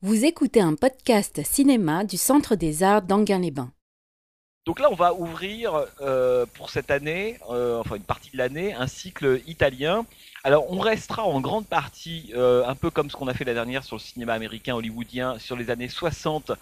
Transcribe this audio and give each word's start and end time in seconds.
Vous 0.00 0.24
écoutez 0.24 0.60
un 0.60 0.76
podcast 0.76 1.44
cinéma 1.44 2.04
du 2.04 2.16
Centre 2.16 2.54
des 2.54 2.84
Arts 2.84 3.02
d'Anguin-les-Bains. 3.02 3.72
Donc 4.64 4.78
là, 4.78 4.92
on 4.92 4.94
va 4.94 5.12
ouvrir 5.12 5.86
euh, 6.00 6.46
pour 6.54 6.70
cette 6.70 6.92
année, 6.92 7.36
euh, 7.50 7.80
enfin 7.80 7.96
une 7.96 8.04
partie 8.04 8.30
de 8.30 8.36
l'année, 8.36 8.72
un 8.74 8.86
cycle 8.86 9.42
italien. 9.48 10.06
Alors, 10.44 10.72
on 10.72 10.78
restera 10.78 11.24
en 11.24 11.40
grande 11.40 11.66
partie, 11.66 12.30
euh, 12.36 12.64
un 12.64 12.76
peu 12.76 12.90
comme 12.90 13.10
ce 13.10 13.16
qu'on 13.16 13.26
a 13.26 13.34
fait 13.34 13.44
la 13.44 13.54
dernière 13.54 13.82
sur 13.82 13.96
le 13.96 14.00
cinéma 14.00 14.34
américain 14.34 14.76
hollywoodien, 14.76 15.40
sur 15.40 15.56
les 15.56 15.68
années 15.68 15.88
60 15.88 16.52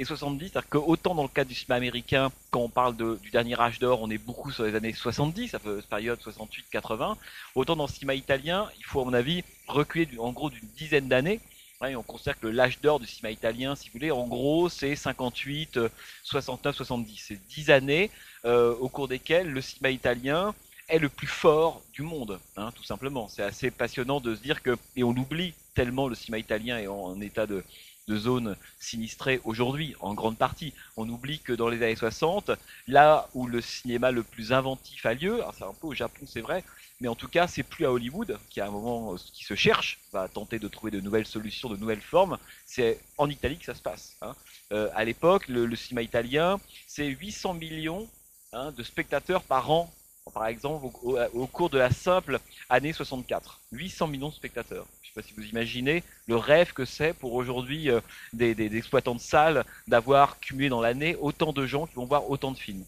et 0.00 0.04
70. 0.04 0.48
C'est-à-dire 0.48 0.68
que 0.68 0.78
autant 0.78 1.14
dans 1.14 1.22
le 1.22 1.28
cadre 1.28 1.48
du 1.48 1.54
cinéma 1.54 1.76
américain, 1.76 2.32
quand 2.50 2.62
on 2.62 2.68
parle 2.68 2.96
du 2.96 3.30
dernier 3.30 3.60
âge 3.60 3.78
d'or, 3.78 4.00
on 4.02 4.10
est 4.10 4.18
beaucoup 4.18 4.50
sur 4.50 4.64
les 4.64 4.74
années 4.74 4.94
70, 4.94 5.50
ça 5.50 5.60
fait 5.60 5.80
période 5.88 6.18
68-80. 6.18 7.14
Autant 7.54 7.76
dans 7.76 7.86
le 7.86 7.92
cinéma 7.92 8.16
italien, 8.16 8.68
il 8.78 8.84
faut 8.84 9.00
à 9.00 9.04
mon 9.04 9.14
avis 9.14 9.44
reculer 9.68 10.08
en 10.18 10.32
gros 10.32 10.50
d'une 10.50 10.66
dizaine 10.76 11.06
d'années 11.06 11.38
on 11.82 12.02
considère 12.02 12.38
que 12.38 12.46
l'âge 12.46 12.80
d'or 12.80 13.00
du 13.00 13.06
cinéma 13.06 13.32
italien, 13.32 13.74
si 13.74 13.88
vous 13.88 13.94
voulez, 13.94 14.10
en 14.10 14.26
gros, 14.26 14.68
c'est 14.68 14.94
58, 14.94 15.80
69, 16.22 16.76
70. 16.76 17.24
C'est 17.28 17.46
10 17.48 17.70
années 17.70 18.10
euh, 18.44 18.74
au 18.76 18.88
cours 18.88 19.08
desquelles 19.08 19.50
le 19.50 19.60
cinéma 19.60 19.90
italien 19.90 20.54
est 20.88 20.98
le 20.98 21.08
plus 21.08 21.26
fort 21.26 21.82
du 21.92 22.02
monde, 22.02 22.38
hein, 22.56 22.70
tout 22.74 22.84
simplement. 22.84 23.28
C'est 23.28 23.42
assez 23.42 23.70
passionnant 23.70 24.20
de 24.20 24.34
se 24.34 24.42
dire 24.42 24.62
que, 24.62 24.76
et 24.96 25.04
on 25.04 25.10
oublie 25.10 25.54
tellement 25.74 26.08
le 26.08 26.14
cinéma 26.14 26.38
italien 26.38 26.78
est 26.78 26.88
en, 26.88 27.18
état 27.20 27.46
de, 27.46 27.64
de 28.08 28.16
zone 28.16 28.56
sinistrée 28.78 29.40
aujourd'hui, 29.44 29.94
en 30.00 30.12
grande 30.12 30.36
partie. 30.36 30.74
On 30.96 31.08
oublie 31.08 31.38
que 31.38 31.52
dans 31.52 31.68
les 31.68 31.82
années 31.82 31.96
60, 31.96 32.50
là 32.88 33.28
où 33.34 33.46
le 33.46 33.62
cinéma 33.62 34.10
le 34.10 34.22
plus 34.22 34.52
inventif 34.52 35.06
a 35.06 35.14
lieu, 35.14 35.40
c'est 35.56 35.64
un 35.64 35.74
peu 35.80 35.86
au 35.86 35.94
Japon, 35.94 36.26
c'est 36.26 36.40
vrai, 36.42 36.62
mais 37.00 37.08
en 37.08 37.14
tout 37.14 37.28
cas, 37.28 37.46
c'est 37.46 37.62
plus 37.62 37.86
à 37.86 37.92
Hollywood, 37.92 38.38
qui 38.50 38.60
à 38.60 38.66
un 38.66 38.70
moment 38.70 39.14
euh, 39.14 39.16
qui 39.32 39.44
se 39.44 39.54
cherche, 39.54 39.98
va 40.12 40.28
tenter 40.28 40.58
de 40.58 40.68
trouver 40.68 40.90
de 40.90 41.00
nouvelles 41.00 41.26
solutions, 41.26 41.70
de 41.70 41.76
nouvelles 41.76 42.02
formes. 42.02 42.36
C'est 42.66 43.00
en 43.16 43.30
Italie 43.30 43.56
que 43.56 43.64
ça 43.64 43.74
se 43.74 43.80
passe. 43.80 44.16
Hein. 44.20 44.34
Euh, 44.72 44.90
à 44.94 45.04
l'époque, 45.04 45.48
le, 45.48 45.74
cinéma 45.76 46.02
italien, 46.02 46.60
c'est 46.86 47.06
800 47.06 47.54
millions 47.54 48.06
hein, 48.52 48.72
de 48.72 48.82
spectateurs 48.82 49.42
par 49.42 49.70
an, 49.70 49.90
par 50.34 50.46
exemple, 50.46 50.86
au, 51.32 51.46
cours 51.46 51.70
de 51.70 51.78
la 51.78 51.90
simple 51.90 52.38
année 52.68 52.92
64. 52.92 53.60
800 53.72 54.06
millions 54.06 54.28
de 54.28 54.34
spectateurs. 54.34 54.86
Je 55.02 55.08
ne 55.08 55.14
sais 55.14 55.20
pas 55.22 55.26
si 55.26 55.34
vous 55.34 55.48
imaginez 55.48 56.04
le 56.28 56.36
rêve 56.36 56.72
que 56.74 56.84
c'est 56.84 57.14
pour 57.14 57.32
aujourd'hui 57.32 57.90
euh, 57.90 58.00
des, 58.34 58.54
des 58.54 58.76
exploitants 58.76 59.14
de 59.14 59.20
salles 59.20 59.64
d'avoir 59.88 60.38
cumulé 60.38 60.68
dans 60.68 60.82
l'année 60.82 61.16
autant 61.16 61.52
de 61.52 61.66
gens 61.66 61.86
qui 61.86 61.94
vont 61.94 62.04
voir 62.04 62.30
autant 62.30 62.52
de 62.52 62.58
films. 62.58 62.84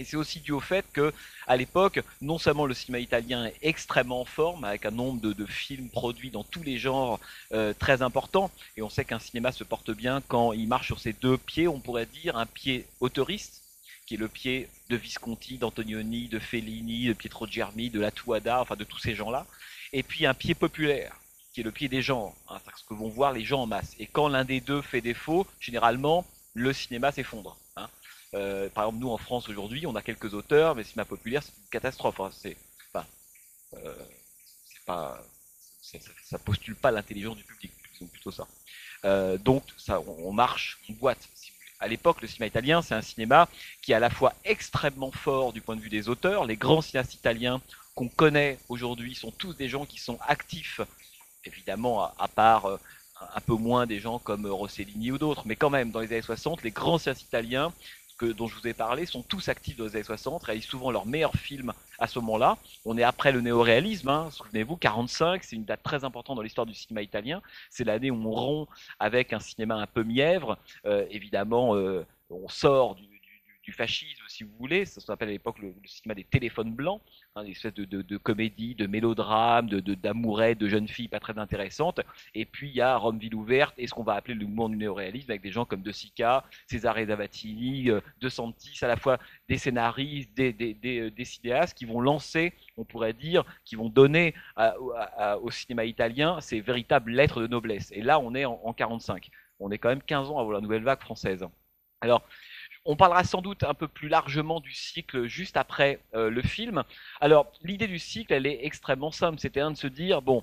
Et 0.00 0.04
c'est 0.04 0.16
aussi 0.16 0.40
dû 0.40 0.52
au 0.52 0.60
fait 0.60 0.86
que, 0.94 1.12
à 1.46 1.58
l'époque, 1.58 2.00
non 2.22 2.38
seulement 2.38 2.64
le 2.64 2.72
cinéma 2.72 3.00
italien 3.00 3.44
est 3.44 3.56
extrêmement 3.60 4.22
en 4.22 4.24
forme, 4.24 4.64
avec 4.64 4.86
un 4.86 4.90
nombre 4.90 5.20
de, 5.20 5.44
films 5.44 5.90
produits 5.90 6.30
dans 6.30 6.42
tous 6.42 6.62
les 6.62 6.78
genres 6.78 7.20
euh, 7.52 7.74
très 7.78 8.00
important, 8.00 8.50
et 8.78 8.82
on 8.82 8.88
sait 8.88 9.04
qu'un 9.04 9.18
cinéma 9.18 9.52
se 9.52 9.62
porte 9.62 9.90
bien 9.90 10.22
quand 10.26 10.54
il 10.54 10.68
marche 10.68 10.86
sur 10.86 11.00
ses 11.00 11.12
deux 11.12 11.36
pieds, 11.36 11.68
on 11.68 11.80
pourrait 11.80 12.06
dire 12.06 12.38
un 12.38 12.46
pied 12.46 12.86
autoriste, 13.00 13.60
qui 14.06 14.14
est 14.14 14.16
le 14.16 14.28
pied 14.28 14.70
de 14.88 14.96
Visconti, 14.96 15.58
d'Antonioni, 15.58 16.28
de 16.28 16.38
Fellini, 16.38 17.08
de 17.08 17.12
Pietro 17.12 17.46
Germi, 17.46 17.90
de 17.90 18.00
La 18.00 18.10
Tuada, 18.10 18.62
enfin 18.62 18.76
de 18.76 18.84
tous 18.84 19.00
ces 19.00 19.14
gens-là, 19.14 19.46
et 19.92 20.02
puis 20.02 20.24
un 20.24 20.32
pied 20.32 20.54
populaire, 20.54 21.14
qui 21.52 21.60
est 21.60 21.64
le 21.64 21.72
pied 21.72 21.88
des 21.90 22.00
gens, 22.00 22.34
hein, 22.48 22.58
ce 22.74 22.84
que 22.84 22.94
vont 22.94 23.10
voir 23.10 23.34
les 23.34 23.44
gens 23.44 23.64
en 23.64 23.66
masse. 23.66 23.96
Et 23.98 24.06
quand 24.06 24.28
l'un 24.28 24.46
des 24.46 24.62
deux 24.62 24.80
fait 24.80 25.02
défaut, 25.02 25.46
généralement, 25.60 26.24
le 26.54 26.72
cinéma 26.72 27.12
s'effondre. 27.12 27.59
Euh, 28.34 28.68
par 28.70 28.84
exemple, 28.84 29.00
nous 29.00 29.10
en 29.10 29.18
France 29.18 29.48
aujourd'hui, 29.48 29.86
on 29.86 29.96
a 29.96 30.02
quelques 30.02 30.34
auteurs, 30.34 30.74
mais 30.74 30.84
cinéma 30.84 31.04
populaire, 31.04 31.42
c'est 31.42 31.52
une 31.56 31.68
catastrophe. 31.70 32.20
Hein. 32.20 32.30
C'est, 32.32 32.56
enfin, 32.92 33.06
euh, 33.74 33.94
pas, 34.86 35.22
ça, 35.82 36.38
postule 36.38 36.76
pas 36.76 36.90
l'intelligence 36.90 37.36
du 37.36 37.44
public, 37.44 37.72
disons 37.92 38.06
plutôt 38.06 38.30
ça. 38.30 38.46
Euh, 39.04 39.38
donc, 39.38 39.64
ça, 39.76 40.00
on, 40.00 40.32
marche, 40.32 40.78
on 40.88 40.92
boite. 40.94 41.28
Si. 41.34 41.52
À 41.82 41.88
l'époque, 41.88 42.20
le 42.20 42.28
cinéma 42.28 42.46
italien, 42.46 42.82
c'est 42.82 42.94
un 42.94 43.00
cinéma 43.00 43.48
qui 43.80 43.92
est 43.92 43.94
à 43.94 44.00
la 44.00 44.10
fois 44.10 44.34
extrêmement 44.44 45.10
fort 45.10 45.54
du 45.54 45.62
point 45.62 45.76
de 45.76 45.80
vue 45.80 45.88
des 45.88 46.10
auteurs. 46.10 46.44
Les 46.44 46.56
grands 46.56 46.82
cinéastes 46.82 47.14
italiens 47.14 47.62
qu'on 47.94 48.08
connaît 48.08 48.58
aujourd'hui 48.68 49.14
sont 49.14 49.30
tous 49.30 49.54
des 49.54 49.68
gens 49.68 49.86
qui 49.86 49.98
sont 49.98 50.18
actifs, 50.28 50.82
évidemment, 51.44 52.12
à, 52.18 52.28
part 52.28 52.66
euh, 52.66 52.76
un 53.34 53.40
peu 53.40 53.54
moins 53.54 53.86
des 53.86 53.98
gens 53.98 54.18
comme 54.18 54.44
Rossellini 54.46 55.10
ou 55.10 55.16
d'autres, 55.16 55.42
mais 55.46 55.56
quand 55.56 55.70
même, 55.70 55.90
dans 55.90 56.00
les 56.00 56.12
années 56.12 56.22
60, 56.22 56.62
les 56.62 56.70
grands 56.70 56.98
cinéastes 56.98 57.22
italiens 57.22 57.72
dont 58.26 58.46
je 58.46 58.54
vous 58.54 58.66
ai 58.66 58.74
parlé 58.74 59.06
sont 59.06 59.22
tous 59.22 59.48
actifs 59.48 59.76
dans 59.76 59.84
les 59.84 59.96
années 59.96 60.04
60, 60.04 60.42
réalisent 60.44 60.64
souvent 60.64 60.90
leurs 60.90 61.06
meilleurs 61.06 61.34
films 61.34 61.72
à 61.98 62.06
ce 62.06 62.18
moment-là. 62.18 62.58
On 62.84 62.96
est 62.98 63.02
après 63.02 63.32
le 63.32 63.40
néoréalisme, 63.40 64.08
hein, 64.08 64.28
souvenez-vous, 64.30 64.76
45, 64.76 65.44
c'est 65.44 65.56
une 65.56 65.64
date 65.64 65.82
très 65.82 66.04
importante 66.04 66.36
dans 66.36 66.42
l'histoire 66.42 66.66
du 66.66 66.74
cinéma 66.74 67.02
italien. 67.02 67.42
C'est 67.70 67.84
l'année 67.84 68.10
où 68.10 68.16
on 68.16 68.30
rompt 68.30 68.68
avec 68.98 69.32
un 69.32 69.40
cinéma 69.40 69.76
un 69.76 69.86
peu 69.86 70.02
mièvre. 70.02 70.58
Euh, 70.86 71.06
évidemment, 71.10 71.74
euh, 71.74 72.06
on 72.30 72.48
sort 72.48 72.94
du, 72.94 73.09
fascisme, 73.72 74.22
si 74.28 74.44
vous 74.44 74.52
voulez. 74.58 74.84
Ça 74.84 75.00
s'appelle 75.00 75.28
à 75.28 75.32
l'époque 75.32 75.58
le, 75.58 75.74
cinéma 75.84 76.14
des 76.14 76.24
téléphones 76.24 76.72
blancs, 76.72 77.00
hein, 77.34 77.44
des 77.44 77.50
espèces 77.50 77.74
de, 77.74 77.84
de, 77.84 78.02
de 78.02 78.16
comédies, 78.16 78.74
de 78.74 78.86
mélodrames, 78.86 79.68
de, 79.68 79.80
de, 79.80 80.68
jeunes 80.68 80.88
filles 80.88 81.08
pas 81.08 81.20
très 81.20 81.38
intéressantes. 81.38 82.00
Et 82.34 82.44
puis 82.44 82.68
il 82.68 82.76
y 82.76 82.80
a 82.80 82.96
Rome 82.96 83.18
ville 83.18 83.34
ouverte 83.34 83.74
et 83.78 83.86
ce 83.86 83.94
qu'on 83.94 84.02
va 84.02 84.14
appeler 84.14 84.34
le 84.34 84.46
mouvement 84.46 84.68
du 84.68 84.76
néoréalisme 84.76 85.30
avec 85.30 85.42
des 85.42 85.52
gens 85.52 85.64
comme 85.64 85.82
De 85.82 85.92
Sica, 85.92 86.44
Cesare 86.68 87.04
Zavattini, 87.06 87.90
euh, 87.90 88.00
De 88.20 88.28
Santis, 88.28 88.78
à 88.82 88.88
la 88.88 88.96
fois 88.96 89.18
des 89.48 89.58
scénaristes, 89.58 90.34
des, 90.34 90.52
des, 90.52 90.74
des, 90.74 91.10
des 91.10 91.24
cinéastes 91.24 91.76
qui 91.76 91.84
vont 91.84 92.00
lancer, 92.00 92.52
on 92.76 92.84
pourrait 92.84 93.12
dire, 93.12 93.44
qui 93.64 93.76
vont 93.76 93.88
donner 93.88 94.34
au 95.42 95.50
cinéma 95.50 95.84
italien 95.84 96.40
ces 96.40 96.60
véritables 96.60 97.10
lettres 97.12 97.40
de 97.40 97.46
noblesse. 97.46 97.90
Et 97.92 98.02
là, 98.02 98.18
on 98.18 98.34
est 98.34 98.44
en, 98.44 98.60
en 98.64 98.72
45. 98.72 99.30
On 99.60 99.70
est 99.70 99.78
quand 99.78 99.90
même 99.90 100.02
15 100.02 100.30
ans 100.30 100.38
avant 100.38 100.52
la 100.52 100.60
nouvelle 100.60 100.82
vague 100.82 101.00
française. 101.00 101.44
Alors, 102.00 102.26
on 102.84 102.96
parlera 102.96 103.24
sans 103.24 103.42
doute 103.42 103.62
un 103.62 103.74
peu 103.74 103.88
plus 103.88 104.08
largement 104.08 104.60
du 104.60 104.72
cycle 104.72 105.26
juste 105.26 105.56
après 105.56 106.00
euh, 106.14 106.30
le 106.30 106.42
film. 106.42 106.82
Alors, 107.20 107.52
l'idée 107.62 107.86
du 107.86 107.98
cycle, 107.98 108.32
elle 108.32 108.46
est 108.46 108.64
extrêmement 108.64 109.10
simple. 109.10 109.38
C'était 109.38 109.60
un 109.60 109.70
de 109.70 109.76
se 109.76 109.86
dire, 109.86 110.22
bon, 110.22 110.42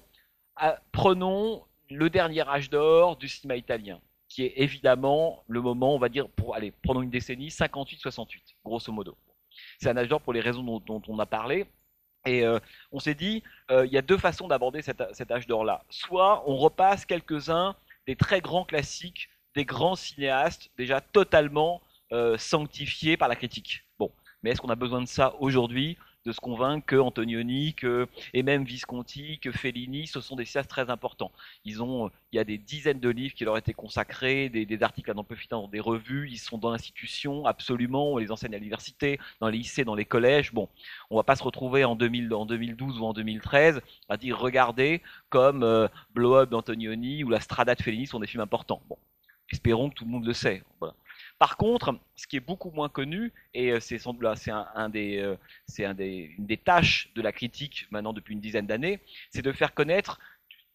ah, 0.55 0.77
prenons 0.91 1.63
le 1.89 2.09
dernier 2.09 2.47
âge 2.47 2.69
d'or 2.69 3.17
du 3.17 3.27
cinéma 3.27 3.55
italien, 3.55 3.99
qui 4.29 4.43
est 4.43 4.53
évidemment 4.57 5.43
le 5.47 5.61
moment, 5.61 5.95
on 5.95 5.99
va 5.99 6.09
dire, 6.09 6.29
pour, 6.29 6.55
allez, 6.55 6.71
prenons 6.83 7.01
une 7.01 7.09
décennie, 7.09 7.49
58-68, 7.49 8.27
grosso 8.63 8.91
modo. 8.91 9.17
C'est 9.79 9.89
un 9.89 9.97
âge 9.97 10.07
d'or 10.07 10.21
pour 10.21 10.33
les 10.33 10.41
raisons 10.41 10.63
dont, 10.63 11.01
on 11.07 11.19
a 11.19 11.25
parlé. 11.25 11.65
Et 12.25 12.43
euh, 12.43 12.59
on 12.91 12.99
s'est 12.99 13.15
dit, 13.15 13.41
euh, 13.71 13.85
il 13.85 13.91
y 13.91 13.97
a 13.97 14.01
deux 14.01 14.17
façons 14.17 14.47
d'aborder 14.47 14.81
cet 14.81 15.31
âge 15.31 15.47
d'or-là. 15.47 15.83
Soit 15.89 16.43
on 16.47 16.57
repasse 16.57 17.05
quelques-uns 17.05 17.75
des 18.05 18.15
très 18.15 18.41
grands 18.41 18.65
classiques, 18.65 19.29
des 19.55 19.65
grands 19.65 19.95
cinéastes 19.95 20.69
déjà 20.77 21.01
totalement 21.01 21.81
euh, 22.13 22.37
sanctifié 22.37 23.17
par 23.17 23.27
la 23.27 23.35
critique. 23.35 23.83
Bon, 23.99 24.11
mais 24.41 24.51
est-ce 24.51 24.61
qu'on 24.61 24.69
a 24.69 24.75
besoin 24.75 25.01
de 25.01 25.07
ça 25.07 25.35
aujourd'hui 25.39 25.97
de 26.25 26.31
se 26.31 26.39
convaincre 26.39 26.85
que 26.85 26.95
Antonioni, 26.97 27.73
que, 27.73 28.07
et 28.33 28.43
même 28.43 28.63
Visconti, 28.63 29.39
que 29.39 29.51
Fellini, 29.51 30.07
ce 30.07 30.19
sont 30.21 30.35
des 30.35 30.45
cinéastes 30.45 30.69
très 30.69 30.89
importants? 30.89 31.31
Ils 31.65 31.81
ont, 31.81 32.11
il 32.31 32.35
y 32.35 32.39
a 32.39 32.43
des 32.43 32.57
dizaines 32.57 32.99
de 32.99 33.09
livres 33.09 33.33
qui 33.33 33.45
leur 33.45 33.55
ont 33.55 33.57
été 33.57 33.73
consacrés, 33.73 34.49
des, 34.49 34.83
articles 34.83 35.09
à 35.11 35.13
n'en 35.13 35.23
plus 35.23 35.47
dans 35.49 35.67
des 35.67 35.79
revues, 35.79 36.29
ils 36.29 36.37
sont 36.37 36.57
dans 36.57 36.71
l'institution, 36.71 37.45
absolument, 37.45 38.13
on 38.13 38.17
les 38.17 38.31
enseigne 38.31 38.55
à 38.55 38.57
l'université, 38.57 39.19
dans 39.39 39.49
les 39.49 39.57
lycées, 39.57 39.85
dans 39.85 39.95
les 39.95 40.05
collèges. 40.05 40.53
Bon, 40.53 40.69
on 41.09 41.15
va 41.17 41.23
pas 41.23 41.35
se 41.35 41.43
retrouver 41.43 41.83
en, 41.85 41.95
2000, 41.95 42.33
en 42.33 42.45
2012 42.45 42.99
ou 42.99 43.05
en 43.05 43.13
2013 43.13 43.81
à 44.09 44.17
dire 44.17 44.37
regardez 44.37 45.01
comme 45.29 45.63
euh, 45.63 45.87
Blow 46.13 46.35
Up 46.35 46.49
d'Antonioni 46.49 47.23
ou 47.23 47.29
La 47.29 47.39
Strada 47.39 47.75
de 47.75 47.81
Fellini 47.81 48.07
sont 48.07 48.19
des 48.19 48.27
films 48.27 48.43
importants. 48.43 48.81
Bon, 48.87 48.97
espérons 49.51 49.89
que 49.89 49.95
tout 49.95 50.05
le 50.05 50.11
monde 50.11 50.25
le 50.25 50.33
sait. 50.33 50.63
Par 51.39 51.57
contre, 51.57 51.99
ce 52.15 52.25
qui 52.25 52.37
est 52.37 52.41
beaucoup 52.41 52.71
moins 52.71 52.89
connu, 52.89 53.31
et 53.53 53.71
euh, 53.71 53.79
c'est 53.79 53.99
un, 54.49 54.89
des, 54.89 55.17
euh, 55.19 55.35
c'est 55.67 55.85
un 55.85 55.93
des, 55.93 56.33
une 56.37 56.47
des 56.47 56.57
tâches 56.57 57.11
de 57.15 57.21
la 57.21 57.31
critique 57.31 57.87
maintenant 57.91 58.13
depuis 58.13 58.33
une 58.33 58.41
dizaine 58.41 58.65
d'années, 58.65 58.99
c'est 59.29 59.43
de 59.43 59.51
faire 59.51 59.73
connaître 59.73 60.19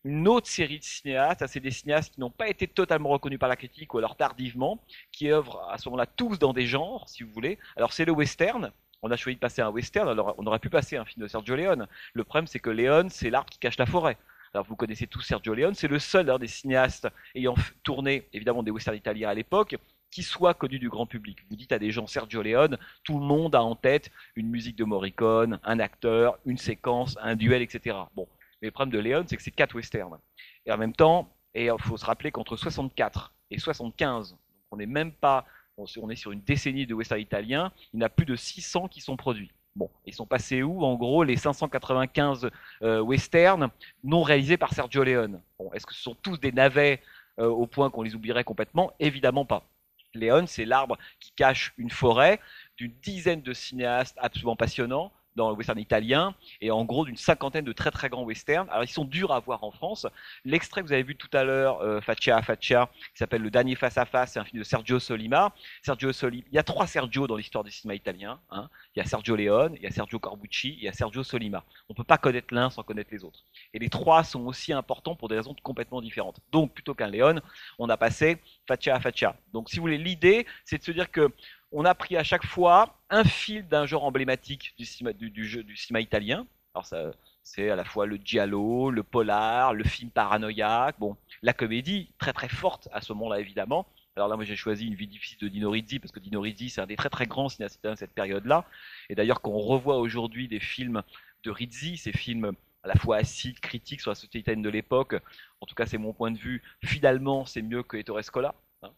une 0.05 0.27
autre 0.29 0.49
série 0.49 0.79
de 0.79 0.85
cinéastes, 0.85 1.47
c'est 1.47 1.61
des 1.61 1.71
cinéastes 1.71 2.15
qui 2.15 2.21
n'ont 2.21 2.31
pas 2.31 2.49
été 2.49 2.67
totalement 2.67 3.09
reconnus 3.11 3.39
par 3.39 3.49
la 3.49 3.57
critique 3.57 3.95
ou 3.95 3.99
alors 3.99 4.17
tardivement, 4.17 4.81
qui 5.11 5.31
œuvrent 5.31 5.69
à 5.71 5.79
ce 5.79 5.89
moment-là 5.89 6.07
tous 6.07 6.39
dans 6.39 6.53
des 6.53 6.67
genres, 6.67 7.09
si 7.09 7.23
vous 7.23 7.33
voulez. 7.33 7.59
Alors 7.77 7.93
c'est 7.93 8.05
le 8.05 8.13
western. 8.13 8.73
On 9.03 9.11
a 9.11 9.17
choisi 9.17 9.35
de 9.35 9.41
passer 9.41 9.63
un 9.63 9.71
western, 9.71 10.09
alors 10.09 10.35
on 10.39 10.47
aurait 10.47 10.61
pu 10.61 10.71
passer 10.71 10.97
un 10.97 11.05
film 11.05 11.23
de 11.23 11.29
Sergio 11.29 11.57
Leone. 11.57 11.89
Le 12.15 12.25
problème, 12.25 12.47
c'est 12.47 12.61
que 12.61 12.71
Leone, 12.71 13.11
c'est 13.11 13.31
l'arbre 13.31 13.51
qui 13.51 13.59
cache 13.59 13.79
la 13.79 13.87
forêt. 13.87 14.17
Alors 14.55 14.67
vous 14.67 14.77
connaissez 14.77 15.07
tous 15.07 15.23
Sergio 15.23 15.55
Leone, 15.55 15.75
c'est 15.75 15.89
le 15.89 15.99
seul 15.99 16.31
des 16.39 16.47
cinéastes 16.47 17.09
ayant 17.35 17.55
tourné 17.83 18.29
évidemment 18.33 18.63
des 18.63 18.71
westerns 18.71 18.97
italiens 18.97 19.31
à 19.31 19.35
l'époque 19.35 19.77
qui 20.13 20.23
soit 20.23 20.55
connu 20.55 20.79
du 20.79 20.91
grand 20.91 21.07
public. 21.07 21.39
Vous 21.51 21.57
dites 21.57 21.73
à 21.73 21.79
des 21.81 21.91
gens 21.91 22.07
Sergio 22.07 22.43
Leone, 22.43 22.79
tout 23.03 23.19
le 23.19 23.25
monde 23.25 23.55
a 23.57 23.65
en 23.65 23.75
tête 23.75 24.13
une 24.37 24.49
musique 24.49 24.77
de 24.77 24.85
Morricone, 24.85 25.59
un 25.65 25.81
acteur, 25.81 26.39
une 26.45 26.59
séquence, 26.59 27.17
un 27.21 27.35
duel, 27.35 27.63
etc. 27.63 27.97
Bon, 28.15 28.29
mais 28.61 28.69
le 28.69 28.73
problème 28.73 28.93
de 28.93 29.09
Leone, 29.09 29.25
c'est 29.27 29.37
que 29.37 29.43
c'est 29.43 29.51
quatre 29.51 29.75
westerns. 29.75 30.19
Et 30.67 30.71
en 30.71 30.77
même 30.77 30.93
temps, 30.93 31.35
et 31.55 31.65
il 31.65 31.75
faut 31.81 31.97
se 31.97 32.05
rappeler 32.05 32.31
qu'entre 32.31 32.57
64 32.57 33.33
et 33.51 33.59
75, 33.59 34.37
on 34.71 34.77
n'est 34.77 34.87
même 34.87 35.13
pas, 35.13 35.47
on 35.79 36.11
est 36.11 36.17
sur 36.17 36.31
une 36.31 36.43
décennie 36.43 36.87
de 36.87 36.95
western 36.95 37.21
italien, 37.21 37.73
il 37.93 38.01
y 38.01 38.03
en 38.03 38.07
a 38.07 38.11
plus 38.11 38.27
de 38.27 38.37
600 38.37 38.89
qui 38.89 39.01
sont 39.01 39.17
produits. 39.17 39.51
Bon, 39.75 39.89
ils 40.05 40.13
sont 40.13 40.27
passés 40.27 40.63
où 40.63 40.85
En 40.85 40.97
gros, 40.97 41.25
les 41.25 41.37
595 41.37 42.51
euh, 42.83 43.01
westerns 43.01 43.71
non 44.05 44.23
réalisés 44.23 44.59
par 44.59 44.75
Sergio 44.75 45.03
Leone? 45.03 45.41
Bon, 45.59 45.73
est-ce 45.73 45.87
que 45.87 45.95
ce 45.95 46.03
sont 46.03 46.15
tous 46.15 46.39
des 46.39 46.53
navets 46.53 47.01
au 47.39 47.67
point 47.67 47.89
qu'on 47.89 48.03
les 48.03 48.15
oublierait 48.15 48.45
complètement? 48.45 48.93
Évidemment 49.01 49.47
pas. 49.47 49.65
Léon, 50.15 50.47
c'est 50.47 50.65
l'arbre 50.65 50.99
qui 51.21 51.33
cache 51.33 51.73
une 51.79 51.91
forêt 51.91 52.41
d'une 52.77 52.93
dizaine 53.03 53.43
de 53.43 53.53
cinéastes 53.53 54.17
absolument 54.21 54.57
passionnants, 54.57 55.13
dans 55.37 55.51
le 55.51 55.57
western 55.57 55.79
italien 55.79 56.35
et 56.61 56.71
en 56.71 56.85
gros 56.85 57.05
d'une 57.05 57.17
cinquantaine 57.17 57.65
de 57.65 57.73
très 57.73 57.91
très 57.91 58.09
grands 58.09 58.25
westerns. 58.25 58.69
Alors 58.71 58.85
ils 58.85 58.89
sont 58.89 59.05
durs 59.05 59.33
à 59.33 59.41
voir 59.41 59.65
en 59.65 59.71
France. 59.71 60.07
L'extrait 60.45 60.83
que 60.83 60.87
vous 60.87 60.93
avez 60.93 61.03
vu 61.03 61.17
tout 61.17 61.31
à 61.33 61.45
l'heure, 61.45 61.81
euh, 61.81 62.01
Faccia 62.01 62.41
Faccia, 62.43 62.89
qui 63.13 63.19
s'appelle 63.19 63.43
Le 63.43 63.51
dernier 63.51 63.75
face 63.75 63.99
à 63.99 64.05
face, 64.05 64.33
c'est 64.33 64.41
un 64.41 64.45
film 64.45 64.61
de 64.61 64.65
Sergio 64.65 64.99
Solima. 64.99 65.55
Sergio 65.83 66.13
Solima, 66.13 66.45
il 66.51 66.55
y 66.55 66.59
a 66.59 66.63
trois 66.63 66.87
Sergio 66.87 67.27
dans 67.27 67.37
l'histoire 67.37 67.65
du 67.65 67.71
cinéma 67.71 67.95
italien. 67.95 68.41
Hein. 68.51 68.69
Il 68.95 68.99
y 68.99 69.03
a 69.03 69.05
Sergio 69.07 69.37
Leone, 69.37 69.75
il 69.77 69.83
y 69.83 69.87
a 69.87 69.91
Sergio 69.91 70.19
Corbucci, 70.19 70.75
il 70.79 70.85
y 70.85 70.89
a 70.89 70.93
Sergio 70.93 71.23
Solima. 71.23 71.65
On 71.89 71.95
peut 71.95 72.05
pas 72.05 72.19
connaître 72.19 72.55
l'un 72.55 72.71
sans 72.71 72.83
connaître 72.83 73.11
les 73.13 73.25
autres. 73.25 73.45
Et 73.75 73.79
les 73.79 73.89
trois 73.89 74.25
sont 74.25 74.47
aussi 74.47 74.73
importants 74.73 75.15
pour 75.15 75.29
des 75.29 75.37
raisons 75.37 75.55
complètement 75.63 76.01
différentes. 76.01 76.41
Donc 76.51 76.73
plutôt 76.73 76.95
qu'un 76.95 77.09
Leone, 77.09 77.41
on 77.79 77.89
a 77.89 77.97
passé 77.97 78.39
Faccia 78.67 78.99
Faccia. 79.01 79.37
Donc 79.53 79.71
si 79.71 79.77
vous 79.77 79.83
voulez, 79.83 79.99
l'idée, 79.99 80.47
c'est 80.65 80.79
de 80.79 80.83
se 80.83 80.93
dire 80.93 81.11
que 81.11 81.31
on 81.73 81.85
a 81.85 81.95
pris 81.95 82.17
à 82.17 82.23
chaque 82.23 82.45
fois 82.45 82.99
un 83.11 83.25
fil 83.25 83.67
d'un 83.67 83.87
genre 83.87 84.05
emblématique 84.05 84.75
du 84.79 84.85
cinéma, 84.85 85.13
du, 85.13 85.49
jeu, 85.49 85.63
du 85.63 85.77
cinéma 85.77 86.01
italien. 86.01 86.47
Alors 86.75 86.87
ça, 86.87 87.11
c'est 87.43 87.71
à 87.71 87.77
la 87.77 87.85
fois 87.85 88.07
le 88.07 88.17
giallo, 88.17 88.91
le 88.91 89.03
polar, 89.03 89.75
le 89.75 89.85
film 89.85 90.11
paranoïaque, 90.11 90.97
bon, 90.99 91.17
la 91.43 91.53
comédie 91.53 92.11
très 92.19 92.33
très 92.33 92.49
forte 92.49 92.89
à 92.93 93.01
ce 93.01 93.13
moment-là 93.13 93.41
évidemment. 93.41 93.87
Alors 94.17 94.29
là, 94.29 94.37
moi 94.37 94.45
j'ai 94.45 94.57
choisi 94.57 94.87
une 94.87 94.95
vie 94.95 95.07
difficile 95.07 95.39
de 95.39 95.49
Dino 95.49 95.71
Rizzi 95.71 95.99
parce 95.99 96.13
que 96.13 96.21
Dino 96.21 96.41
Rizzi 96.41 96.69
c'est 96.69 96.83
un 96.83 96.87
des 96.87 96.97
très 96.97 97.09
très 97.09 97.27
grands 97.27 97.49
cinéastes 97.49 97.83
de 97.83 97.95
cette 97.95 98.13
période-là. 98.13 98.65
Et 99.09 99.15
d'ailleurs, 99.15 99.41
quand 99.41 99.51
on 99.51 99.59
revoit 99.59 99.99
aujourd'hui 99.99 100.49
des 100.49 100.61
films 100.61 101.03
de 101.45 101.51
Rizzi, 101.51 101.97
ces 101.97 102.13
films 102.13 102.53
à 102.83 102.89
la 102.89 102.95
fois 102.95 103.17
acides, 103.17 103.61
critiques 103.61 104.01
sur 104.01 104.11
la 104.11 104.15
société 104.15 104.41
italienne 104.41 104.63
de 104.63 104.69
l'époque, 104.69 105.15
en 105.61 105.67
tout 105.67 105.75
cas 105.75 105.87
c'est 105.87 105.99
mon 105.99 106.13
point 106.13 106.31
de 106.31 106.39
vue, 106.39 106.63
finalement 106.85 107.47
c'est 107.47 107.63
mieux 107.63 107.83
que 107.83 107.97
Ettore 107.97 108.23
Scola. 108.23 108.55
Hein. 108.83 108.91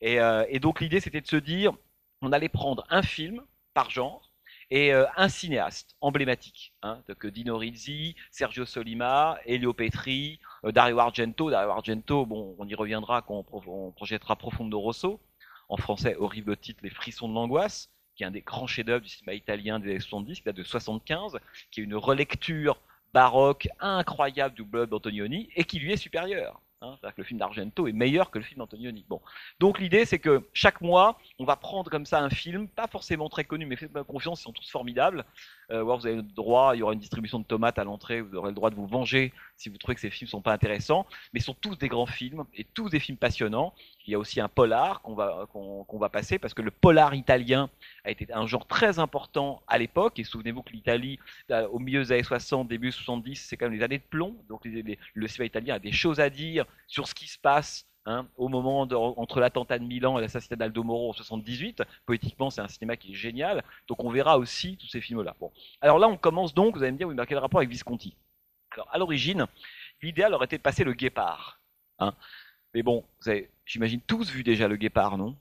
Et, 0.00 0.20
euh, 0.20 0.44
et 0.48 0.60
donc 0.60 0.80
l'idée 0.80 1.00
c'était 1.00 1.20
de 1.20 1.26
se 1.26 1.36
dire, 1.36 1.72
on 2.22 2.32
allait 2.32 2.48
prendre 2.48 2.84
un 2.90 3.02
film 3.02 3.42
par 3.74 3.90
genre 3.90 4.30
et 4.70 4.92
euh, 4.92 5.06
un 5.16 5.28
cinéaste 5.28 5.96
emblématique, 6.00 6.72
hein, 6.82 7.02
Dino 7.24 7.56
Rizzi, 7.56 8.14
Sergio 8.30 8.64
Solima, 8.64 9.38
Elio 9.44 9.72
Petri, 9.72 10.38
euh, 10.64 10.70
Dario 10.70 10.98
Argento. 11.00 11.50
Dario 11.50 11.70
Argento, 11.70 12.26
on 12.30 12.66
y 12.68 12.74
reviendra 12.74 13.22
quand 13.22 13.44
on, 13.52 13.90
projettera 13.90 14.36
Profondo 14.36 14.78
Rosso, 14.78 15.20
en 15.68 15.76
français 15.76 16.14
horrible 16.16 16.56
titre 16.56 16.80
Les 16.84 16.90
frissons 16.90 17.28
de 17.28 17.34
l'angoisse, 17.34 17.90
qui 18.14 18.22
est 18.22 18.26
un 18.26 18.30
des 18.30 18.42
grands 18.42 18.68
chefs-d'œuvre 18.68 19.02
du 19.02 19.08
cinéma 19.08 19.34
italien 19.34 19.80
des 19.80 19.90
années 19.90 20.00
70, 20.00 20.36
qui 20.36 20.44
date 20.44 20.56
de 20.56 20.62
75, 20.62 21.38
qui 21.72 21.80
est 21.80 21.84
une 21.84 21.96
relecture 21.96 22.80
baroque 23.12 23.68
incroyable 23.80 24.54
du 24.54 24.62
blog 24.62 24.88
d'Antonioni 24.88 25.48
et 25.56 25.64
qui 25.64 25.80
lui 25.80 25.92
est 25.92 25.96
supérieur. 25.96 26.60
Hein, 26.82 26.96
c'est-à-dire 26.98 27.14
que 27.14 27.20
le 27.20 27.26
film 27.26 27.38
d'Argento 27.38 27.86
est 27.88 27.92
meilleur 27.92 28.30
que 28.30 28.38
le 28.38 28.44
film 28.44 28.58
d'Antonioni. 28.58 29.04
Bon. 29.06 29.20
Donc 29.58 29.80
l'idée, 29.80 30.06
c'est 30.06 30.18
que 30.18 30.48
chaque 30.54 30.80
mois, 30.80 31.18
on 31.38 31.44
va 31.44 31.56
prendre 31.56 31.90
comme 31.90 32.06
ça 32.06 32.20
un 32.20 32.30
film, 32.30 32.68
pas 32.68 32.86
forcément 32.86 33.28
très 33.28 33.44
connu, 33.44 33.66
mais 33.66 33.76
faites-moi 33.76 34.02
confiance, 34.04 34.40
ils 34.40 34.44
sont 34.44 34.52
tous 34.52 34.70
formidables. 34.70 35.26
Euh, 35.70 35.82
vous 35.82 36.06
avez 36.06 36.16
le 36.16 36.22
droit, 36.22 36.72
il 36.74 36.78
y 36.78 36.82
aura 36.82 36.92
une 36.92 36.98
distribution 36.98 37.38
de 37.38 37.44
tomates 37.44 37.78
à 37.78 37.84
l'entrée, 37.84 38.20
vous 38.20 38.34
aurez 38.36 38.50
le 38.50 38.54
droit 38.54 38.70
de 38.70 38.74
vous 38.74 38.86
venger 38.86 39.32
si 39.56 39.68
vous 39.68 39.78
trouvez 39.78 39.94
que 39.94 40.00
ces 40.00 40.10
films 40.10 40.28
sont 40.28 40.40
pas 40.40 40.52
intéressants. 40.52 41.06
Mais 41.32 41.40
sont 41.40 41.54
tous 41.54 41.76
des 41.76 41.88
grands 41.88 42.06
films 42.06 42.44
et 42.54 42.64
tous 42.64 42.88
des 42.88 43.00
films 43.00 43.18
passionnants. 43.18 43.74
Il 44.06 44.12
y 44.12 44.14
a 44.14 44.18
aussi 44.18 44.40
un 44.40 44.48
polar 44.48 45.02
qu'on 45.02 45.14
va, 45.14 45.46
qu'on, 45.52 45.98
va 45.98 46.08
passer 46.08 46.38
parce 46.38 46.54
que 46.54 46.62
le 46.62 46.70
polar 46.70 47.14
italien 47.14 47.68
a 48.04 48.10
été 48.10 48.26
un 48.32 48.46
genre 48.46 48.66
très 48.66 48.98
important 48.98 49.62
à 49.68 49.78
l'époque. 49.78 50.18
Et 50.18 50.24
souvenez-vous 50.24 50.62
que 50.62 50.72
l'Italie, 50.72 51.18
au 51.70 51.78
milieu 51.78 52.02
des 52.02 52.12
années 52.12 52.22
60, 52.22 52.68
début 52.68 52.90
70, 52.90 53.36
c'est 53.36 53.56
quand 53.56 53.66
même 53.66 53.78
les 53.78 53.84
années 53.84 53.98
de 53.98 54.04
plomb. 54.08 54.34
Donc 54.48 54.64
le 54.64 55.28
cinéma 55.28 55.46
italien 55.46 55.74
a 55.76 55.78
des 55.78 55.92
choses 55.92 56.20
à 56.20 56.30
dire 56.30 56.64
sur 56.86 57.06
ce 57.06 57.14
qui 57.14 57.28
se 57.28 57.38
passe 57.38 57.86
Hein, 58.10 58.26
au 58.36 58.48
moment 58.48 58.80
entre 58.80 59.38
l'attentat 59.38 59.78
de 59.78 59.84
Milan 59.84 60.18
et 60.18 60.20
l'assassinat 60.20 60.56
d'Aldo 60.56 60.82
Moro 60.82 61.10
en 61.10 61.12
78. 61.12 61.84
Politiquement, 62.06 62.50
c'est 62.50 62.60
un 62.60 62.66
cinéma 62.66 62.96
qui 62.96 63.12
est 63.12 63.14
génial. 63.14 63.62
Donc 63.86 64.02
on 64.02 64.10
verra 64.10 64.36
aussi 64.36 64.76
tous 64.76 64.88
ces 64.88 65.00
films-là. 65.00 65.36
Bon. 65.38 65.52
Alors 65.80 66.00
là, 66.00 66.08
on 66.08 66.16
commence 66.16 66.52
donc, 66.52 66.74
vous 66.74 66.82
allez 66.82 66.90
me 66.90 66.98
dire, 66.98 67.06
oui, 67.06 67.14
mais 67.14 67.24
quel 67.24 67.38
rapport 67.38 67.60
avec 67.60 67.70
Visconti? 67.70 68.16
Alors 68.72 68.88
à 68.90 68.98
l'origine, 68.98 69.46
l'idéal 70.02 70.34
aurait 70.34 70.46
été 70.46 70.56
de 70.56 70.62
passer 70.62 70.82
le 70.82 70.92
guépard. 70.92 71.60
Hein. 72.00 72.12
Mais 72.74 72.82
bon, 72.82 73.04
vous 73.20 73.28
avez, 73.28 73.48
j'imagine, 73.64 74.00
tous 74.00 74.28
vu 74.28 74.42
déjà 74.42 74.66
le 74.66 74.74
guépard, 74.74 75.16
non? 75.16 75.36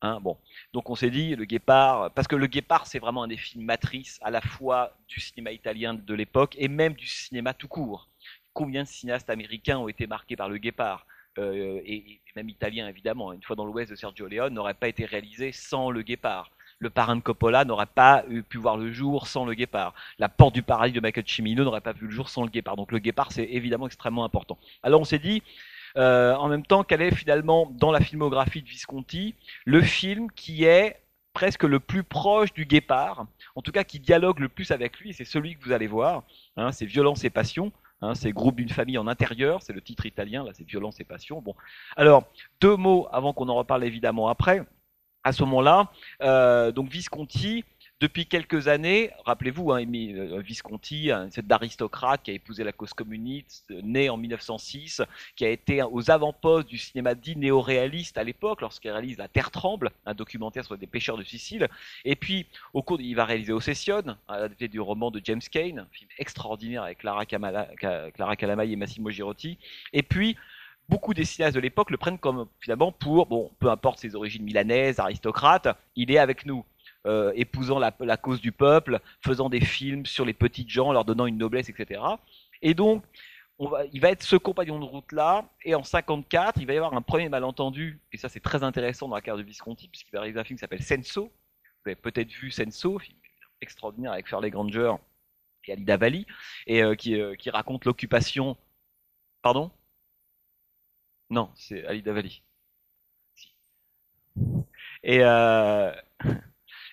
Hein, 0.00 0.20
bon. 0.20 0.38
Donc 0.72 0.88
on 0.88 0.94
s'est 0.94 1.10
dit, 1.10 1.36
le 1.36 1.44
guépard, 1.44 2.12
parce 2.12 2.28
que 2.28 2.36
le 2.36 2.46
guépard, 2.46 2.86
c'est 2.86 2.98
vraiment 2.98 3.24
un 3.24 3.28
des 3.28 3.36
films 3.36 3.66
matrices 3.66 4.18
à 4.22 4.30
la 4.30 4.40
fois 4.40 4.96
du 5.06 5.20
cinéma 5.20 5.52
italien 5.52 5.92
de 5.92 6.14
l'époque 6.14 6.56
et 6.56 6.68
même 6.68 6.94
du 6.94 7.06
cinéma 7.06 7.52
tout 7.52 7.68
court. 7.68 8.08
Combien 8.54 8.84
de 8.84 8.88
cinéastes 8.88 9.28
américains 9.28 9.76
ont 9.76 9.88
été 9.88 10.06
marqués 10.06 10.36
par 10.36 10.48
le 10.48 10.56
guépard? 10.56 11.04
Euh, 11.38 11.80
et, 11.84 12.20
même 12.36 12.48
italien 12.48 12.88
évidemment, 12.88 13.32
une 13.32 13.42
fois 13.42 13.56
dans 13.56 13.64
l'ouest 13.64 13.90
de 13.90 13.96
Sergio 13.96 14.28
Leone, 14.28 14.54
n'aurait 14.54 14.74
pas 14.74 14.88
été 14.88 15.04
réalisé 15.04 15.52
sans 15.52 15.90
le 15.90 16.02
guépard. 16.02 16.50
Le 16.78 16.88
parrain 16.88 17.16
de 17.16 17.20
Coppola 17.20 17.64
n'aurait 17.64 17.86
pas 17.86 18.24
pu 18.48 18.56
voir 18.56 18.78
le 18.78 18.90
jour 18.90 19.26
sans 19.26 19.44
le 19.44 19.52
guépard. 19.52 19.94
La 20.18 20.30
porte 20.30 20.54
du 20.54 20.62
paradis 20.62 20.94
de 20.94 21.00
Michael 21.00 21.26
Cimino 21.26 21.62
n'aurait 21.62 21.82
pas 21.82 21.92
vu 21.92 22.06
le 22.06 22.12
jour 22.12 22.30
sans 22.30 22.42
le 22.42 22.48
guépard. 22.48 22.76
Donc 22.76 22.90
le 22.90 22.98
guépard, 22.98 23.32
c'est 23.32 23.44
évidemment 23.44 23.86
extrêmement 23.86 24.24
important. 24.24 24.56
Alors 24.82 25.00
on 25.00 25.04
s'est 25.04 25.18
dit, 25.18 25.42
euh, 25.96 26.34
en 26.34 26.48
même 26.48 26.64
temps, 26.64 26.84
quel 26.84 27.02
est 27.02 27.14
finalement 27.14 27.70
dans 27.72 27.90
la 27.90 28.00
filmographie 28.00 28.62
de 28.62 28.68
Visconti 28.68 29.34
le 29.64 29.82
film 29.82 30.30
qui 30.30 30.64
est 30.64 31.00
presque 31.32 31.64
le 31.64 31.80
plus 31.80 32.02
proche 32.02 32.52
du 32.52 32.64
guépard, 32.64 33.26
en 33.54 33.62
tout 33.62 33.72
cas 33.72 33.84
qui 33.84 34.00
dialogue 34.00 34.40
le 34.40 34.48
plus 34.48 34.70
avec 34.70 34.98
lui, 34.98 35.12
c'est 35.12 35.24
celui 35.24 35.56
que 35.56 35.64
vous 35.64 35.72
allez 35.72 35.86
voir, 35.86 36.24
hein, 36.56 36.72
c'est 36.72 36.86
Violence 36.86 37.24
et 37.24 37.30
Passion, 37.30 37.72
Hein, 38.02 38.14
c'est 38.14 38.32
groupe 38.32 38.56
d'une 38.56 38.70
famille 38.70 38.96
en 38.98 39.06
intérieur, 39.06 39.62
c'est 39.62 39.74
le 39.74 39.82
titre 39.82 40.06
italien, 40.06 40.42
là 40.42 40.52
c'est 40.54 40.66
violence 40.66 41.00
et 41.00 41.04
passion. 41.04 41.42
Bon, 41.42 41.54
alors 41.96 42.24
deux 42.60 42.76
mots 42.76 43.08
avant 43.12 43.32
qu'on 43.32 43.48
en 43.48 43.54
reparle 43.54 43.84
évidemment 43.84 44.28
après. 44.28 44.62
À 45.22 45.32
ce 45.32 45.42
moment-là, 45.42 45.90
euh, 46.22 46.72
donc 46.72 46.88
Visconti, 46.88 47.64
depuis 48.00 48.24
quelques 48.24 48.68
années, 48.68 49.10
rappelez-vous, 49.26 49.72
hein, 49.72 49.84
euh, 49.84 50.40
Visconti, 50.40 51.10
cet 51.30 51.52
aristocrate 51.52 52.22
qui 52.22 52.30
a 52.30 52.34
épousé 52.34 52.64
la 52.64 52.72
cause 52.72 52.94
communiste, 52.94 53.70
né 53.82 54.08
en 54.08 54.16
1906, 54.16 55.02
qui 55.36 55.44
a 55.44 55.50
été 55.50 55.82
aux 55.82 56.10
avant-postes 56.10 56.66
du 56.66 56.78
cinéma 56.78 57.14
dit 57.14 57.36
néo-réaliste 57.36 58.16
à 58.16 58.24
l'époque, 58.24 58.62
lorsqu'il 58.62 58.90
réalise 58.90 59.18
La 59.18 59.28
Terre 59.28 59.50
tremble, 59.50 59.90
un 60.06 60.14
documentaire 60.14 60.64
sur 60.64 60.78
des 60.78 60.86
pêcheurs 60.86 61.18
de 61.18 61.24
Sicile. 61.24 61.68
Et 62.06 62.16
puis, 62.16 62.46
au 62.72 62.82
cours, 62.82 63.00
il 63.00 63.14
va 63.14 63.26
réaliser 63.26 63.52
Ossession, 63.52 64.16
adapté 64.28 64.68
du 64.68 64.80
roman 64.80 65.10
de 65.10 65.20
James 65.22 65.42
Cain, 65.50 65.76
un 65.76 65.86
film 65.92 66.08
extraordinaire 66.18 66.84
avec 66.84 66.98
Clara, 66.98 67.26
Clara 67.26 68.36
Calamai 68.36 68.70
et 68.70 68.76
Massimo 68.76 69.10
Girotti. 69.10 69.58
Et 69.92 70.02
puis, 70.02 70.38
beaucoup 70.88 71.12
des 71.12 71.26
cinéastes 71.26 71.54
de 71.54 71.60
l'époque 71.60 71.90
le 71.90 71.98
prennent 71.98 72.18
comme 72.18 72.46
finalement 72.60 72.92
pour, 72.92 73.26
bon, 73.26 73.50
peu 73.60 73.70
importe 73.70 73.98
ses 73.98 74.14
origines 74.14 74.42
milanaises, 74.42 74.98
aristocrate, 74.98 75.68
il 75.96 76.10
est 76.10 76.18
avec 76.18 76.46
nous. 76.46 76.64
Euh, 77.06 77.32
épousant 77.34 77.78
la, 77.78 78.16
cause 78.18 78.42
du 78.42 78.52
peuple, 78.52 79.00
faisant 79.24 79.48
des 79.48 79.60
films 79.60 80.04
sur 80.04 80.26
les 80.26 80.34
petites 80.34 80.68
gens, 80.68 80.92
leur 80.92 81.06
donnant 81.06 81.24
une 81.24 81.38
noblesse, 81.38 81.70
etc. 81.70 82.02
Et 82.60 82.74
donc, 82.74 83.02
il 83.92 84.00
va 84.02 84.10
être 84.10 84.22
ce 84.22 84.36
compagnon 84.36 84.78
de 84.78 84.84
route-là, 84.84 85.48
et 85.64 85.74
en 85.74 85.82
54, 85.82 86.60
il 86.60 86.66
va 86.66 86.74
y 86.74 86.76
avoir 86.76 86.92
un 86.92 87.00
premier 87.00 87.30
malentendu, 87.30 88.00
et 88.12 88.18
ça 88.18 88.28
c'est 88.28 88.40
très 88.40 88.62
intéressant 88.62 89.08
dans 89.08 89.14
la 89.14 89.22
carrière 89.22 89.42
de 89.42 89.48
Visconti, 89.48 89.88
puisqu'il 89.88 90.12
va 90.12 90.20
réaliser 90.20 90.40
un 90.40 90.44
film 90.44 90.58
qui 90.58 90.60
s'appelle 90.60 90.82
Senso. 90.82 91.24
Vous 91.24 91.88
avez 91.90 91.94
peut-être 91.94 92.30
vu 92.30 92.50
Senso, 92.50 92.98
film 92.98 93.16
extraordinaire 93.62 94.12
avec 94.12 94.28
Fairley 94.28 94.50
Granger 94.50 94.92
et 95.66 95.72
Alida 95.72 95.96
Valli, 95.96 96.26
et 96.66 96.82
euh, 96.82 96.94
euh, 97.06 97.34
qui, 97.34 97.50
raconte 97.50 97.86
l'occupation. 97.86 98.58
Pardon? 99.40 99.70
Non, 101.30 101.50
c'est 101.54 101.86
Alida 101.86 102.12
Valli. 102.12 102.42
Et, 105.02 105.22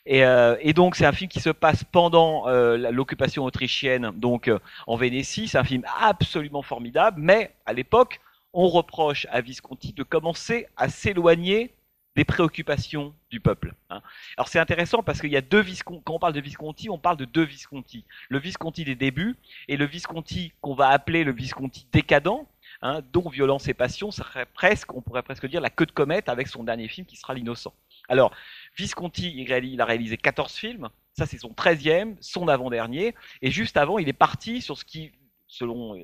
euh, 0.09 0.55
et, 0.61 0.73
donc 0.73 0.95
c'est 0.95 1.05
un 1.05 1.11
film 1.11 1.29
qui 1.29 1.39
se 1.39 1.49
passe 1.49 1.83
pendant 1.83 2.47
euh, 2.47 2.91
l'occupation 2.91 3.43
autrichienne, 3.43 4.11
donc 4.15 4.47
euh, 4.47 4.59
en 4.85 4.95
Vénétie. 4.95 5.47
C'est 5.47 5.57
un 5.57 5.63
film 5.63 5.83
absolument 5.99 6.61
formidable, 6.61 7.21
mais 7.21 7.53
à 7.65 7.73
l'époque, 7.73 8.21
on 8.53 8.67
reproche 8.67 9.27
à 9.31 9.41
Visconti 9.41 9.93
de 9.93 10.03
commencer 10.03 10.67
à 10.77 10.89
s'éloigner 10.89 11.73
des 12.15 12.25
préoccupations 12.25 13.13
du 13.29 13.39
peuple. 13.39 13.75
Hein. 13.91 14.01
Alors 14.37 14.47
c'est 14.47 14.57
intéressant 14.57 15.03
parce 15.03 15.21
qu'il 15.21 15.31
y 15.31 15.37
a 15.37 15.41
deux 15.41 15.61
Visconti, 15.61 16.01
quand 16.03 16.15
on 16.15 16.19
parle 16.19 16.33
de 16.33 16.41
Visconti, 16.41 16.89
on 16.89 16.97
parle 16.97 17.17
de 17.17 17.25
deux 17.25 17.43
Visconti. 17.43 18.05
Le 18.29 18.39
Visconti 18.39 18.83
des 18.83 18.95
débuts 18.95 19.35
et 19.67 19.77
le 19.77 19.85
Visconti 19.85 20.51
qu'on 20.59 20.73
va 20.73 20.87
appeler 20.87 21.23
le 21.23 21.31
Visconti 21.31 21.85
décadent, 21.91 22.47
hein, 22.81 23.01
dont 23.13 23.29
Violence 23.29 23.67
et 23.67 23.75
Passion 23.75 24.09
serait 24.09 24.47
presque, 24.47 24.95
on 24.95 25.01
pourrait 25.01 25.21
presque 25.21 25.47
dire, 25.47 25.61
la 25.61 25.69
queue 25.69 25.85
de 25.85 25.91
comète 25.91 26.27
avec 26.27 26.47
son 26.47 26.63
dernier 26.63 26.87
film 26.87 27.05
qui 27.05 27.17
sera 27.17 27.35
L'Innocent. 27.35 27.73
Alors, 28.07 28.33
Visconti, 28.77 29.33
il, 29.35 29.81
a 29.81 29.85
réalisé 29.85 30.17
14 30.17 30.53
films. 30.53 30.89
Ça, 31.13 31.25
c'est 31.25 31.39
son 31.39 31.49
13e, 31.49 32.15
son 32.21 32.47
avant-dernier. 32.47 33.15
Et 33.41 33.51
juste 33.51 33.77
avant, 33.77 33.97
il 33.97 34.07
est 34.07 34.13
parti 34.13 34.61
sur 34.61 34.77
ce 34.77 34.85
qui, 34.85 35.11
selon 35.47 35.95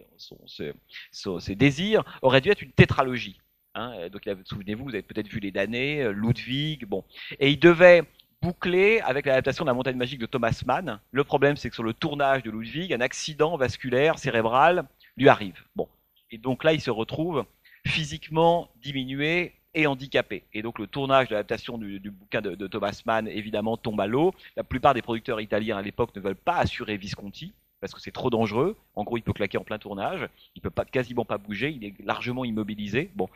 ses, 0.45 1.55
désirs, 1.55 2.03
aurait 2.21 2.41
dû 2.41 2.49
être 2.49 2.61
une 2.61 2.71
tétralogie. 2.71 3.39
Hein. 3.75 4.09
donc, 4.09 4.29
souvenez-vous, 4.45 4.83
vous 4.83 4.93
avez 4.93 5.01
peut-être 5.01 5.27
vu 5.27 5.39
Les 5.39 5.51
damnés, 5.51 6.11
Ludwig, 6.13 6.85
bon. 6.85 7.03
Et 7.39 7.49
il 7.49 7.59
devait 7.59 8.03
boucler 8.43 8.99
avec 8.99 9.25
l'adaptation 9.25 9.63
de 9.63 9.69
la 9.69 9.73
montagne 9.73 9.95
magique 9.95 10.19
de 10.19 10.25
Thomas 10.25 10.61
Mann. 10.65 10.99
Le 11.11 11.23
problème, 11.23 11.55
c'est 11.55 11.69
que 11.69 11.75
sur 11.75 11.83
le 11.83 11.93
tournage 11.93 12.43
de 12.43 12.51
Ludwig, 12.51 12.93
un 12.93 12.99
accident 12.99 13.55
vasculaire 13.55 14.19
cérébral 14.19 14.85
lui 15.15 15.29
arrive. 15.29 15.63
Bon. 15.75 15.87
Et 16.29 16.37
donc 16.37 16.65
là, 16.65 16.73
il 16.73 16.81
se 16.81 16.91
retrouve 16.91 17.45
physiquement 17.87 18.69
diminué 18.81 19.53
et 19.73 19.87
handicapé. 19.87 20.43
Et 20.53 20.61
donc 20.61 20.79
le 20.79 20.87
tournage 20.87 21.29
de 21.29 21.33
l'adaptation 21.33 21.77
du, 21.77 21.99
bouquin 22.11 22.41
de, 22.41 22.67
Thomas 22.67 23.01
Mann, 23.05 23.27
évidemment, 23.27 23.77
tombe 23.77 23.99
à 24.01 24.07
l'eau. 24.07 24.33
La 24.55 24.63
plupart 24.63 24.93
des 24.93 25.01
producteurs 25.01 25.41
italiens 25.41 25.77
à 25.77 25.81
l'époque 25.81 26.15
ne 26.15 26.21
veulent 26.21 26.35
pas 26.35 26.57
assurer 26.57 26.97
Visconti 26.97 27.53
parce 27.81 27.93
que 27.93 27.99
c'est 27.99 28.11
trop 28.11 28.29
dangereux. 28.29 28.77
En 28.95 29.03
gros, 29.03 29.17
il 29.17 29.23
peut 29.23 29.33
claquer 29.33 29.57
en 29.57 29.63
plein 29.63 29.77
tournage, 29.77 30.29
il 30.55 30.61
peut 30.61 30.69
pas, 30.69 30.85
quasiment 30.85 31.25
pas 31.25 31.37
bouger, 31.37 31.69
il 31.69 31.83
est 31.83 31.93
largement 32.03 32.45
immobilisé. 32.45 33.11
Bon, 33.15 33.27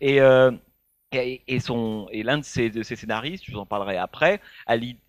et 0.00 0.20
euh, 0.20 0.50
son, 1.60 2.08
et 2.10 2.22
l'un 2.22 2.38
de 2.38 2.44
ses, 2.44 2.70
scénaristes, 2.82 3.44
je 3.46 3.52
vous 3.52 3.58
en 3.58 3.66
parlerai 3.66 3.96
après, 3.96 4.40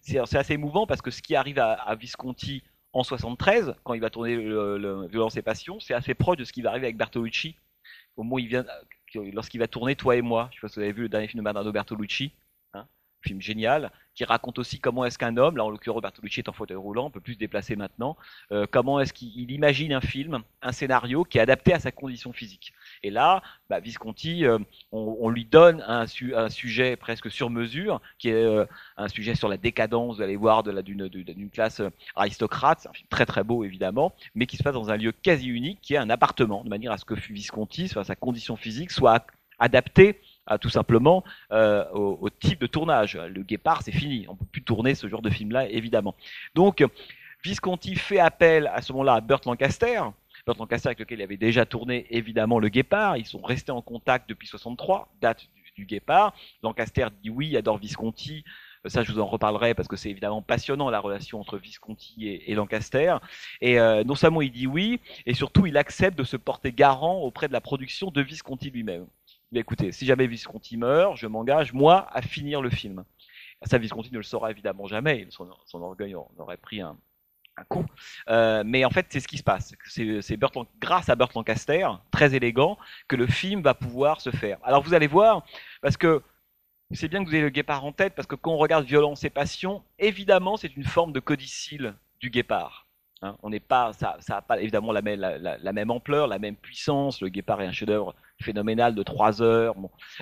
c'est 0.01 0.37
assez 0.37 0.53
émouvant 0.53 0.87
parce 0.87 1.01
que 1.01 1.11
ce 1.11 1.21
qui 1.21 1.35
arrive 1.35 1.59
à, 1.59 1.95
Visconti 1.95 2.63
en 2.93 3.03
73, 3.03 3.75
quand 3.83 3.95
il 3.95 4.01
va 4.01 4.09
tourner 4.09 4.35
le, 4.37 4.77
le 4.77 5.07
Violence 5.07 5.35
et 5.35 5.41
Passion, 5.41 5.79
c'est 5.81 5.93
assez 5.93 6.13
proche 6.13 6.37
de 6.37 6.45
ce 6.45 6.53
qui 6.53 6.61
va 6.61 6.69
arriver 6.69 6.85
avec 6.85 6.95
Bertolucci, 6.95 7.55
au 8.15 8.23
moment 8.23 8.39
il 8.39 8.47
vient, 8.47 8.63
lorsqu'il 9.34 9.60
va 9.60 9.67
tourner 9.67 9.95
Toi 9.95 10.15
et 10.17 10.22
moi. 10.22 10.50
Je 10.51 10.55
sais 10.57 10.62
pas 10.62 10.67
si 10.67 10.75
vous 10.75 10.84
avez 10.84 10.93
vu 10.93 11.03
le 11.03 11.10
dernier 11.10 11.27
film 11.27 11.39
de 11.39 11.43
Bernardo 11.43 11.72
Bertolucci 11.72 12.31
film 13.25 13.41
génial, 13.41 13.91
qui 14.13 14.24
raconte 14.24 14.60
aussi 14.60 14.79
comment 14.79 15.03
est-ce 15.05 15.17
qu'un 15.17 15.36
homme, 15.38 15.57
là 15.57 15.65
en 15.65 15.69
l'occurrence 15.69 16.01
Bertolucci 16.01 16.39
est 16.39 16.50
en 16.50 16.53
fauteuil 16.53 16.77
roulant, 16.77 17.05
on 17.05 17.12
peut 17.12 17.19
plus 17.19 17.34
se 17.34 17.39
déplacer 17.39 17.75
maintenant, 17.75 18.15
euh, 18.51 18.65
comment 18.69 19.00
est-ce 19.00 19.13
qu'il 19.13 19.51
imagine 19.51 19.93
un 19.93 20.01
film, 20.01 20.43
un 20.62 20.72
scénario 20.72 21.24
qui 21.24 21.38
est 21.38 21.41
adapté 21.41 21.74
à 21.74 21.79
sa 21.79 21.91
condition 21.91 22.31
physique. 22.31 22.74
Et 23.05 23.12
là, 23.12 23.43
bah, 23.69 23.79
Visconti, 23.79 24.45
euh, 24.45 24.57
on, 24.91 25.29
lui 25.29 25.45
donne 25.45 25.83
un, 25.88 26.07
sujet 26.07 26.95
presque 26.95 27.29
sur 27.29 27.51
mesure, 27.51 28.01
qui 28.17 28.29
est 28.29 28.33
euh, 28.33 28.65
un 28.97 29.09
sujet 29.09 29.35
sur 29.35 29.47
la 29.47 29.57
décadence, 29.57 30.15
vous 30.15 30.21
allez 30.24 30.35
voir, 30.35 30.63
d'une 30.63 31.50
classe 31.51 31.83
aristocrate, 32.15 32.79
c'est 32.81 32.89
un 32.89 32.93
film 32.93 33.07
très 33.07 33.27
très 33.27 33.43
beau 33.43 33.63
évidemment, 33.63 34.15
mais 34.33 34.47
qui 34.47 34.57
se 34.57 34.63
passe 34.63 34.74
dans 34.74 34.89
un 34.89 34.97
lieu 34.97 35.12
quasi 35.12 35.50
unique, 35.50 35.81
qui 35.83 35.93
est 35.93 35.97
un 35.97 36.09
appartement, 36.09 36.63
de 36.63 36.69
manière 36.69 36.91
à 36.91 36.97
ce 36.97 37.05
que 37.05 37.13
Visconti, 37.13 37.89
sa 37.89 38.15
condition 38.15 38.55
physique, 38.55 38.89
soit 38.89 39.27
adaptée 39.59 40.19
tout 40.59 40.69
simplement 40.69 41.24
euh, 41.51 41.88
au, 41.91 42.29
type 42.31 42.59
de 42.59 42.67
tournage. 42.67 43.17
Le 43.17 43.43
Guépard, 43.43 43.83
c'est 43.83 43.91
fini. 43.91 44.25
On 44.29 44.35
peut 44.35 44.45
plus 44.51 44.63
tourner 44.63 44.95
ce 44.95 45.07
genre 45.07 45.21
de 45.21 45.29
film-là, 45.29 45.69
évidemment. 45.69 46.15
Donc, 46.55 46.83
Visconti 47.43 47.95
fait 47.95 48.19
appel 48.19 48.65
à 48.74 48.81
ce 48.81 48.91
moment-là 48.93 49.13
à 49.13 49.21
Burt 49.21 49.45
Lancaster. 49.45 50.01
Burt 50.45 50.57
Lancaster 50.57 50.89
avec 50.89 50.99
lequel 50.99 51.19
il 51.19 51.23
avait 51.23 51.37
déjà 51.37 51.65
tourné 51.65 52.05
évidemment 52.09 52.59
le 52.59 52.69
Guépard. 52.69 53.17
Ils 53.17 53.25
sont 53.25 53.41
restés 53.41 53.71
en 53.71 53.81
contact 53.81 54.29
depuis 54.29 54.47
63, 54.47 55.13
date 55.21 55.47
du, 55.75 55.85
Guépard. 55.85 56.33
Lancaster 56.63 57.07
dit 57.21 57.29
oui, 57.29 57.57
adore 57.57 57.77
Visconti. 57.77 58.45
Ça, 58.85 59.03
je 59.03 59.11
vous 59.11 59.19
en 59.19 59.25
reparlerai 59.25 59.73
parce 59.73 59.87
que 59.87 59.95
c'est 59.95 60.09
évidemment 60.09 60.41
passionnant 60.41 60.89
la 60.89 60.99
relation 60.99 61.41
entre 61.41 61.57
Visconti 61.57 62.27
et, 62.27 62.53
Lancaster. 62.53 63.17
Et 63.59 63.79
euh, 63.79 64.03
non 64.03 64.15
seulement 64.15 64.41
il 64.41 64.51
dit 64.51 64.67
oui, 64.67 65.01
et 65.25 65.33
surtout 65.33 65.65
il 65.65 65.75
accepte 65.75 66.17
de 66.17 66.23
se 66.23 66.37
porter 66.37 66.71
garant 66.71 67.17
auprès 67.17 67.47
de 67.47 67.53
la 67.53 67.61
production 67.61 68.11
de 68.11 68.21
Visconti 68.21 68.69
lui-même 68.69 69.07
écoutez, 69.59 69.91
si 69.91 70.05
jamais 70.05 70.27
Visconti 70.27 70.77
meurt, 70.77 71.17
je 71.17 71.27
m'engage, 71.27 71.73
moi, 71.73 72.07
à 72.11 72.21
finir 72.21 72.61
le 72.61 72.69
film. 72.69 73.03
Ça, 73.63 73.77
Visconti 73.77 74.11
ne 74.11 74.17
le 74.17 74.23
saura 74.23 74.51
évidemment 74.51 74.85
jamais, 74.85 75.27
son, 75.29 75.49
orgueil 75.73 76.15
en 76.15 76.29
aurait 76.37 76.57
pris 76.57 76.81
un, 76.81 76.97
coup. 77.63 77.85
Euh, 78.29 78.63
mais 78.65 78.85
en 78.85 78.89
fait, 78.89 79.07
c'est 79.09 79.19
ce 79.19 79.27
qui 79.27 79.38
se 79.38 79.43
passe. 79.43 79.74
C'est 79.88 80.39
grâce 80.81 81.09
à 81.09 81.15
Burt 81.15 81.33
Lancaster, 81.33 81.88
très 82.12 82.35
élégant, 82.35 82.77
que 83.07 83.15
le 83.15 83.27
film 83.27 83.62
va 83.62 83.74
pouvoir 83.74 84.21
se 84.21 84.31
faire. 84.31 84.57
Alors 84.63 84.83
vous 84.83 84.93
allez 84.93 85.07
voir, 85.07 85.45
parce 85.81 85.97
que 85.97 86.21
c'est 86.91 87.07
bien 87.07 87.24
que 87.24 87.29
vous 87.29 87.35
ayez 87.35 87.43
le 87.43 87.50
guépard 87.50 87.83
en 87.85 87.91
tête, 87.91 88.13
parce 88.15 88.27
que 88.27 88.35
quand 88.35 88.51
on 88.51 88.57
regarde 88.57 88.85
Violence 88.85 89.24
et 89.24 89.29
Passion, 89.29 89.83
évidemment, 89.97 90.57
c'est 90.57 90.75
une 90.75 90.83
forme 90.83 91.13
de 91.13 91.19
codicile 91.19 91.95
du 92.19 92.29
guépard. 92.29 92.85
Hein. 93.21 93.38
on 93.43 93.50
n'est 93.50 93.62
pas, 93.62 93.93
ça 93.93 94.17
n'a 94.27 94.41
pas 94.41 94.59
évidemment 94.59 94.91
la 94.91 95.01
même, 95.01 95.91
ampleur, 95.91 96.27
la 96.27 96.38
même 96.38 96.55
puissance. 96.55 97.21
Le 97.21 97.29
Guépard 97.29 97.62
est 97.62 97.65
un 97.65 97.71
chef-d'œuvre 97.71 98.13
phénoménal 98.41 98.93
de 98.93 99.03
3 99.03 99.41
heures. 99.41 99.75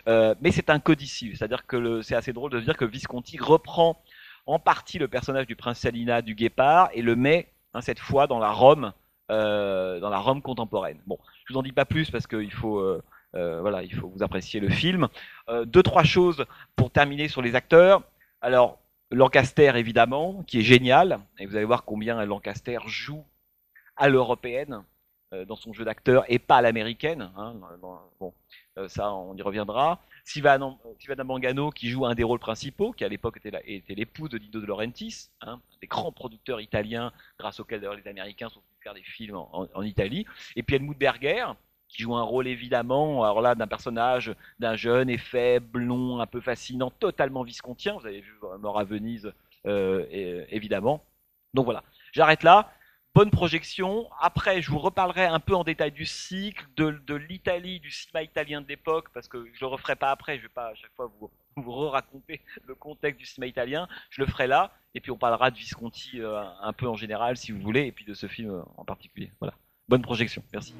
Euh, 0.08 0.36
mais 0.42 0.52
c'est 0.52 0.70
un 0.70 0.80
codicile, 0.80 1.36
c'est-à-dire 1.36 1.66
que 1.66 2.02
c'est 2.02 2.16
assez 2.16 2.34
drôle 2.34 2.52
de 2.52 2.60
dire 2.60 2.78
que 2.78 2.86
Visconti 2.86 3.38
reprend 3.38 4.02
en 4.46 4.60
partie 4.60 5.00
le 5.00 5.08
personnage 5.08 5.48
du 5.48 5.56
prince 5.56 5.80
Salina 5.80 6.22
du 6.22 6.36
Guépard 6.36 6.90
et 6.94 7.02
le 7.02 7.16
met 7.16 7.52
hein, 7.74 7.82
cette 7.82 8.00
fois 8.00 8.28
dans 8.28 8.40
la 8.40 8.52
Rome, 8.52 8.94
euh, 9.32 10.00
dans 10.00 10.10
la 10.10 10.20
Rome 10.20 10.42
contemporaine. 10.42 11.00
Bon, 11.08 11.18
je 11.46 11.54
vous 11.54 11.60
en 11.60 11.64
dis 11.64 11.72
pas 11.72 11.86
plus 11.86 12.12
parce 12.12 12.28
qu'il 12.28 12.52
faut, 12.52 12.80
euh, 12.80 13.02
voilà, 13.34 13.84
il 13.84 13.94
faut 13.94 14.10
vous 14.10 14.24
apprécier 14.24 14.60
le 14.60 14.70
film. 14.70 15.08
deux 15.66 15.84
trois 15.84 16.04
choses 16.04 16.46
pour 16.76 16.92
terminer 16.92 17.28
sur 17.28 17.42
les 17.42 17.56
acteurs. 17.56 18.04
Alors 18.42 18.80
Lancaster, 19.14 19.72
évidemment, 19.76 20.44
qui 20.44 20.60
est 20.60 20.64
génial. 20.64 21.20
Et 21.40 21.46
vous 21.46 21.56
allez 21.56 21.66
voir 21.66 21.86
combien 21.86 22.24
Lancaster 22.26 22.80
joue 22.88 23.24
à 23.96 24.10
l'européenne 24.10 24.74
euh, 24.74 24.93
dans 25.48 25.56
son 25.56 25.74
jeu 25.74 25.86
d'acteur 25.86 26.26
et 26.28 26.40
pas 26.40 26.58
à 26.58 26.62
l'américaine. 26.62 27.32
Hein, 27.36 27.56
bon, 28.20 28.34
euh, 28.78 28.88
ça, 28.88 29.14
on 29.14 29.36
y 29.36 29.42
reviendra. 29.42 30.00
Sivana, 30.26 30.78
Mangano, 31.24 31.70
qui 31.70 31.90
joue 31.90 32.06
un 32.06 32.16
des 32.16 32.24
rôles 32.24 32.40
principaux, 32.40 32.94
qui 32.94 33.04
à 33.04 33.10
l'époque 33.10 33.38
était 33.44 33.94
l'épouse 33.96 34.30
de 34.30 34.38
Dino 34.38 34.62
De 34.62 34.66
Laurentiis, 34.66 35.30
hein, 35.42 35.60
des 35.82 35.88
grands 35.88 36.12
producteurs 36.12 36.62
italiens, 36.62 37.12
grâce 37.38 37.60
auxquels 37.60 37.82
d'ailleurs 37.82 37.96
les 37.96 38.08
Américains 38.08 38.50
sont 38.50 38.62
venus 38.62 38.80
faire 38.82 38.94
des 38.94 39.04
films 39.04 39.36
en, 39.36 39.84
Italie. 39.84 40.26
Et 40.56 40.64
puis 40.64 40.76
Helmut 40.76 40.98
Berger, 40.98 41.46
qui 41.90 42.02
joue 42.02 42.16
un 42.16 42.24
rôle 42.24 42.48
évidemment, 42.48 43.24
alors 43.24 43.42
là, 43.42 43.54
d'un 43.54 43.68
personnage, 43.68 44.34
d'un 44.60 44.76
jeune 44.76 45.10
et 45.10 45.18
faible, 45.18 45.66
blond, 45.68 46.20
un 46.20 46.28
peu 46.28 46.40
fascinant, 46.40 46.90
totalement 46.90 47.44
viscontien. 47.44 47.98
Vous 47.98 48.06
avez 48.06 48.22
vu 48.22 48.34
Mort 48.60 48.80
à 48.80 48.86
Venise, 48.86 49.32
euh, 49.66 50.46
évidemment. 50.50 51.04
Donc 51.54 51.66
voilà, 51.66 51.84
j'arrête 52.14 52.44
là. 52.44 52.72
Bonne 53.16 53.30
projection. 53.30 54.10
Après, 54.20 54.64
je 54.64 54.72
vous 54.72 54.80
reparlerai 54.80 55.26
un 55.26 55.40
peu 55.40 55.54
en 55.54 55.64
détail 55.64 55.92
du 55.92 56.04
cycle, 56.04 56.66
de, 56.76 57.14
l'Italie, 57.14 57.80
du 57.80 57.92
cinéma 57.92 58.24
italien 58.24 58.60
de 58.60 58.68
l'époque, 58.68 59.10
parce 59.14 59.28
que 59.28 59.46
je 59.54 59.60
le 59.62 59.68
referai 59.68 59.96
pas 59.96 60.10
après. 60.10 60.38
Je 60.38 60.44
vais 60.44 60.50
pas 60.50 60.70
à 60.70 60.74
chaque 60.74 60.92
fois 60.96 61.12
vous, 61.20 61.30
vous 61.62 61.90
raconter 61.90 62.42
le 62.66 62.74
contexte 62.74 63.20
du 63.20 63.28
cinéma 63.28 63.48
italien. 63.48 63.88
Je 64.10 64.20
le 64.20 64.28
ferai 64.28 64.48
là, 64.48 64.72
et 64.96 65.00
puis 65.00 65.12
on 65.12 65.18
parlera 65.18 65.52
de 65.52 65.56
Visconti 65.56 66.22
euh, 66.22 66.42
un 66.60 66.74
peu 66.74 66.88
en 66.88 66.96
général, 66.96 67.38
si 67.38 67.52
vous 67.52 67.62
voulez, 67.62 67.86
et 67.86 67.92
puis 67.92 68.04
de 68.04 68.16
ce 68.16 68.26
film 68.26 68.64
en 68.78 68.84
particulier. 68.84 69.32
Voilà. 69.40 69.54
Bonne 69.88 70.02
projection. 70.02 70.44
Merci. 70.52 70.74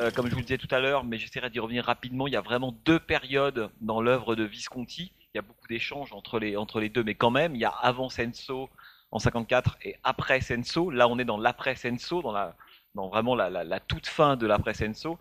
Euh, 0.00 0.10
comme 0.12 0.28
je 0.28 0.32
vous 0.32 0.38
le 0.38 0.44
disais 0.44 0.56
tout 0.56 0.74
à 0.74 0.80
l'heure, 0.80 1.04
mais 1.04 1.18
j'essaierai 1.18 1.50
d'y 1.50 1.60
revenir 1.60 1.84
rapidement, 1.84 2.26
il 2.26 2.32
y 2.32 2.36
a 2.36 2.40
vraiment 2.40 2.72
deux 2.86 2.98
périodes 2.98 3.70
dans 3.82 4.00
l'œuvre 4.00 4.34
de 4.34 4.44
Visconti. 4.44 5.12
Il 5.34 5.36
y 5.36 5.38
a 5.38 5.42
beaucoup 5.42 5.68
d'échanges 5.68 6.14
entre 6.14 6.38
les, 6.38 6.56
entre 6.56 6.80
les 6.80 6.88
deux, 6.88 7.04
mais 7.04 7.14
quand 7.14 7.30
même, 7.30 7.54
il 7.54 7.60
y 7.60 7.66
a 7.66 7.68
avant 7.68 8.08
Senso 8.08 8.70
en 9.14 9.18
54 9.18 9.78
et 9.82 9.96
après 10.04 10.40
Senso. 10.40 10.90
Là, 10.90 11.08
on 11.08 11.18
est 11.18 11.24
dans 11.24 11.38
l'après 11.38 11.76
Senso, 11.76 12.20
dans 12.20 12.32
la, 12.32 12.54
dans 12.94 13.08
vraiment 13.08 13.34
la, 13.34 13.80
toute 13.80 14.06
fin 14.06 14.36
de 14.36 14.46
l'après 14.46 14.74
Senso. 14.74 15.18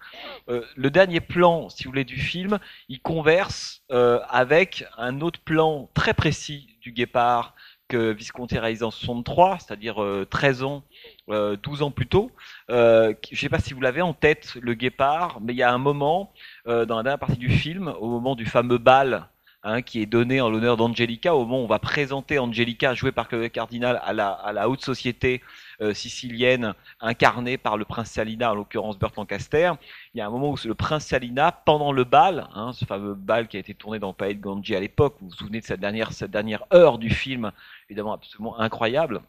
Euh, 0.50 0.66
le 0.76 0.90
dernier 0.90 1.22
plan, 1.22 1.70
si 1.70 1.86
vous 1.86 1.92
voulez, 1.92 2.04
du 2.04 2.20
film, 2.20 2.60
il 2.90 3.00
converse 3.00 3.84
euh, 3.92 4.20
avec 4.30 4.86
un 4.98 5.22
autre 5.22 5.40
plan 5.40 5.90
très 5.94 6.14
précis 6.14 6.76
du 6.82 6.92
Guépard 6.92 7.56
que 7.88 8.12
Visconti 8.12 8.58
réalise 8.58 8.84
en 8.84 8.92
63, 8.92 9.60
c'est-à-dire 9.60 10.04
13 10.30 10.64
ans 10.64 10.84
12 11.28 11.82
euh, 11.82 11.86
ans 11.86 11.92
plus 11.92 12.08
tôt. 12.08 12.32
Euh, 12.70 13.14
je 13.30 13.36
ne 13.36 13.40
sais 13.40 13.50
pas 13.50 13.60
si 13.60 13.74
vous 13.74 13.82
l'avez 13.82 14.02
en 14.02 14.14
tête, 14.14 14.56
le 14.62 14.74
guépard, 14.74 15.40
mais 15.42 15.54
il 15.54 15.58
y 15.58 15.64
a 15.64 15.72
un 15.72 15.78
moment, 15.78 16.34
euh, 16.68 16.86
dans 16.86 16.98
la 16.98 17.04
dernière 17.04 17.20
partie 17.20 17.38
du 17.38 17.50
film, 17.50 17.94
au 18.00 18.08
moment 18.08 18.36
du 18.36 18.46
fameux 18.46 18.78
bal 18.78 19.28
Hein, 19.66 19.82
qui 19.82 20.02
est 20.02 20.06
donné 20.06 20.42
en 20.42 20.50
l'honneur 20.50 20.76
d'Angelica, 20.76 21.34
au 21.34 21.46
moment 21.46 21.62
où 21.62 21.64
on 21.64 21.68
va 21.68 21.80
présenter 21.80 22.38
Angelica, 22.38 22.94
jouée 22.96 23.14
par 23.14 23.30
Claude 23.30 23.50
Cardinal, 23.50 24.02
à 24.04 24.12
la, 24.12 24.28
à 24.28 24.52
la 24.52 24.68
haute 24.68 24.84
société 24.84 25.42
sicilienne, 25.94 26.74
incarnée 27.00 27.58
par 27.58 27.78
le 27.78 27.86
prince 27.86 28.12
Salina, 28.12 28.52
en 28.52 28.56
l'occurrence 28.56 29.00
Burt 29.00 29.16
Lancaster. 29.16 29.72
Il 30.14 30.18
y 30.18 30.22
a 30.22 30.28
un 30.28 30.30
moment 30.30 30.52
où 30.52 30.58
le 30.66 30.76
prince 30.76 31.06
Salina, 31.06 31.54
pendant 31.54 31.94
le 31.94 32.04
bal, 32.04 32.50
hein, 32.54 32.74
ce 32.74 32.84
fameux 32.84 33.14
bal 33.14 33.48
qui 33.48 33.56
a 33.56 33.62
été 33.62 33.74
tourné 33.74 34.00
dans 34.00 34.10
le 34.10 34.14
palais 34.14 34.34
de 34.34 34.42
Ganji 34.42 34.76
à 34.76 34.82
l'époque, 34.82 35.16
vous 35.22 35.30
vous 35.30 35.36
souvenez 35.36 35.62
de 35.62 35.76
dernière, 35.76 36.12
cette 36.12 36.32
dernière 36.32 36.66
heure 36.74 36.98
du 36.98 37.10
film, 37.10 37.54
évidemment 37.90 38.14
absolument 38.14 38.60
incroyable, 38.60 39.22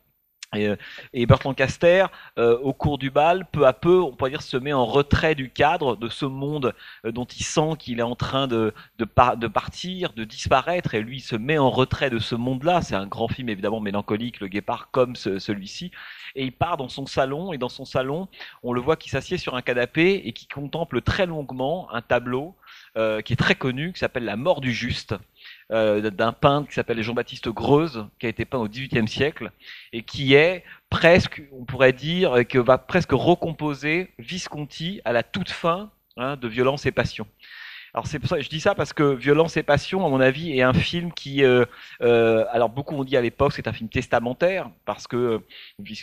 et, 0.55 0.69
euh, 0.69 0.77
et 1.13 1.27
Burt 1.27 1.45
Lancaster, 1.45 2.07
euh, 2.39 2.59
au 2.59 2.73
cours 2.73 2.99
du 2.99 3.11
bal, 3.11 3.47
peu 3.51 3.67
à 3.67 3.73
peu, 3.73 4.01
on 4.01 4.13
pourrait 4.13 4.31
dire, 4.31 4.43
se 4.43 4.57
met 4.57 4.73
en 4.73 4.85
retrait 4.85 5.35
du 5.35 5.51
cadre 5.51 5.97
de 5.97 6.09
ce 6.09 6.25
monde 6.25 6.75
euh, 7.05 7.13
dont 7.13 7.25
il 7.25 7.45
sent 7.45 7.71
qu'il 7.79 7.99
est 7.99 8.03
en 8.03 8.17
train 8.17 8.47
de, 8.47 8.73
de, 8.99 9.05
partir, 9.05 10.13
de 10.13 10.25
disparaître, 10.25 10.95
et 10.95 11.01
lui 11.01 11.19
il 11.19 11.21
se 11.21 11.37
met 11.37 11.59
en 11.59 11.71
retrait 11.71 12.11
de 12.11 12.19
ce 12.19 12.35
monde-là. 12.35 12.83
C'est 12.83 12.95
un 12.95 13.07
grand 13.07 13.29
film 13.29 13.49
évidemment 13.49 13.81
mélancolique, 13.81 14.41
Le 14.41 14.49
Guépard, 14.49 14.91
comme 14.91 15.17
celui-ci. 15.17 15.91
Et 16.35 16.45
il 16.45 16.53
part 16.53 16.77
dans 16.77 16.89
son 16.89 17.07
salon, 17.07 17.53
et 17.53 17.59
dans 17.59 17.69
son 17.69 17.85
salon, 17.85 18.29
on 18.63 18.73
le 18.73 18.81
voit 18.81 18.97
qui 18.97 19.09
s'assied 19.09 19.39
sur 19.39 19.55
un 19.55 19.63
canapé 19.63 20.23
et 20.25 20.33
qui 20.33 20.47
contemple 20.47 21.01
très 21.01 21.27
longuement 21.27 21.89
un 21.93 22.03
tableau 22.03 22.55
qui 23.25 23.33
est 23.33 23.37
très 23.37 23.57
connu, 23.57 23.93
qui 23.93 23.99
s'appelle 23.99 24.25
La 24.25 24.37
mort 24.37 24.61
du 24.61 24.73
juste. 24.73 25.15
Euh, 25.75 26.09
d'un 26.11 26.33
peintre 26.33 26.69
qui 26.69 26.75
s'appelle 26.75 27.03
Jean-Baptiste 27.03 27.49
Greuze, 27.49 28.07
qui 28.21 28.27
a 28.27 28.29
été 28.29 28.45
peint 28.45 28.59
au 28.59 28.69
XVIIIe 28.69 29.09
siècle, 29.09 29.51
et 29.93 30.03
qui 30.03 30.35
est 30.35 30.63
presque, 30.89 31.43
on 31.51 31.65
pourrait 31.65 31.93
dire, 31.93 32.47
que 32.49 32.59
va 32.59 32.79
presque 32.79 33.11
recomposer 33.11 34.13
Visconti 34.21 35.01
à 35.05 35.13
la 35.13 35.25
toute 35.25 35.51
fin 35.51 35.91
hein, 36.17 36.37
de 36.37 36.47
Violence 36.47 36.87
et 36.87 36.93
Passion. 36.93 37.27
Alors 37.95 38.09
c'est 38.09 38.19
pour 38.19 38.29
ça 38.29 38.41
je 38.41 38.49
dis 38.49 38.59
ça 38.59 38.75
parce 38.75 38.93
que 38.93 39.15
Violence 39.15 39.57
et 39.57 39.63
Passion, 39.63 40.05
à 40.05 40.09
mon 40.09 40.21
avis, 40.21 40.59
est 40.59 40.63
un 40.63 40.73
film 40.73 41.13
qui, 41.13 41.45
euh, 41.45 41.65
euh, 42.03 42.45
alors 42.51 42.69
beaucoup 42.69 42.97
ont 42.97 43.05
dit 43.05 43.17
à 43.17 43.21
l'époque, 43.21 43.53
c'est 43.53 43.69
un 43.69 43.73
film 43.73 43.89
testamentaire 43.89 44.69
parce 44.85 45.07
que 45.07 45.41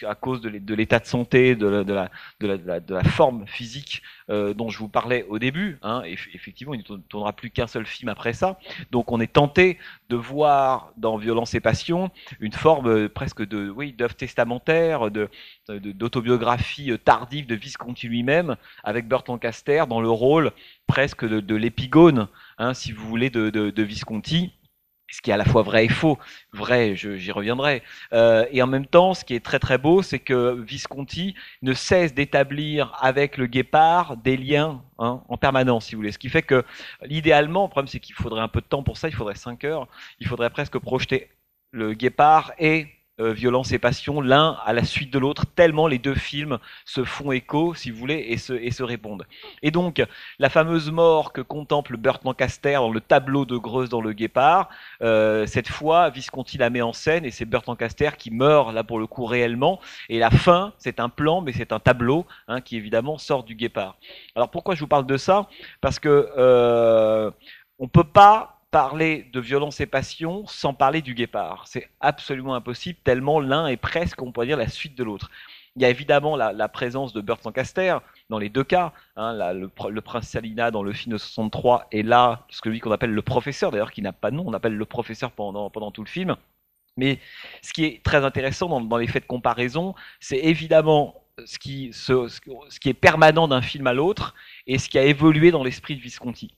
à 0.08 0.16
cause 0.16 0.40
de 0.40 0.74
l'état 0.74 1.00
de 1.00 1.06
santé, 1.06 1.54
de 1.56 1.68
la, 1.94 3.04
forme 3.04 3.46
physique 3.46 4.02
euh, 4.32 4.54
dont 4.54 4.70
je 4.70 4.80
vous 4.80 4.88
parlais 4.88 5.26
au 5.30 5.40
début, 5.40 5.78
hein, 5.82 6.04
effectivement, 6.06 6.74
il 6.74 6.84
ne 6.90 6.98
tournera 6.98 7.34
plus 7.34 7.50
qu'un 7.50 7.68
seul 7.68 7.86
film 7.86 8.10
après 8.10 8.34
ça. 8.34 8.58
Donc 8.90 9.12
on 9.12 9.20
est 9.20 9.34
tenté 9.34 9.78
de 10.10 10.16
voir 10.16 10.94
dans 10.98 11.18
Violence 11.18 11.54
et 11.54 11.60
Passion 11.60 12.12
une 12.40 12.54
forme 12.54 13.10
presque 13.10 13.46
de, 13.46 13.70
oui, 13.70 13.94
d'œuvre 13.94 14.16
testamentaire, 14.16 15.12
de, 15.12 15.30
d'autobiographie 15.68 16.92
tardive 17.04 17.46
de 17.46 17.56
Visconti 17.56 18.08
lui-même, 18.08 18.56
avec 18.84 19.08
Burt 19.08 19.28
Lancaster 19.28 19.84
dans 19.88 20.02
le 20.02 20.10
rôle 20.10 20.52
presque 20.88 21.26
de, 21.26 21.56
l'épigone, 21.56 22.28
hein, 22.58 22.74
si 22.74 22.92
vous 22.92 23.08
voulez, 23.08 23.30
de, 23.30 23.82
Visconti 23.82 24.52
ce 25.12 25.22
qui 25.22 25.30
est 25.30 25.34
à 25.34 25.38
la 25.38 25.46
fois 25.46 25.62
vrai 25.62 25.86
et 25.86 25.90
faux. 25.90 26.18
Vrai, 26.54 26.96
j'y 26.96 27.32
reviendrai. 27.32 27.84
Euh, 28.14 28.46
et 28.52 28.62
en 28.62 28.68
même 28.68 28.86
temps, 28.86 29.14
ce 29.14 29.24
qui 29.24 29.36
est 29.36 29.44
très 29.44 29.60
très 29.60 29.78
beau, 29.78 30.02
c'est 30.02 30.20
que 30.20 30.60
Visconti 30.62 31.36
ne 31.62 31.74
cesse 31.74 32.14
d'établir 32.14 32.98
avec 33.00 33.38
le 33.38 33.48
guépard 33.48 34.18
des 34.18 34.38
liens 34.38 34.82
hein, 35.00 35.22
en 35.28 35.38
permanence, 35.38 35.86
si 35.86 35.96
vous 35.96 36.00
voulez. 36.00 36.12
Ce 36.12 36.20
qui 36.20 36.30
fait 36.30 36.42
que, 36.42 36.64
idéalement, 37.10 37.64
le 37.64 37.70
problème 37.70 37.88
c'est 37.88 38.00
qu'il 38.00 38.16
faudrait 38.16 38.42
un 38.42 38.48
peu 38.48 38.62
de 38.62 38.66
temps 38.66 38.84
pour 38.84 38.98
ça, 38.98 39.08
il 39.08 39.16
faudrait 39.16 39.36
5 39.36 39.64
heures, 39.66 39.88
il 40.20 40.28
faudrait 40.28 40.50
presque 40.50 40.78
projeter 40.78 41.30
le 41.72 41.94
guépard 41.94 42.54
et 42.60 42.88
euh, 43.22 43.34
violence 43.34 43.72
et 43.72 43.80
passion, 43.80 44.20
l'un 44.20 44.58
à 44.66 44.74
la 44.74 44.84
suite 44.84 45.12
de 45.12 45.20
l'autre, 45.20 45.46
tellement 45.46 45.88
les 45.88 46.00
deux 46.00 46.16
films 46.16 46.58
se 46.86 47.04
font 47.04 47.32
écho, 47.32 47.74
si 47.74 47.92
vous 47.92 47.98
voulez, 47.98 48.26
et 48.30 48.38
se, 48.38 48.84
répondent. 48.84 49.26
Et 49.62 49.72
donc, 49.72 50.04
la 50.40 50.50
fameuse 50.50 50.92
mort 50.92 51.34
que 51.34 51.42
contemple 51.42 51.98
Burt 51.98 52.24
Lancaster 52.26 52.74
dans 52.74 52.92
le 52.92 53.02
tableau 53.02 53.46
de 53.46 53.58
Greuze 53.58 53.90
dans 53.90 54.02
Le 54.02 54.14
Guépard, 54.14 54.70
euh, 55.02 55.46
cette 55.46 55.68
fois, 55.68 56.10
Visconti 56.10 56.58
la 56.58 56.70
met 56.70 56.82
en 56.82 56.94
scène, 56.94 57.26
et 57.26 57.32
c'est 57.32 57.46
Burt 57.46 57.68
Lancaster 57.68 58.10
qui 58.18 58.32
meurt, 58.32 58.74
là 58.74 58.84
pour 58.84 59.00
le 59.00 59.08
coup, 59.08 59.26
réellement. 59.26 59.80
Et 60.10 60.20
la 60.20 60.32
fin, 60.32 60.74
c'est 60.78 61.00
un 61.00 61.10
plan, 61.10 61.42
mais 61.42 61.54
c'est 61.54 61.72
un 61.72 61.80
tableau, 61.80 62.26
hein, 62.48 62.62
qui 62.62 62.76
évidemment 62.76 63.18
sort 63.18 63.44
du 63.44 63.56
Guépard. 63.56 63.98
Alors 64.36 64.50
pourquoi 64.50 64.76
je 64.76 64.80
vous 64.80 64.88
parle 64.88 65.06
de 65.06 65.18
ça? 65.18 65.48
Parce 65.82 66.00
que 66.00 66.30
euh, 66.38 67.32
on 67.80 67.88
peut 67.88 68.04
pas 68.04 68.61
parler 68.72 69.30
de 69.34 69.40
violence 69.42 69.82
et 69.82 69.86
passion 69.86 70.48
sans 70.48 70.74
parler 70.74 71.02
du 71.02 71.14
guépard. 71.14 71.68
C'est 71.68 71.90
absolument 72.00 72.56
impossible, 72.56 72.98
tellement 73.04 73.40
l'un 73.40 73.68
est 73.68 73.78
presque, 73.78 74.22
on 74.22 74.32
pourrait 74.32 74.48
dire, 74.48 74.58
la 74.58 74.70
suite 74.70 74.98
de 74.98 75.04
l'autre. 75.04 75.30
Il 75.76 75.82
y 75.82 75.86
a 75.86 75.90
évidemment 75.90 76.36
la, 76.36 76.68
présence 76.70 77.14
de 77.14 77.22
Burt 77.22 77.44
Lancaster 77.46 77.98
dans 78.30 78.40
les 78.40 78.50
deux 78.50 78.64
cas. 78.64 78.92
Hein, 79.16 79.54
le, 79.54 80.02
prince 80.02 80.28
Salina 80.28 80.70
dans 80.72 80.84
le 80.84 80.92
film 80.92 81.14
de 81.14 81.18
63 81.18 81.88
est 81.92 82.02
là, 82.02 82.46
ce 82.50 82.62
que 82.62 82.70
lui 82.70 82.80
qu'on 82.80 82.92
appelle 82.92 83.14
le 83.14 83.22
professeur, 83.22 83.72
d'ailleurs 83.72 83.92
qui 83.92 84.02
n'a 84.02 84.12
pas 84.12 84.32
de 84.32 84.36
nom, 84.36 84.44
on 84.46 84.54
appelle 84.54 84.76
le 84.76 84.86
professeur 84.86 85.32
pendant, 85.32 85.70
tout 85.92 86.04
le 86.04 86.10
film. 86.10 86.36
Mais 86.98 87.20
ce 87.62 87.72
qui 87.72 87.86
est 87.86 88.04
très 88.04 88.26
intéressant 88.26 88.68
dans, 88.68 88.82
dans 88.82 88.98
les 88.98 89.08
faits 89.08 89.24
de 89.24 89.28
comparaison, 89.28 89.96
c'est 90.20 90.40
évidemment 90.40 91.16
ce 91.46 91.58
qui 91.58 91.90
est 92.90 92.94
permanent 92.94 93.48
d'un 93.48 93.62
film 93.62 93.88
à 93.88 93.94
l'autre 93.94 94.36
et 94.68 94.78
ce 94.78 94.90
qui 94.90 95.00
a 95.00 95.04
évolué 95.04 95.52
dans 95.52 95.64
l'esprit 95.64 95.96
de 95.96 96.02
Visconti. 96.02 96.54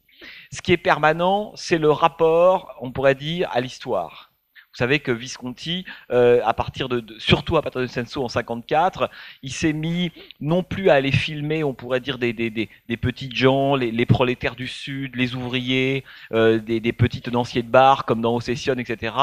Ce 0.51 0.61
qui 0.61 0.71
est 0.71 0.77
permanent, 0.77 1.51
c'est 1.55 1.77
le 1.77 1.91
rapport, 1.91 2.75
on 2.81 2.91
pourrait 2.91 3.15
dire, 3.15 3.49
à 3.51 3.61
l'histoire. 3.61 4.33
Vous 4.73 4.79
savez 4.79 4.99
que 4.99 5.11
Visconti, 5.11 5.85
euh, 6.09 6.41
à 6.43 6.55
partir 6.55 6.89
de, 6.89 7.05
surtout 7.19 7.57
à 7.57 7.61
partir 7.61 7.81
de 7.81 7.85
Senso 7.85 8.23
en 8.23 8.27
54, 8.27 9.07
il 9.43 9.51
s'est 9.51 9.71
mis 9.71 10.11
non 10.41 10.63
plus 10.63 10.89
à 10.89 10.95
aller 10.95 11.11
filmer, 11.11 11.63
on 11.63 11.75
pourrait 11.75 11.99
dire 11.99 12.17
des, 12.17 12.33
des, 12.33 12.49
des, 12.49 12.97
petites 12.97 13.35
gens, 13.35 13.75
les, 13.75 13.91
les, 13.91 14.05
prolétaires 14.07 14.55
du 14.55 14.67
Sud, 14.67 15.15
les 15.15 15.35
ouvriers, 15.35 16.03
euh, 16.31 16.57
des, 16.57 16.79
des 16.79 16.91
petits 16.91 17.21
tenanciers 17.21 17.61
de 17.61 17.67
bar 17.67 18.05
comme 18.05 18.19
dans 18.19 18.35
Ocession, 18.35 18.73
etc. 18.79 19.13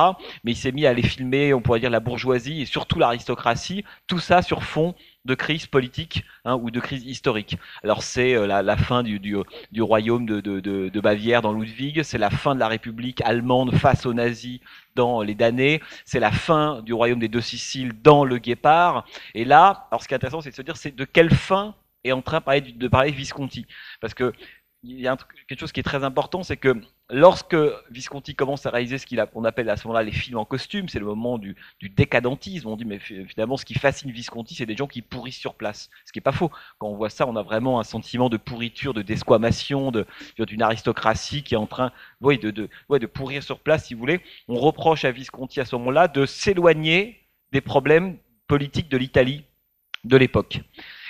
Mais 0.44 0.52
il 0.52 0.56
s'est 0.56 0.70
mis 0.70 0.86
à 0.86 0.90
aller 0.90 1.02
filmer, 1.02 1.52
on 1.52 1.60
pourrait 1.60 1.80
dire 1.80 1.90
la 1.90 1.98
bourgeoisie 1.98 2.62
et 2.62 2.64
surtout 2.64 3.00
l'aristocratie, 3.00 3.84
tout 4.06 4.20
ça 4.20 4.42
sur 4.42 4.62
fond 4.62 4.94
de 5.24 5.34
crise 5.34 5.66
politique 5.66 6.24
hein, 6.44 6.56
ou 6.56 6.70
de 6.70 6.80
crise 6.80 7.04
historique. 7.04 7.58
Alors 7.84 8.02
c'est 8.02 8.34
euh, 8.34 8.46
la, 8.46 8.76
fin 8.76 9.02
du, 9.02 9.18
du, 9.18 9.82
royaume 9.82 10.26
de, 10.26 10.40
de, 10.40 10.60
de, 10.60 11.00
Bavière 11.00 11.42
dans 11.42 11.52
Ludwig, 11.52 12.02
c'est 12.02 12.18
la 12.18 12.30
fin 12.30 12.54
de 12.54 12.60
la 12.60 12.68
République 12.68 13.20
allemande 13.22 13.74
face 13.74 14.06
aux 14.06 14.14
nazis 14.14 14.60
dans 14.94 15.22
les 15.22 15.34
damnés, 15.34 15.82
c'est 16.04 16.20
la 16.20 16.32
fin 16.32 16.82
du 16.82 16.92
royaume 16.92 17.18
des 17.18 17.28
deux 17.28 17.40
Siciles 17.40 17.92
dans 18.02 18.24
le 18.24 18.38
Guépard. 18.38 19.06
Et 19.34 19.44
là, 19.44 19.88
alors 19.90 20.02
ce 20.02 20.08
qui 20.08 20.14
est 20.14 20.16
intéressant, 20.16 20.40
c'est 20.40 20.50
de 20.50 20.56
se 20.56 20.62
dire 20.62 20.76
c'est 20.76 20.94
de 20.94 21.04
quelle 21.04 21.30
fin 21.30 21.74
est 22.04 22.12
en 22.12 22.22
train 22.22 22.38
de 22.38 22.44
parler, 22.44 22.60
de 22.60 22.88
parler 22.88 23.10
Visconti. 23.10 23.66
Parce 24.00 24.14
que 24.14 24.32
il 24.82 25.00
y 25.00 25.06
a 25.06 25.16
quelque 25.46 25.60
chose 25.60 25.72
qui 25.72 25.80
est 25.80 25.84
très 25.84 26.04
important, 26.04 26.42
c'est 26.42 26.56
que 26.56 26.80
lorsque 27.12 27.56
Visconti 27.90 28.34
commence 28.34 28.66
à 28.66 28.70
réaliser 28.70 28.98
ce 28.98 29.24
qu'on 29.26 29.44
appelle 29.44 29.68
à 29.68 29.76
ce 29.76 29.86
moment-là 29.86 30.04
les 30.04 30.12
films 30.12 30.38
en 30.38 30.44
costume, 30.44 30.88
c'est 30.88 30.98
le 30.98 31.06
moment 31.06 31.38
du, 31.38 31.56
décadentisme. 31.82 32.68
On 32.68 32.76
dit, 32.76 32.84
mais 32.84 32.98
finalement, 32.98 33.56
ce 33.56 33.64
qui 33.64 33.74
fascine 33.74 34.10
Visconti, 34.10 34.54
c'est 34.54 34.66
des 34.66 34.76
gens 34.76 34.86
qui 34.86 35.02
pourrissent 35.02 35.38
sur 35.38 35.54
place. 35.54 35.90
Ce 36.04 36.12
qui 36.12 36.18
n'est 36.18 36.22
pas 36.22 36.32
faux. 36.32 36.50
Quand 36.78 36.88
on 36.88 36.96
voit 36.96 37.10
ça, 37.10 37.26
on 37.26 37.36
a 37.36 37.42
vraiment 37.42 37.80
un 37.80 37.84
sentiment 37.84 38.28
de 38.28 38.36
pourriture, 38.36 38.94
de 38.94 39.02
desquamation, 39.02 39.92
d'une 40.38 40.62
aristocratie 40.62 41.42
qui 41.42 41.54
est 41.54 41.58
en 41.58 41.66
train 41.66 41.92
de, 42.20 43.06
pourrir 43.06 43.42
sur 43.42 43.60
place, 43.60 43.86
si 43.86 43.94
vous 43.94 44.00
voulez. 44.00 44.20
On 44.48 44.56
reproche 44.56 45.04
à 45.04 45.10
Visconti 45.10 45.60
à 45.60 45.64
ce 45.64 45.76
moment-là 45.76 46.08
de 46.08 46.26
s'éloigner 46.26 47.20
des 47.52 47.60
problèmes 47.60 48.16
politiques 48.46 48.88
de 48.88 48.96
l'Italie 48.96 49.44
de 50.04 50.16
l'époque. 50.16 50.60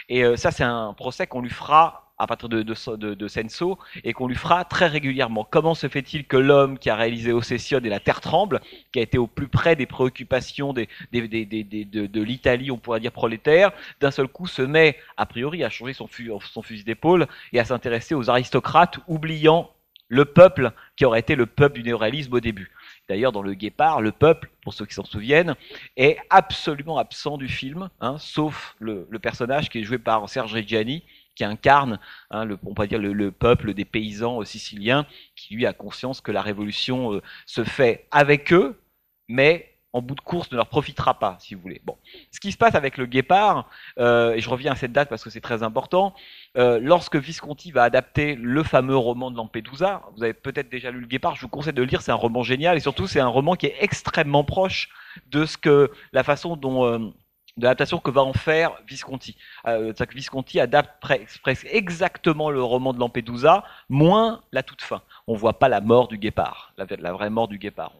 Et 0.09 0.25
euh, 0.25 0.37
ça, 0.37 0.51
c'est 0.51 0.65
un 0.65 0.93
procès 0.95 1.27
qu'on 1.27 1.41
lui 1.41 1.51
fera 1.51 2.10
à 2.21 2.27
partir 2.27 2.51
de, 2.51 2.63
de, 2.63 3.29
Senso 3.29 3.79
et 4.05 4.13
qu'on 4.13 4.29
lui 4.29 4.37
fera 4.37 4.65
très 4.67 4.87
régulièrement. 4.87 5.49
Comment 5.51 5.75
se 5.75 5.89
fait-il 5.89 6.27
que 6.27 6.37
l'homme 6.37 6.79
qui 6.79 6.91
a 6.91 6.95
réalisé 6.95 7.33
Ocession 7.33 7.81
et 7.83 7.89
La 7.89 7.99
Terre 7.99 8.21
tremble, 8.21 8.61
qui 8.93 8.99
a 8.99 9.03
été 9.03 9.17
au 9.17 9.27
plus 9.27 9.49
près 9.49 9.75
des 9.75 9.87
préoccupations 9.87 10.75
des, 10.75 10.89
de, 11.13 12.21
l'Italie, 12.23 12.71
on 12.71 12.77
pourrait 12.77 13.01
dire 13.01 13.13
prolétaire, 13.13 13.73
d'un 14.01 14.11
seul 14.11 14.29
coup 14.29 14.47
se 14.47 14.61
met, 14.61 14.99
a 15.17 15.25
priori, 15.25 15.65
à 15.65 15.71
changer 15.71 15.95
son, 15.95 16.09
son 16.43 16.63
fusil 16.63 16.85
d'épaule 16.85 17.27
et 17.55 17.59
à 17.59 17.65
s'intéresser 17.65 18.15
aux 18.15 18.29
aristocrates, 18.29 18.99
oubliant 19.09 19.71
le 20.09 20.27
peuple 20.27 20.73
qui 20.97 21.07
aurait 21.07 21.21
été 21.21 21.37
le 21.37 21.47
peuple 21.47 21.77
du 21.77 21.85
néoréalisme 21.85 22.35
au 22.35 22.41
début. 22.41 22.71
D'ailleurs, 23.09 23.33
dans 23.33 23.43
le 23.43 23.55
Guépard, 23.55 24.03
le 24.03 24.13
peuple, 24.13 24.51
pour 24.63 24.75
ceux 24.75 24.85
qui 24.85 24.95
s'en 24.95 25.05
souviennent, 25.05 25.55
est 25.97 26.19
absolument 26.29 26.99
absent 26.99 27.39
du 27.39 27.49
film, 27.49 27.89
hein, 28.01 28.17
sauf 28.19 28.77
le, 28.79 29.07
le, 29.09 29.19
personnage 29.19 29.71
qui 29.71 29.79
est 29.81 29.85
joué 29.85 29.99
par 29.99 30.29
Serge 30.29 30.53
Reggiani, 30.55 31.03
qui 31.35 31.45
incarne, 31.45 31.99
hein, 32.31 32.45
le, 32.45 32.59
on 32.64 32.75
peut 32.75 32.87
dire, 32.87 32.99
le, 32.99 33.31
peuple 33.31 33.75
des 33.75 33.85
paysans 33.85 34.45
siciliens, 34.45 35.07
qui 35.37 35.55
lui 35.55 35.66
a 35.66 35.73
conscience 35.73 36.21
que 36.21 36.33
la 36.33 36.43
révolution 36.43 37.14
euh, 37.14 37.23
se 37.47 37.64
fait 37.64 38.07
avec 38.11 38.53
eux, 38.53 38.81
mais 39.29 39.71
en 39.93 40.03
bout 40.03 40.14
de 40.14 40.21
course 40.21 40.51
ne 40.53 40.57
leur 40.57 40.69
profitera 40.69 41.19
pas, 41.19 41.37
si 41.40 41.55
vous 41.55 41.61
voulez. 41.61 41.81
Bon, 41.85 41.97
ce 42.31 42.38
qui 42.38 42.53
se 42.53 42.57
passe 42.57 42.75
avec 42.75 42.97
le 42.97 43.07
Guépard, 43.07 43.69
euh, 43.99 44.35
et 44.35 44.40
je 44.40 44.49
reviens 44.49 44.73
à 44.73 44.77
cette 44.77 44.93
date 44.93 45.09
parce 45.09 45.25
que 45.25 45.31
c'est 45.31 45.40
très 45.40 45.62
important, 45.62 46.14
euh, 46.57 46.79
lorsque 46.81 47.16
Visconti 47.16 47.73
va 47.73 47.83
adapter 47.83 48.37
le 48.37 48.62
fameux 48.62 48.97
roman 48.97 49.31
de 49.31 49.37
Lampedusa, 49.37 50.03
vous 50.16 50.23
avez 50.23 50.35
peut-être 50.35 50.69
déjà 50.69 50.90
lu 50.90 51.01
le 51.01 51.07
Guépard, 51.07 51.35
je 51.35 51.43
vous 51.43 51.49
conseille 51.49 51.73
de 51.73 51.83
le 51.83 51.88
lire, 51.88 52.03
c'est 52.03 52.12
un 52.12 52.16
roman 52.16 52.43
génial, 52.43 52.77
et 52.77 52.81
surtout 52.81 53.07
c'est 53.07 53.21
un 53.21 53.29
roman 53.29 53.57
qui 53.57 53.66
est 53.66 53.77
extrêmement 53.81 54.45
proche 54.45 54.90
de 55.27 55.45
ce 55.45 55.57
que 55.57 55.90
la 56.12 56.23
façon 56.23 56.57
dont 56.57 57.12
de 57.61 57.64
l'adaptation 57.64 57.99
que 57.99 58.11
va 58.11 58.23
en 58.23 58.33
faire 58.33 58.73
Visconti. 58.88 59.37
Euh, 59.66 59.92
Visconti 60.12 60.59
adapte 60.59 61.01
presque 61.01 61.68
exactement 61.70 62.51
le 62.51 62.62
roman 62.62 62.92
de 62.92 62.99
Lampedusa, 62.99 63.64
moins 63.88 64.40
la 64.51 64.62
toute 64.62 64.83
fin. 64.83 65.03
On 65.31 65.35
voit 65.35 65.61
pas 65.61 65.69
la 65.69 65.81
mort 65.81 66.09
du 66.09 66.19
guépard, 66.19 66.73
la, 66.77 67.12
vraie 67.12 67.31
mort 67.31 67.47
du 67.47 67.57
guépard. 67.59 67.93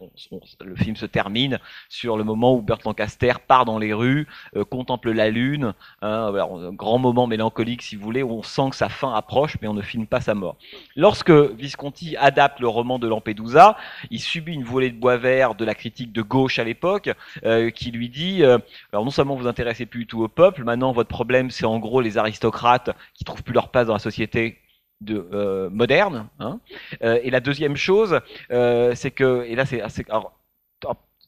le 0.59 0.75
film 0.75 0.97
se 0.97 1.05
termine 1.05 1.59
sur 1.87 2.17
le 2.17 2.25
moment 2.25 2.53
où 2.53 2.61
Burt 2.61 2.83
Lancaster 2.83 3.31
part 3.47 3.63
dans 3.63 3.79
les 3.79 3.93
rues, 3.93 4.27
euh, 4.57 4.65
contemple 4.65 5.11
la 5.11 5.29
lune, 5.29 5.73
hein, 6.01 6.33
un 6.35 6.73
grand 6.73 6.97
moment 6.97 7.27
mélancolique 7.27 7.83
si 7.83 7.95
vous 7.95 8.03
voulez, 8.03 8.21
où 8.21 8.31
on 8.33 8.43
sent 8.43 8.71
que 8.71 8.75
sa 8.75 8.89
fin 8.89 9.13
approche, 9.13 9.55
mais 9.61 9.69
on 9.69 9.73
ne 9.73 9.81
filme 9.81 10.07
pas 10.07 10.19
sa 10.19 10.35
mort. 10.35 10.57
Lorsque 10.97 11.31
Visconti 11.31 12.17
adapte 12.17 12.59
le 12.59 12.67
roman 12.67 12.99
de 12.99 13.07
Lampedusa, 13.07 13.77
il 14.09 14.19
subit 14.19 14.53
une 14.53 14.65
volée 14.65 14.89
de 14.89 14.99
bois 14.99 15.15
vert 15.15 15.55
de 15.55 15.63
la 15.63 15.73
critique 15.73 16.11
de 16.11 16.21
gauche 16.21 16.59
à 16.59 16.65
l'époque, 16.65 17.11
euh, 17.45 17.69
qui 17.69 17.91
lui 17.91 18.09
dit, 18.09 18.43
alors 18.43 19.05
non 19.05 19.09
seulement 19.09 19.37
vous 19.37 19.47
intéressez 19.47 19.85
plus 19.85 20.01
du 20.01 20.07
tout 20.07 20.21
au 20.21 20.27
peuple. 20.27 20.65
Maintenant, 20.65 20.91
votre 20.91 21.07
problème, 21.07 21.49
c'est 21.49 21.65
en 21.65 21.79
gros 21.79 22.01
les 22.01 22.17
aristocrates 22.17 22.89
qui 23.13 23.23
trouvent 23.23 23.43
plus 23.43 23.53
leur 23.53 23.69
place 23.69 23.87
dans 23.87 23.93
la 23.93 23.99
société 23.99 24.57
de, 25.01 25.27
euh, 25.33 25.69
moderne. 25.69 26.27
Hein. 26.39 26.59
Euh, 27.03 27.19
et 27.23 27.29
la 27.29 27.39
deuxième 27.39 27.75
chose, 27.75 28.19
euh, 28.51 28.93
c'est 28.95 29.11
que, 29.11 29.43
et 29.45 29.55
là, 29.55 29.65
c'est 29.65 29.81
assez 29.81 30.05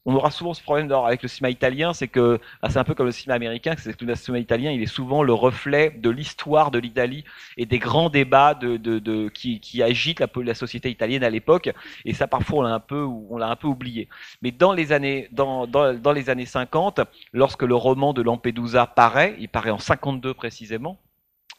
on 0.06 0.16
aura 0.16 0.32
souvent 0.32 0.54
ce 0.54 0.62
problème 0.62 0.92
avec 0.92 1.22
le 1.22 1.30
cinéma 1.30 1.50
italien, 1.50 1.94
c'est 1.94 2.08
que 2.08 2.40
ah, 2.62 2.70
c'est 2.70 2.80
un 2.80 2.84
peu 2.84 2.94
comme 2.94 3.06
le 3.06 3.12
cinéma 3.12 3.36
américain, 3.36 3.76
c'est 3.78 3.96
que 3.96 4.04
le 4.04 4.16
cinéma 4.16 4.40
italien, 4.40 4.72
il 4.72 4.82
est 4.82 4.86
souvent 4.86 5.24
le 5.24 5.34
reflet 5.34 5.92
de 5.92 6.10
l'histoire 6.10 6.72
de 6.72 6.80
l'Italie 6.80 7.24
et 7.58 7.66
des 7.66 7.80
grands 7.80 8.10
débats 8.10 8.54
de, 8.54 8.78
de, 8.78 9.00
de 9.00 9.30
qui, 9.30 9.60
qui, 9.60 9.82
agitent 9.82 10.20
la, 10.20 10.28
la, 10.36 10.56
société 10.56 10.90
italienne 10.90 11.24
à 11.24 11.30
l'époque. 11.30 11.72
Et 12.06 12.14
ça, 12.14 12.28
parfois, 12.28 12.60
on 12.60 12.62
l'a 12.64 12.74
un 12.74 12.80
peu, 12.80 13.04
on 13.04 13.38
l'a 13.38 13.48
un 13.48 13.56
peu 13.56 13.68
oublié. 13.68 14.10
Mais 14.42 14.52
dans 14.52 14.74
les 14.74 14.92
années, 14.92 15.30
dans, 15.32 15.68
dans, 15.68 15.94
dans 15.94 16.12
les 16.12 16.30
années 16.30 16.46
50, 16.46 17.00
lorsque 17.32 17.64
le 17.64 17.76
roman 17.76 18.14
de 18.14 18.22
Lampedusa 18.22 18.88
paraît, 18.88 19.36
il 19.40 19.48
paraît 19.48 19.72
en 19.72 19.80
52 19.80 20.34
précisément, 20.34 21.00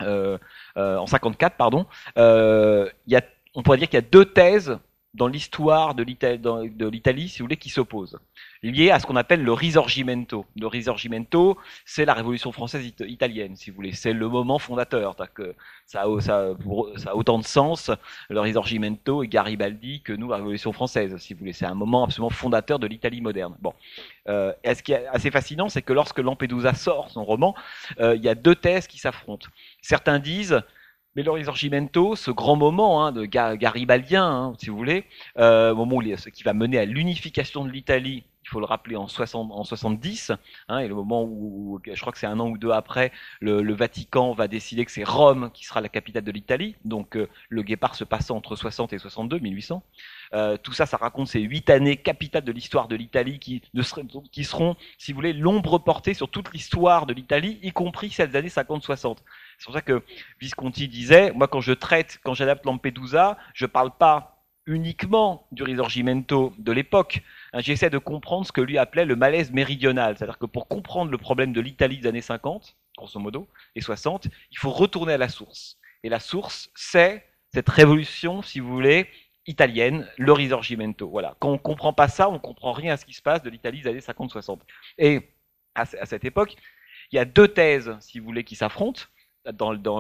en 0.01 1.07
54 1.07 1.57
pardon, 1.57 1.87
euh, 2.19 2.89
y 3.07 3.17
a 3.17 3.23
on 3.55 3.63
pourrait 3.63 3.79
dire 3.79 3.89
qu'il 3.89 3.99
y 3.99 4.03
a 4.03 4.07
deux 4.09 4.25
thèses 4.25 4.79
dans 5.15 5.29
l'histoire 5.29 5.95
de 5.95 6.03
l'Italie, 6.03 7.29
si 7.29 7.39
vous 7.39 7.45
voulez, 7.45 7.57
qui 7.57 7.71
s'opposent, 7.71 8.19
liées 8.63 8.91
à 8.91 8.99
ce 8.99 9.07
qu'on 9.07 9.17
appelle 9.17 9.45
le 9.45 9.53
risorgimento. 9.53 10.45
Le 10.59 10.67
risorgimento, 10.67 11.57
c'est 11.85 12.05
la 12.05 12.15
Révolution 12.15 12.51
française 12.51 12.85
italienne, 13.01 13.55
si 13.55 13.71
vous 13.71 13.77
voulez. 13.77 13.93
C'est 13.93 14.13
le 14.13 14.29
moment 14.29 14.59
fondateur. 14.59 15.17
Que 15.33 15.55
ça, 15.87 16.03
a, 16.03 16.21
ça, 16.21 16.55
ça, 16.97 17.11
a, 17.11 17.15
autant 17.15 17.39
de 17.39 17.45
sens, 17.45 17.91
le 18.29 18.41
risorgimento 18.41 19.23
et 19.23 19.29
Garibaldi, 19.29 20.01
que 20.03 20.13
nous, 20.13 20.29
la 20.31 20.37
Révolution 20.37 20.73
française, 20.73 21.17
si 21.19 21.33
vous 21.33 21.41
voulez. 21.41 21.53
C'est 21.53 21.67
un 21.67 21.75
moment 21.75 22.05
absolument 22.05 22.31
fondateur 22.31 22.81
de 22.81 22.87
l'Italie 22.89 23.21
moderne. 23.21 23.55
Bon. 23.61 23.73
Euh, 24.29 24.53
et 24.65 24.75
ce 24.75 24.83
qui 24.83 24.93
est 24.93 25.07
assez 25.07 25.31
fascinant, 25.31 25.69
c'est 25.69 25.83
que 25.83 25.93
lorsque 25.93 26.19
Lampedusa 26.19 26.75
sort 26.75 27.11
son 27.11 27.25
roman, 27.25 27.55
euh, 28.01 28.17
il 28.17 28.25
y 28.25 28.29
a 28.29 28.35
deux 28.35 28.57
thèses 28.57 28.89
qui 28.89 28.99
s'affrontent. 28.99 29.47
Certains 29.81 30.19
disent 30.19 30.61
mais 31.17 31.23
le 31.23 31.31
Risorgimento, 31.31 32.17
ce 32.17 32.31
grand 32.31 32.57
moment 32.57 33.05
hein, 33.05 33.13
de 33.13 33.25
garibaldien, 33.25 34.27
hein, 34.27 34.55
si 34.59 34.71
vous 34.71 34.77
voulez, 34.77 35.05
euh, 35.39 35.75
moment 35.75 35.97
où 35.97 36.17
ce 36.17 36.29
qui 36.29 36.43
va 36.43 36.55
mener 36.55 36.79
à 36.79 36.85
l'unification 36.85 37.65
de 37.65 37.71
l'Italie, 37.71 38.25
il 38.45 38.51
faut 38.51 38.61
le 38.61 38.67
rappeler 38.67 38.97
en, 38.97 39.09
60, 39.09 39.53
en 39.53 39.65
70, 39.65 40.33
hein, 40.69 40.79
et 40.79 40.89
le 40.89 40.95
moment 40.95 41.25
où, 41.25 41.81
je 41.85 41.99
crois 41.99 42.13
que 42.13 42.19
c'est 42.19 42.27
un 42.27 42.39
an 42.41 42.49
ou 42.49 42.59
deux 42.59 42.73
après, 42.73 43.11
le, 43.41 43.75
Vatican 43.75 44.33
va 44.33 44.49
décider 44.49 44.85
que 44.85 44.91
c'est 44.91 45.05
Rome 45.05 45.51
qui 45.55 45.65
sera 45.65 45.81
la 45.81 45.89
capitale 45.89 46.25
de 46.25 46.31
l'Italie, 46.31 46.77
donc 46.85 47.17
euh, 47.17 47.29
le 47.49 47.63
guépard 47.63 47.95
se 47.95 48.05
passant 48.05 48.37
entre 48.37 48.55
60 48.55 48.93
et 48.93 48.99
62, 48.99 49.39
1800. 49.39 49.83
Euh, 50.35 50.57
tout 50.57 50.73
ça, 50.73 50.85
ça 50.85 50.97
raconte 50.97 51.29
ces 51.29 51.41
huit 51.41 51.71
années 51.71 51.97
capitales 51.97 52.45
de 52.45 52.53
l'histoire 52.53 52.89
de 52.89 52.97
l'Italie 52.97 53.39
qui, 53.39 53.63
qui 54.31 54.45
seront, 54.45 54.77
si 54.99 55.13
vous 55.13 55.17
voulez, 55.17 55.33
l'ombre 55.33 55.79
portée 55.79 56.13
sur 56.13 56.29
toute 56.29 56.53
l'histoire 56.53 57.07
de 57.07 57.15
l'Italie, 57.15 57.59
y 57.63 57.73
compris 57.73 58.11
celles 58.11 58.37
années 58.37 58.49
50-60. 58.49 59.19
C'est 59.59 59.65
pour 59.65 59.75
ça 59.75 59.83
que 59.83 60.03
Visconti 60.41 60.89
disait, 60.89 61.33
moi 61.33 61.49
quand 61.49 61.61
je 61.61 61.73
traite, 61.73 62.21
quand 62.25 62.35
j'adapte 62.35 62.65
Lampedusa, 62.65 63.37
je 63.55 63.65
ne 63.65 63.71
parle 63.71 63.91
pas 63.97 64.35
uniquement 64.67 65.47
du 65.53 65.63
risorgimento 65.63 66.55
de 66.59 66.73
l'époque. 66.73 67.23
Hein, 67.53 67.61
j'essaie 67.61 67.91
de 67.91 67.99
comprendre 67.99 68.47
ce 68.47 68.53
que 68.53 68.61
lui 68.61 68.79
appelait 68.79 69.05
le 69.05 69.17
malaise 69.17 69.53
méridional. 69.53 70.17
C'est-à-dire 70.17 70.39
que 70.39 70.47
pour 70.47 70.69
comprendre 70.69 71.11
le 71.11 71.19
problème 71.19 71.53
de 71.53 71.61
l'Italie 71.61 71.99
des 71.99 72.09
années 72.09 72.23
50, 72.23 72.77
grosso 72.97 73.21
modo, 73.21 73.49
et 73.75 73.81
60, 73.81 74.29
il 74.51 74.59
faut 74.59 74.71
retourner 74.71 75.15
à 75.15 75.19
la 75.19 75.29
source. 75.29 75.79
Et 76.03 76.09
la 76.09 76.21
source, 76.21 76.71
c'est 76.75 77.27
cette 77.53 77.69
révolution, 77.69 78.43
si 78.43 78.61
vous 78.61 78.73
voulez, 78.73 79.09
italienne, 79.47 80.09
le 80.17 80.33
risorgimento. 80.33 81.09
Voilà. 81.09 81.37
Quand 81.39 81.51
on 81.51 81.55
ne 81.55 81.59
comprend 81.59 81.93
pas 81.93 82.09
ça, 82.09 82.29
on 82.29 82.35
ne 82.35 82.39
comprend 82.39 82.73
rien 82.73 82.95
à 82.95 82.97
ce 82.97 83.05
qui 83.05 83.13
se 83.13 83.23
passe 83.23 83.43
de 83.43 83.51
l'Italie 83.51 83.83
des 83.83 83.89
années 83.89 84.01
50-60. 84.01 84.61
Et 84.99 85.31
à, 85.75 85.85
cette 85.85 86.25
époque, 86.25 86.57
il 87.13 87.17
y 87.17 87.19
a 87.19 87.25
deux 87.25 87.49
thèses, 87.49 87.97
si 88.01 88.19
vous 88.19 88.25
voulez, 88.25 88.45
qui 88.45 88.57
s'affrontent 88.57 89.03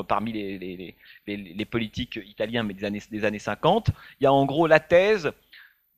parmi 0.09 0.33
les, 0.33 0.97
les, 1.27 1.65
politiques 1.65 2.19
italiens 2.25 2.63
mais 2.63 2.75
des 2.75 2.85
années, 2.85 3.03
des 3.11 3.25
années 3.25 3.39
50, 3.39 3.91
il 4.21 4.25
y 4.25 4.27
a 4.27 4.33
en 4.33 4.45
gros 4.47 4.67
la 4.67 4.81
thèse 4.81 5.33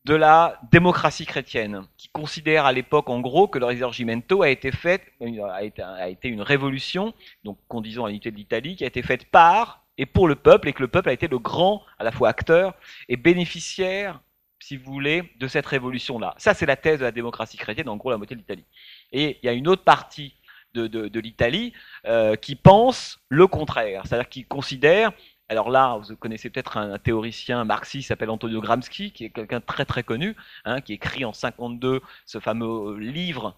de 0.07 0.15
la 0.15 0.61
démocratie 0.71 1.27
chrétienne, 1.27 1.85
qui 1.97 2.09
considère 2.09 2.65
à 2.65 2.73
l'époque 2.73 3.11
en 3.11 3.21
gros 3.21 3.49
que 3.49 3.59
le 3.59 3.67
Risorgimento 3.67 4.43
a 4.43 4.49
été 4.51 4.71
fait, 4.71 5.03
a 5.21 5.65
été, 5.65 5.83
a 5.83 6.09
été 6.09 6.29
une 6.29 6.43
révolution, 6.43 7.13
donc 7.43 7.59
conduisant 7.67 8.05
à 8.05 8.09
l'unité 8.09 8.31
de 8.31 8.37
l'Italie, 8.37 8.77
qui 8.77 8.85
a 8.85 8.87
été 8.87 9.03
faite 9.03 9.25
par 9.25 9.85
et 9.99 10.07
pour 10.07 10.29
le 10.29 10.37
peuple, 10.37 10.69
et 10.69 10.73
que 10.73 10.83
le 10.83 10.89
peuple 10.89 11.09
a 11.09 11.13
été 11.13 11.27
le 11.27 11.41
grand, 11.41 11.83
à 11.99 12.05
la 12.05 12.13
fois 12.13 12.29
acteur 12.29 12.75
et 13.09 13.17
bénéficiaire, 13.17 14.21
si 14.61 14.77
vous 14.77 14.93
voulez, 14.93 15.25
de 15.41 15.49
cette 15.49 15.67
révolution-là. 15.67 16.35
Ça, 16.39 16.55
c'est 16.55 16.67
la 16.67 16.77
thèse 16.77 17.01
de 17.01 17.05
la 17.05 17.13
démocratie 17.13 17.57
chrétienne, 17.57 17.89
en 17.89 17.97
gros 17.97 18.11
la 18.11 18.17
moitié 18.17 18.37
de 18.37 18.41
l'Italie. 18.41 18.65
Et 19.11 19.39
il 19.43 19.47
y 19.47 19.49
a 19.49 19.53
une 19.55 19.67
autre 19.67 19.83
partie 19.83 20.35
de, 20.77 21.21
l'Italie 21.21 21.73
euh, 22.07 22.37
qui 22.37 22.55
pense 22.55 23.19
le 23.29 23.47
contraire, 23.47 24.03
c'est-à-dire 24.05 24.29
qui 24.29 24.45
considère 24.45 25.13
alors 25.49 25.71
là, 25.71 26.01
vous 26.03 26.17
connaissez 26.17 26.51
peut-être 26.51 26.77
un, 26.77 26.99
théoricien 26.99 27.65
marxiste 27.65 28.09
s'appelle 28.09 28.31
Antonio 28.31 28.61
Gramsci, 28.61 29.13
qui 29.13 29.27
est 29.27 29.31
quelqu'un 29.31 29.61
très 29.61 29.85
très 29.85 30.03
connu, 30.03 30.35
hein, 30.65 30.81
qui 30.81 30.95
écrit 30.95 31.25
en 31.25 31.33
52 31.33 32.01
ce 32.25 32.41
fameux 32.41 32.99
livre, 32.99 33.57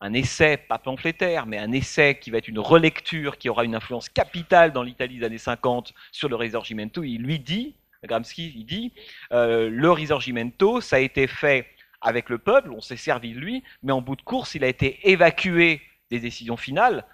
un 0.00 0.12
essai, 0.12 0.56
pas 0.56 0.78
pamphlétaire, 0.78 1.46
mais 1.46 1.58
un 1.58 1.72
essai 1.72 2.18
qui 2.18 2.30
va 2.30 2.38
être 2.38 2.48
une 2.48 2.58
relecture, 2.58 3.38
qui 3.38 3.48
aura 3.48 3.64
une 3.64 3.74
influence 3.74 4.08
capitale 4.08 4.72
dans 4.72 4.82
l'Italie 4.82 5.18
des 5.18 5.26
années 5.26 5.38
50 5.38 5.92
sur 6.10 6.28
le 6.28 6.36
Risorgimento. 6.36 7.04
Il 7.04 7.22
lui 7.22 7.38
dit, 7.38 7.74
Gramsci, 8.04 8.52
il 8.56 8.64
dit, 8.64 8.92
euh, 9.32 9.68
le 9.70 9.90
Risorgimento, 9.90 10.80
ça 10.80 10.96
a 10.96 11.00
été 11.00 11.26
fait 11.26 11.66
avec 12.00 12.30
le 12.30 12.38
peuple, 12.38 12.70
on 12.72 12.80
s'est 12.80 12.96
servi 12.96 13.34
de 13.34 13.38
lui, 13.38 13.62
mais 13.82 13.92
en 13.92 14.00
bout 14.00 14.16
de 14.16 14.22
course, 14.22 14.54
il 14.54 14.64
a 14.64 14.68
été 14.68 15.10
évacué 15.10 15.82
des 16.10 16.20
décisions 16.20 16.56
finales. 16.56 17.04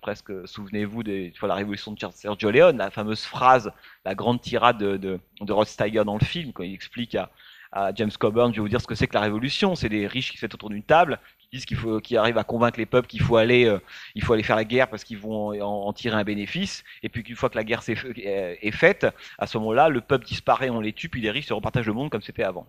Presque, 0.00 0.32
souvenez-vous 0.46 1.02
de 1.02 1.32
la 1.42 1.54
révolution 1.54 1.92
de 1.92 1.98
Sergio 2.12 2.50
Leone, 2.50 2.76
la 2.76 2.90
fameuse 2.90 3.24
phrase, 3.24 3.72
la 4.04 4.14
grande 4.14 4.40
tirade 4.40 4.78
de, 4.78 4.96
de, 4.96 5.52
Rod 5.52 5.66
Steiger 5.66 6.04
dans 6.04 6.16
le 6.18 6.24
film, 6.24 6.52
quand 6.52 6.62
il 6.62 6.72
explique 6.72 7.16
à, 7.16 7.30
James 7.94 8.12
Coburn, 8.18 8.52
je 8.52 8.56
vais 8.56 8.62
vous 8.62 8.68
dire 8.68 8.80
ce 8.80 8.86
que 8.86 8.94
c'est 8.94 9.06
que 9.06 9.14
la 9.14 9.20
révolution, 9.20 9.74
c'est 9.74 9.90
des 9.90 10.06
riches 10.06 10.30
qui 10.30 10.38
se 10.38 10.44
mettent 10.44 10.54
autour 10.54 10.70
d'une 10.70 10.84
table, 10.84 11.18
qui 11.38 11.48
disent 11.52 11.66
qu'il 11.66 11.76
faut, 11.76 12.00
qui 12.00 12.16
arrivent 12.16 12.38
à 12.38 12.44
convaincre 12.44 12.78
les 12.78 12.86
peuples 12.86 13.06
qu'il 13.06 13.20
faut 13.20 13.36
aller, 13.36 13.66
euh, 13.66 13.80
il 14.14 14.22
faut 14.22 14.32
aller 14.32 14.44
faire 14.44 14.56
la 14.56 14.64
guerre 14.64 14.88
parce 14.88 15.04
qu'ils 15.04 15.18
vont 15.18 15.60
en, 15.60 15.92
tirer 15.92 16.16
un 16.16 16.24
bénéfice, 16.24 16.84
et 17.02 17.10
puis 17.10 17.22
qu'une 17.22 17.36
fois 17.36 17.50
que 17.50 17.56
la 17.56 17.64
guerre 17.64 17.82
est, 17.88 18.58
est 18.62 18.70
faite, 18.70 19.06
à 19.38 19.46
ce 19.46 19.58
moment-là, 19.58 19.90
le 19.90 20.00
peuple 20.00 20.24
disparaît, 20.24 20.70
on 20.70 20.80
les 20.80 20.92
tue, 20.94 21.10
puis 21.10 21.20
les 21.20 21.30
riches 21.30 21.48
se 21.48 21.52
repartagent 21.52 21.88
le 21.88 21.92
monde 21.92 22.08
comme 22.08 22.22
c'était 22.22 22.44
avant 22.44 22.66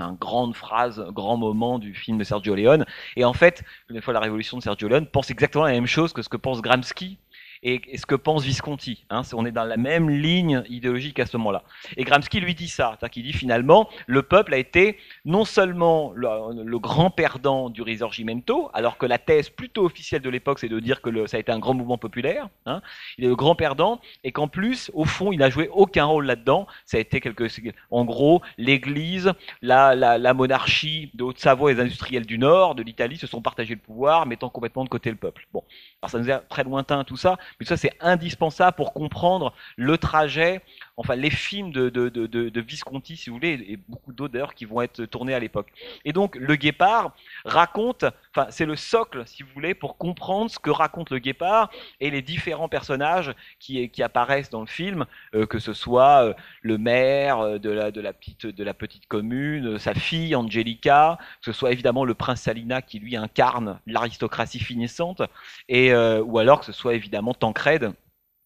un 0.00 0.12
grande 0.12 0.54
phrase, 0.54 1.04
grand 1.10 1.36
moment 1.36 1.78
du 1.78 1.94
film 1.94 2.18
de 2.18 2.24
Sergio 2.24 2.54
Leone. 2.54 2.84
Et 3.16 3.24
en 3.24 3.32
fait, 3.32 3.62
une 3.88 4.00
fois 4.00 4.14
la 4.14 4.20
révolution 4.20 4.56
de 4.58 4.62
Sergio 4.62 4.88
Leone 4.88 5.06
pense 5.06 5.30
exactement 5.30 5.64
la 5.64 5.72
même 5.72 5.86
chose 5.86 6.12
que 6.12 6.22
ce 6.22 6.28
que 6.28 6.36
pense 6.36 6.62
Gramsci 6.62 7.18
et, 7.62 7.80
ce 7.96 8.06
que 8.06 8.14
pense 8.14 8.44
Visconti. 8.44 9.04
Hein, 9.10 9.22
on 9.32 9.44
est 9.46 9.52
dans 9.52 9.64
la 9.64 9.76
même 9.76 10.10
ligne 10.10 10.62
idéologique 10.68 11.18
à 11.20 11.26
ce 11.26 11.36
moment-là. 11.36 11.62
Et 11.96 12.04
Gramsci 12.04 12.40
lui 12.40 12.54
dit 12.54 12.68
ça, 12.68 12.98
qu'il 13.10 13.24
dit 13.24 13.32
finalement, 13.32 13.88
le 14.06 14.22
peuple 14.22 14.54
a 14.54 14.58
été 14.58 14.98
non 15.24 15.44
seulement 15.44 16.12
le, 16.14 16.78
grand 16.78 17.10
perdant 17.10 17.70
du 17.70 17.82
Risorgimento, 17.82 18.70
alors 18.72 18.98
que 18.98 19.06
la 19.06 19.18
thèse 19.18 19.48
plutôt 19.50 19.84
officielle 19.84 20.22
de 20.22 20.30
l'époque, 20.30 20.58
c'est 20.58 20.68
de 20.68 20.78
dire 20.80 21.02
que 21.02 21.26
ça 21.26 21.36
a 21.36 21.40
été 21.40 21.50
un 21.50 21.58
grand 21.58 21.74
mouvement 21.74 21.98
populaire, 21.98 22.48
hein, 22.66 22.80
il 23.16 23.24
est 23.24 23.28
le 23.28 23.36
grand 23.36 23.54
perdant, 23.54 24.00
et 24.24 24.32
qu'en 24.32 24.48
plus, 24.48 24.90
au 24.94 25.04
fond, 25.04 25.32
il 25.32 25.38
n'a 25.38 25.50
joué 25.50 25.68
aucun 25.72 26.04
rôle 26.04 26.26
là-dedans, 26.26 26.66
ça 26.84 26.96
a 26.96 27.00
été 27.00 27.20
quelque, 27.20 27.48
en 27.90 28.04
gros, 28.04 28.42
l'Église, 28.56 29.32
la, 29.62 29.94
la, 29.94 30.34
monarchie 30.34 31.10
de 31.14 31.24
Haute-Savoie 31.24 31.72
et 31.72 31.74
les 31.74 31.80
industriels 31.80 32.26
du 32.26 32.38
Nord, 32.38 32.74
de 32.74 32.82
l'Italie, 32.82 33.16
se 33.16 33.26
sont 33.26 33.42
partagés 33.42 33.74
le 33.74 33.80
pouvoir, 33.80 34.26
mettant 34.26 34.50
complètement 34.50 34.84
de 34.84 34.88
côté 34.88 35.10
le 35.10 35.16
peuple. 35.16 35.46
Bon, 35.52 35.64
alors 36.02 36.10
ça 36.10 36.18
nous 36.18 36.30
est 36.30 36.38
très 36.48 36.64
lointain 36.64 37.02
tout 37.04 37.16
ça, 37.16 37.38
mais 37.58 37.66
ça, 37.66 37.76
c'est 37.76 37.92
indispensable 38.00 38.76
pour 38.76 38.92
comprendre 38.92 39.52
le 39.76 39.98
trajet, 39.98 40.60
enfin 40.98 41.14
les 41.14 41.30
films 41.30 41.70
de, 41.70 41.88
de, 41.88 42.08
de, 42.08 42.26
de 42.26 42.60
Visconti, 42.60 43.16
si 43.16 43.30
vous 43.30 43.36
voulez, 43.36 43.64
et 43.68 43.78
beaucoup 43.88 44.12
d'ailleurs 44.12 44.52
qui 44.52 44.64
vont 44.64 44.82
être 44.82 45.04
tournés 45.04 45.32
à 45.32 45.38
l'époque. 45.38 45.68
Et 46.04 46.12
donc, 46.12 46.34
le 46.34 46.56
Guépard 46.56 47.14
raconte, 47.44 48.04
enfin, 48.34 48.48
c'est 48.50 48.66
le 48.66 48.74
socle, 48.74 49.22
si 49.24 49.44
vous 49.44 49.50
voulez, 49.54 49.74
pour 49.74 49.96
comprendre 49.96 50.50
ce 50.50 50.58
que 50.58 50.70
raconte 50.70 51.10
le 51.10 51.20
Guépard 51.20 51.70
et 52.00 52.10
les 52.10 52.20
différents 52.20 52.68
personnages 52.68 53.32
qui, 53.60 53.88
qui 53.90 54.02
apparaissent 54.02 54.50
dans 54.50 54.60
le 54.60 54.66
film, 54.66 55.06
euh, 55.34 55.46
que 55.46 55.60
ce 55.60 55.72
soit 55.72 56.24
euh, 56.24 56.34
le 56.62 56.78
maire 56.78 57.38
euh, 57.38 57.58
de 57.58 57.70
la, 57.70 57.92
de, 57.92 58.00
la 58.00 58.12
petite, 58.12 58.46
de 58.46 58.64
la 58.64 58.74
petite 58.74 59.06
commune, 59.06 59.78
sa 59.78 59.94
fille 59.94 60.34
Angelica, 60.34 61.16
que 61.40 61.52
ce 61.52 61.52
soit 61.52 61.70
évidemment 61.70 62.04
le 62.04 62.14
prince 62.14 62.42
Salina 62.42 62.82
qui 62.82 62.98
lui 62.98 63.14
incarne 63.14 63.78
l'aristocratie 63.86 64.58
finissante, 64.58 65.22
et, 65.68 65.94
ou 65.94 66.38
alors 66.38 66.60
que 66.60 66.66
ce 66.66 66.72
soit 66.72 66.94
évidemment 66.94 67.34
Tancred, 67.34 67.92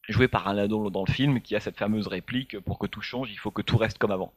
joué 0.08 0.28
par 0.28 0.48
un 0.48 0.54
ladon 0.54 0.90
dans 0.90 1.04
le 1.06 1.12
film, 1.12 1.40
qui 1.40 1.54
a 1.56 1.60
cette 1.60 1.76
fameuse 1.76 2.06
réplique 2.06 2.58
pour 2.60 2.78
que 2.78 2.86
tout 2.86 3.00
change, 3.00 3.30
il 3.30 3.38
faut 3.38 3.50
que 3.50 3.62
tout 3.62 3.76
reste 3.76 3.98
comme 3.98 4.10
avant. 4.10 4.32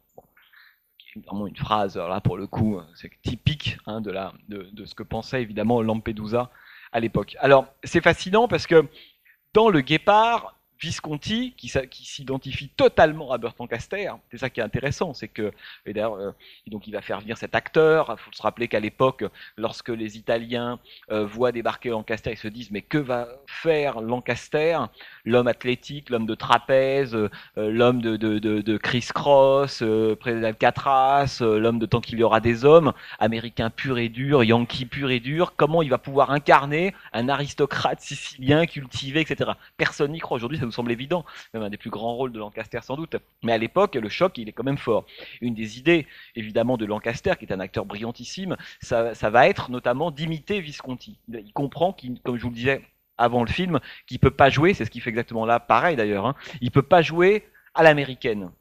Vraiment 1.28 1.47
une 1.47 1.56
phrase, 1.56 1.95
là 1.97 2.19
pour 2.19 2.38
le 2.38 2.45
coup, 2.45 2.82
c'est 2.95 3.10
typique 3.21 3.78
hein, 3.86 4.01
de, 4.01 4.13
de, 4.49 4.86
ce 4.86 4.95
que 4.95 5.04
pensait 5.04 5.41
évidemment 5.41 5.82
Lampedusa 5.82 6.51
à 6.91 6.99
l'époque. 6.99 7.38
Alors 7.39 7.67
c'est 7.84 8.01
fascinant 8.01 8.47
parce 8.49 8.67
que 8.67 8.86
dans 9.54 9.69
le 9.69 9.80
Guépard, 9.80 10.58
Visconti, 10.80 11.54
qui, 11.58 11.70
s'identifie 11.70 12.70
totalement 12.70 13.32
à 13.32 13.38
Bertrand 13.38 13.68
Caster, 13.68 14.12
c'est 14.30 14.38
ça 14.38 14.50
qui 14.50 14.60
est 14.60 14.64
intéressant, 14.64 15.14
c'est 15.14 15.28
que, 15.28 15.52
et 15.86 15.94
d'ailleurs, 15.94 16.16
euh, 16.16 16.32
donc 16.68 16.88
il 16.88 16.92
va 16.92 17.02
faire 17.02 17.22
venir 17.22 17.38
cet 17.38 17.56
acteur, 17.56 18.16
il 18.18 18.22
faut 18.22 18.32
se 18.32 18.42
rappeler 18.42 18.68
qu'à 18.68 18.80
l'époque, 18.80 19.24
lorsque 19.58 19.90
les 19.90 20.18
Italiens 20.18 20.80
euh, 21.12 21.26
voient 21.26 21.52
débarquer 21.52 21.90
Lancaster, 21.90 22.32
ils 22.32 22.38
se 22.38 22.48
disent, 22.48 22.72
mais 22.72 22.82
que 22.82 22.98
va 22.98 23.28
faire 23.46 24.02
Lancaster? 24.02 24.80
L'homme 25.24 25.48
athlétique, 25.48 26.10
l'homme 26.10 26.26
de 26.26 26.36
trapèze, 26.36 27.16
euh, 27.16 27.30
l'homme 27.56 28.02
de, 28.02 28.18
de, 28.18 28.40
de, 28.40 28.62
de 28.62 28.78
criss-cross, 28.78 29.84
près 30.20 30.40
d'Alcatraz, 30.40 31.40
l'homme 31.42 31.80
de 31.80 31.86
tant 31.86 32.02
qu'il 32.02 32.20
y 32.20 32.24
aura 32.24 32.42
des 32.42 32.66
hommes, 32.66 32.94
américain 33.20 33.70
pur 33.70 33.98
et 33.98 34.10
dur, 34.10 34.44
yankee 34.44 34.86
pur 34.86 35.10
et 35.10 35.20
dur, 35.20 35.54
comment 35.56 35.82
il 35.82 35.90
va 35.90 35.98
pouvoir 35.98 36.32
incarner 36.32 36.94
un 37.14 37.30
aristocrate 37.30 38.02
sicilien 38.02 38.66
cultivé, 38.66 39.22
etc. 39.22 39.52
Personne 39.78 40.12
n'y 40.12 40.20
croit. 40.20 40.36
Aujourd'hui, 40.36 40.60
ça 40.65 40.67
nous 40.67 40.71
semble 40.71 40.91
évident, 40.91 41.25
même 41.54 41.63
un 41.63 41.69
des 41.69 41.78
plus 41.78 41.91
grands 41.91 42.15
rôles 42.15 42.32
de 42.32 42.39
Lancaster 42.39 42.80
sans 42.82 42.95
doute. 42.95 43.17
Mais 43.43 43.54
à 43.54 43.58
l'époque, 43.58 43.95
le 43.95 44.10
choc, 44.10 44.38
il 44.38 44.49
est 44.49 44.51
quand 44.51 44.63
même 44.63 44.78
fort. 44.78 45.06
Une 45.41 45.54
des 45.54 45.78
idées, 45.78 46.08
évidemment, 46.36 46.78
de 46.78 46.86
Lancaster, 46.86 47.34
qui 47.38 47.45
est 47.45 47.54
un 47.54 47.60
acteur 47.60 47.86
brillantissime, 47.86 48.58
ça, 48.82 49.13
va 49.30 49.47
être 49.47 49.69
notamment 49.69 50.12
d'imiter 50.12 50.60
Visconti. 50.60 51.19
Il, 51.28 51.54
comprend, 51.54 51.95
comme 52.23 52.38
je 52.38 52.41
vous 52.41 52.49
le 52.49 52.56
disais 52.56 52.82
avant 53.17 53.43
le 53.43 53.49
film, 53.49 53.80
qu'il 54.08 54.19
peut 54.19 54.32
pas 54.32 54.49
jouer, 54.49 54.73
c'est 54.73 54.86
ce 54.86 54.91
qu'il 54.91 55.01
fait 55.01 55.10
exactement 55.10 55.45
là, 55.45 55.60
pareil 55.60 55.95
d'ailleurs, 55.95 56.25
hein, 56.25 56.36
il 56.60 56.71
peut 56.71 56.82
pas 56.82 57.01
jouer 57.01 57.47
à 57.73 57.84
l'américaine. 57.84 58.51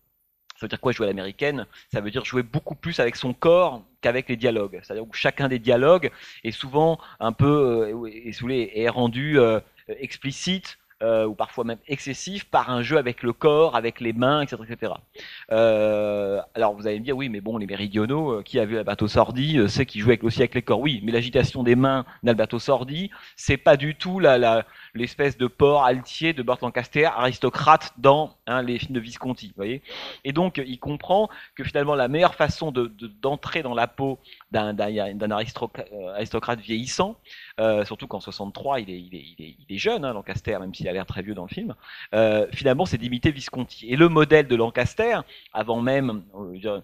Ça 0.57 0.67
veut 0.67 0.69
dire 0.69 0.81
quoi 0.81 0.93
jouer 0.93 1.07
à 1.07 1.09
l'américaine? 1.09 1.67
Ça 1.93 2.01
veut 2.01 2.13
dire 2.13 2.25
jouer 2.25 2.45
beaucoup 2.45 2.77
plus 2.77 3.01
avec 3.01 3.17
son 3.17 3.35
corps 3.35 3.83
qu'avec 4.01 4.29
les 4.29 4.37
dialogues. 4.37 4.79
C'est-à-dire 4.83 5.09
que 5.11 5.17
chacun 5.17 5.49
des 5.49 5.59
dialogues 5.59 6.13
est 6.45 6.53
souvent 6.53 7.01
un 7.19 7.33
peu, 7.33 7.93
euh, 7.93 8.07
est, 8.07 8.79
est 8.79 8.89
rendu 8.89 9.41
euh, 9.41 9.59
explicite 9.89 10.79
euh, 11.03 11.27
ou 11.27 11.35
parfois 11.35 11.65
même 11.65 11.79
excessif 11.89 12.45
par 12.45 12.71
un 12.71 12.83
jeu 12.83 12.97
avec 12.97 13.23
le 13.23 13.33
corps, 13.33 13.77
avec 13.77 14.01
les 14.01 14.13
mains, 14.13 14.43
etc. 14.43 14.63
etc. 14.69 14.93
Euh, 15.53 16.41
alors 16.55 16.75
vous 16.75 16.87
allez 16.87 17.01
me 17.01 17.05
dire, 17.05 17.17
oui, 17.17 17.29
mais 17.29 17.41
bon, 17.41 17.59
les 17.59 17.67
méridionaux, 17.67 18.39
euh, 18.39 18.43
qui 18.43 18.59
a 18.59 18.65
vu 18.65 18.79
Alberto 18.79 19.09
Sordi, 19.09 19.59
euh, 19.59 19.69
sait 19.69 19.87
qu'il 19.87 20.01
joue 20.01 20.13
aussi 20.23 20.41
avec 20.41 20.55
les 20.55 20.63
corps. 20.63 20.81
Oui, 20.81 21.01
mais 21.05 21.13
l'agitation 21.13 21.63
des 21.63 21.77
mains 21.77 22.05
d'Alberto 22.23 22.59
Sordi, 22.59 23.11
c'est 23.37 23.57
pas 23.57 23.77
du 23.77 23.95
tout 23.95 24.21
la, 24.21 24.65
l'espèce 24.95 25.37
de 25.37 25.47
porc 25.47 25.85
altier 25.85 26.33
de 26.33 26.43
Burt 26.43 26.61
Lancaster, 26.63 27.07
aristocrate 27.07 27.93
dans 27.99 28.37
hein, 28.47 28.63
les 28.63 28.79
films 28.79 28.95
de 28.95 29.01
Visconti. 29.01 29.53
Voyez 29.57 29.83
Et 30.25 30.33
donc, 30.33 30.63
il 30.65 30.79
comprend 30.79 31.29
que 31.57 31.65
finalement, 31.65 31.95
la 31.95 32.09
meilleure 32.09 32.35
façon 32.35 32.71
de, 32.71 32.93
d'entrer 33.21 33.63
dans 33.63 33.75
la 33.75 33.89
peau 33.89 34.19
d'un, 34.53 34.73
d'un, 34.73 35.31
aristocrate, 35.31 36.61
vieillissant, 36.61 37.17
euh, 37.61 37.85
surtout 37.85 38.07
qu'en 38.07 38.21
63, 38.21 38.81
il 38.81 38.91
est, 38.91 39.01
il 39.01 39.15
est, 39.15 39.25
il 39.39 39.45
est, 39.45 39.57
il 39.69 39.75
est 39.75 39.79
jeune, 39.79 40.05
hein, 40.05 40.13
Lancaster, 40.13 40.59
même 40.59 40.73
s'il 40.75 40.89
a 40.89 40.93
l'air 40.93 41.07
très 41.07 41.23
vieux 41.23 41.35
dans 41.35 41.45
le 41.45 41.49
film, 41.49 41.75
euh, 42.15 42.47
finalement, 42.53 42.87
c'est 42.87 42.99
d'imiter 42.99 43.33
Visconti. 43.33 43.89
Et 43.89 43.97
le 43.97 44.09
modèle 44.09 44.47
de 44.47 44.55
Lancaster, 44.55 45.21
avant 45.53 45.81
même, 45.81 46.23
euh, 46.37 46.81
on 46.81 46.83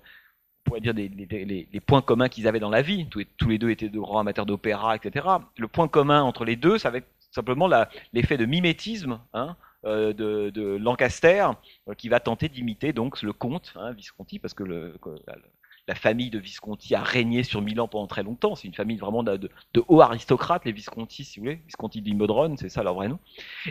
pourrait 0.65 0.81
dire 0.81 0.95
les, 0.95 1.81
points 1.87 2.03
communs 2.03 2.29
qu'ils 2.29 2.49
avaient 2.49 2.61
dans 2.61 2.71
la 2.71 2.83
vie, 2.83 3.07
tous, 3.07 3.25
tous, 3.37 3.49
les 3.49 3.59
deux 3.59 3.71
étaient 3.71 3.89
de 3.89 3.99
grands 3.99 4.21
amateurs 4.21 4.47
d'opéra, 4.47 4.97
etc. 4.97 5.27
Le 5.57 5.69
point 5.69 5.89
commun 5.89 6.23
entre 6.23 6.45
les 6.45 6.57
deux, 6.57 6.77
ça 6.79 6.91
va 6.91 6.99
simplement 7.31 7.69
l'effet 8.13 8.37
de 8.37 8.47
mimétisme 8.47 9.21
hein, 9.35 9.57
euh, 9.85 10.13
de, 10.13 10.51
de, 10.51 10.77
Lancaster, 10.77 11.47
euh, 11.89 11.95
qui 11.95 12.09
va 12.09 12.21
tenter 12.21 12.49
d'imiter 12.49 12.93
donc 12.93 13.23
le 13.23 13.33
comte 13.33 13.73
hein, 13.77 13.93
Visconti, 13.93 14.39
parce 14.39 14.55
que 14.55 14.65
le, 14.65 14.95
la 15.91 15.95
famille 15.95 16.31
de 16.31 16.39
Visconti 16.39 16.95
a 16.95 17.03
régné 17.03 17.43
sur 17.43 17.63
Milan 17.63 17.89
pendant 17.89 18.07
très 18.07 18.23
longtemps. 18.23 18.55
C'est 18.55 18.69
une 18.69 18.75
famille 18.75 18.99
vraiment 18.99 19.25
de, 19.25 19.51
hauts 19.89 20.01
aristocrates, 20.01 20.65
les 20.65 20.73
Visconti, 20.73 21.25
si 21.25 21.41
vous 21.41 21.47
voulez. 21.47 21.61
Visconti 21.67 22.01
di 22.01 22.15
Modron, 22.15 22.57
c'est 22.57 22.69
ça 22.69 22.83
leur 22.83 22.95
vrai 22.95 23.09
nom. 23.09 23.19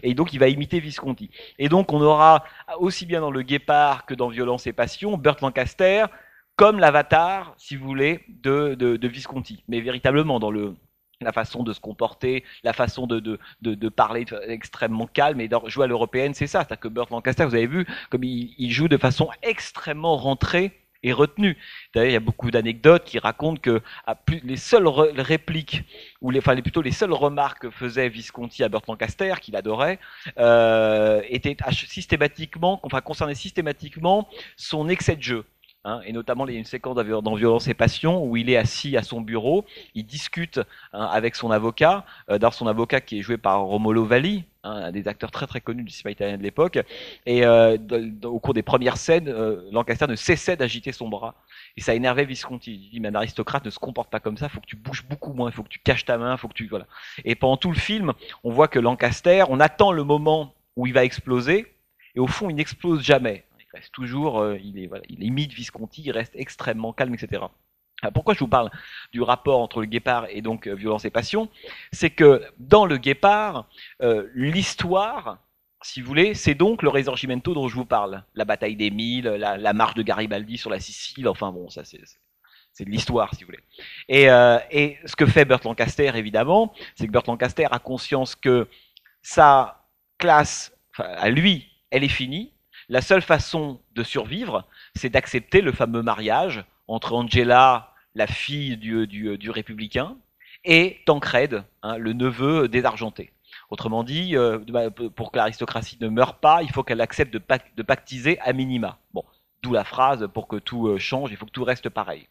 Et 0.03 0.13
donc, 0.13 0.33
il 0.33 0.39
va 0.39 0.49
imiter 0.49 0.81
Visconti. 0.81 1.29
Et 1.59 1.69
donc, 1.69 1.93
on 1.93 2.01
aura, 2.01 2.43
aussi 2.79 3.05
bien 3.05 3.21
dans 3.21 3.31
Le 3.31 3.41
Guépard 3.41 4.05
que 4.05 4.13
dans 4.13 4.27
Violence 4.27 4.67
et 4.67 4.73
Passion, 4.73 5.17
Burt 5.17 5.41
Lancaster 5.41 6.05
comme 6.57 6.77
l'avatar, 6.79 7.53
si 7.57 7.77
vous 7.77 7.85
voulez, 7.85 8.25
de, 8.27 8.75
de, 8.75 9.07
Visconti. 9.07 9.63
Mais 9.69 9.79
véritablement, 9.79 10.41
dans 10.41 10.51
le, 10.51 10.75
la 11.21 11.31
façon 11.33 11.63
de 11.63 11.73
se 11.73 11.79
comporter, 11.79 12.43
la 12.63 12.73
façon 12.73 13.07
de, 13.07 13.19
de, 13.19 13.39
de, 13.61 13.89
parler 13.89 14.25
extrêmement 14.47 15.07
calme 15.07 15.41
et 15.41 15.47
de 15.47 15.57
jouer 15.67 15.83
à 15.85 15.87
l'européenne, 15.87 16.33
c'est 16.33 16.47
ça. 16.47 16.59
C'est-à-dire 16.59 16.79
que 16.79 16.87
Burt 16.87 17.09
Lancaster, 17.11 17.45
vous 17.45 17.55
avez 17.55 17.67
vu, 17.67 17.85
comme 18.09 18.23
il, 18.23 18.53
il 18.57 18.71
joue 18.71 18.87
de 18.87 18.97
façon 18.97 19.29
extrêmement 19.41 20.15
rentrée 20.15 20.73
est 21.03 21.13
retenu. 21.13 21.57
D'ailleurs, 21.93 22.09
il 22.09 22.13
y 22.13 22.17
a 22.17 22.21
beaucoup 22.21 22.51
d'anecdotes 22.51 23.05
qui 23.05 23.19
racontent 23.19 23.61
que 23.61 23.81
les 24.43 24.57
seules 24.57 24.87
répliques, 24.87 25.83
ou 26.21 26.31
les, 26.31 26.39
enfin 26.39 26.55
plutôt 26.61 26.81
les 26.81 26.91
seules 26.91 27.13
remarques 27.13 27.61
que 27.61 27.69
faisait 27.69 28.09
Visconti 28.09 28.63
à 28.63 28.69
Burt 28.69 28.87
Lancaster, 28.87 29.35
qu'il 29.41 29.55
adorait, 29.55 29.99
euh, 30.37 31.21
étaient 31.29 31.55
systématiquement, 31.71 32.79
enfin 32.83 33.01
concernaient 33.01 33.35
systématiquement 33.35 34.27
son 34.57 34.89
excès 34.89 35.15
de 35.15 35.23
jeu. 35.23 35.45
Hein, 35.85 36.01
et 36.05 36.11
notamment 36.11 36.45
il 36.45 36.53
y 36.53 36.57
a 36.57 36.59
une 36.59 36.65
séquence 36.65 36.97
dans 36.97 37.35
Violence 37.35 37.69
et 37.69 37.73
Passion 37.73 38.25
où 38.25 38.35
il 38.35 38.49
est 38.49 38.57
assis 38.57 38.97
à 38.97 39.01
son 39.01 39.21
bureau, 39.21 39.65
il 39.95 40.05
discute 40.05 40.59
hein, 40.91 41.05
avec 41.05 41.35
son 41.35 41.51
avocat, 41.51 42.05
euh, 42.29 42.37
d'ailleurs 42.37 42.53
son 42.53 42.67
avocat 42.67 42.99
qui 42.99 43.19
est 43.19 43.21
joué 43.21 43.37
par 43.37 43.61
Romolo 43.61 44.03
Valli, 44.03 44.43
hein, 44.65 44.71
un 44.71 44.91
des 44.91 45.07
acteurs 45.07 45.31
très 45.31 45.47
très 45.47 45.61
connus 45.61 45.85
du 45.85 45.91
cinéma 45.91 46.11
italien 46.11 46.37
de 46.37 46.43
l'époque, 46.43 46.79
et 47.25 47.45
euh, 47.45 47.77
au 48.23 48.39
cours 48.39 48.53
des 48.53 48.61
premières 48.61 48.97
scènes, 48.97 49.29
euh, 49.29 49.69
Lancaster 49.71 50.05
ne 50.07 50.17
cessait 50.17 50.57
d'agiter 50.57 50.91
son 50.91 51.07
bras, 51.07 51.35
et 51.77 51.81
ça 51.81 51.95
énervait 51.95 52.25
Visconti. 52.25 52.73
Il 52.73 52.89
dit 52.89 52.99
mais 52.99 53.07
un 53.07 53.15
aristocrate 53.15 53.63
ne 53.63 53.69
se 53.69 53.79
comporte 53.79 54.09
pas 54.09 54.19
comme 54.19 54.35
ça, 54.35 54.47
il 54.47 54.49
faut 54.49 54.59
que 54.59 54.65
tu 54.65 54.75
bouges 54.75 55.05
beaucoup 55.07 55.31
moins, 55.31 55.49
il 55.49 55.53
faut 55.53 55.63
que 55.63 55.69
tu 55.69 55.79
caches 55.79 56.03
ta 56.03 56.17
main, 56.17 56.35
faut 56.35 56.49
que 56.49 56.55
tu 56.55 56.67
voilà. 56.67 56.87
Et 57.23 57.35
pendant 57.35 57.55
tout 57.55 57.71
le 57.71 57.79
film, 57.79 58.11
on 58.43 58.51
voit 58.51 58.67
que 58.67 58.79
Lancaster, 58.79 59.45
on 59.47 59.61
attend 59.61 59.93
le 59.93 60.03
moment 60.03 60.53
où 60.75 60.87
il 60.87 60.93
va 60.93 61.05
exploser, 61.05 61.73
et 62.15 62.19
au 62.19 62.27
fond 62.27 62.49
il 62.49 62.57
n'explose 62.57 63.01
jamais 63.01 63.45
reste 63.73 63.91
toujours, 63.93 64.39
euh, 64.39 64.57
il, 64.63 64.79
est, 64.79 64.87
voilà, 64.87 65.03
il 65.09 65.23
imite 65.23 65.53
Visconti, 65.53 66.01
il 66.03 66.11
reste 66.11 66.33
extrêmement 66.35 66.93
calme, 66.93 67.13
etc. 67.13 67.43
pourquoi 68.13 68.33
je 68.33 68.39
vous 68.39 68.47
parle 68.47 68.71
du 69.11 69.21
rapport 69.21 69.59
entre 69.59 69.81
le 69.81 69.85
guépard 69.85 70.27
et 70.29 70.41
donc 70.41 70.67
euh, 70.67 70.73
violence 70.73 71.05
et 71.05 71.09
passion? 71.09 71.49
C'est 71.91 72.09
que 72.09 72.43
dans 72.57 72.85
le 72.85 72.97
guépard, 72.97 73.69
euh, 74.01 74.27
l'histoire, 74.33 75.39
si 75.81 76.01
vous 76.01 76.07
voulez, 76.07 76.33
c'est 76.33 76.55
donc 76.55 76.81
le 76.81 76.89
Risorgimento 76.89 77.53
dont 77.53 77.67
je 77.67 77.75
vous 77.75 77.85
parle. 77.85 78.23
La 78.35 78.45
bataille 78.45 78.75
des 78.75 78.91
Mille, 78.91 79.25
la, 79.25 79.73
marche 79.73 79.93
de 79.93 80.01
Garibaldi 80.01 80.57
sur 80.57 80.69
la 80.69 80.79
Sicile, 80.79 81.27
enfin 81.27 81.51
bon, 81.51 81.69
ça 81.69 81.85
c'est 81.85 82.01
c'est 82.71 82.85
de 82.85 82.91
l'histoire, 82.91 83.33
si 83.33 83.43
vous 83.43 83.47
voulez. 83.47 83.63
Et, 84.07 84.25
et, 84.71 84.99
ce 85.03 85.15
que 85.15 85.25
fait 85.25 85.43
Burt 85.43 85.63
Lancaster, 85.63 86.11
évidemment, 86.15 86.73
c'est 86.95 87.07
que 87.07 87.11
Burt 87.11 87.27
Lancaster 87.27 87.65
a 87.69 87.79
conscience 87.79 88.35
que 88.35 88.67
sa 89.21 89.85
classe, 90.17 90.71
à 90.97 91.29
lui, 91.29 91.67
elle 91.89 92.03
est 92.03 92.09
finie, 92.09 92.53
la 92.89 93.01
seule 93.01 93.21
façon 93.21 93.79
de 93.95 94.03
survivre, 94.03 94.65
c'est 94.95 95.09
d'accepter 95.09 95.61
le 95.61 95.71
fameux 95.71 96.01
mariage 96.01 96.65
entre 96.87 97.13
Angela, 97.13 97.93
la 98.15 98.25
fille 98.27 98.77
du, 98.77 99.49
républicain, 99.51 100.17
et 100.65 100.99
Tancred, 101.05 101.63
hein, 101.83 101.97
le 101.97 102.13
neveu 102.13 102.67
désargenté. 102.67 103.31
Autrement 103.69 104.03
dit, 104.03 104.35
euh, 104.35 104.57
bah, 104.67 104.89
pour 104.89 105.31
que 105.31 105.37
l'aristocratie 105.37 105.97
ne 106.01 106.09
meure 106.09 106.39
pas, 106.39 106.63
il 106.63 106.71
faut 106.71 106.83
qu'elle 106.83 107.01
accepte 107.01 107.31
de, 107.31 107.41
de, 107.77 107.83
pactiser 107.83 108.39
à 108.39 108.51
minima. 108.51 108.97
Bon, 109.13 109.23
d'où 109.61 109.71
la 109.71 109.83
phrase 109.83 110.27
pour 110.33 110.47
que 110.47 110.55
tout 110.55 110.87
euh, 110.87 110.97
change, 110.97 111.29
il 111.31 111.37
faut 111.37 111.45
que 111.45 111.51
tout 111.51 111.63
reste 111.63 111.89
pareil. 111.89 112.27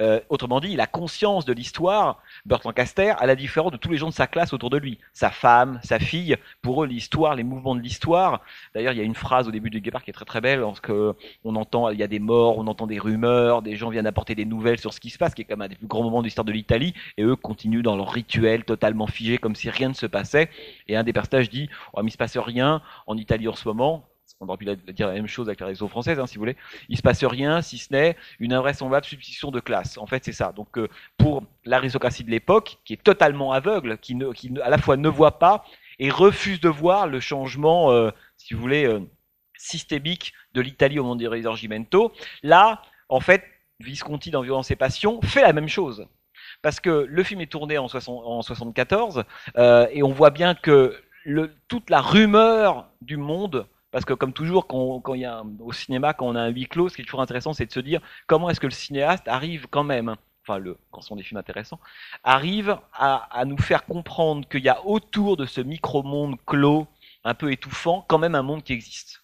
Euh, 0.00 0.20
autrement 0.28 0.60
dit, 0.60 0.70
il 0.70 0.80
a 0.80 0.86
conscience 0.86 1.44
de 1.44 1.52
l'histoire, 1.52 2.22
Burt 2.46 2.64
Lancaster, 2.64 3.14
à 3.18 3.26
la 3.26 3.34
différence 3.34 3.72
de 3.72 3.76
tous 3.76 3.90
les 3.90 3.98
gens 3.98 4.08
de 4.08 4.14
sa 4.14 4.26
classe 4.26 4.52
autour 4.52 4.70
de 4.70 4.78
lui. 4.78 4.98
Sa 5.12 5.30
femme, 5.30 5.80
sa 5.82 5.98
fille, 5.98 6.36
pour 6.62 6.82
eux, 6.82 6.86
l'histoire, 6.86 7.34
les 7.34 7.42
mouvements 7.42 7.74
de 7.74 7.80
l'histoire. 7.80 8.40
D'ailleurs, 8.74 8.92
il 8.92 8.98
y 8.98 9.00
a 9.00 9.04
une 9.04 9.14
phrase 9.14 9.48
au 9.48 9.50
début 9.50 9.70
du 9.70 9.80
Guépard 9.80 10.04
qui 10.04 10.10
est 10.10 10.14
très 10.14 10.24
très 10.24 10.40
belle, 10.40 10.60
lorsque 10.60 10.92
on 11.44 11.56
entend, 11.56 11.90
il 11.90 11.98
y 11.98 12.02
a 12.02 12.08
des 12.08 12.18
morts, 12.20 12.58
on 12.58 12.66
entend 12.66 12.86
des 12.86 12.98
rumeurs, 12.98 13.62
des 13.62 13.76
gens 13.76 13.90
viennent 13.90 14.06
apporter 14.06 14.34
des 14.34 14.44
nouvelles 14.44 14.78
sur 14.78 14.92
ce 14.92 15.00
qui 15.00 15.10
se 15.10 15.18
passe, 15.18 15.34
qui 15.34 15.42
est 15.42 15.46
comme 15.46 15.62
un 15.62 15.68
des 15.68 15.76
plus 15.76 15.86
grands 15.86 16.02
moments 16.02 16.20
de 16.20 16.26
l'histoire 16.26 16.44
de 16.44 16.52
l'Italie, 16.52 16.94
et 17.16 17.22
eux 17.22 17.36
continuent 17.36 17.82
dans 17.82 17.96
leur 17.96 18.10
rituel 18.10 18.64
totalement 18.64 19.06
figé, 19.06 19.38
comme 19.38 19.54
si 19.54 19.70
rien 19.70 19.88
ne 19.88 19.94
se 19.94 20.06
passait. 20.06 20.50
Et 20.88 20.96
un 20.96 21.02
des 21.02 21.12
personnages 21.12 21.50
dit, 21.50 21.68
oh, 21.94 22.02
mais 22.02 22.08
il 22.08 22.12
se 22.12 22.18
passe 22.18 22.36
rien 22.36 22.82
en 23.06 23.16
Italie 23.16 23.48
en 23.48 23.54
ce 23.54 23.66
moment, 23.68 24.04
on 24.42 24.48
aurait 24.48 24.58
pu 24.58 24.92
dire 24.92 25.06
la 25.06 25.14
même 25.14 25.28
chose 25.28 25.48
avec 25.48 25.60
la 25.60 25.66
réseau 25.66 25.86
française, 25.86 26.18
hein, 26.18 26.26
si 26.26 26.34
vous 26.34 26.40
voulez. 26.40 26.56
Il 26.88 26.96
se 26.96 27.02
passe 27.02 27.22
rien, 27.24 27.62
si 27.62 27.78
ce 27.78 27.92
n'est 27.92 28.16
une 28.40 28.52
invraisemblable 28.52 29.06
substitution 29.06 29.50
de 29.50 29.60
classe. 29.60 29.98
En 29.98 30.06
fait, 30.06 30.24
c'est 30.24 30.32
ça. 30.32 30.52
Donc, 30.52 30.76
euh, 30.78 30.88
pour 31.16 31.44
l'aristocratie 31.64 32.24
de 32.24 32.30
l'époque, 32.30 32.78
qui 32.84 32.92
est 32.92 33.02
totalement 33.02 33.52
aveugle, 33.52 33.98
qui, 33.98 34.16
ne, 34.16 34.32
qui 34.32 34.52
à 34.62 34.68
la 34.68 34.78
fois 34.78 34.96
ne 34.96 35.08
voit 35.08 35.38
pas 35.38 35.64
et 35.98 36.10
refuse 36.10 36.60
de 36.60 36.68
voir 36.68 37.06
le 37.06 37.20
changement, 37.20 37.92
euh, 37.92 38.10
si 38.36 38.54
vous 38.54 38.60
voulez, 38.60 38.84
euh, 38.84 39.00
systémique 39.56 40.32
de 40.54 40.60
l'Italie 40.60 40.98
au 40.98 41.04
monde 41.04 41.20
des 41.20 41.28
Risorgimento, 41.28 42.12
là, 42.42 42.82
en 43.08 43.20
fait, 43.20 43.44
Visconti 43.78 44.32
dans 44.32 44.42
Violence 44.42 44.70
et 44.72 44.76
Passion 44.76 45.20
fait 45.22 45.42
la 45.42 45.52
même 45.52 45.68
chose. 45.68 46.06
Parce 46.62 46.80
que 46.80 47.06
le 47.08 47.22
film 47.22 47.40
est 47.40 47.50
tourné 47.50 47.78
en, 47.78 47.86
1974 47.86 49.24
et 49.92 50.02
on 50.02 50.10
voit 50.10 50.30
bien 50.30 50.54
que 50.54 50.96
toute 51.68 51.90
la 51.90 52.00
rumeur 52.00 52.88
du 53.00 53.16
monde 53.16 53.66
parce 53.92 54.04
que 54.04 54.14
comme 54.14 54.32
toujours, 54.32 54.66
quand, 54.66 55.14
il 55.14 55.20
y 55.20 55.24
a 55.24 55.44
au 55.60 55.72
cinéma, 55.72 56.14
quand 56.14 56.26
on 56.26 56.34
a 56.34 56.40
un 56.40 56.48
huis 56.48 56.66
clos, 56.66 56.88
ce 56.88 56.96
qui 56.96 57.02
est 57.02 57.04
toujours 57.04 57.20
intéressant, 57.22 57.52
c'est 57.52 57.66
de 57.66 57.72
se 57.72 57.80
dire 57.80 58.00
comment 58.26 58.50
est-ce 58.50 58.60
que 58.60 58.66
le 58.66 58.72
cinéaste 58.72 59.28
arrive 59.28 59.68
quand 59.70 59.84
même, 59.84 60.16
enfin 60.42 60.58
le, 60.58 60.78
quand 60.90 61.02
ce 61.02 61.08
sont 61.08 61.16
des 61.16 61.22
films 61.22 61.38
intéressants, 61.38 61.78
arrive 62.24 62.78
à, 62.94 63.28
à 63.30 63.44
nous 63.44 63.58
faire 63.58 63.84
comprendre 63.84 64.48
qu'il 64.48 64.62
y 64.64 64.68
a 64.68 64.84
autour 64.86 65.36
de 65.36 65.46
ce 65.46 65.60
micro-monde 65.60 66.36
clos, 66.46 66.88
un 67.24 67.34
peu 67.34 67.52
étouffant, 67.52 68.04
quand 68.08 68.18
même 68.18 68.34
un 68.34 68.42
monde 68.42 68.64
qui 68.64 68.72
existe. 68.72 69.21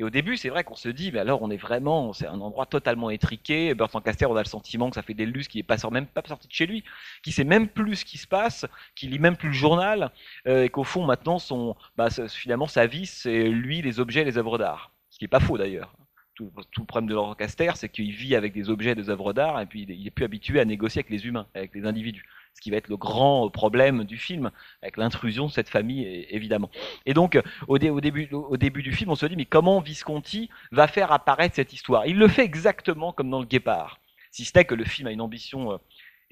Et 0.00 0.04
au 0.04 0.10
début, 0.10 0.36
c'est 0.36 0.48
vrai 0.48 0.62
qu'on 0.62 0.76
se 0.76 0.88
dit, 0.88 1.10
mais 1.10 1.18
alors 1.18 1.42
on 1.42 1.50
est 1.50 1.56
vraiment, 1.56 2.12
c'est 2.12 2.28
un 2.28 2.40
endroit 2.40 2.66
totalement 2.66 3.10
étriqué. 3.10 3.74
Burt 3.74 3.92
Lancaster, 3.92 4.26
on 4.26 4.36
a 4.36 4.42
le 4.42 4.48
sentiment 4.48 4.90
que 4.90 4.94
ça 4.94 5.02
fait 5.02 5.14
des 5.14 5.26
lustres 5.26 5.50
qu'il 5.50 5.58
n'est 5.58 5.64
pas 5.64 5.76
même 5.90 6.06
pas 6.06 6.22
sorti 6.24 6.46
de 6.46 6.52
chez 6.52 6.66
lui, 6.66 6.84
qui 7.22 7.32
sait 7.32 7.42
même 7.42 7.66
plus 7.68 7.96
ce 7.96 8.04
qui 8.04 8.16
se 8.16 8.28
passe, 8.28 8.64
qui 8.94 9.08
lit 9.08 9.18
même 9.18 9.36
plus 9.36 9.48
le 9.48 9.54
journal, 9.54 10.12
euh, 10.46 10.64
et 10.64 10.68
qu'au 10.68 10.84
fond 10.84 11.04
maintenant, 11.04 11.40
son, 11.40 11.74
bah, 11.96 12.10
finalement 12.28 12.68
sa 12.68 12.86
vie, 12.86 13.06
c'est 13.06 13.48
lui, 13.48 13.82
les 13.82 13.98
objets, 13.98 14.22
les 14.22 14.38
œuvres 14.38 14.56
d'art. 14.56 14.92
Ce 15.10 15.18
qui 15.18 15.24
est 15.24 15.28
pas 15.28 15.40
faux 15.40 15.58
d'ailleurs. 15.58 15.92
Tout, 16.36 16.52
le 16.56 16.84
problème 16.84 17.08
de 17.08 17.14
Lancaster, 17.16 17.72
c'est 17.74 17.88
qu'il 17.88 18.12
vit 18.12 18.36
avec 18.36 18.52
des 18.52 18.70
objets, 18.70 18.94
des 18.94 19.10
œuvres 19.10 19.32
d'art, 19.32 19.60
et 19.60 19.66
puis 19.66 19.82
il 19.88 20.06
est 20.06 20.10
plus 20.12 20.24
habitué 20.24 20.60
à 20.60 20.64
négocier 20.64 21.00
avec 21.00 21.10
les 21.10 21.26
humains, 21.26 21.48
avec 21.54 21.74
les 21.74 21.84
individus 21.84 22.24
ce 22.58 22.60
qui 22.60 22.72
va 22.72 22.76
être 22.76 22.88
le 22.88 22.96
grand 22.96 23.48
problème 23.50 24.02
du 24.02 24.18
film, 24.18 24.50
avec 24.82 24.96
l'intrusion 24.96 25.46
de 25.46 25.52
cette 25.52 25.68
famille, 25.68 26.26
évidemment. 26.28 26.70
Et 27.06 27.14
donc, 27.14 27.40
au, 27.68 27.78
début, 27.78 28.28
au 28.32 28.56
début 28.56 28.82
du 28.82 28.92
film, 28.92 29.10
on 29.10 29.14
se 29.14 29.26
dit, 29.26 29.36
mais 29.36 29.44
comment 29.44 29.78
Visconti 29.78 30.50
va 30.72 30.88
faire 30.88 31.12
apparaître 31.12 31.54
cette 31.54 31.72
histoire? 31.72 32.06
Il 32.06 32.18
le 32.18 32.26
fait 32.26 32.42
exactement 32.42 33.12
comme 33.12 33.30
dans 33.30 33.38
Le 33.38 33.46
Guépard, 33.46 34.00
si 34.32 34.44
ce 34.44 34.58
n'est 34.58 34.64
que 34.64 34.74
le 34.74 34.84
film 34.84 35.06
a 35.06 35.12
une 35.12 35.20
ambition 35.20 35.70
euh, 35.70 35.76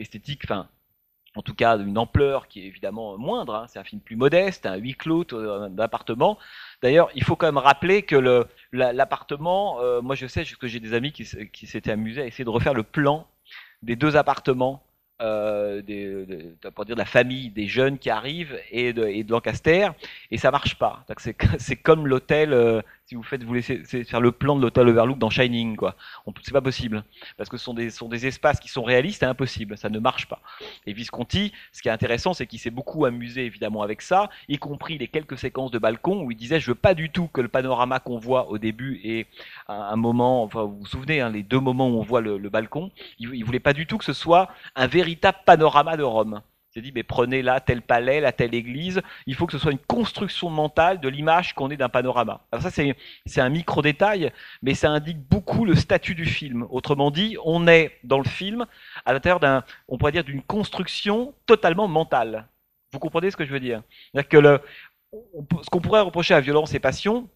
esthétique, 0.00 0.40
enfin, 0.42 0.68
en 1.36 1.42
tout 1.42 1.54
cas 1.54 1.78
d'une 1.78 1.96
ampleur 1.96 2.48
qui 2.48 2.60
est 2.62 2.66
évidemment 2.66 3.16
moindre. 3.18 3.54
Hein. 3.54 3.66
C'est 3.68 3.78
un 3.78 3.84
film 3.84 4.00
plus 4.00 4.16
modeste, 4.16 4.66
un 4.66 4.74
huis 4.74 4.94
clos 4.94 5.26
d'appartement. 5.70 6.38
D'ailleurs, 6.82 7.08
il 7.14 7.22
faut 7.22 7.36
quand 7.36 7.46
même 7.46 7.56
rappeler 7.56 8.02
que 8.02 8.48
l'appartement, 8.72 9.80
euh, 9.80 10.00
moi 10.00 10.16
je 10.16 10.26
sais 10.26 10.44
que 10.44 10.66
j'ai 10.66 10.80
des 10.80 10.92
amis 10.92 11.12
qui 11.12 11.24
s'étaient 11.66 11.92
amusés 11.92 12.22
à 12.22 12.26
essayer 12.26 12.44
de 12.44 12.50
refaire 12.50 12.74
le 12.74 12.82
plan 12.82 13.28
des 13.82 13.94
deux 13.94 14.16
appartements 14.16 14.82
euh, 15.22 15.81
des, 15.81 16.26
pour 16.74 16.85
dire 16.85 16.94
de 16.94 17.00
la 17.00 17.07
famille 17.07 17.48
des 17.50 17.66
jeunes 17.66 17.98
qui 17.98 18.11
arrivent 18.11 18.59
et 18.70 18.92
de, 18.92 19.07
et 19.07 19.24
de 19.24 19.31
Lancaster 19.31 19.88
et 20.31 20.37
ça 20.37 20.50
marche 20.50 20.79
pas. 20.79 21.05
C'est 21.59 21.76
comme 21.76 22.07
l'hôtel 22.07 22.52
euh, 22.52 22.83
si 23.06 23.14
vous 23.14 23.22
faites, 23.22 23.44
vous 23.44 23.54
laissez 23.54 23.84
faire 23.84 24.20
le 24.20 24.32
plan 24.32 24.56
de 24.56 24.62
l'hôtel 24.62 24.88
Overlook 24.88 25.18
dans 25.18 25.30
Shining, 25.30 25.76
quoi. 25.76 25.94
C'est 26.42 26.52
pas 26.52 26.60
possible. 26.60 27.04
Parce 27.36 27.48
que 27.48 27.56
ce 27.56 27.64
sont 27.64 28.08
des, 28.08 28.26
espaces 28.26 28.58
qui 28.58 28.68
sont 28.68 28.82
réalistes 28.82 29.22
et 29.22 29.26
impossibles. 29.26 29.78
Ça 29.78 29.88
ne 29.88 30.00
marche 30.00 30.26
pas. 30.26 30.40
Et 30.86 30.92
Visconti, 30.92 31.52
ce 31.70 31.82
qui 31.82 31.88
est 31.88 31.92
intéressant, 31.92 32.34
c'est 32.34 32.48
qu'il 32.48 32.58
s'est 32.58 32.70
beaucoup 32.70 33.04
amusé, 33.04 33.46
évidemment, 33.46 33.82
avec 33.82 34.02
ça, 34.02 34.28
y 34.48 34.58
compris 34.58 34.98
les 34.98 35.06
quelques 35.06 35.38
séquences 35.38 35.70
de 35.70 35.78
balcon 35.78 36.24
où 36.24 36.32
il 36.32 36.36
disait, 36.36 36.58
je 36.58 36.66
veux 36.66 36.74
pas 36.74 36.94
du 36.94 37.10
tout 37.10 37.28
que 37.28 37.40
le 37.40 37.48
panorama 37.48 38.00
qu'on 38.00 38.18
voit 38.18 38.48
au 38.48 38.58
début 38.58 39.00
et 39.04 39.28
un, 39.68 39.94
moment, 39.94 40.42
enfin, 40.42 40.64
vous 40.64 40.78
vous 40.80 40.86
souvenez, 40.86 41.20
hein, 41.20 41.30
les 41.30 41.44
deux 41.44 41.60
moments 41.60 41.88
où 41.88 42.00
on 42.00 42.02
voit 42.02 42.20
le, 42.20 42.38
balcon, 42.48 42.90
il, 43.20 43.32
il 43.36 43.44
voulait 43.44 43.60
pas 43.60 43.72
du 43.72 43.86
tout 43.86 43.98
que 43.98 44.04
ce 44.04 44.12
soit 44.12 44.48
un 44.74 44.88
véritable 44.88 45.38
panorama 45.46 45.96
de 45.96 46.02
Rome 46.02 46.42
s'est 46.76 46.82
dit, 46.82 46.92
mais 46.94 47.02
prenez 47.02 47.42
là 47.42 47.58
tel 47.60 47.80
palais, 47.80 48.20
là 48.20 48.32
telle 48.32 48.54
église. 48.54 49.00
Il 49.26 49.34
faut 49.34 49.46
que 49.46 49.52
ce 49.52 49.58
soit 49.58 49.72
une 49.72 49.78
construction 49.78 50.50
mentale 50.50 51.00
de 51.00 51.08
l'image 51.08 51.54
qu'on 51.54 51.70
est 51.70 51.76
d'un 51.76 51.88
panorama. 51.88 52.42
Alors 52.52 52.62
ça, 52.62 52.70
c'est, 52.70 53.40
un 53.40 53.48
micro 53.48 53.80
détail, 53.80 54.30
mais 54.62 54.74
ça 54.74 54.90
indique 54.90 55.18
beaucoup 55.18 55.64
le 55.64 55.74
statut 55.74 56.14
du 56.14 56.26
film. 56.26 56.66
Autrement 56.70 57.10
dit, 57.10 57.36
on 57.44 57.66
est 57.66 57.98
dans 58.04 58.18
le 58.18 58.28
film 58.28 58.66
à 59.06 59.12
l'intérieur 59.12 59.40
d'un, 59.40 59.64
on 59.88 59.96
pourrait 59.96 60.12
dire, 60.12 60.24
d'une 60.24 60.42
construction 60.42 61.34
totalement 61.46 61.88
mentale. 61.88 62.46
Vous 62.92 62.98
comprenez 62.98 63.30
ce 63.30 63.36
que 63.36 63.46
je 63.46 63.52
veux 63.52 63.60
dire? 63.60 63.82
Que 64.28 64.36
le, 64.36 64.60
ce 65.62 65.70
qu'on 65.70 65.80
pourrait 65.80 66.00
reprocher 66.00 66.34
à 66.34 66.40
violence 66.40 66.74
et 66.74 66.78
passion, 66.78 67.28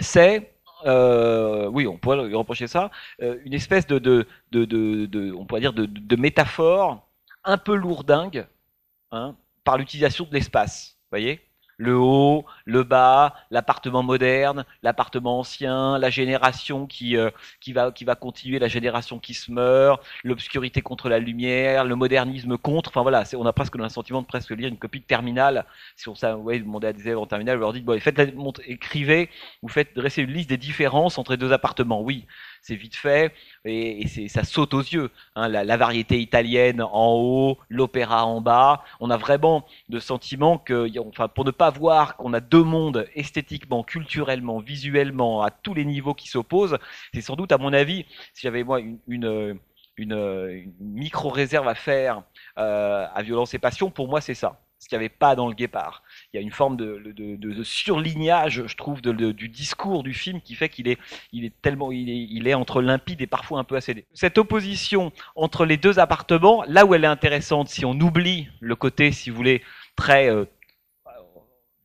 c'est 0.00 0.50
euh, 0.86 1.68
oui, 1.68 1.86
on 1.86 1.96
pourrait 1.96 2.26
lui 2.26 2.34
reprocher 2.34 2.66
ça, 2.66 2.90
euh, 3.22 3.38
une 3.44 3.54
espèce 3.54 3.86
de, 3.86 4.00
de, 4.00 4.26
de, 4.50 4.64
de, 4.64 5.32
on 5.32 5.44
pourrait 5.44 5.60
dire 5.60 5.72
de 5.72 6.16
métaphore 6.16 7.08
un 7.44 7.56
peu 7.56 7.76
lourdingue 7.76 8.46
Hein, 9.12 9.36
par 9.64 9.76
l'utilisation 9.76 10.24
de 10.24 10.32
l'espace. 10.32 10.96
voyez? 11.10 11.40
Le 11.76 11.96
haut, 11.96 12.46
le 12.64 12.82
bas, 12.82 13.34
l'appartement 13.50 14.02
moderne, 14.02 14.64
l'appartement 14.82 15.40
ancien, 15.40 15.98
la 15.98 16.10
génération 16.10 16.86
qui, 16.86 17.16
euh, 17.16 17.30
qui, 17.60 17.72
va, 17.72 17.90
qui 17.92 18.04
va 18.04 18.14
continuer, 18.14 18.58
la 18.58 18.68
génération 18.68 19.18
qui 19.18 19.34
se 19.34 19.50
meurt, 19.50 20.02
l'obscurité 20.22 20.80
contre 20.80 21.08
la 21.08 21.18
lumière, 21.18 21.84
le 21.84 21.96
modernisme 21.96 22.56
contre. 22.56 22.90
Enfin 22.90 23.02
voilà, 23.02 23.24
on 23.36 23.46
a 23.46 23.52
presque 23.52 23.76
le 23.76 23.88
sentiment 23.88 24.22
de 24.22 24.26
presque 24.26 24.50
lire 24.50 24.68
une 24.68 24.78
copie 24.78 25.00
de 25.00 25.04
terminale. 25.04 25.66
Si 25.96 26.08
on 26.08 26.14
ça, 26.14 26.36
ouais, 26.36 26.60
demandez 26.60 26.86
à 26.88 26.92
des 26.92 27.02
élèves 27.02 27.18
en 27.18 27.26
terminale, 27.26 27.56
vous 27.56 27.62
leur 27.62 27.72
dites 27.72 27.84
bon, 27.84 28.00
écrivez, 28.66 29.28
vous 29.62 29.68
faites 29.68 29.94
dresser 29.94 30.22
une 30.22 30.32
liste 30.32 30.50
des 30.50 30.58
différences 30.58 31.18
entre 31.18 31.32
les 31.32 31.38
deux 31.38 31.52
appartements. 31.52 32.00
Oui, 32.00 32.26
c'est 32.62 32.76
vite 32.76 32.96
fait 32.96 33.34
et, 33.64 34.06
ça 34.28 34.44
saute 34.44 34.72
aux 34.72 34.80
yeux. 34.80 35.10
Hein, 35.34 35.48
la, 35.48 35.76
variété 35.76 36.20
italienne 36.20 36.80
en 36.80 37.14
haut, 37.14 37.58
l'opéra 37.68 38.24
en 38.24 38.40
bas. 38.40 38.84
On 39.00 39.10
a 39.10 39.16
vraiment 39.16 39.66
le 39.88 40.00
sentiment 40.00 40.58
que, 40.58 40.88
enfin, 40.98 41.28
pour 41.28 41.44
ne 41.44 41.50
pas 41.50 41.70
voir 41.70 42.16
qu'on 42.16 42.32
a 42.32 42.40
deux 42.40 42.62
mondes 42.62 43.06
esthétiquement, 43.14 43.82
culturellement, 43.82 44.60
visuellement, 44.60 45.42
à 45.42 45.50
tous 45.50 45.74
les 45.74 45.84
niveaux 45.84 46.14
qui 46.14 46.28
s'opposent, 46.28 46.78
c'est 47.12 47.20
sans 47.20 47.36
doute, 47.36 47.52
à 47.52 47.58
mon 47.58 47.72
avis, 47.72 48.06
si 48.32 48.42
j'avais 48.42 48.62
moi 48.62 48.80
une, 49.08 49.58
micro-réserve 50.80 51.68
à 51.68 51.74
faire 51.74 52.22
euh, 52.58 53.06
à 53.12 53.22
violence 53.22 53.54
et 53.54 53.58
passion, 53.58 53.90
pour 53.90 54.08
moi 54.08 54.20
c'est 54.20 54.34
ça 54.34 54.58
ce 54.82 54.88
qu'il 54.88 54.98
n'y 54.98 55.04
avait 55.04 55.14
pas 55.14 55.36
dans 55.36 55.46
le 55.46 55.54
Guépard. 55.54 56.02
Il 56.32 56.38
y 56.38 56.40
a 56.40 56.42
une 56.42 56.50
forme 56.50 56.78
de, 56.78 57.62
surlignage, 57.62 58.62
je 58.66 58.76
trouve, 58.76 59.02
du 59.02 59.48
discours 59.50 60.02
du 60.02 60.14
film 60.14 60.40
qui 60.40 60.54
fait 60.54 60.70
qu'il 60.70 60.88
est, 60.88 60.98
tellement, 61.60 61.92
il 61.92 62.48
est, 62.48 62.54
entre 62.54 62.80
limpide 62.80 63.20
et 63.20 63.26
parfois 63.26 63.58
un 63.58 63.64
peu 63.64 63.76
assédé. 63.76 64.06
Cette 64.14 64.38
opposition 64.38 65.12
entre 65.36 65.66
les 65.66 65.76
deux 65.76 65.98
appartements, 65.98 66.64
là 66.66 66.86
où 66.86 66.94
elle 66.94 67.04
est 67.04 67.08
intéressante, 67.08 67.68
si 67.68 67.84
on 67.84 67.92
oublie 67.92 68.48
le 68.60 68.74
côté, 68.76 69.12
si 69.12 69.28
vous 69.28 69.36
voulez, 69.36 69.62
très 69.94 70.30
euh, 70.30 70.46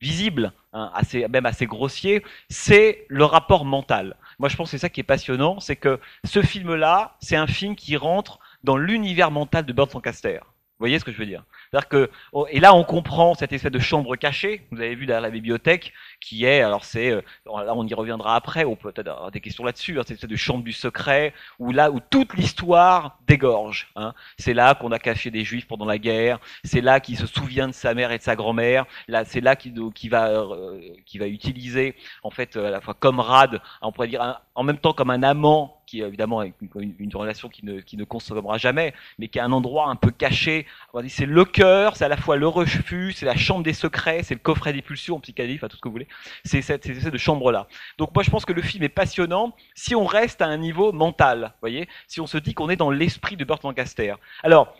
visible, 0.00 0.52
hein, 0.72 0.90
assez, 0.94 1.28
même 1.28 1.44
assez 1.44 1.66
grossier, 1.66 2.24
c'est 2.48 3.04
le 3.08 3.24
rapport 3.24 3.66
mental. 3.66 4.16
Moi, 4.38 4.48
je 4.48 4.56
pense 4.56 4.68
que 4.68 4.78
c'est 4.78 4.80
ça 4.80 4.88
qui 4.88 5.00
est 5.00 5.04
passionnant, 5.04 5.60
c'est 5.60 5.76
que 5.76 6.00
ce 6.24 6.40
film-là, 6.40 7.18
c'est 7.20 7.36
un 7.36 7.46
film 7.46 7.76
qui 7.76 7.98
rentre 7.98 8.38
dans 8.64 8.78
l'univers 8.78 9.30
mental 9.30 9.66
de 9.66 9.74
Burt 9.74 9.92
Lancaster. 9.92 10.38
Vous 10.42 10.84
voyez 10.84 10.98
ce 10.98 11.04
que 11.04 11.12
je 11.12 11.18
veux 11.18 11.26
dire? 11.26 11.44
Que, 11.88 12.10
oh, 12.32 12.46
et 12.50 12.60
là, 12.60 12.74
on 12.74 12.84
comprend 12.84 13.34
cette 13.34 13.52
espèce 13.52 13.72
de 13.72 13.78
chambre 13.78 14.16
cachée. 14.16 14.66
Vous 14.70 14.80
avez 14.80 14.94
vu 14.94 15.06
derrière 15.06 15.22
la 15.22 15.30
bibliothèque, 15.30 15.92
qui 16.20 16.44
est, 16.44 16.60
alors 16.60 16.84
c'est, 16.84 17.10
euh, 17.10 17.20
là, 17.46 17.74
on 17.74 17.86
y 17.86 17.94
reviendra 17.94 18.36
après. 18.36 18.64
On 18.64 18.76
peut 18.76 18.92
peut-être 18.92 19.08
avoir 19.08 19.30
des 19.30 19.40
questions 19.40 19.64
là-dessus. 19.64 19.98
Hein, 19.98 20.02
cette 20.06 20.16
espèce 20.16 20.30
de 20.30 20.36
chambre 20.36 20.64
du 20.64 20.72
secret, 20.72 21.34
où 21.58 21.72
là, 21.72 21.90
où 21.90 22.00
toute 22.00 22.34
l'histoire 22.34 23.18
dégorge. 23.26 23.88
Hein. 23.96 24.14
C'est 24.38 24.54
là 24.54 24.74
qu'on 24.74 24.92
a 24.92 24.98
caché 24.98 25.30
des 25.30 25.44
juifs 25.44 25.66
pendant 25.66 25.86
la 25.86 25.98
guerre. 25.98 26.38
C'est 26.64 26.80
là 26.80 27.00
qu'il 27.00 27.16
se 27.16 27.26
souvient 27.26 27.68
de 27.68 27.74
sa 27.74 27.94
mère 27.94 28.12
et 28.12 28.18
de 28.18 28.22
sa 28.22 28.36
grand-mère. 28.36 28.86
Là, 29.06 29.24
c'est 29.24 29.40
là 29.40 29.56
qu'il 29.56 29.74
qui 29.94 30.08
va, 30.08 30.28
euh, 30.28 30.80
qui 31.06 31.18
va 31.18 31.26
utiliser, 31.26 31.94
en 32.22 32.30
fait, 32.30 32.56
à 32.56 32.70
la 32.70 32.80
fois 32.80 32.94
comme 32.94 33.20
rad, 33.20 33.60
on 33.82 33.92
pourrait 33.92 34.08
dire, 34.08 34.40
en 34.54 34.62
même 34.62 34.78
temps 34.78 34.92
comme 34.92 35.10
un 35.10 35.22
amant 35.22 35.77
qui 35.88 36.02
est 36.02 36.06
évidemment 36.06 36.42
une, 36.42 36.52
une, 36.98 37.16
relation 37.16 37.48
qui 37.48 37.64
ne, 37.64 37.80
qui 37.80 37.96
ne 37.96 38.04
consommera 38.04 38.58
jamais, 38.58 38.92
mais 39.18 39.28
qui 39.28 39.38
est 39.38 39.40
un 39.40 39.52
endroit 39.52 39.88
un 39.88 39.96
peu 39.96 40.10
caché. 40.10 40.66
C'est 41.08 41.24
le 41.24 41.44
cœur, 41.46 41.96
c'est 41.96 42.04
à 42.04 42.08
la 42.08 42.18
fois 42.18 42.36
le 42.36 42.46
refus, 42.46 43.12
c'est 43.12 43.24
la 43.24 43.36
chambre 43.36 43.62
des 43.62 43.72
secrets, 43.72 44.22
c'est 44.22 44.34
le 44.34 44.40
coffret 44.40 44.74
des 44.74 44.82
pulsions, 44.82 45.18
psychanalyse, 45.18 45.56
enfin 45.56 45.68
tout 45.68 45.76
ce 45.76 45.80
que 45.80 45.88
vous 45.88 45.92
voulez. 45.92 46.08
C'est 46.44 46.60
cette, 46.60 46.84
cette 46.84 47.16
chambre-là. 47.16 47.68
Donc 47.96 48.14
moi 48.14 48.22
je 48.22 48.28
pense 48.28 48.44
que 48.44 48.52
le 48.52 48.60
film 48.60 48.84
est 48.84 48.90
passionnant 48.90 49.56
si 49.74 49.94
on 49.94 50.04
reste 50.04 50.42
à 50.42 50.46
un 50.46 50.58
niveau 50.58 50.92
mental, 50.92 51.54
voyez, 51.60 51.88
si 52.06 52.20
on 52.20 52.26
se 52.26 52.36
dit 52.36 52.52
qu'on 52.52 52.68
est 52.68 52.76
dans 52.76 52.90
l'esprit 52.90 53.36
de 53.36 53.44
Burt 53.44 53.62
Lancaster. 53.62 54.14
Alors, 54.42 54.76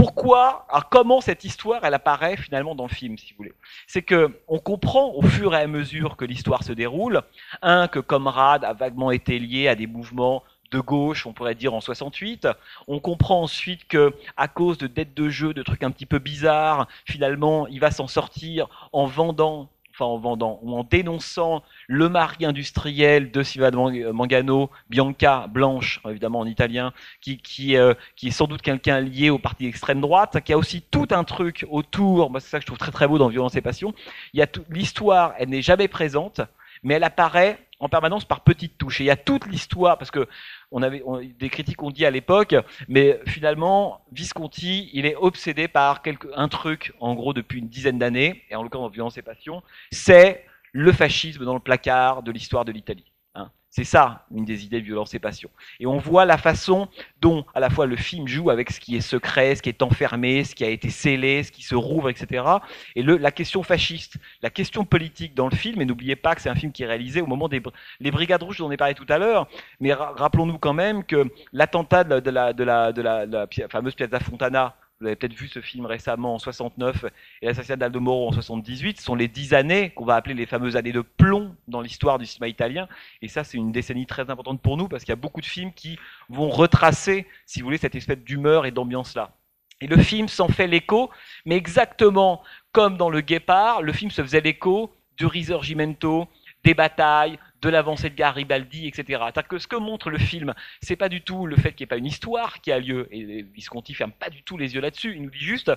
pourquoi, 0.00 0.64
alors 0.70 0.88
comment 0.88 1.20
cette 1.20 1.44
histoire, 1.44 1.84
elle 1.84 1.92
apparaît 1.92 2.38
finalement 2.38 2.74
dans 2.74 2.86
le 2.86 2.94
film, 2.94 3.18
si 3.18 3.32
vous 3.32 3.38
voulez 3.38 3.52
C'est 3.86 4.00
que 4.00 4.40
on 4.48 4.58
comprend 4.58 5.12
au 5.12 5.20
fur 5.20 5.54
et 5.54 5.58
à 5.58 5.66
mesure 5.66 6.16
que 6.16 6.24
l'histoire 6.24 6.64
se 6.64 6.72
déroule, 6.72 7.20
un 7.60 7.86
que 7.86 7.98
Comrade 7.98 8.64
a 8.64 8.72
vaguement 8.72 9.10
été 9.10 9.38
lié 9.38 9.68
à 9.68 9.74
des 9.74 9.86
mouvements 9.86 10.42
de 10.70 10.80
gauche, 10.80 11.26
on 11.26 11.34
pourrait 11.34 11.54
dire 11.54 11.74
en 11.74 11.80
68. 11.80 12.48
On 12.88 12.98
comprend 12.98 13.42
ensuite 13.42 13.86
que 13.88 14.14
à 14.38 14.48
cause 14.48 14.78
de 14.78 14.86
dettes 14.86 15.14
de 15.14 15.28
jeu, 15.28 15.52
de 15.52 15.62
trucs 15.62 15.82
un 15.82 15.90
petit 15.90 16.06
peu 16.06 16.18
bizarres, 16.18 16.88
finalement, 17.04 17.66
il 17.66 17.80
va 17.80 17.90
s'en 17.90 18.06
sortir 18.06 18.68
en 18.92 19.04
vendant 19.04 19.68
en 20.06 20.18
vendant 20.18 20.58
ou 20.62 20.76
en 20.76 20.84
dénonçant 20.84 21.62
le 21.88 22.08
mari 22.08 22.44
industriel 22.44 23.30
de 23.30 23.42
Silva 23.42 23.70
Mangano, 23.70 24.70
Bianca 24.88 25.46
Blanche, 25.48 26.00
évidemment 26.08 26.40
en 26.40 26.46
italien, 26.46 26.92
qui, 27.20 27.38
qui, 27.38 27.76
euh, 27.76 27.94
qui 28.16 28.28
est 28.28 28.32
sans 28.32 28.46
doute 28.46 28.62
quelqu'un 28.62 29.00
lié 29.00 29.30
au 29.30 29.38
parti 29.38 29.64
d'extrême 29.64 30.00
droite, 30.00 30.40
qui 30.44 30.52
a 30.52 30.58
aussi 30.58 30.82
tout 30.82 31.08
un 31.10 31.24
truc 31.24 31.66
autour, 31.70 32.30
c'est 32.34 32.48
ça 32.48 32.58
que 32.58 32.62
je 32.62 32.66
trouve 32.66 32.78
très 32.78 32.92
très 32.92 33.08
beau 33.08 33.18
dans 33.18 33.28
Violence 33.28 33.56
et 33.56 33.60
Passion, 33.60 33.94
l'histoire, 34.70 35.34
elle 35.38 35.48
n'est 35.48 35.62
jamais 35.62 35.88
présente, 35.88 36.40
mais 36.82 36.94
elle 36.94 37.04
apparaît 37.04 37.58
en 37.80 37.88
permanence 37.88 38.24
par 38.24 38.40
petites 38.42 38.78
touches. 38.78 39.00
Et 39.00 39.04
il 39.04 39.06
y 39.08 39.10
a 39.10 39.16
toute 39.16 39.46
l'histoire, 39.46 39.98
parce 39.98 40.10
que 40.10 40.28
des 41.38 41.48
critiques 41.48 41.82
ont 41.82 41.90
dit 41.90 42.06
à 42.06 42.10
l'époque, 42.10 42.54
mais 42.88 43.20
finalement 43.26 44.04
Visconti, 44.12 44.90
il 44.92 45.06
est 45.06 45.16
obsédé 45.16 45.66
par 45.66 46.02
quelque, 46.02 46.28
un 46.34 46.48
truc, 46.48 46.92
en 47.00 47.14
gros 47.14 47.32
depuis 47.32 47.58
une 47.58 47.68
dizaine 47.68 47.98
d'années, 47.98 48.44
et 48.50 48.54
en 48.54 48.62
l'occurrence 48.62 48.88
en 48.88 48.90
Violence 48.90 49.18
et 49.18 49.22
Passion, 49.22 49.62
c'est 49.90 50.44
le 50.72 50.92
fascisme 50.92 51.44
dans 51.44 51.54
le 51.54 51.60
placard 51.60 52.22
de 52.22 52.30
l'histoire 52.30 52.64
de 52.64 52.72
l'Italie. 52.72 53.10
C'est 53.72 53.84
ça, 53.84 54.26
une 54.34 54.44
des 54.44 54.64
idées 54.64 54.80
de 54.80 54.84
violence 54.84 55.14
et 55.14 55.20
passion. 55.20 55.48
Et 55.78 55.86
on 55.86 55.98
voit 55.98 56.24
la 56.24 56.38
façon 56.38 56.88
dont, 57.20 57.44
à 57.54 57.60
la 57.60 57.70
fois, 57.70 57.86
le 57.86 57.94
film 57.94 58.26
joue 58.26 58.50
avec 58.50 58.72
ce 58.72 58.80
qui 58.80 58.96
est 58.96 59.00
secret, 59.00 59.54
ce 59.54 59.62
qui 59.62 59.68
est 59.68 59.80
enfermé, 59.82 60.42
ce 60.42 60.56
qui 60.56 60.64
a 60.64 60.68
été 60.68 60.90
scellé, 60.90 61.44
ce 61.44 61.52
qui 61.52 61.62
se 61.62 61.76
rouvre, 61.76 62.10
etc. 62.10 62.44
Et 62.96 63.02
le, 63.04 63.16
la 63.16 63.30
question 63.30 63.62
fasciste, 63.62 64.16
la 64.42 64.50
question 64.50 64.84
politique 64.84 65.34
dans 65.36 65.48
le 65.48 65.54
film, 65.54 65.80
et 65.80 65.84
n'oubliez 65.84 66.16
pas 66.16 66.34
que 66.34 66.42
c'est 66.42 66.48
un 66.48 66.56
film 66.56 66.72
qui 66.72 66.82
est 66.82 66.86
réalisé 66.86 67.20
au 67.20 67.26
moment 67.26 67.48
des 67.48 67.62
les 68.00 68.10
Brigades 68.10 68.42
Rouges 68.42 68.58
dont 68.58 68.66
on 68.66 68.72
a 68.72 68.76
parlé 68.76 68.94
tout 68.94 69.06
à 69.08 69.18
l'heure, 69.18 69.46
mais 69.78 69.92
rappelons-nous 69.92 70.58
quand 70.58 70.72
même 70.72 71.04
que 71.04 71.30
l'attentat 71.52 72.02
de 72.02 72.14
la, 72.30 72.52
de 72.52 72.64
la, 72.64 72.92
de 72.92 73.02
la, 73.02 73.26
de 73.26 73.36
la 73.36 73.46
fameuse 73.68 73.94
Piazza 73.94 74.18
Fontana 74.18 74.74
vous 75.00 75.06
avez 75.06 75.16
peut-être 75.16 75.34
vu 75.34 75.48
ce 75.48 75.62
film 75.62 75.86
récemment 75.86 76.34
en 76.34 76.38
69 76.38 77.06
et 77.40 77.46
l'assassinat 77.46 77.76
d'Aldo 77.76 78.00
Moro 78.00 78.28
en 78.28 78.32
78, 78.32 78.98
ce 78.98 79.04
sont 79.04 79.14
les 79.14 79.28
dix 79.28 79.54
années 79.54 79.90
qu'on 79.90 80.04
va 80.04 80.14
appeler 80.14 80.34
les 80.34 80.44
fameuses 80.44 80.76
années 80.76 80.92
de 80.92 81.00
plomb 81.00 81.56
dans 81.68 81.80
l'histoire 81.80 82.18
du 82.18 82.26
cinéma 82.26 82.48
italien. 82.48 82.86
Et 83.22 83.28
ça, 83.28 83.42
c'est 83.42 83.56
une 83.56 83.72
décennie 83.72 84.04
très 84.04 84.28
importante 84.28 84.60
pour 84.60 84.76
nous 84.76 84.88
parce 84.88 85.04
qu'il 85.04 85.12
y 85.12 85.14
a 85.14 85.16
beaucoup 85.16 85.40
de 85.40 85.46
films 85.46 85.72
qui 85.72 85.98
vont 86.28 86.50
retracer, 86.50 87.26
si 87.46 87.60
vous 87.60 87.64
voulez, 87.64 87.78
cette 87.78 87.94
espèce 87.94 88.18
d'humeur 88.18 88.66
et 88.66 88.72
d'ambiance-là. 88.72 89.32
Et 89.80 89.86
le 89.86 89.96
film 89.96 90.28
s'en 90.28 90.48
fait 90.48 90.66
l'écho, 90.66 91.10
mais 91.46 91.56
exactement 91.56 92.42
comme 92.70 92.98
dans 92.98 93.08
Le 93.08 93.22
Guépard, 93.22 93.80
le 93.80 93.94
film 93.94 94.10
se 94.10 94.20
faisait 94.20 94.42
l'écho 94.42 94.94
du 95.16 95.24
Risorgimento, 95.24 96.28
des 96.62 96.74
batailles, 96.74 97.38
de 97.62 97.68
l'avancée 97.68 98.10
de 98.10 98.14
Garibaldi, 98.14 98.86
etc. 98.86 99.04
C'est-à-dire 99.08 99.48
que 99.48 99.58
ce 99.58 99.66
que 99.66 99.76
montre 99.76 100.10
le 100.10 100.18
film, 100.18 100.54
c'est 100.80 100.96
pas 100.96 101.08
du 101.08 101.22
tout 101.22 101.46
le 101.46 101.56
fait 101.56 101.72
qu'il 101.72 101.84
n'y 101.84 101.88
ait 101.88 101.94
pas 101.94 101.96
une 101.96 102.06
histoire 102.06 102.60
qui 102.60 102.72
a 102.72 102.78
lieu, 102.78 103.08
et 103.10 103.42
Visconti 103.42 103.94
ferme 103.94 104.12
pas 104.12 104.30
du 104.30 104.42
tout 104.42 104.56
les 104.56 104.74
yeux 104.74 104.80
là-dessus, 104.80 105.14
il 105.14 105.22
nous 105.22 105.30
dit 105.30 105.38
juste, 105.38 105.72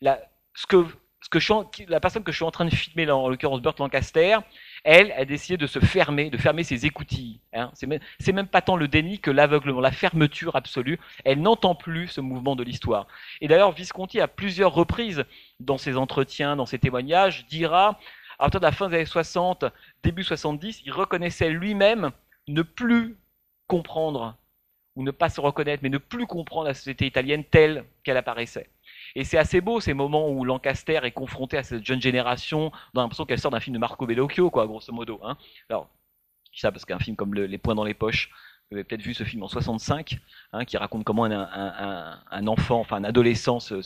la, 0.00 0.20
ce 0.54 0.66
que, 0.66 0.84
ce 1.20 1.28
que 1.28 1.38
je 1.38 1.52
la 1.88 2.00
personne 2.00 2.24
que 2.24 2.32
je 2.32 2.36
suis 2.36 2.44
en 2.44 2.50
train 2.50 2.64
de 2.64 2.74
filmer, 2.74 3.10
en 3.10 3.28
l'occurrence 3.28 3.62
Burt 3.62 3.78
Lancaster, 3.78 4.38
elle 4.84 5.12
a 5.12 5.24
décidé 5.24 5.56
de 5.56 5.66
se 5.68 5.78
fermer, 5.78 6.30
de 6.30 6.36
fermer 6.36 6.64
ses 6.64 6.84
écoutilles. 6.84 7.40
Hein. 7.52 7.70
C'est 7.74 7.86
même, 7.86 8.00
même, 8.34 8.48
pas 8.48 8.60
tant 8.60 8.76
le 8.76 8.88
déni 8.88 9.20
que 9.20 9.30
l'aveuglement, 9.30 9.80
la 9.80 9.92
fermeture 9.92 10.56
absolue. 10.56 10.98
Elle 11.24 11.40
n'entend 11.40 11.76
plus 11.76 12.08
ce 12.08 12.20
mouvement 12.20 12.56
de 12.56 12.64
l'histoire. 12.64 13.06
Et 13.40 13.46
d'ailleurs, 13.46 13.70
Visconti, 13.70 14.20
à 14.20 14.26
plusieurs 14.26 14.74
reprises, 14.74 15.24
dans 15.60 15.78
ses 15.78 15.96
entretiens, 15.96 16.56
dans 16.56 16.66
ses 16.66 16.80
témoignages, 16.80 17.46
dira, 17.46 18.00
à 18.42 18.46
partir 18.46 18.58
de 18.58 18.66
la 18.66 18.72
fin 18.72 18.88
des 18.88 18.96
années 18.96 19.04
60, 19.04 19.66
début 20.02 20.24
70, 20.24 20.82
il 20.84 20.90
reconnaissait 20.90 21.48
lui-même 21.48 22.10
ne 22.48 22.62
plus 22.62 23.16
comprendre 23.68 24.36
ou 24.96 25.04
ne 25.04 25.12
pas 25.12 25.28
se 25.28 25.40
reconnaître, 25.40 25.84
mais 25.84 25.88
ne 25.88 25.98
plus 25.98 26.26
comprendre 26.26 26.66
la 26.66 26.74
société 26.74 27.06
italienne 27.06 27.44
telle 27.44 27.84
qu'elle 28.02 28.16
apparaissait. 28.16 28.68
Et 29.14 29.22
c'est 29.22 29.38
assez 29.38 29.60
beau 29.60 29.78
ces 29.78 29.94
moments 29.94 30.28
où 30.28 30.44
Lancaster 30.44 30.98
est 31.04 31.12
confronté 31.12 31.56
à 31.56 31.62
cette 31.62 31.86
jeune 31.86 32.02
génération, 32.02 32.72
on 32.94 32.98
a 32.98 33.02
l'impression 33.02 33.26
qu'elle 33.26 33.38
sort 33.38 33.52
d'un 33.52 33.60
film 33.60 33.74
de 33.74 33.78
Marco 33.78 34.06
Bellocchio, 34.06 34.50
quoi, 34.50 34.66
grosso 34.66 34.92
modo. 34.92 35.20
Hein. 35.22 35.36
Alors, 35.70 35.88
je 36.50 36.58
sais 36.58 36.62
ça 36.66 36.72
parce 36.72 36.84
qu'un 36.84 36.98
film 36.98 37.14
comme 37.14 37.34
Les 37.34 37.58
Points 37.58 37.76
dans 37.76 37.84
les 37.84 37.94
poches, 37.94 38.28
vous 38.72 38.78
avez 38.78 38.84
peut-être 38.84 39.02
vu 39.02 39.12
ce 39.14 39.24
film 39.24 39.42
en 39.42 39.48
65, 39.48 40.18
hein, 40.52 40.64
qui 40.64 40.76
raconte 40.76 41.04
comment 41.04 41.24
un, 41.24 42.46
enfant, 42.46 42.80
enfin 42.80 42.96
un 42.96 43.04
adolescent 43.04 43.60
se, 43.60 43.82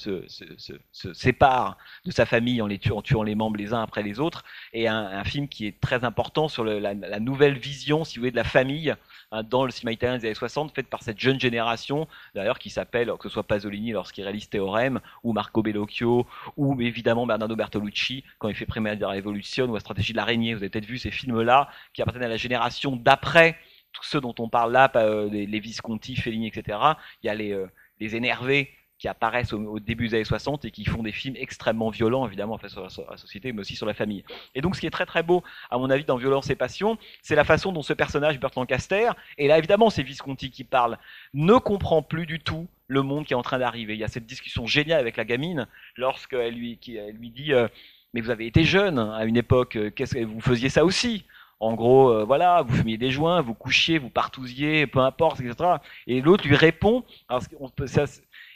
sépare 1.12 1.76
de 2.05 2.11
sa 2.12 2.24
famille 2.24 2.62
en 2.62 2.66
les 2.66 2.78
tuant, 2.78 2.99
en 2.99 3.03
tuant 3.03 3.22
les 3.24 3.34
membres 3.34 3.57
les 3.57 3.74
uns 3.74 3.82
après 3.82 4.03
les 4.03 4.20
autres, 4.20 4.45
et 4.72 4.89
un, 4.89 5.24
film 5.24 5.49
qui 5.49 5.66
est 5.66 5.80
très 5.80 6.05
important 6.05 6.47
sur 6.49 6.64
la, 6.64 6.95
nouvelle 7.20 7.59
vision, 7.59 8.05
si 8.05 8.16
vous 8.16 8.22
voulez, 8.22 8.30
de 8.30 8.37
la 8.37 8.45
famille 8.45 8.95
hein, 9.32 9.43
dans 9.43 9.64
le 9.64 9.72
cinéma 9.72 9.93
italien 9.93 10.18
des 10.18 10.26
années 10.26 10.34
60, 10.34 10.72
faite 10.72 10.87
par 10.87 11.03
cette 11.03 11.18
jeune 11.18 11.41
génération, 11.41 12.07
d'ailleurs, 12.34 12.59
qui 12.59 12.70
s'appelle, 12.70 13.11
que 13.18 13.28
ce 13.28 13.34
soit 13.34 13.43
Pasolini 13.43 13.91
lorsqu'il 13.91 14.22
réalise 14.22 14.49
Théorème, 14.49 15.01
ou 15.24 15.32
Marco 15.32 15.62
Bellocchio, 15.62 16.26
ou 16.57 16.80
évidemment 16.80 17.26
Bernardo 17.26 17.57
Bertolucci 17.57 18.22
quand 18.39 18.49
il 18.49 18.55
fait 18.55 18.66
la 18.76 19.09
Révolution 19.09 19.66
ou 19.66 19.74
La 19.74 19.80
stratégie 19.80 20.12
de 20.12 20.18
l'araignée. 20.18 20.55
Vous 20.55 20.61
avez 20.61 20.68
peut-être 20.68 20.87
vu 20.87 20.99
ces 20.99 21.11
films-là 21.11 21.68
qui 21.93 22.03
appartiennent 22.03 22.24
à 22.24 22.28
la 22.28 22.37
génération 22.37 22.95
d'après 22.95 23.57
tous 23.97 24.05
ceux 24.05 24.20
dont 24.20 24.34
on 24.38 24.49
parle 24.49 24.72
là, 24.72 24.90
euh, 24.97 25.28
les, 25.30 25.61
Visconti, 25.61 26.16
Fellini, 26.16 26.49
etc., 26.49 26.78
il 27.22 27.26
y 27.26 27.30
a 27.30 27.34
les, 27.34 27.53
euh, 27.53 27.66
les 27.99 28.14
énervés 28.14 28.70
qui 28.99 29.09
apparaissent 29.09 29.53
au, 29.53 29.78
début 29.78 30.09
des 30.09 30.14
années 30.14 30.24
60 30.24 30.64
et 30.64 30.70
qui 30.70 30.84
font 30.84 31.03
des 31.03 31.12
films 31.12 31.36
extrêmement 31.36 31.90
violents, 31.90 32.26
évidemment, 32.26 32.57
face 32.59 32.72
sur 32.72 33.11
la, 33.11 33.16
société, 33.16 33.53
mais 33.53 33.61
aussi 33.61 33.76
sur 33.76 33.86
la 33.86 33.94
famille. 33.94 34.24
Et 34.55 34.61
donc, 34.61 34.74
ce 34.74 34.80
qui 34.80 34.86
est 34.86 34.90
très 34.90 35.07
très 35.07 35.22
beau, 35.22 35.42
à 35.70 35.78
mon 35.78 35.90
avis, 35.90 36.05
dans 36.05 36.16
Violence 36.16 36.49
et 36.51 36.57
Passion, 36.57 36.97
c'est 37.22 37.34
la 37.34 37.44
façon 37.44 37.72
dont 37.72 37.82
ce 37.82 37.92
personnage, 37.92 38.40
Burt 38.40 38.55
Lancaster, 38.57 39.11
et 39.36 39.49
là, 39.49 39.59
évidemment, 39.59 39.90
c'est 39.90 40.03
Visconti 40.03 40.51
qui 40.51 40.64
parle, 40.64 40.99
ne 41.34 41.59
comprend 41.59 42.03
plus 42.03 42.26
du 42.26 42.40
tout 42.40 42.66
le 42.88 43.03
monde 43.03 43.26
qui 43.26 43.34
est 43.34 43.36
en 43.36 43.42
train 43.42 43.59
d'arriver. 43.59 43.94
Il 43.94 44.01
y 44.01 44.05
a 44.05 44.09
cette 44.09 44.26
discussion 44.26 44.66
géniale 44.66 45.01
avec 45.01 45.16
la 45.16 45.24
gamine, 45.24 45.66
lorsqu'elle 45.97 46.55
lui, 46.55 46.78
lui 46.86 47.30
dit 47.30 47.53
euh, 47.53 47.68
Mais 48.14 48.22
vous 48.22 48.30
avez 48.30 48.47
été 48.47 48.64
jeune 48.64 48.99
à 48.99 49.24
une 49.24 49.36
époque, 49.36 49.78
qu'est-ce 49.94 50.14
que 50.14 50.24
vous 50.24 50.40
faisiez 50.40 50.70
ça 50.70 50.84
aussi? 50.84 51.24
En 51.61 51.75
gros, 51.75 52.11
euh, 52.11 52.25
voilà, 52.25 52.63
vous 52.63 52.77
fumiez 52.77 52.99
des 52.99 53.11
joints, 53.11 53.41
vous 53.41 53.55
couchiez, 53.55 53.99
vous 53.99 54.11
partousiez, 54.11 54.87
peu 54.87 54.99
importe, 55.01 55.41
etc. 55.41 55.77
Et 56.07 56.21
l'autre 56.21 56.47
lui 56.47 56.57
répond, 56.57 57.05
alors 57.29 57.43
on 57.61 57.71
peut, 57.71 57.87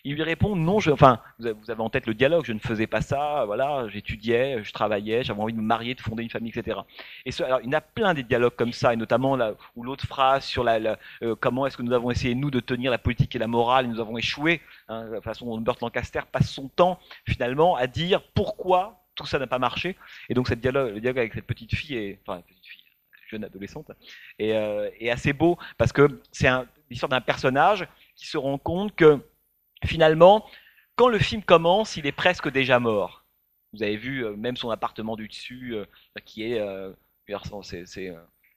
il 0.04 0.14
lui 0.14 0.22
répond 0.22 0.56
non, 0.56 0.80
je, 0.80 0.90
vous 0.90 1.70
avez 1.70 1.80
en 1.80 1.90
tête 1.90 2.06
le 2.06 2.14
dialogue, 2.14 2.44
je 2.44 2.52
ne 2.52 2.58
faisais 2.58 2.86
pas 2.86 3.00
ça, 3.00 3.44
voilà, 3.46 3.88
j'étudiais, 3.88 4.62
je 4.62 4.72
travaillais, 4.72 5.22
j'avais 5.22 5.40
envie 5.40 5.52
de 5.52 5.58
me 5.58 5.64
marier, 5.64 5.94
de 5.94 6.00
fonder 6.00 6.22
une 6.22 6.30
famille, 6.30 6.52
etc. 6.54 6.80
Et 7.26 7.30
alors, 7.42 7.60
il 7.62 7.70
y 7.70 7.74
a 7.74 7.80
plein 7.80 8.14
des 8.14 8.22
dialogues 8.22 8.56
comme 8.56 8.72
ça, 8.72 8.92
et 8.92 8.96
notamment 8.96 9.38
où 9.76 9.82
l'autre 9.82 10.06
phrase 10.06 10.44
sur 10.44 10.64
la, 10.64 10.98
euh, 11.22 11.34
comment 11.38 11.66
est-ce 11.66 11.76
que 11.76 11.82
nous 11.82 11.92
avons 11.92 12.10
essayé 12.10 12.34
nous 12.34 12.50
de 12.50 12.60
tenir 12.60 12.90
la 12.90 12.98
politique 12.98 13.34
et 13.36 13.38
la 13.38 13.46
morale, 13.46 13.86
et 13.86 13.88
nous 13.88 14.00
avons 14.00 14.16
échoué. 14.16 14.60
Hein, 14.88 15.04
la 15.10 15.20
façon 15.20 15.46
dont 15.46 15.58
Burt 15.58 15.80
Lancaster 15.80 16.20
passe 16.30 16.50
son 16.50 16.68
temps 16.68 16.98
finalement 17.26 17.76
à 17.76 17.86
dire 17.86 18.22
pourquoi 18.34 19.00
tout 19.14 19.26
ça 19.26 19.38
n'a 19.38 19.46
pas 19.46 19.58
marché. 19.58 19.96
Et 20.28 20.34
donc 20.34 20.48
cette 20.48 20.60
dialogue, 20.60 20.94
le 20.94 21.00
dialogue 21.00 21.18
avec 21.18 21.34
cette 21.34 21.46
petite 21.46 21.74
fille 21.74 21.96
est, 21.96 22.18
petite 22.24 22.66
fille 22.66 22.79
jeune 23.30 23.44
adolescente, 23.44 23.90
et, 24.38 24.54
euh, 24.54 24.90
assez 25.10 25.32
beau 25.32 25.58
parce 25.78 25.92
que 25.92 26.20
c'est 26.32 26.48
l'histoire 26.90 27.08
d'un 27.08 27.20
personnage 27.20 27.86
qui 28.16 28.26
se 28.26 28.36
rend 28.36 28.58
compte 28.58 28.94
que 28.94 29.20
finalement, 29.84 30.44
quand 30.96 31.08
le 31.08 31.18
film 31.18 31.42
commence, 31.42 31.96
il 31.96 32.06
est 32.06 32.12
presque 32.12 32.50
déjà 32.50 32.78
mort. 32.78 33.24
Vous 33.72 33.82
avez 33.82 33.96
vu 33.96 34.24
euh, 34.24 34.36
même 34.36 34.56
son 34.56 34.70
appartement 34.70 35.16
du 35.16 35.28
dessus 35.28 35.74
euh, 35.74 35.84
qui 36.24 36.42
est, 36.42 36.60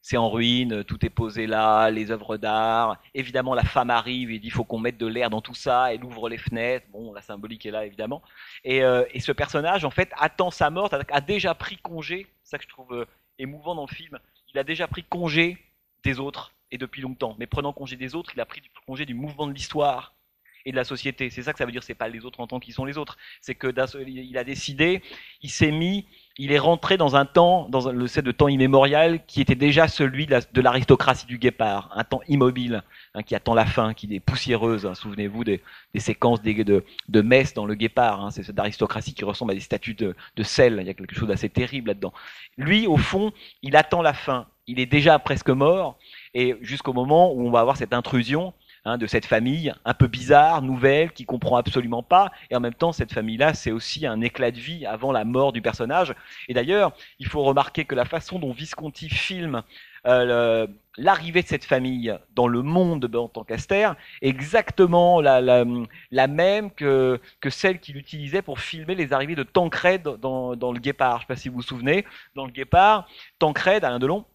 c'est 0.05 0.17
en 0.17 0.29
ruine, 0.29 0.83
tout 0.83 1.05
est 1.05 1.09
posé 1.09 1.47
là, 1.47 1.89
les 1.89 2.11
œuvres 2.11 2.35
d'art. 2.35 3.01
Évidemment, 3.13 3.53
la 3.53 3.63
femme 3.63 3.89
arrive 3.89 4.31
et 4.31 4.39
dit 4.39 4.47
il 4.47 4.51
faut 4.51 4.65
qu'on 4.65 4.79
mette 4.79 4.97
de 4.97 5.07
l'air 5.07 5.29
dans 5.29 5.39
tout 5.39 5.53
ça. 5.53 5.93
Elle 5.93 6.03
ouvre 6.03 6.27
les 6.27 6.39
fenêtres. 6.39 6.87
Bon, 6.91 7.13
la 7.13 7.21
symbolique 7.21 7.65
est 7.65 7.71
là, 7.71 7.85
évidemment. 7.85 8.21
Et, 8.65 8.79
et 8.79 9.19
ce 9.21 9.31
personnage, 9.31 9.85
en 9.85 9.91
fait, 9.91 10.11
attend 10.17 10.51
sa 10.51 10.69
mort, 10.69 10.89
a 10.91 11.21
déjà 11.21 11.53
pris 11.53 11.77
congé. 11.77 12.27
C'est 12.43 12.49
ça 12.49 12.57
que 12.57 12.65
je 12.65 12.69
trouve 12.69 13.05
émouvant 13.39 13.75
dans 13.75 13.85
le 13.87 13.95
film 13.95 14.19
il 14.53 14.59
a 14.59 14.63
déjà 14.63 14.87
pris 14.87 15.03
congé 15.03 15.57
des 16.03 16.19
autres, 16.19 16.53
et 16.73 16.77
depuis 16.77 17.01
longtemps. 17.01 17.35
Mais 17.39 17.45
prenant 17.45 17.71
congé 17.71 17.95
des 17.95 18.15
autres, 18.15 18.31
il 18.35 18.41
a 18.41 18.45
pris 18.45 18.61
congé 18.87 19.05
du 19.05 19.13
mouvement 19.13 19.47
de 19.47 19.53
l'histoire 19.53 20.15
et 20.65 20.71
de 20.71 20.75
la 20.75 20.83
société. 20.83 21.29
C'est 21.29 21.43
ça 21.43 21.53
que 21.53 21.59
ça 21.59 21.65
veut 21.65 21.71
dire, 21.71 21.83
c'est 21.83 21.93
pas 21.93 22.07
les 22.09 22.25
autres 22.25 22.39
en 22.39 22.47
tant 22.47 22.59
qu'ils 22.59 22.73
sont 22.73 22.83
les 22.83 22.97
autres. 22.97 23.17
C'est 23.41 23.53
que 23.53 23.71
il 24.07 24.37
a 24.37 24.43
décidé, 24.43 25.03
il 25.41 25.51
s'est 25.51 25.71
mis, 25.71 26.07
il 26.37 26.51
est 26.51 26.59
rentré 26.59 26.97
dans 26.97 27.15
un 27.15 27.25
temps, 27.25 27.67
dans 27.69 27.91
le 27.91 28.07
set 28.07 28.25
de 28.25 28.31
temps 28.31 28.47
immémorial 28.47 29.23
qui 29.27 29.39
était 29.39 29.55
déjà 29.55 29.87
celui 29.87 30.25
de 30.25 30.61
l'aristocratie 30.61 31.27
du 31.27 31.37
guépard, 31.37 31.91
un 31.93 32.03
temps 32.03 32.21
immobile 32.27 32.83
hein, 33.13 33.21
qui 33.21 33.35
attend 33.35 33.53
la 33.53 33.67
fin, 33.67 33.93
qui 33.93 34.13
est 34.13 34.19
poussiéreuse. 34.19 34.87
Hein. 34.87 34.95
Souvenez-vous 34.95 35.43
des, 35.43 35.61
séquences 35.97 36.41
de, 36.41 36.83
de 37.07 37.21
messe 37.21 37.53
dans 37.53 37.67
le 37.67 37.75
guépard. 37.75 38.25
Hein. 38.25 38.31
C'est 38.31 38.41
cette 38.41 38.57
aristocratie 38.57 39.13
qui 39.13 39.23
ressemble 39.23 39.51
à 39.51 39.55
des 39.55 39.59
statues 39.59 39.93
de, 39.93 40.15
de 40.35 40.43
sel. 40.43 40.79
Il 40.81 40.87
y 40.87 40.89
a 40.89 40.95
quelque 40.95 41.15
chose 41.15 41.27
d'assez 41.27 41.49
terrible 41.49 41.89
là-dedans. 41.89 42.13
Lui, 42.57 42.87
au 42.87 42.97
fond, 42.97 43.31
il 43.61 43.75
attend 43.75 44.01
la 44.01 44.13
fin. 44.13 44.47
Il 44.65 44.79
est 44.79 44.87
déjà 44.87 45.19
presque 45.19 45.49
mort 45.49 45.99
et 46.33 46.55
jusqu'au 46.61 46.93
moment 46.93 47.31
où 47.33 47.45
on 47.45 47.51
va 47.51 47.59
avoir 47.59 47.77
cette 47.77 47.93
intrusion 47.93 48.53
Hein, 48.85 48.97
de 48.97 49.07
cette 49.07 49.25
famille 49.25 49.73
un 49.85 49.93
peu 49.93 50.07
bizarre, 50.07 50.61
nouvelle, 50.61 51.13
qui 51.13 51.23
comprend 51.23 51.55
absolument 51.55 52.03
pas. 52.03 52.33
Et 52.49 52.55
en 52.57 52.59
même 52.59 52.73
temps, 52.73 52.91
cette 52.91 53.13
famille-là, 53.13 53.53
c'est 53.53 53.71
aussi 53.71 54.05
un 54.05 54.19
éclat 54.19 54.51
de 54.51 54.59
vie 54.59 54.85
avant 54.85 55.13
la 55.13 55.23
mort 55.23 55.53
du 55.53 55.61
personnage. 55.61 56.13
Et 56.49 56.53
d'ailleurs, 56.53 56.91
il 57.17 57.27
faut 57.27 57.43
remarquer 57.43 57.85
que 57.85 57.95
la 57.95 58.03
façon 58.03 58.39
dont 58.39 58.51
Visconti 58.51 59.07
filme 59.07 59.63
euh, 60.05 60.67
l'arrivée 60.97 61.43
de 61.43 61.47
cette 61.47 61.63
famille 61.63 62.13
dans 62.35 62.49
le 62.49 62.61
monde 62.61 63.05
de 63.05 63.17
Lancaster 63.17 63.91
est 64.21 64.27
exactement 64.27 65.21
la, 65.21 66.27
même 66.27 66.69
que, 66.71 67.21
que 67.39 67.49
celle 67.49 67.79
qu'il 67.79 67.95
utilisait 67.95 68.41
pour 68.41 68.59
filmer 68.59 68.95
les 68.95 69.13
arrivées 69.13 69.35
de 69.35 69.43
Tancred 69.43 70.03
dans, 70.19 70.57
dans 70.57 70.73
le 70.73 70.79
Guépard. 70.81 71.19
Je 71.19 71.23
ne 71.23 71.27
sais 71.27 71.27
pas 71.27 71.35
si 71.37 71.47
vous 71.47 71.55
vous 71.55 71.61
souvenez, 71.61 72.05
dans 72.35 72.45
le 72.45 72.51
Guépard, 72.51 73.07
Tancred, 73.39 73.85
Alain 73.85 73.99
Delon, 73.99 74.25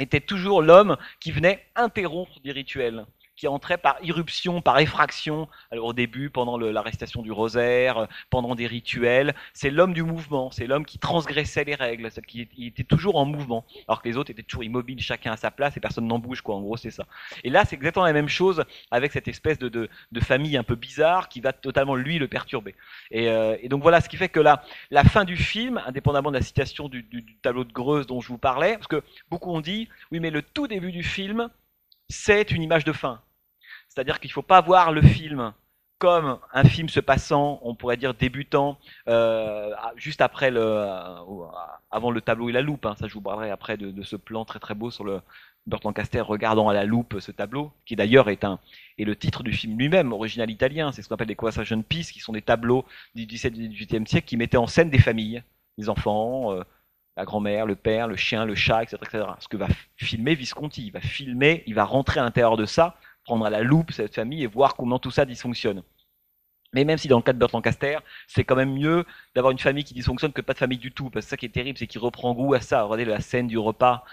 était 0.00 0.18
toujours 0.18 0.60
l'homme 0.60 0.96
qui 1.20 1.30
venait 1.30 1.64
interrompre 1.76 2.40
des 2.40 2.50
rituels 2.50 3.06
qui 3.36 3.48
entrait 3.48 3.78
par 3.78 3.96
irruption, 4.02 4.60
par 4.60 4.78
effraction, 4.78 5.48
alors 5.70 5.86
au 5.86 5.92
début, 5.92 6.30
pendant 6.30 6.58
l'arrestation 6.58 7.22
du 7.22 7.32
rosaire, 7.32 7.98
euh, 7.98 8.06
pendant 8.30 8.54
des 8.54 8.66
rituels. 8.66 9.34
C'est 9.54 9.70
l'homme 9.70 9.94
du 9.94 10.02
mouvement, 10.02 10.50
c'est 10.50 10.66
l'homme 10.66 10.84
qui 10.84 10.98
transgressait 10.98 11.64
les 11.64 11.74
règles, 11.74 12.10
qui 12.26 12.48
il 12.56 12.68
était 12.68 12.84
toujours 12.84 13.16
en 13.16 13.24
mouvement, 13.24 13.64
alors 13.88 14.02
que 14.02 14.08
les 14.08 14.16
autres 14.16 14.30
étaient 14.30 14.42
toujours 14.42 14.64
immobiles, 14.64 15.00
chacun 15.00 15.32
à 15.32 15.36
sa 15.36 15.50
place, 15.50 15.76
et 15.76 15.80
personne 15.80 16.06
n'en 16.06 16.18
bouge, 16.18 16.42
quoi. 16.42 16.56
En 16.56 16.60
gros, 16.60 16.76
c'est 16.76 16.90
ça. 16.90 17.06
Et 17.44 17.50
là, 17.50 17.64
c'est 17.64 17.76
exactement 17.76 18.04
la 18.04 18.12
même 18.12 18.28
chose 18.28 18.64
avec 18.90 19.12
cette 19.12 19.28
espèce 19.28 19.58
de, 19.58 19.88
famille 20.20 20.56
un 20.56 20.62
peu 20.62 20.76
bizarre 20.76 21.28
qui 21.28 21.40
va 21.40 21.52
totalement, 21.52 21.96
lui, 21.96 22.18
le 22.18 22.28
perturber. 22.28 22.74
Et, 23.10 23.28
euh, 23.28 23.56
donc 23.68 23.82
voilà, 23.82 24.00
ce 24.00 24.08
qui 24.08 24.16
fait 24.16 24.28
que 24.28 24.40
la, 24.40 24.62
la 24.90 25.04
fin 25.04 25.24
du 25.24 25.36
film, 25.36 25.80
indépendamment 25.86 26.30
de 26.30 26.36
la 26.36 26.42
citation 26.42 26.88
du 26.88 27.04
tableau 27.42 27.64
de 27.64 27.72
Greuze 27.72 28.06
dont 28.06 28.20
je 28.20 28.28
vous 28.28 28.38
parlais, 28.38 28.74
parce 28.74 28.86
que 28.86 29.02
beaucoup 29.30 29.50
ont 29.50 29.60
dit, 29.60 29.88
oui, 30.10 30.20
mais 30.20 30.30
le 30.30 30.42
tout 30.42 30.68
début 30.68 30.92
du 30.92 31.02
film, 31.02 31.48
c'est 32.12 32.50
une 32.52 32.62
image 32.62 32.84
de 32.84 32.92
fin. 32.92 33.20
C'est-à-dire 33.88 34.20
qu'il 34.20 34.28
ne 34.28 34.34
faut 34.34 34.42
pas 34.42 34.60
voir 34.60 34.92
le 34.92 35.02
film 35.02 35.52
comme 35.98 36.38
un 36.52 36.64
film 36.64 36.88
se 36.88 36.98
passant, 36.98 37.60
on 37.62 37.76
pourrait 37.76 37.96
dire 37.96 38.12
débutant, 38.12 38.76
euh, 39.08 39.70
juste 39.94 40.20
après 40.20 40.50
le, 40.50 40.60
euh, 40.60 41.14
avant 41.92 42.10
le 42.10 42.20
tableau 42.20 42.48
et 42.48 42.52
la 42.52 42.60
loupe. 42.60 42.86
Hein. 42.86 42.96
Ça, 42.98 43.06
je 43.06 43.14
vous 43.14 43.20
parlerai 43.20 43.50
après 43.50 43.76
de, 43.76 44.02
ce 44.02 44.16
plan 44.16 44.44
très 44.44 44.58
très 44.58 44.74
beau 44.74 44.90
sur 44.90 45.04
le 45.04 45.20
Burt 45.66 45.84
Lancaster 45.84 46.20
regardant 46.20 46.68
à 46.68 46.74
la 46.74 46.84
loupe 46.84 47.20
ce 47.20 47.30
tableau, 47.30 47.70
qui 47.86 47.94
d'ailleurs 47.94 48.30
est 48.30 48.42
un 48.42 48.58
est 48.98 49.04
le 49.04 49.14
titre 49.14 49.44
du 49.44 49.52
film 49.52 49.78
lui-même, 49.78 50.12
original 50.12 50.50
italien. 50.50 50.90
C'est 50.90 51.02
ce 51.02 51.08
qu'on 51.08 51.14
appelle 51.14 51.28
les 51.28 51.36
conversation 51.36 51.80
pieces, 51.82 52.10
qui 52.10 52.18
sont 52.18 52.32
des 52.32 52.42
tableaux 52.42 52.84
du 53.14 53.26
XVIIe 53.26 54.06
siècle 54.06 54.26
qui 54.26 54.36
mettaient 54.36 54.56
en 54.56 54.66
scène 54.66 54.90
des 54.90 54.98
familles, 54.98 55.44
des 55.78 55.88
enfants. 55.88 56.52
Euh, 56.52 56.64
la 57.16 57.24
grand-mère, 57.24 57.66
le 57.66 57.76
père, 57.76 58.08
le 58.08 58.16
chien, 58.16 58.44
le 58.44 58.54
chat, 58.54 58.82
etc., 58.82 58.98
etc. 59.02 59.24
Ce 59.38 59.48
que 59.48 59.56
va 59.56 59.68
filmer 59.96 60.34
Visconti, 60.34 60.86
il 60.86 60.92
va 60.92 61.00
filmer, 61.00 61.62
il 61.66 61.74
va 61.74 61.84
rentrer 61.84 62.20
à 62.20 62.22
l'intérieur 62.22 62.56
de 62.56 62.64
ça, 62.64 62.96
prendre 63.24 63.44
à 63.44 63.50
la 63.50 63.62
loupe 63.62 63.92
cette 63.92 64.14
famille 64.14 64.42
et 64.42 64.46
voir 64.46 64.76
comment 64.76 64.98
tout 64.98 65.10
ça 65.10 65.24
dysfonctionne. 65.24 65.82
Mais 66.74 66.84
même 66.84 66.98
si 66.98 67.08
dans 67.08 67.18
le 67.18 67.22
cas 67.22 67.32
de 67.32 67.38
Burt 67.38 67.52
Lancaster, 67.52 67.98
c'est 68.26 68.44
quand 68.44 68.56
même 68.56 68.72
mieux 68.72 69.04
d'avoir 69.34 69.52
une 69.52 69.58
famille 69.58 69.84
qui 69.84 69.94
dysfonctionne 69.94 70.32
que 70.32 70.40
pas 70.40 70.54
de 70.54 70.58
famille 70.58 70.78
du 70.78 70.90
tout. 70.90 71.10
Parce 71.10 71.26
que 71.26 71.30
ça 71.30 71.36
qui 71.36 71.46
est 71.46 71.50
terrible, 71.50 71.78
c'est 71.78 71.86
qu'il 71.86 72.00
reprend 72.00 72.32
goût 72.32 72.54
à 72.54 72.60
ça. 72.60 72.82
Regardez 72.84 73.04
la 73.04 73.20
scène 73.20 73.46
du 73.46 73.58
repas. 73.58 74.04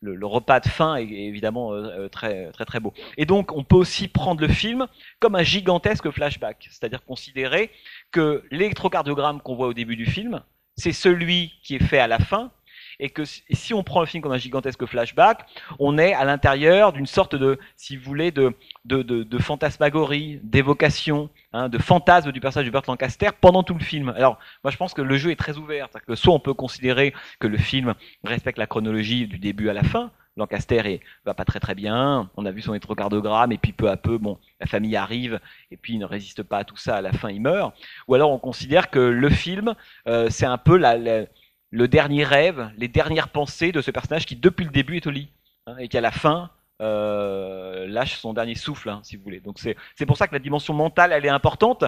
Le, 0.00 0.26
repas 0.26 0.60
de 0.60 0.68
fin 0.68 0.96
est 0.96 1.04
évidemment 1.04 1.72
euh, 1.72 2.04
euh, 2.04 2.08
très 2.08 2.52
très 2.52 2.64
très 2.64 2.80
beau. 2.80 2.92
Et 3.16 3.24
donc 3.24 3.50
on 3.52 3.64
peut 3.64 3.76
aussi 3.76 4.08
prendre 4.08 4.40
le 4.40 4.48
film 4.48 4.86
comme 5.18 5.34
un 5.34 5.42
gigantesque 5.42 6.10
flashback, 6.10 6.68
c'est-à-dire 6.70 7.04
considérer 7.04 7.70
que 8.12 8.44
l'électrocardiogramme 8.50 9.40
qu'on 9.40 9.56
voit 9.56 9.66
au 9.66 9.74
début 9.74 9.96
du 9.96 10.06
film, 10.06 10.42
c'est 10.76 10.92
celui 10.92 11.52
qui 11.62 11.76
est 11.76 11.84
fait 11.84 11.98
à 11.98 12.06
la 12.06 12.18
fin, 12.18 12.50
et 12.98 13.10
que 13.10 13.24
si 13.24 13.74
on 13.74 13.82
prend 13.82 14.00
le 14.00 14.06
film 14.06 14.22
comme 14.22 14.32
un 14.32 14.38
gigantesque 14.38 14.86
flashback, 14.86 15.44
on 15.78 15.98
est 15.98 16.14
à 16.14 16.24
l'intérieur 16.24 16.92
d'une 16.92 17.06
sorte 17.06 17.34
de, 17.34 17.58
si 17.76 17.96
vous 17.96 18.04
voulez, 18.04 18.30
de, 18.30 18.54
de, 18.84 19.02
de, 19.02 19.38
fantasmagorie, 19.38 20.40
d'évocation, 20.42 21.28
hein, 21.52 21.68
de 21.68 21.78
fantasme 21.78 22.32
du 22.32 22.40
personnage 22.40 22.66
de 22.66 22.70
Burt 22.70 22.86
Lancaster 22.86 23.30
pendant 23.40 23.62
tout 23.62 23.74
le 23.74 23.84
film. 23.84 24.10
Alors, 24.16 24.38
moi, 24.64 24.70
je 24.70 24.76
pense 24.76 24.94
que 24.94 25.02
le 25.02 25.16
jeu 25.18 25.30
est 25.30 25.36
très 25.36 25.58
ouvert. 25.58 25.88
Que 26.06 26.14
soit 26.14 26.32
on 26.32 26.40
peut 26.40 26.54
considérer 26.54 27.12
que 27.38 27.46
le 27.46 27.58
film 27.58 27.94
respecte 28.24 28.58
la 28.58 28.66
chronologie 28.66 29.26
du 29.26 29.38
début 29.38 29.68
à 29.68 29.74
la 29.74 29.82
fin, 29.82 30.10
Lancaster 30.36 31.00
va 31.24 31.34
pas 31.34 31.44
très 31.44 31.60
très 31.60 31.74
bien. 31.74 32.30
On 32.36 32.46
a 32.46 32.50
vu 32.50 32.62
son 32.62 32.72
électrocardiogramme 32.72 33.52
et 33.52 33.58
puis 33.58 33.72
peu 33.72 33.88
à 33.88 33.96
peu, 33.96 34.18
la 34.60 34.66
famille 34.66 34.96
arrive 34.96 35.40
et 35.70 35.76
puis 35.76 35.94
il 35.94 35.98
ne 35.98 36.04
résiste 36.04 36.42
pas 36.42 36.58
à 36.58 36.64
tout 36.64 36.76
ça. 36.76 36.96
À 36.96 37.00
la 37.00 37.12
fin, 37.12 37.30
il 37.30 37.40
meurt. 37.40 37.74
Ou 38.08 38.14
alors 38.14 38.30
on 38.30 38.38
considère 38.38 38.90
que 38.90 38.98
le 38.98 39.30
film, 39.30 39.74
euh, 40.08 40.28
c'est 40.30 40.46
un 40.46 40.58
peu 40.58 40.78
le 40.78 41.88
dernier 41.88 42.24
rêve, 42.24 42.70
les 42.76 42.88
dernières 42.88 43.28
pensées 43.28 43.72
de 43.72 43.80
ce 43.80 43.90
personnage 43.90 44.26
qui 44.26 44.36
depuis 44.36 44.64
le 44.64 44.70
début 44.70 44.96
est 44.96 45.06
au 45.06 45.10
lit 45.10 45.30
hein, 45.66 45.76
et 45.78 45.88
qui 45.88 45.96
à 45.98 46.00
la 46.00 46.12
fin 46.12 46.50
euh, 46.82 47.86
lâche 47.86 48.18
son 48.18 48.34
dernier 48.34 48.54
souffle, 48.54 48.90
hein, 48.90 49.00
si 49.02 49.16
vous 49.16 49.22
voulez. 49.22 49.40
Donc 49.40 49.58
c'est 49.58 50.06
pour 50.06 50.16
ça 50.16 50.28
que 50.28 50.34
la 50.34 50.38
dimension 50.38 50.74
mentale, 50.74 51.12
elle 51.12 51.24
est 51.24 51.30
importante 51.30 51.84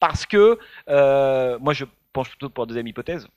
parce 0.00 0.26
que 0.26 0.58
euh, 0.88 1.58
moi 1.60 1.72
je 1.72 1.84
pense 2.12 2.28
plutôt 2.28 2.48
pour 2.48 2.64
la 2.64 2.68
deuxième 2.68 2.88
hypothèse. 2.88 3.28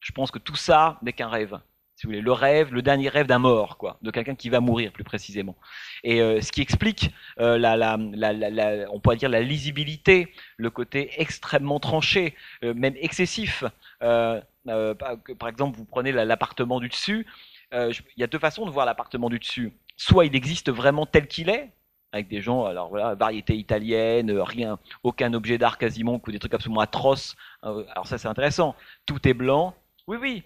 Je 0.00 0.12
pense 0.12 0.30
que 0.30 0.38
tout 0.38 0.56
ça 0.56 0.98
n'est 1.02 1.12
qu'un 1.12 1.28
rêve 1.28 1.58
si 1.96 2.06
vous 2.06 2.10
voulez, 2.10 2.22
le 2.22 2.32
rêve, 2.32 2.72
le 2.72 2.82
dernier 2.82 3.08
rêve 3.08 3.26
d'un 3.26 3.38
mort, 3.38 3.78
quoi, 3.78 3.98
de 4.02 4.10
quelqu'un 4.10 4.34
qui 4.34 4.48
va 4.48 4.60
mourir 4.60 4.92
plus 4.92 5.04
précisément. 5.04 5.56
Et 6.02 6.20
euh, 6.20 6.40
ce 6.40 6.50
qui 6.50 6.60
explique 6.60 7.10
euh, 7.40 7.56
la, 7.56 7.76
la, 7.76 7.96
la, 7.96 8.90
on 8.90 8.98
pourrait 8.98 9.16
dire 9.16 9.28
la 9.28 9.42
lisibilité, 9.42 10.32
le 10.56 10.70
côté 10.70 11.10
extrêmement 11.18 11.78
tranché, 11.78 12.34
euh, 12.64 12.74
même 12.74 12.94
excessif. 12.96 13.64
par 14.00 15.48
exemple, 15.48 15.76
vous 15.76 15.84
prenez 15.84 16.10
l'appartement 16.10 16.80
du 16.80 16.88
dessus. 16.88 17.26
il 17.72 17.94
y 18.16 18.24
a 18.24 18.26
deux 18.26 18.38
façons 18.40 18.66
de 18.66 18.70
voir 18.70 18.86
l'appartement 18.86 19.30
du 19.30 19.38
dessus. 19.38 19.72
Soit 19.96 20.26
il 20.26 20.34
existe 20.34 20.72
vraiment 20.72 21.06
tel 21.06 21.28
qu'il 21.28 21.48
est, 21.48 21.70
avec 22.10 22.26
des 22.28 22.40
gens, 22.40 22.64
alors 22.64 22.88
voilà, 22.88 23.14
variété 23.14 23.56
italienne, 23.56 24.32
rien, 24.32 24.78
aucun 25.04 25.32
objet 25.34 25.58
d'art 25.58 25.78
quasiment, 25.78 26.20
ou 26.24 26.32
des 26.32 26.38
trucs 26.40 26.54
absolument 26.54 26.80
atroces. 26.80 27.36
alors 27.62 28.06
ça 28.06 28.18
c'est 28.18 28.28
intéressant. 28.28 28.74
Tout 29.06 29.28
est 29.28 29.34
blanc. 29.34 29.74
Oui, 30.06 30.18
oui, 30.20 30.42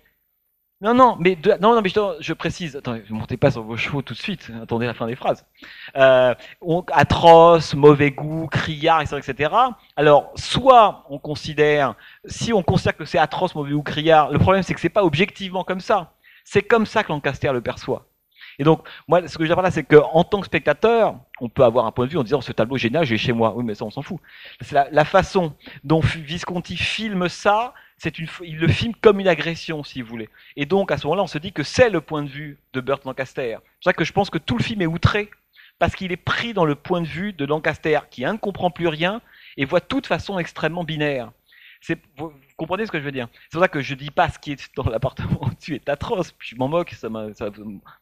non, 0.80 0.94
non, 0.94 1.16
mais, 1.18 1.36
non, 1.60 1.74
non, 1.74 1.82
mais 1.82 1.90
je, 2.20 2.32
précise. 2.32 2.76
Attendez, 2.76 3.02
ne 3.10 3.14
montez 3.16 3.36
pas 3.36 3.50
sur 3.50 3.62
vos 3.62 3.76
chevaux 3.76 4.00
tout 4.00 4.14
de 4.14 4.18
suite. 4.18 4.50
Attendez 4.62 4.86
la 4.86 4.94
fin 4.94 5.08
des 5.08 5.16
phrases. 5.16 5.44
Euh, 5.96 6.34
atroce, 6.92 7.74
mauvais 7.74 8.12
goût, 8.12 8.46
criard, 8.46 9.00
etc., 9.02 9.18
etc. 9.18 9.54
Alors, 9.96 10.30
soit 10.36 11.04
on 11.10 11.18
considère, 11.18 11.94
si 12.26 12.52
on 12.52 12.62
considère 12.62 12.96
que 12.96 13.04
c'est 13.04 13.18
atroce, 13.18 13.56
mauvais 13.56 13.72
goût, 13.72 13.82
criard, 13.82 14.30
le 14.30 14.38
problème 14.38 14.62
c'est 14.62 14.74
que 14.74 14.80
c'est 14.80 14.88
pas 14.88 15.02
objectivement 15.02 15.64
comme 15.64 15.80
ça. 15.80 16.12
C'est 16.44 16.62
comme 16.62 16.86
ça 16.86 17.02
que 17.02 17.08
Lancaster 17.08 17.52
le 17.52 17.60
perçoit. 17.60 18.06
Et 18.58 18.64
donc, 18.64 18.86
moi, 19.06 19.26
ce 19.26 19.38
que 19.38 19.44
je 19.44 19.48
veux 19.48 19.54
dire 19.54 19.62
là, 19.62 19.70
c'est 19.70 19.84
qu'en 19.84 20.24
tant 20.24 20.40
que 20.40 20.46
spectateur, 20.46 21.16
on 21.40 21.48
peut 21.48 21.64
avoir 21.64 21.86
un 21.86 21.92
point 21.92 22.06
de 22.06 22.10
vue 22.10 22.18
en 22.18 22.24
disant 22.24 22.40
ce 22.40 22.52
tableau 22.52 22.76
est 22.76 22.80
génial, 22.80 23.04
j'ai 23.04 23.16
chez 23.16 23.32
moi. 23.32 23.52
Oui, 23.54 23.64
mais 23.64 23.74
ça, 23.74 23.84
on 23.84 23.90
s'en 23.90 24.02
fout. 24.02 24.18
C'est 24.60 24.74
la, 24.90 25.04
façon 25.04 25.54
dont 25.84 26.00
Visconti 26.00 26.76
filme 26.76 27.28
ça, 27.28 27.72
c'est 27.98 28.18
une, 28.18 28.28
il 28.44 28.58
le 28.58 28.68
filme 28.68 28.94
comme 29.00 29.20
une 29.20 29.28
agression, 29.28 29.82
si 29.82 30.02
vous 30.02 30.08
voulez. 30.08 30.28
Et 30.56 30.66
donc, 30.66 30.90
à 30.92 30.98
ce 30.98 31.06
moment-là, 31.06 31.24
on 31.24 31.28
se 31.28 31.38
dit 31.38 31.52
que 31.52 31.64
c'est 31.64 31.90
le 31.90 32.00
point 32.00 32.22
de 32.22 32.28
vue 32.28 32.58
de 32.72 32.80
Burt 32.80 33.04
Lancaster. 33.04 33.56
C'est 33.56 33.56
pour 33.56 33.84
ça 33.84 33.92
que 33.92 34.04
je 34.04 34.12
pense 34.12 34.30
que 34.30 34.38
tout 34.38 34.56
le 34.56 34.62
film 34.62 34.82
est 34.82 34.86
outré, 34.86 35.30
parce 35.78 35.94
qu'il 35.94 36.12
est 36.12 36.16
pris 36.16 36.54
dans 36.54 36.64
le 36.64 36.74
point 36.74 37.00
de 37.00 37.06
vue 37.06 37.32
de 37.32 37.44
Lancaster, 37.44 38.00
qui, 38.10 38.24
un, 38.24 38.34
ne 38.34 38.38
comprend 38.38 38.70
plus 38.70 38.88
rien, 38.88 39.20
et 39.56 39.64
voit 39.64 39.80
toute 39.80 40.06
façon 40.06 40.38
extrêmement 40.38 40.84
binaire. 40.84 41.32
Vous 42.16 42.32
comprenez 42.56 42.86
ce 42.86 42.90
que 42.90 42.98
je 42.98 43.04
veux 43.04 43.12
dire? 43.12 43.28
C'est 43.44 43.52
pour 43.52 43.62
ça 43.62 43.68
que 43.68 43.80
je 43.80 43.94
dis 43.94 44.10
pas 44.10 44.28
ce 44.28 44.38
qui 44.38 44.52
est 44.52 44.74
dans 44.76 44.84
l'appartement 44.84 45.42
au-dessus 45.46 45.74
est 45.74 45.88
atroce, 45.88 46.32
puis 46.32 46.50
je 46.50 46.56
m'en 46.56 46.68
moque, 46.68 46.94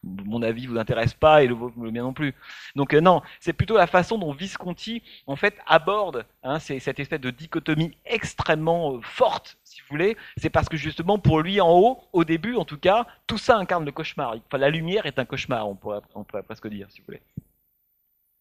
mon 0.03 0.41
avis 0.41 0.67
vous 0.67 0.77
intéresse 0.77 1.13
pas 1.13 1.43
et 1.43 1.47
le, 1.47 1.55
le 1.55 1.91
mien 1.91 2.03
non 2.03 2.13
plus. 2.13 2.33
Donc 2.75 2.93
euh, 2.93 3.01
non, 3.01 3.21
c'est 3.39 3.53
plutôt 3.53 3.77
la 3.77 3.87
façon 3.87 4.17
dont 4.17 4.33
Visconti 4.33 5.03
en 5.27 5.35
fait 5.35 5.57
aborde 5.65 6.25
hein, 6.43 6.59
cette 6.59 6.99
espèce 6.99 7.21
de 7.21 7.31
dichotomie 7.31 7.97
extrêmement 8.05 8.95
euh, 8.95 9.01
forte, 9.01 9.57
si 9.63 9.81
vous 9.81 9.87
voulez. 9.89 10.17
C'est 10.37 10.49
parce 10.49 10.69
que 10.69 10.77
justement 10.77 11.19
pour 11.19 11.41
lui 11.41 11.61
en 11.61 11.71
haut, 11.71 11.99
au 12.13 12.23
début 12.23 12.55
en 12.55 12.65
tout 12.65 12.79
cas, 12.79 13.05
tout 13.27 13.37
ça 13.37 13.57
incarne 13.57 13.85
le 13.85 13.91
cauchemar. 13.91 14.35
Enfin, 14.47 14.57
la 14.57 14.69
lumière 14.69 15.05
est 15.05 15.19
un 15.19 15.25
cauchemar, 15.25 15.67
on 15.67 15.75
pourrait, 15.75 16.01
on 16.15 16.23
pourrait 16.23 16.43
presque 16.43 16.67
dire, 16.67 16.89
si 16.89 16.99
vous 16.99 17.05
voulez. 17.07 17.21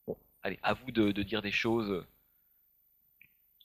Bon, 0.07 0.17
allez, 0.43 0.59
à 0.63 0.75
vous 0.75 0.91
de, 0.91 1.13
de 1.13 1.23
dire 1.23 1.43
des 1.43 1.53
choses 1.53 2.05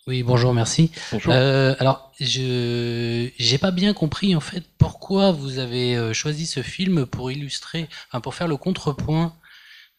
oui, 0.08 0.24
bonjour, 0.24 0.54
merci. 0.54 0.92
Euh, 1.28 1.76
alors, 1.78 2.12
je 2.20 3.30
j'ai 3.38 3.58
pas 3.60 3.70
bien 3.70 3.94
compris 3.94 4.36
en 4.36 4.40
fait 4.40 4.64
pourquoi 4.80 5.32
vous 5.32 5.60
avez 5.60 5.96
euh, 5.96 6.12
choisi 6.12 6.48
ce 6.48 6.64
film 6.64 7.06
pour 7.06 7.32
illustrer, 7.32 7.88
enfin, 8.08 8.20
pour 8.20 8.34
faire 8.34 8.48
le 8.48 8.58
contrepoint 8.58 9.34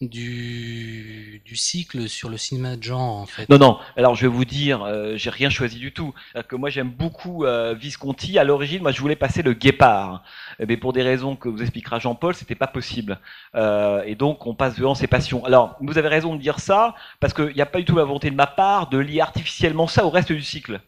du, 0.08 1.42
du 1.44 1.56
cycle 1.56 2.08
sur 2.08 2.28
le 2.28 2.36
cinéma 2.36 2.76
de 2.76 2.82
genre 2.82 3.00
en 3.00 3.26
fait. 3.26 3.48
Non 3.48 3.58
non, 3.58 3.78
alors 3.96 4.14
je 4.14 4.22
vais 4.22 4.32
vous 4.32 4.44
dire, 4.44 4.82
euh, 4.82 5.16
j'ai 5.16 5.30
rien 5.30 5.50
choisi 5.50 5.78
du 5.78 5.92
tout. 5.92 6.14
Que 6.48 6.56
moi 6.56 6.70
j'aime 6.70 6.90
beaucoup 6.90 7.44
euh, 7.44 7.74
Visconti. 7.74 8.38
À 8.38 8.44
l'origine, 8.44 8.82
moi 8.82 8.92
je 8.92 9.00
voulais 9.00 9.16
passer 9.16 9.42
le 9.42 9.52
Guépard, 9.52 10.22
mais 10.66 10.76
pour 10.76 10.92
des 10.92 11.02
raisons 11.02 11.36
que 11.36 11.48
vous 11.48 11.62
expliquera 11.62 11.98
Jean-Paul, 11.98 12.34
c'était 12.34 12.54
pas 12.54 12.66
possible. 12.66 13.18
Euh, 13.54 14.02
et 14.04 14.14
donc 14.14 14.46
on 14.46 14.54
passe 14.54 14.76
devant 14.76 14.94
ses 14.94 15.06
passions. 15.06 15.44
Alors 15.44 15.76
vous 15.80 15.98
avez 15.98 16.08
raison 16.08 16.34
de 16.34 16.40
dire 16.40 16.58
ça 16.60 16.94
parce 17.20 17.32
qu'il 17.34 17.54
n'y 17.54 17.62
a 17.62 17.66
pas 17.66 17.78
du 17.78 17.84
tout 17.84 17.96
la 17.96 18.04
volonté 18.04 18.30
de 18.30 18.36
ma 18.36 18.46
part 18.46 18.88
de 18.88 18.98
lier 18.98 19.20
artificiellement 19.20 19.86
ça 19.86 20.04
au 20.04 20.10
reste 20.10 20.32
du 20.32 20.42
cycle. 20.42 20.80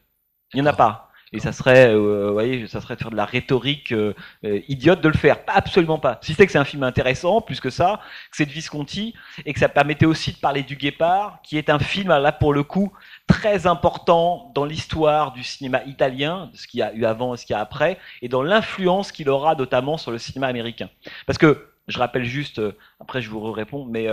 Il 0.53 0.61
n'y 0.61 0.63
en 0.63 0.71
a 0.71 0.73
pas. 0.73 1.11
Et 1.35 1.41
ça 1.41 1.51
serait, 1.51 1.89
euh, 1.89 2.29
vous 2.29 2.33
voyez, 2.33 2.69
ça 2.69 2.81
serait 2.81 2.95
de 2.95 3.01
faire 3.01 3.11
de 3.11 3.17
la 3.17 3.25
rhétorique 3.25 3.91
euh, 3.91 4.15
euh, 4.45 4.61
idiote 4.69 5.01
de 5.01 5.09
le 5.09 5.17
faire. 5.17 5.39
Absolument 5.49 5.99
pas. 5.99 6.21
Si 6.23 6.33
c'est 6.33 6.47
que 6.47 6.53
c'est 6.53 6.59
un 6.59 6.65
film 6.65 6.85
intéressant, 6.85 7.41
plus 7.41 7.59
que 7.59 7.71
ça, 7.71 8.01
que 8.31 8.37
c'est 8.37 8.47
de 8.47 8.53
Visconti, 8.53 9.15
et 9.45 9.53
que 9.53 9.59
ça 9.59 9.69
permettait 9.69 10.07
aussi 10.07 10.33
de 10.33 10.39
parler 10.39 10.63
du 10.63 10.77
Guépard, 10.77 11.41
qui 11.43 11.59
est 11.59 11.71
un 11.71 11.81
film, 11.81 12.11
là 12.11 12.31
pour 12.31 12.55
le 12.55 12.63
coup, 12.63 12.93
très 13.27 13.67
important 13.67 14.53
dans 14.55 14.65
l'histoire 14.65 15.33
du 15.33 15.43
cinéma 15.43 15.83
italien, 15.87 16.51
de 16.53 16.57
ce 16.57 16.69
qu'il 16.69 16.79
y 16.79 16.83
a 16.85 16.95
eu 16.95 17.05
avant 17.05 17.35
et 17.35 17.37
ce 17.37 17.47
qu'il 17.47 17.55
y 17.55 17.57
a 17.57 17.61
après, 17.61 17.99
et 18.23 18.29
dans 18.29 18.45
l'influence 18.45 19.11
qu'il 19.11 19.29
aura 19.29 19.57
notamment 19.57 19.99
sur 19.99 20.13
le 20.13 20.19
cinéma 20.19 20.47
américain. 20.47 20.89
Parce 21.27 21.39
que, 21.39 21.67
je 21.89 21.99
rappelle 21.99 22.25
juste, 22.25 22.63
après 23.01 23.21
je 23.21 23.29
vous 23.29 23.51
réponds, 23.51 23.85
mais 23.85 24.07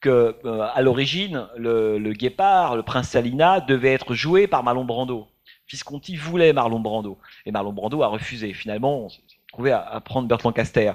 que 0.00 0.36
à 0.72 0.80
l'origine, 0.82 1.48
le, 1.56 1.98
le 1.98 2.12
Guépard, 2.12 2.76
le 2.76 2.82
prince 2.84 3.08
Salina, 3.08 3.60
devait 3.60 3.92
être 3.92 4.14
joué 4.14 4.46
par 4.46 4.62
Marlon 4.62 4.84
Brando. 4.84 5.26
Visconti 5.70 6.16
voulait 6.16 6.52
Marlon 6.52 6.80
Brando. 6.80 7.18
Et 7.46 7.52
Marlon 7.52 7.72
Brando 7.72 8.02
a 8.02 8.08
refusé. 8.08 8.52
Finalement, 8.52 9.04
on 9.04 9.08
s'est 9.08 9.20
trouvé 9.48 9.72
à, 9.72 10.00
prendre 10.04 10.28
Burt 10.28 10.42
Lancaster. 10.42 10.92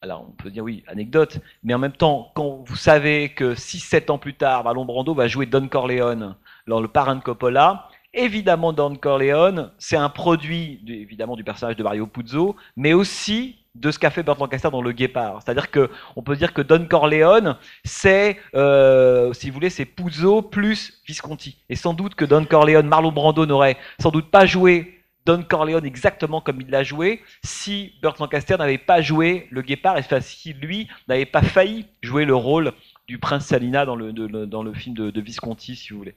Alors, 0.00 0.26
on 0.28 0.32
peut 0.32 0.50
dire 0.50 0.64
oui, 0.64 0.82
anecdote, 0.88 1.38
mais 1.62 1.74
en 1.74 1.78
même 1.78 1.92
temps, 1.92 2.32
quand 2.34 2.62
vous 2.64 2.76
savez 2.76 3.28
que 3.30 3.54
6-7 3.54 4.10
ans 4.10 4.18
plus 4.18 4.34
tard, 4.34 4.64
Marlon 4.64 4.84
Brando 4.84 5.14
va 5.14 5.28
jouer 5.28 5.46
Don 5.46 5.68
Corleone 5.68 6.34
dans 6.66 6.80
Le 6.80 6.88
Parrain 6.88 7.14
de 7.14 7.20
Coppola, 7.20 7.88
évidemment, 8.14 8.72
Don 8.72 8.96
Corleone, 8.96 9.70
c'est 9.78 9.96
un 9.96 10.08
produit, 10.08 10.80
évidemment, 10.86 11.36
du 11.36 11.44
personnage 11.44 11.76
de 11.76 11.82
Mario 11.82 12.06
Puzo, 12.06 12.56
mais 12.76 12.92
aussi 12.92 13.61
de 13.74 13.90
ce 13.90 13.98
qu'a 13.98 14.10
fait 14.10 14.22
Burt 14.22 14.38
Lancaster 14.38 14.70
dans 14.70 14.82
Le 14.82 14.92
Guépard. 14.92 15.40
C'est-à-dire 15.42 15.70
que 15.70 15.90
on 16.16 16.22
peut 16.22 16.36
dire 16.36 16.52
que 16.52 16.62
Don 16.62 16.86
Corleone, 16.86 17.56
c'est, 17.84 18.38
euh, 18.54 19.32
si 19.32 19.48
vous 19.48 19.54
voulez, 19.54 19.70
c'est 19.70 19.86
Puzo 19.86 20.42
plus 20.42 21.00
Visconti. 21.06 21.56
Et 21.68 21.76
sans 21.76 21.94
doute 21.94 22.14
que 22.14 22.24
Don 22.24 22.44
Corleone, 22.44 22.86
Marlon 22.86 23.12
Brando 23.12 23.46
n'aurait 23.46 23.76
sans 24.00 24.10
doute 24.10 24.30
pas 24.30 24.46
joué 24.46 24.98
Don 25.24 25.42
Corleone 25.42 25.84
exactement 25.84 26.40
comme 26.40 26.60
il 26.60 26.68
l'a 26.68 26.82
joué 26.82 27.22
si 27.44 27.94
Burt 28.02 28.18
Lancaster 28.18 28.56
n'avait 28.56 28.78
pas 28.78 29.00
joué 29.00 29.46
Le 29.50 29.62
Guépard 29.62 29.96
et 29.96 30.20
si 30.20 30.52
lui 30.52 30.88
n'avait 31.08 31.26
pas 31.26 31.42
failli 31.42 31.86
jouer 32.02 32.24
le 32.24 32.34
rôle 32.34 32.72
du 33.06 33.18
prince 33.18 33.46
Salina 33.46 33.84
dans 33.84 33.96
le, 33.96 34.12
dans 34.12 34.62
le 34.62 34.74
film 34.74 34.94
de, 34.94 35.20
Visconti, 35.20 35.76
si 35.76 35.90
vous 35.90 35.98
voulez. 35.98 36.14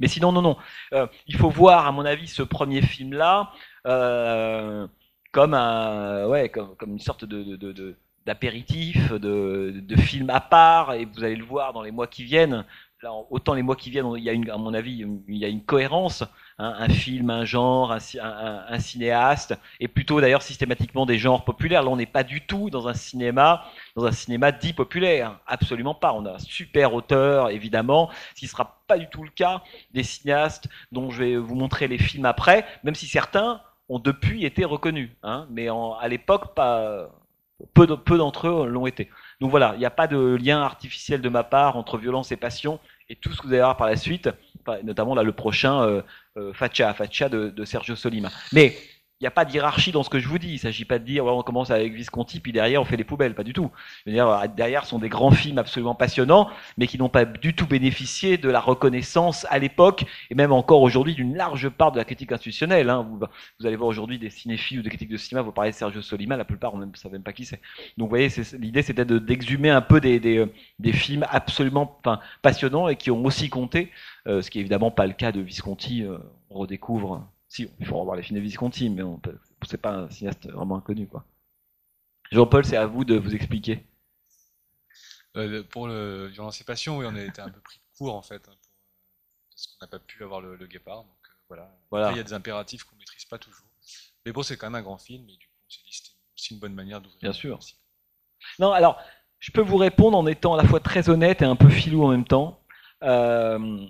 Mais 0.00 0.08
sinon, 0.08 0.32
non, 0.32 0.42
non. 0.42 0.56
Euh, 0.92 1.06
il 1.26 1.36
faut 1.36 1.48
voir, 1.48 1.86
à 1.86 1.92
mon 1.92 2.04
avis, 2.04 2.26
ce 2.26 2.42
premier 2.42 2.82
film-là. 2.82 3.52
Euh, 3.86 4.86
comme 5.36 5.52
un, 5.52 6.26
ouais, 6.28 6.48
comme, 6.48 6.74
comme 6.76 6.92
une 6.92 6.98
sorte 6.98 7.26
de, 7.26 7.94
d'apéritif, 8.24 9.12
de, 9.12 9.82
de, 9.86 9.96
film 9.96 10.30
à 10.30 10.40
part, 10.40 10.94
et 10.94 11.04
vous 11.04 11.22
allez 11.22 11.36
le 11.36 11.44
voir 11.44 11.74
dans 11.74 11.82
les 11.82 11.90
mois 11.90 12.06
qui 12.06 12.24
viennent. 12.24 12.64
Là, 13.02 13.12
autant 13.28 13.52
les 13.52 13.60
mois 13.60 13.76
qui 13.76 13.90
viennent, 13.90 14.10
il 14.16 14.24
y 14.24 14.30
a 14.30 14.32
une, 14.32 14.48
à 14.48 14.56
mon 14.56 14.72
avis, 14.72 15.04
il 15.28 15.36
y 15.36 15.44
a 15.44 15.48
une 15.48 15.62
cohérence, 15.62 16.22
hein, 16.58 16.74
un 16.78 16.88
film, 16.88 17.28
un 17.28 17.44
genre, 17.44 17.92
un, 17.92 18.78
cinéaste, 18.78 19.54
et 19.78 19.88
plutôt 19.88 20.22
d'ailleurs 20.22 20.40
systématiquement 20.40 21.04
des 21.04 21.18
genres 21.18 21.44
populaires. 21.44 21.82
Là, 21.82 21.90
on 21.90 21.96
n'est 21.96 22.06
pas 22.06 22.24
du 22.24 22.40
tout 22.40 22.70
dans 22.70 22.88
un 22.88 22.94
cinéma, 22.94 23.66
dans 23.94 24.06
un 24.06 24.12
cinéma 24.12 24.52
dit 24.52 24.72
populaire, 24.72 25.38
absolument 25.46 25.94
pas. 25.94 26.14
On 26.14 26.24
a 26.24 26.36
un 26.36 26.38
super 26.38 26.94
auteur, 26.94 27.50
évidemment, 27.50 28.08
ce 28.34 28.40
qui 28.40 28.46
sera 28.46 28.80
pas 28.86 28.96
du 28.96 29.06
tout 29.10 29.22
le 29.22 29.28
cas 29.28 29.62
des 29.92 30.02
cinéastes 30.02 30.66
dont 30.92 31.10
je 31.10 31.22
vais 31.22 31.36
vous 31.36 31.56
montrer 31.56 31.88
les 31.88 31.98
films 31.98 32.24
après, 32.24 32.64
même 32.84 32.94
si 32.94 33.06
certains 33.06 33.60
ont 33.88 33.98
depuis 33.98 34.44
été 34.44 34.64
reconnus, 34.64 35.10
hein, 35.22 35.46
mais 35.50 35.68
à 35.68 36.08
l'époque, 36.08 36.54
pas 36.54 37.08
peu, 37.74 37.86
peu 37.96 38.18
d'entre 38.18 38.48
eux 38.48 38.66
l'ont 38.66 38.86
été. 38.86 39.08
Donc 39.40 39.50
voilà, 39.50 39.72
il 39.74 39.78
n'y 39.78 39.86
a 39.86 39.90
pas 39.90 40.06
de 40.06 40.36
lien 40.36 40.60
artificiel 40.62 41.20
de 41.22 41.28
ma 41.28 41.44
part 41.44 41.76
entre 41.76 41.98
violence 41.98 42.32
et 42.32 42.36
passion, 42.36 42.80
et 43.08 43.16
tout 43.16 43.32
ce 43.32 43.40
que 43.40 43.46
vous 43.46 43.52
allez 43.52 43.62
voir 43.62 43.76
par 43.76 43.86
la 43.86 43.96
suite 43.96 44.28
notamment 44.82 45.14
là 45.14 45.22
le 45.22 45.32
prochain 45.32 45.82
euh, 45.82 46.02
euh 46.36 46.52
de, 46.52 47.50
de 47.50 47.64
Sergio 47.64 47.96
Solima. 47.96 48.30
Mais 48.52 48.76
il 49.20 49.24
n'y 49.24 49.28
a 49.28 49.30
pas 49.30 49.46
d'hierarchie 49.46 49.92
dans 49.92 50.02
ce 50.02 50.10
que 50.10 50.18
je 50.18 50.28
vous 50.28 50.38
dis. 50.38 50.48
Il 50.48 50.54
ne 50.54 50.58
s'agit 50.58 50.84
pas 50.84 50.98
de 50.98 51.04
dire 51.04 51.24
on 51.24 51.42
commence 51.42 51.70
avec 51.70 51.94
Visconti, 51.94 52.38
puis 52.40 52.52
derrière 52.52 52.82
on 52.82 52.84
fait 52.84 52.98
les 52.98 53.04
poubelles. 53.04 53.34
Pas 53.34 53.44
du 53.44 53.54
tout. 53.54 53.70
dire, 54.06 54.46
derrière 54.54 54.84
sont 54.84 54.98
des 54.98 55.08
grands 55.08 55.30
films 55.30 55.56
absolument 55.56 55.94
passionnants, 55.94 56.50
mais 56.76 56.86
qui 56.86 56.98
n'ont 56.98 57.08
pas 57.08 57.24
du 57.24 57.54
tout 57.54 57.66
bénéficié 57.66 58.36
de 58.36 58.50
la 58.50 58.60
reconnaissance 58.60 59.46
à 59.48 59.58
l'époque, 59.58 60.04
et 60.30 60.34
même 60.34 60.52
encore 60.52 60.82
aujourd'hui 60.82 61.14
d'une 61.14 61.34
large 61.34 61.70
part 61.70 61.92
de 61.92 61.96
la 61.96 62.04
critique 62.04 62.30
institutionnelle. 62.30 62.90
Hein. 62.90 63.08
Vous, 63.58 63.66
allez 63.66 63.76
voir 63.76 63.88
aujourd'hui 63.88 64.18
des 64.18 64.28
cinéphiles 64.28 64.80
ou 64.80 64.82
des 64.82 64.90
critiques 64.90 65.08
de 65.08 65.16
cinéma, 65.16 65.42
vous 65.42 65.52
parlez 65.52 65.70
de 65.70 65.76
Sergio 65.76 66.02
Solima, 66.02 66.36
la 66.36 66.44
plupart 66.44 66.74
on 66.74 66.78
ne 66.78 66.94
savent 66.94 67.12
même 67.12 67.22
pas 67.22 67.32
qui 67.32 67.46
c'est. 67.46 67.60
Donc 67.96 68.08
vous 68.08 68.16
voyez, 68.16 68.28
l'idée 68.58 68.82
c'était 68.82 69.06
d'exhumer 69.06 69.70
un 69.70 69.80
peu 69.80 70.00
des, 70.00 70.20
des, 70.20 70.44
des 70.78 70.92
films 70.92 71.24
absolument 71.30 71.98
enfin, 72.00 72.20
passionnants 72.42 72.88
et 72.88 72.96
qui 72.96 73.10
ont 73.10 73.24
aussi 73.24 73.48
compté, 73.48 73.90
euh, 74.26 74.42
ce 74.42 74.50
qui 74.50 74.58
est 74.58 74.60
évidemment 74.60 74.90
pas 74.90 75.06
le 75.06 75.14
cas 75.14 75.32
de 75.32 75.40
Visconti. 75.40 76.02
Euh, 76.04 76.18
on 76.50 76.58
redécouvre 76.60 77.26
si, 77.56 77.70
il 77.80 77.86
faut 77.86 77.98
revoir 77.98 78.16
les 78.16 78.22
films 78.22 78.38
de 78.38 78.44
Visconti, 78.44 78.90
mais 78.90 79.02
c'est 79.66 79.80
pas 79.80 79.92
un 79.92 80.10
cinéaste 80.10 80.48
vraiment 80.50 80.76
inconnu. 80.76 81.06
quoi. 81.06 81.24
Jean-Paul, 82.30 82.64
c'est 82.64 82.76
à 82.76 82.86
vous 82.86 83.04
de 83.04 83.16
vous 83.16 83.34
expliquer. 83.34 83.84
Euh, 85.36 85.62
pour 85.62 85.88
le 85.88 86.26
Violence 86.26 86.60
et 86.60 86.64
Passion, 86.64 86.98
oui, 86.98 87.06
on 87.08 87.14
a 87.14 87.22
été 87.22 87.40
un 87.40 87.50
peu 87.50 87.60
pris 87.60 87.78
de 87.78 87.98
court 87.98 88.14
en 88.14 88.22
fait, 88.22 88.36
hein, 88.48 88.54
pour, 88.62 88.72
euh, 88.72 88.96
parce 89.50 89.66
qu'on 89.66 89.84
n'a 89.84 89.88
pas 89.88 89.98
pu 89.98 90.22
avoir 90.22 90.40
le, 90.40 90.66
guépard. 90.66 91.04
Donc 91.04 91.16
euh, 91.24 91.34
voilà. 91.48 91.78
voilà. 91.90 92.10
il 92.12 92.16
y 92.16 92.20
a 92.20 92.22
des 92.22 92.32
impératifs 92.32 92.84
qu'on 92.84 92.96
maîtrise 92.96 93.24
pas 93.24 93.38
toujours. 93.38 93.66
Mais 94.24 94.32
bon, 94.32 94.42
c'est 94.42 94.56
quand 94.56 94.66
même 94.66 94.76
un 94.76 94.82
grand 94.82 94.98
film, 94.98 95.24
et 95.28 95.36
du 95.36 95.46
coup, 95.46 95.54
c'est 95.68 96.12
aussi 96.34 96.54
une 96.54 96.60
bonne 96.60 96.74
manière 96.74 97.00
d'ouvrir. 97.00 97.20
Bien 97.20 97.32
sûr. 97.32 97.58
Non, 98.58 98.72
alors, 98.72 99.00
je 99.38 99.50
peux 99.52 99.60
vous 99.60 99.76
répondre 99.76 100.16
en 100.18 100.26
étant 100.26 100.54
à 100.54 100.56
la 100.62 100.68
fois 100.68 100.80
très 100.80 101.08
honnête 101.08 101.42
et 101.42 101.44
un 101.44 101.56
peu 101.56 101.68
filou 101.68 102.04
en 102.04 102.10
même 102.10 102.24
temps. 102.26 102.60
Euh, 103.02 103.86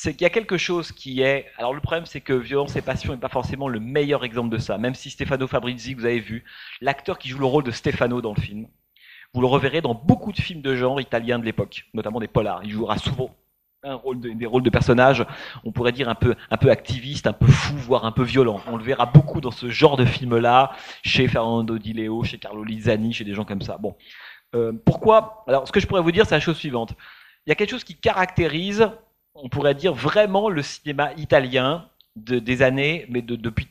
c'est 0.00 0.12
qu'il 0.12 0.22
y 0.22 0.26
a 0.26 0.30
quelque 0.30 0.58
chose 0.58 0.92
qui 0.92 1.22
est. 1.22 1.46
Alors 1.56 1.74
le 1.74 1.80
problème, 1.80 2.06
c'est 2.06 2.20
que 2.20 2.32
Violence 2.32 2.76
et 2.76 2.82
Passion 2.82 3.12
n'est 3.12 3.18
pas 3.18 3.28
forcément 3.28 3.66
le 3.66 3.80
meilleur 3.80 4.24
exemple 4.24 4.48
de 4.48 4.58
ça. 4.58 4.78
Même 4.78 4.94
si 4.94 5.10
Stefano 5.10 5.48
Fabrizi, 5.48 5.94
vous 5.94 6.04
avez 6.04 6.20
vu, 6.20 6.44
l'acteur 6.80 7.18
qui 7.18 7.28
joue 7.28 7.40
le 7.40 7.46
rôle 7.46 7.64
de 7.64 7.72
Stefano 7.72 8.20
dans 8.20 8.32
le 8.32 8.40
film, 8.40 8.68
vous 9.34 9.40
le 9.40 9.48
reverrez 9.48 9.80
dans 9.80 9.94
beaucoup 9.94 10.30
de 10.30 10.40
films 10.40 10.62
de 10.62 10.76
genre 10.76 11.00
italiens 11.00 11.40
de 11.40 11.44
l'époque, 11.44 11.86
notamment 11.94 12.20
des 12.20 12.28
polars. 12.28 12.60
Il 12.62 12.70
jouera 12.70 12.96
souvent 12.96 13.34
un 13.82 13.96
rôle 13.96 14.20
des 14.20 14.46
rôles 14.46 14.62
de 14.62 14.70
personnages, 14.70 15.26
on 15.64 15.72
pourrait 15.72 15.90
dire 15.90 16.08
un 16.08 16.14
peu, 16.14 16.36
un 16.48 16.56
peu 16.58 16.70
activiste, 16.70 17.26
un 17.26 17.32
peu 17.32 17.48
fou, 17.48 17.74
voire 17.78 18.04
un 18.04 18.12
peu 18.12 18.22
violent. 18.22 18.60
On 18.68 18.76
le 18.76 18.84
verra 18.84 19.06
beaucoup 19.06 19.40
dans 19.40 19.50
ce 19.50 19.68
genre 19.68 19.96
de 19.96 20.04
film-là, 20.04 20.76
chez 21.02 21.26
Fernando 21.26 21.76
Di 21.76 21.92
Leo, 21.92 22.22
chez 22.22 22.38
Carlo 22.38 22.62
Lizani, 22.62 23.12
chez 23.12 23.24
des 23.24 23.34
gens 23.34 23.44
comme 23.44 23.62
ça. 23.62 23.78
Bon, 23.78 23.96
euh, 24.54 24.72
pourquoi? 24.84 25.42
Alors, 25.48 25.66
ce 25.66 25.72
que 25.72 25.80
je 25.80 25.88
pourrais 25.88 26.02
vous 26.02 26.12
dire, 26.12 26.24
c'est 26.24 26.36
la 26.36 26.40
chose 26.40 26.56
suivante. 26.56 26.94
Il 27.46 27.50
y 27.50 27.52
a 27.52 27.56
quelque 27.56 27.70
chose 27.70 27.82
qui 27.82 27.98
caractérise 27.98 28.92
on 29.34 29.48
pourrait 29.48 29.74
dire 29.74 29.94
vraiment 29.94 30.48
le 30.48 30.62
cinéma 30.62 31.12
italien 31.16 31.88
de, 32.16 32.38
des 32.38 32.62
années, 32.62 33.06
mais 33.08 33.22
depuis, 33.22 33.68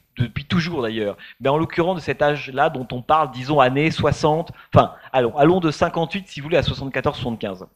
toujours 0.48 0.82
d'ailleurs. 0.82 1.18
Mais 1.40 1.50
en 1.50 1.58
l'occurrence 1.58 1.98
de 1.98 2.02
cet 2.02 2.22
âge-là 2.22 2.70
dont 2.70 2.88
on 2.92 3.02
parle, 3.02 3.32
disons 3.32 3.60
années 3.60 3.92
60, 3.92 4.52
enfin, 4.74 4.94
allons, 5.12 5.36
allons 5.38 5.60
de 5.60 5.72
58 5.72 6.28
si 6.28 6.40
vous 6.40 6.46
voulez 6.46 6.58
à 6.58 6.62
74-75. 6.62 7.68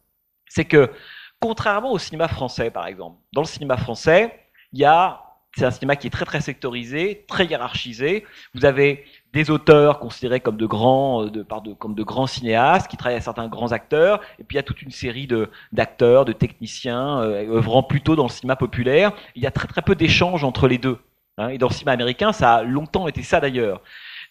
C'est 0.47 0.65
que, 0.65 0.91
contrairement 1.39 1.91
au 1.91 1.99
cinéma 1.99 2.27
français 2.27 2.71
par 2.71 2.87
exemple, 2.87 3.17
dans 3.33 3.41
le 3.41 3.47
cinéma 3.47 3.77
français, 3.77 4.39
il 4.73 4.79
y 4.79 4.85
a 4.85 5.21
c'est 5.55 5.65
un 5.65 5.71
cinéma 5.71 5.97
qui 5.97 6.07
est 6.07 6.11
très 6.11 6.25
très 6.25 6.41
sectorisé, 6.41 7.25
très 7.27 7.45
hiérarchisé. 7.45 8.25
Vous 8.53 8.63
avez 8.63 9.05
des 9.33 9.49
auteurs 9.49 9.99
considérés 9.99 10.39
comme 10.39 10.57
de 10.57 10.65
grands, 10.65 11.25
euh, 11.25 11.29
de, 11.29 11.43
comme 11.73 11.95
de 11.95 12.03
grands 12.03 12.27
cinéastes, 12.27 12.89
qui 12.89 12.97
travaillent 12.97 13.17
à 13.17 13.21
certains 13.21 13.47
grands 13.47 13.71
acteurs, 13.71 14.21
et 14.39 14.43
puis 14.43 14.55
il 14.55 14.57
y 14.57 14.59
a 14.59 14.63
toute 14.63 14.81
une 14.81 14.91
série 14.91 15.27
de 15.27 15.49
d'acteurs, 15.71 16.25
de 16.25 16.33
techniciens 16.33 17.21
euh, 17.21 17.55
œuvrant 17.55 17.83
plutôt 17.83 18.15
dans 18.15 18.23
le 18.23 18.29
cinéma 18.29 18.55
populaire. 18.55 19.11
Il 19.35 19.43
y 19.43 19.47
a 19.47 19.51
très 19.51 19.67
très 19.67 19.81
peu 19.81 19.95
d'échanges 19.95 20.43
entre 20.43 20.67
les 20.67 20.77
deux. 20.77 20.97
Hein. 21.37 21.49
Et 21.49 21.57
dans 21.57 21.67
le 21.67 21.73
cinéma 21.73 21.93
américain, 21.93 22.33
ça 22.33 22.55
a 22.55 22.63
longtemps 22.63 23.07
été 23.07 23.23
ça 23.23 23.39
d'ailleurs. 23.39 23.81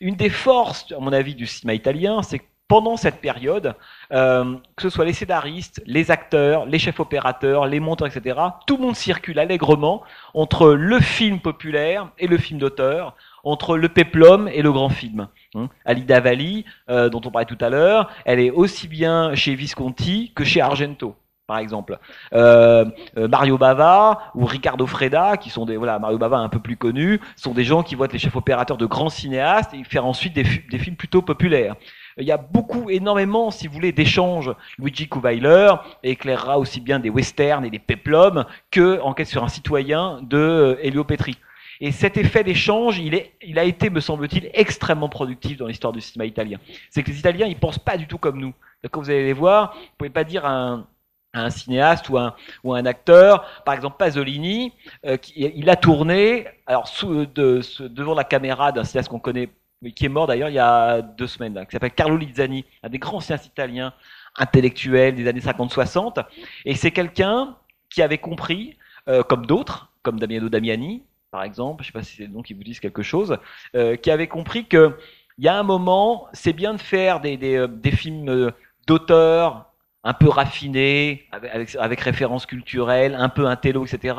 Une 0.00 0.16
des 0.16 0.30
forces, 0.30 0.86
à 0.92 1.00
mon 1.00 1.12
avis, 1.12 1.34
du 1.34 1.46
cinéma 1.46 1.74
italien, 1.74 2.22
c'est 2.22 2.38
que 2.38 2.44
pendant 2.70 2.96
cette 2.96 3.20
période, 3.20 3.74
euh, 4.12 4.56
que 4.76 4.82
ce 4.82 4.90
soit 4.90 5.04
les 5.04 5.12
scénaristes, 5.12 5.82
les 5.86 6.12
acteurs, 6.12 6.66
les 6.66 6.78
chefs 6.78 7.00
opérateurs, 7.00 7.66
les 7.66 7.80
monteurs, 7.80 8.06
etc., 8.06 8.38
tout 8.64 8.76
le 8.76 8.84
monde 8.84 8.94
circule 8.94 9.40
allègrement 9.40 10.04
entre 10.34 10.70
le 10.70 11.00
film 11.00 11.40
populaire 11.40 12.10
et 12.16 12.28
le 12.28 12.38
film 12.38 12.60
d'auteur, 12.60 13.16
entre 13.44 13.76
le 13.76 13.88
peplum 13.88 14.48
et 14.48 14.62
le 14.62 14.72
grand 14.72 14.88
film. 14.88 15.28
Hein. 15.54 15.68
Alida 15.84 16.20
Valli, 16.20 16.64
euh, 16.88 17.08
dont 17.08 17.20
on 17.24 17.30
parlait 17.30 17.46
tout 17.46 17.58
à 17.60 17.70
l'heure, 17.70 18.10
elle 18.24 18.40
est 18.40 18.50
aussi 18.50 18.88
bien 18.88 19.34
chez 19.34 19.54
Visconti 19.54 20.32
que 20.34 20.44
chez 20.44 20.60
Argento 20.60 21.16
par 21.50 21.58
exemple. 21.58 21.98
Euh, 22.32 22.84
Mario 23.16 23.58
Bava 23.58 24.30
ou 24.36 24.44
Ricardo 24.44 24.86
Freda, 24.86 25.36
qui 25.36 25.50
sont 25.50 25.66
des 25.66 25.76
voilà 25.76 25.98
Mario 25.98 26.16
Bava 26.16 26.38
un 26.38 26.48
peu 26.48 26.60
plus 26.60 26.76
connus, 26.76 27.20
sont 27.34 27.54
des 27.54 27.64
gens 27.64 27.82
qui 27.82 27.96
vont 27.96 28.04
être 28.04 28.12
les 28.12 28.20
chefs 28.20 28.36
opérateurs 28.36 28.76
de 28.76 28.86
grands 28.86 29.08
cinéastes 29.08 29.74
et 29.74 29.82
faire 29.82 30.06
ensuite 30.06 30.32
des, 30.32 30.44
films 30.44 30.94
plutôt 30.94 31.22
populaires. 31.22 31.74
Il 32.18 32.24
y 32.24 32.30
a 32.30 32.36
beaucoup, 32.36 32.88
énormément, 32.88 33.50
si 33.50 33.66
vous 33.66 33.74
voulez, 33.74 33.90
d'échanges. 33.90 34.54
Luigi 34.78 35.08
Kuweiler 35.08 35.72
éclairera 36.04 36.56
aussi 36.56 36.80
bien 36.80 37.00
des 37.00 37.10
westerns 37.10 37.64
et 37.64 37.70
des 37.70 37.80
peplums 37.80 38.44
que 38.70 39.00
Enquête 39.00 39.26
sur 39.26 39.42
un 39.42 39.48
citoyen 39.48 40.20
de 40.22 40.38
euh, 40.38 40.76
Elio 40.84 41.02
Petri. 41.02 41.36
Et 41.80 41.92
cet 41.92 42.16
effet 42.16 42.44
d'échange, 42.44 42.98
il, 42.98 43.14
est, 43.14 43.32
il 43.42 43.58
a 43.58 43.64
été, 43.64 43.88
me 43.88 44.00
semble-t-il, 44.00 44.50
extrêmement 44.52 45.08
productif 45.08 45.56
dans 45.56 45.66
l'histoire 45.66 45.92
du 45.92 46.00
cinéma 46.00 46.26
italien. 46.26 46.58
C'est 46.90 47.02
que 47.02 47.10
les 47.10 47.18
Italiens, 47.18 47.46
ils 47.46 47.56
pensent 47.56 47.78
pas 47.78 47.96
du 47.96 48.06
tout 48.06 48.18
comme 48.18 48.38
nous. 48.38 48.52
Quand 48.90 49.00
vous 49.00 49.10
allez 49.10 49.24
les 49.24 49.32
voir, 49.32 49.74
vous 49.74 49.88
pouvez 49.98 50.10
pas 50.10 50.24
dire 50.24 50.44
à 50.44 50.84
un, 51.32 51.50
cinéaste 51.50 52.08
ou 52.10 52.18
un, 52.18 52.34
ou 52.64 52.74
un 52.74 52.84
acteur, 52.84 53.46
par 53.64 53.74
exemple 53.74 53.96
Pasolini, 53.98 54.72
euh, 55.06 55.16
qui, 55.16 55.32
il 55.54 55.70
a 55.70 55.76
tourné 55.76 56.46
alors 56.66 56.88
sous, 56.88 57.24
de, 57.26 57.60
devant 57.88 58.14
la 58.14 58.24
caméra 58.24 58.72
d'un 58.72 58.84
cinéaste 58.84 59.08
qu'on 59.08 59.20
connaît 59.20 59.48
qui 59.94 60.04
est 60.04 60.10
mort 60.10 60.26
d'ailleurs 60.26 60.50
il 60.50 60.54
y 60.54 60.58
a 60.58 61.00
deux 61.00 61.26
semaines, 61.26 61.64
qui 61.64 61.72
s'appelle 61.72 61.92
Carlo 61.92 62.18
Lizzani, 62.18 62.66
un 62.82 62.90
des 62.90 62.98
grands 62.98 63.20
sciences 63.20 63.46
italiens 63.46 63.94
intellectuels 64.36 65.14
des 65.14 65.26
années 65.26 65.40
50-60. 65.40 66.22
Et 66.66 66.74
c'est 66.74 66.90
quelqu'un 66.90 67.56
qui 67.88 68.02
avait 68.02 68.18
compris, 68.18 68.76
euh, 69.08 69.22
comme 69.22 69.46
d'autres, 69.46 69.90
comme 70.02 70.18
Damiano 70.18 70.48
Damiani, 70.48 71.02
par 71.30 71.42
exemple, 71.44 71.84
je 71.84 71.88
ne 71.88 71.92
sais 71.92 71.98
pas 71.98 72.02
si 72.02 72.16
c'est 72.16 72.28
nom 72.28 72.42
qui 72.42 72.54
vous 72.54 72.64
disent 72.64 72.80
quelque 72.80 73.02
chose, 73.02 73.38
euh, 73.74 73.96
qui 73.96 74.10
avait 74.10 74.28
compris 74.28 74.66
que 74.66 74.98
il 75.38 75.44
y 75.44 75.48
a 75.48 75.58
un 75.58 75.62
moment, 75.62 76.28
c'est 76.32 76.52
bien 76.52 76.74
de 76.74 76.80
faire 76.80 77.20
des, 77.20 77.36
des, 77.36 77.56
euh, 77.56 77.66
des 77.66 77.92
films 77.92 78.52
d'auteurs 78.86 79.70
un 80.02 80.14
peu 80.14 80.28
raffiné, 80.28 81.26
avec, 81.30 81.74
avec, 81.76 82.00
références 82.00 82.46
culturelles, 82.46 83.14
un 83.14 83.28
peu 83.28 83.46
intello, 83.46 83.84
etc. 83.84 84.16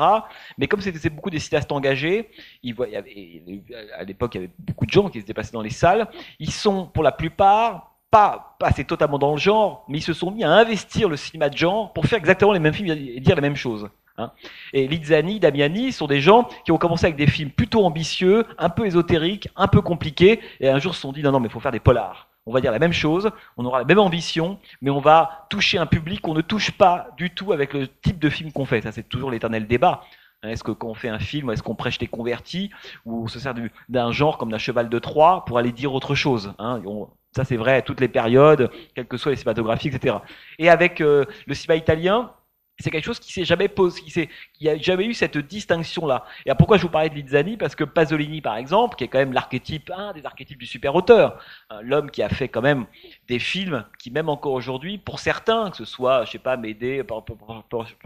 Mais 0.56 0.68
comme 0.68 0.80
c'était 0.80 1.10
beaucoup 1.10 1.30
des 1.30 1.40
cinéastes 1.40 1.72
engagés, 1.72 2.30
il 2.62 2.74
voit, 2.74 2.86
à 2.86 4.04
l'époque, 4.04 4.34
il 4.34 4.40
y 4.40 4.44
avait 4.44 4.52
beaucoup 4.58 4.86
de 4.86 4.92
gens 4.92 5.08
qui 5.08 5.20
se 5.20 5.26
déplaçaient 5.26 5.52
dans 5.52 5.62
les 5.62 5.70
salles. 5.70 6.08
Ils 6.38 6.52
sont, 6.52 6.86
pour 6.86 7.02
la 7.02 7.10
plupart, 7.10 7.96
pas 8.12 8.56
passés 8.60 8.84
totalement 8.84 9.18
dans 9.18 9.32
le 9.32 9.38
genre, 9.38 9.84
mais 9.88 9.98
ils 9.98 10.02
se 10.02 10.12
sont 10.12 10.30
mis 10.30 10.44
à 10.44 10.52
investir 10.52 11.08
le 11.08 11.16
cinéma 11.16 11.48
de 11.48 11.56
genre 11.56 11.92
pour 11.92 12.06
faire 12.06 12.18
exactement 12.18 12.52
les 12.52 12.60
mêmes 12.60 12.74
films 12.74 12.90
et 12.90 13.20
dire 13.20 13.34
les 13.34 13.42
mêmes 13.42 13.56
choses. 13.56 13.88
Hein. 14.18 14.30
Et 14.72 14.86
Lizzani, 14.88 15.40
Damiani 15.40 15.92
sont 15.92 16.06
des 16.06 16.20
gens 16.20 16.48
qui 16.64 16.72
ont 16.72 16.78
commencé 16.78 17.06
avec 17.06 17.16
des 17.16 17.26
films 17.26 17.50
plutôt 17.50 17.84
ambitieux, 17.84 18.44
un 18.58 18.68
peu 18.68 18.86
ésotériques, 18.86 19.48
un 19.56 19.68
peu 19.68 19.80
compliqués, 19.80 20.40
et 20.60 20.68
un 20.68 20.78
jour 20.78 20.94
se 20.94 21.00
sont 21.00 21.12
dit 21.12 21.22
non, 21.22 21.32
non, 21.32 21.40
mais 21.40 21.48
il 21.48 21.52
faut 21.52 21.60
faire 21.60 21.72
des 21.72 21.80
polars 21.80 22.28
on 22.46 22.52
va 22.52 22.60
dire 22.60 22.72
la 22.72 22.78
même 22.78 22.92
chose, 22.92 23.30
on 23.56 23.64
aura 23.64 23.78
la 23.78 23.84
même 23.84 23.98
ambition, 23.98 24.58
mais 24.80 24.90
on 24.90 25.00
va 25.00 25.46
toucher 25.48 25.78
un 25.78 25.86
public 25.86 26.20
qu'on 26.20 26.34
ne 26.34 26.40
touche 26.40 26.72
pas 26.72 27.08
du 27.16 27.30
tout 27.30 27.52
avec 27.52 27.72
le 27.72 27.86
type 27.86 28.18
de 28.18 28.28
film 28.28 28.52
qu'on 28.52 28.64
fait. 28.64 28.82
Ça, 28.82 28.92
c'est 28.92 29.08
toujours 29.08 29.30
l'éternel 29.30 29.66
débat. 29.66 30.02
Est-ce 30.42 30.64
que 30.64 30.72
quand 30.72 30.88
on 30.88 30.94
fait 30.94 31.08
un 31.08 31.20
film, 31.20 31.50
est-ce 31.50 31.62
qu'on 31.62 31.76
prêche 31.76 31.98
des 31.98 32.08
convertis, 32.08 32.70
ou 33.06 33.24
on 33.24 33.28
se 33.28 33.38
sert 33.38 33.54
d'un 33.88 34.10
genre 34.10 34.38
comme 34.38 34.50
d'un 34.50 34.58
cheval 34.58 34.88
de 34.88 34.98
Troie 34.98 35.44
pour 35.44 35.56
aller 35.58 35.70
dire 35.70 35.94
autre 35.94 36.16
chose 36.16 36.52
hein 36.58 36.82
Ça, 37.30 37.44
c'est 37.44 37.56
vrai 37.56 37.76
à 37.76 37.82
toutes 37.82 38.00
les 38.00 38.08
périodes, 38.08 38.72
quelles 38.96 39.06
que 39.06 39.16
soient 39.16 39.30
les 39.30 39.36
cinématographies, 39.36 39.88
etc. 39.88 40.16
Et 40.58 40.68
avec 40.68 41.00
euh, 41.00 41.26
le 41.46 41.54
cinéma 41.54 41.76
italien, 41.76 42.32
c'est 42.78 42.90
quelque 42.90 43.04
chose 43.04 43.20
qui 43.20 43.32
s'est 43.32 43.44
jamais 43.44 43.68
posé, 43.68 44.02
qui 44.02 44.28
n'y 44.60 44.68
a 44.68 44.76
jamais 44.76 45.04
eu 45.04 45.14
cette 45.14 45.36
distinction-là. 45.38 46.24
Et 46.46 46.52
pourquoi 46.54 46.78
je 46.78 46.82
vous 46.82 46.88
parlais 46.88 47.10
de 47.10 47.14
Lizzani 47.14 47.56
Parce 47.56 47.74
que 47.74 47.84
Pasolini, 47.84 48.40
par 48.40 48.56
exemple, 48.56 48.96
qui 48.96 49.04
est 49.04 49.08
quand 49.08 49.18
même 49.18 49.32
l'archétype, 49.32 49.90
un 49.94 50.12
des 50.12 50.24
archétypes 50.24 50.58
du 50.58 50.66
super-auteur, 50.66 51.38
hein, 51.70 51.80
l'homme 51.82 52.10
qui 52.10 52.22
a 52.22 52.28
fait 52.28 52.48
quand 52.48 52.62
même 52.62 52.86
des 53.28 53.38
films 53.38 53.84
qui, 53.98 54.10
même 54.10 54.28
encore 54.28 54.52
aujourd'hui, 54.52 54.98
pour 54.98 55.20
certains, 55.20 55.70
que 55.70 55.76
ce 55.76 55.84
soit, 55.84 56.24
je 56.24 56.32
sais 56.32 56.38
pas, 56.38 56.56
Médée, 56.56 57.02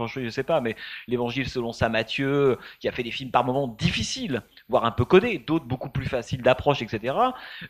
je 0.07 0.29
sais 0.29 0.43
pas, 0.43 0.61
mais 0.61 0.75
l'Évangile 1.07 1.49
selon 1.49 1.71
saint 1.71 1.89
Matthieu, 1.89 2.57
qui 2.79 2.87
a 2.87 2.91
fait 2.91 3.03
des 3.03 3.11
films 3.11 3.31
par 3.31 3.43
moments 3.43 3.67
difficiles, 3.67 4.41
voire 4.69 4.85
un 4.85 4.91
peu 4.91 5.05
codés, 5.05 5.39
d'autres 5.39 5.65
beaucoup 5.65 5.89
plus 5.89 6.05
faciles 6.05 6.41
d'approche, 6.41 6.81
etc. 6.81 7.15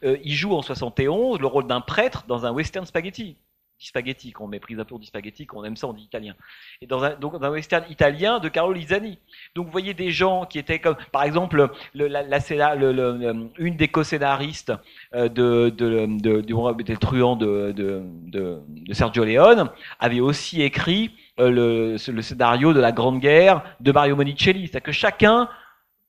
Euh, 0.03 0.17
il 0.23 0.33
joue 0.33 0.53
en 0.53 0.61
71 0.61 1.39
le 1.39 1.47
rôle 1.47 1.67
d'un 1.67 1.81
prêtre 1.81 2.25
dans 2.27 2.45
un 2.45 2.51
western 2.51 2.85
spaghetti 2.85 3.37
spaghetti, 3.85 4.31
quand 4.31 4.45
on 4.45 4.47
méprise 4.47 4.79
un 4.79 4.85
peu, 4.85 4.95
on 4.95 4.99
dit 4.99 5.07
spaghetti, 5.07 5.47
aime 5.65 5.75
ça, 5.75 5.87
on 5.87 5.93
dit 5.93 6.03
italien. 6.03 6.33
Et 6.81 6.87
dans 6.87 7.03
un, 7.03 7.15
donc, 7.15 7.33
dans 7.33 7.43
un 7.47 7.51
western 7.51 7.83
italien 7.89 8.39
de 8.39 8.49
Carlo 8.49 8.73
Lizzani. 8.73 9.19
Donc, 9.55 9.65
vous 9.67 9.71
voyez 9.71 9.93
des 9.93 10.11
gens 10.11 10.45
qui 10.45 10.57
étaient 10.57 10.79
comme, 10.79 10.95
par 11.11 11.23
exemple, 11.23 11.69
le, 11.93 12.07
la, 12.07 12.23
la, 12.23 12.75
le, 12.75 13.49
une 13.57 13.75
des 13.75 13.87
co-scénaristes 13.87 14.73
euh, 15.13 15.29
de, 15.29 15.69
de, 15.69 16.07
de, 16.19 16.41
du 16.41 16.97
truand 16.97 17.35
de, 17.35 17.71
de, 17.71 18.01
de, 18.25 18.93
Sergio 18.93 19.23
Leone 19.23 19.69
avait 19.99 20.19
aussi 20.19 20.61
écrit 20.61 21.11
le, 21.37 21.97
le, 22.07 22.21
scénario 22.21 22.73
de 22.73 22.79
la 22.79 22.91
Grande 22.91 23.19
Guerre 23.19 23.63
de 23.79 23.91
Mario 23.91 24.15
Monicelli. 24.15 24.67
C'est-à-dire 24.67 24.83
que 24.83 24.91
chacun 24.91 25.49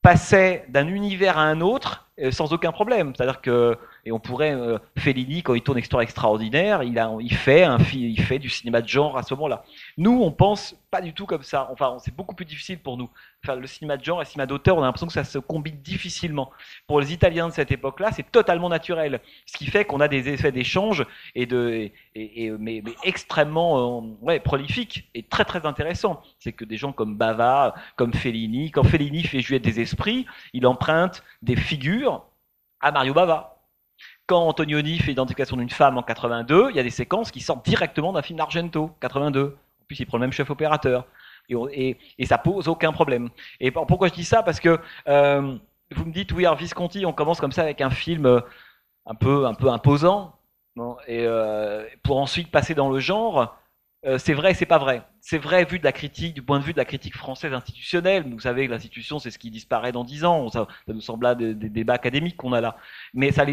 passait 0.01 0.65
d'un 0.69 0.87
univers 0.87 1.37
à 1.37 1.43
un 1.43 1.61
autre 1.61 2.08
sans 2.31 2.53
aucun 2.53 2.71
problème. 2.71 3.13
C'est-à-dire 3.15 3.41
que 3.41 3.77
et 4.05 4.11
on 4.11 4.19
pourrait 4.19 4.55
euh, 4.55 4.77
Fellini 4.97 5.43
quand 5.43 5.53
il 5.53 5.61
tourne 5.61 5.77
Histoire 5.77 6.01
extraordinaire, 6.01 6.83
il 6.83 6.97
a, 6.97 7.11
il 7.19 7.33
fait 7.33 7.63
un, 7.63 7.77
il 7.93 8.19
fait 8.21 8.39
du 8.39 8.49
cinéma 8.49 8.81
de 8.81 8.87
genre 8.87 9.17
à 9.17 9.23
ce 9.23 9.33
moment-là. 9.35 9.63
Nous, 9.97 10.21
on 10.23 10.31
pense 10.31 10.75
pas 10.89 11.01
du 11.01 11.13
tout 11.13 11.25
comme 11.25 11.43
ça. 11.43 11.69
Enfin, 11.71 11.97
c'est 11.99 12.15
beaucoup 12.15 12.33
plus 12.33 12.45
difficile 12.45 12.79
pour 12.79 12.97
nous. 12.97 13.09
Enfin, 13.43 13.55
le 13.55 13.67
cinéma 13.67 13.97
de 13.97 14.03
genre 14.03 14.19
et 14.21 14.25
le 14.25 14.29
cinéma 14.29 14.47
d'auteur, 14.47 14.77
on 14.77 14.81
a 14.81 14.85
l'impression 14.85 15.07
que 15.07 15.13
ça 15.13 15.23
se 15.23 15.37
combine 15.37 15.77
difficilement. 15.81 16.49
Pour 16.87 16.99
les 16.99 17.13
Italiens 17.13 17.47
de 17.47 17.53
cette 17.53 17.71
époque-là, 17.71 18.11
c'est 18.11 18.29
totalement 18.31 18.69
naturel. 18.69 19.21
Ce 19.45 19.55
qui 19.55 19.67
fait 19.67 19.85
qu'on 19.85 19.99
a 19.99 20.07
des 20.07 20.29
effets 20.29 20.51
d'échange 20.51 21.05
et 21.35 21.45
de, 21.45 21.91
et, 22.15 22.51
mais, 22.57 22.83
extrêmement, 23.03 24.01
euh, 24.01 24.01
ouais, 24.21 24.39
prolifiques 24.39 25.07
et 25.13 25.23
très 25.23 25.45
très 25.45 25.65
intéressants. 25.65 26.21
C'est 26.39 26.53
que 26.53 26.65
des 26.65 26.77
gens 26.77 26.91
comme 26.91 27.15
Bava, 27.15 27.75
comme 27.95 28.13
Fellini, 28.13 28.71
quand 28.71 28.83
Fellini 28.83 29.23
fait 29.23 29.41
jouer 29.41 29.59
des 29.59 29.79
esprits, 29.79 30.25
il 30.53 30.65
emprunte 30.65 31.23
des 31.43 31.55
figures 31.55 32.08
à 32.81 32.91
Mario 32.91 33.13
Bava 33.13 33.59
quand 34.29 34.47
Antonioni 34.47 34.99
fait 34.99 35.07
l'identification 35.07 35.57
d'une 35.57 35.71
femme 35.71 35.97
en 35.97 36.03
82, 36.03 36.67
il 36.69 36.75
y 36.75 36.79
a 36.79 36.83
des 36.83 36.91
séquences 36.91 37.31
qui 37.31 37.41
sortent 37.41 37.65
directement 37.65 38.13
d'un 38.13 38.21
film 38.21 38.37
d'Argento, 38.37 38.91
82. 39.01 39.57
En 39.81 39.85
plus, 39.87 39.99
il 39.99 40.05
prend 40.05 40.17
le 40.17 40.21
même 40.21 40.31
chef 40.31 40.51
opérateur. 40.51 41.05
Et, 41.71 41.97
ça 42.25 42.37
pose 42.37 42.67
aucun 42.67 42.91
problème. 42.91 43.29
Et 43.59 43.71
pourquoi 43.71 44.07
je 44.07 44.13
dis 44.13 44.23
ça? 44.23 44.43
Parce 44.43 44.59
que 44.59 44.79
euh, 45.07 45.57
vous 45.91 46.05
me 46.05 46.11
dites, 46.11 46.31
oui, 46.33 46.45
Visconti, 46.59 47.07
on 47.07 47.13
commence 47.13 47.41
comme 47.41 47.51
ça 47.51 47.63
avec 47.63 47.81
un 47.81 47.89
film 47.89 48.27
euh, 48.27 48.39
un 49.07 49.15
peu, 49.15 49.47
un 49.47 49.55
peu 49.55 49.69
imposant, 49.69 50.35
et 51.07 51.25
euh, 51.25 51.83
pour 52.03 52.19
ensuite 52.19 52.51
passer 52.51 52.75
dans 52.75 52.91
le 52.91 52.99
genre. 52.99 53.57
Euh, 54.05 54.17
c'est 54.17 54.33
vrai, 54.33 54.53
c'est 54.53 54.65
pas 54.65 54.77
vrai. 54.77 55.03
C'est 55.19 55.37
vrai 55.37 55.65
vu 55.65 55.77
de 55.77 55.83
la 55.83 55.91
critique, 55.91 56.33
du 56.33 56.41
point 56.41 56.59
de 56.59 56.63
vue 56.63 56.71
de 56.71 56.77
la 56.77 56.85
critique 56.85 57.17
française 57.17 57.53
institutionnelle. 57.53 58.23
Vous 58.31 58.39
savez 58.39 58.65
que 58.65 58.71
l'institution, 58.71 59.19
c'est 59.19 59.29
ce 59.31 59.37
qui 59.37 59.51
disparaît 59.51 59.91
dans 59.91 60.05
dix 60.05 60.23
ans. 60.23 60.49
Ça, 60.49 60.67
nous 60.87 61.01
semble 61.01 61.25
là 61.25 61.35
des, 61.35 61.53
débats 61.53 61.95
académiques 61.95 62.37
qu'on 62.37 62.53
a 62.53 62.61
là. 62.61 62.77
Mais 63.13 63.31
ça 63.31 63.45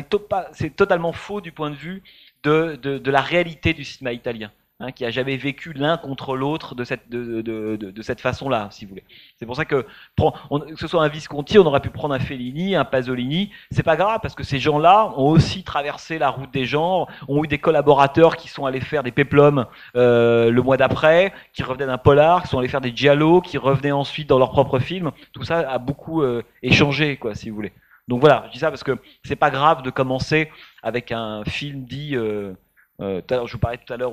c'est 0.53 0.76
totalement 0.76 1.12
faux 1.12 1.40
du 1.40 1.51
point 1.53 1.70
de 1.70 1.76
vue 1.76 2.03
de 2.44 3.11
la 3.11 3.20
réalité 3.20 3.74
du 3.74 3.84
cinéma 3.84 4.12
italien. 4.12 4.53
Hein, 4.79 4.93
qui 4.93 5.07
a 5.07 5.11
jamais 5.11 5.39
vécu 5.39 5.72
l'un 5.72 5.97
contre 5.97 6.37
l'autre 6.37 6.74
de 6.74 6.85
cette, 6.85 7.09
de, 7.09 7.41
de, 7.41 7.77
de, 7.77 8.03
cette 8.03 8.20
façon-là, 8.20 8.68
si 8.70 8.85
vous 8.85 8.91
voulez. 8.91 9.05
C'est 9.39 9.47
pour 9.47 9.57
ça 9.57 9.64
que, 9.64 9.87
que 10.18 10.77
ce 10.77 10.87
soit 10.87 11.03
un 11.03 11.09
Visconti, 11.09 11.59
on 11.59 11.64
aurait 11.64 11.81
pu 11.81 11.89
prendre 11.89 12.12
un 12.12 12.18
Fellini, 12.18 12.77
un 12.77 12.85
Pasolini, 12.85 13.51
c'est 13.70 13.83
pas 13.83 13.97
grave, 13.97 14.18
parce 14.20 14.35
que 14.35 14.45
ces 14.45 14.59
gens-là 14.59 15.14
ont 15.16 15.31
aussi 15.31 15.64
traversé 15.64 16.18
la 16.18 16.29
route 16.29 16.51
des 16.51 16.66
genres, 16.66 17.09
ont 17.27 17.43
eu 17.43 17.47
des 17.47 17.57
collaborateurs 17.57 18.37
qui 18.37 18.49
sont 18.49 18.66
allés 18.66 18.83
faire 18.83 19.03
des 19.03 19.12
péplums 19.12 19.64
euh, 19.97 20.51
le 20.51 20.61
mois 20.61 20.77
d'après, 20.77 21.33
qui 21.55 21.62
revenaient 21.62 21.87
d'un 21.87 21.97
polar, 21.97 22.43
qui 22.43 22.49
sont 22.49 22.59
allés 22.59 22.68
faire 22.68 22.83
des 22.83 22.95
giallo, 22.95 23.41
qui 23.41 23.57
revenaient 23.57 23.93
ensuite 23.93 24.29
dans 24.29 24.39
leur 24.39 24.51
propre 24.51 24.79
film. 24.79 25.11
Tout 25.33 25.43
ça 25.43 25.61
a 25.61 25.79
beaucoup 25.79 26.20
euh, 26.20 26.43
échangé, 26.62 27.16
quoi, 27.16 27.35
si 27.35 27.49
vous 27.49 27.57
voulez. 27.57 27.72
Donc 28.09 28.20
voilà, 28.20 28.45
je 28.49 28.53
dis 28.53 28.59
ça 28.59 28.68
parce 28.68 28.85
que 28.85 28.99
c'est 29.24 29.37
pas 29.37 29.51
grave 29.51 29.81
de 29.81 29.89
commencer 29.89 30.51
avec 30.83 31.12
un 31.12 31.45
film 31.47 31.85
dit... 31.87 32.14
Euh, 32.14 32.53
euh, 33.01 33.20
je 33.30 33.53
vous 33.53 33.59
parlais 33.59 33.78
tout 33.78 33.92
à 33.92 33.97
l'heure, 33.97 34.12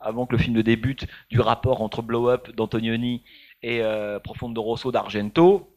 avant 0.00 0.26
que 0.26 0.32
le 0.32 0.38
film 0.38 0.56
ne 0.56 0.62
débute, 0.62 1.06
du 1.30 1.40
rapport 1.40 1.82
entre 1.82 2.02
Blow 2.02 2.28
Up 2.28 2.50
d'Antonioni 2.54 3.22
et 3.62 3.82
euh, 3.82 4.18
Profondo 4.20 4.62
Rosso 4.62 4.92
d'Argento. 4.92 5.68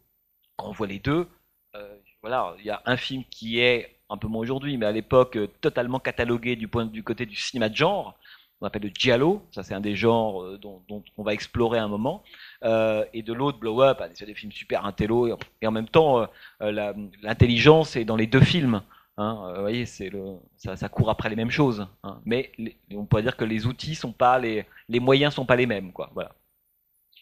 Quand 0.56 0.70
on 0.70 0.72
voit 0.72 0.88
les 0.88 1.00
deux, 1.00 1.28
euh, 1.76 1.96
voilà, 2.22 2.56
il 2.60 2.66
y 2.66 2.70
a 2.70 2.82
un 2.86 2.98
film 2.98 3.24
qui 3.30 3.60
est 3.60 3.98
un 4.10 4.18
peu 4.18 4.28
moins 4.28 4.42
aujourd'hui, 4.42 4.78
mais 4.78 4.86
à 4.86 4.92
l'époque 4.92 5.38
totalement 5.62 6.00
catalogué 6.00 6.56
du 6.56 6.68
côté 7.04 7.26
du 7.26 7.36
cinéma 7.36 7.70
de 7.70 7.76
genre. 7.76 8.16
On 8.62 8.66
appelle 8.66 8.84
le 8.84 8.92
giallo, 8.94 9.44
ça 9.52 9.64
c'est 9.64 9.74
un 9.74 9.82
des 9.82 9.96
genres 9.96 10.58
dont, 10.60 10.82
on 11.18 11.24
va 11.24 11.34
explorer 11.34 11.78
un 11.78 11.90
moment. 11.90 12.24
et 12.64 13.22
de 13.24 13.34
l'autre, 13.34 13.60
Blow 13.60 13.82
Up, 13.82 14.02
c'est 14.14 14.26
des 14.26 14.36
films 14.36 14.52
super 14.52 14.86
intello, 14.86 15.28
et, 15.62 15.68
en 15.68 15.72
même 15.72 15.90
temps, 15.90 16.28
l'intelligence 16.62 17.96
est 17.96 18.06
dans 18.06 18.16
les 18.16 18.28
deux 18.28 18.40
films. 18.40 18.82
Hein, 19.18 19.46
euh, 19.48 19.56
vous 19.56 19.62
voyez, 19.62 19.86
c'est 19.86 20.10
le, 20.10 20.38
ça, 20.58 20.76
ça, 20.76 20.90
court 20.90 21.10
après 21.10 21.30
les 21.30 21.36
mêmes 21.36 21.52
choses. 21.52 21.88
Hein. 22.04 22.20
mais 22.26 22.52
on 22.92 23.06
pourrait 23.06 23.22
dire 23.22 23.38
que 23.38 23.46
les 23.46 23.66
outils 23.66 23.96
sont 23.96 24.12
pas 24.12 24.40
les, 24.40 24.66
les 24.90 25.00
moyens 25.00 25.34
sont 25.34 25.46
pas 25.46 25.56
les 25.56 25.66
mêmes, 25.66 25.94
quoi. 25.94 26.12
Voilà. 26.14 26.34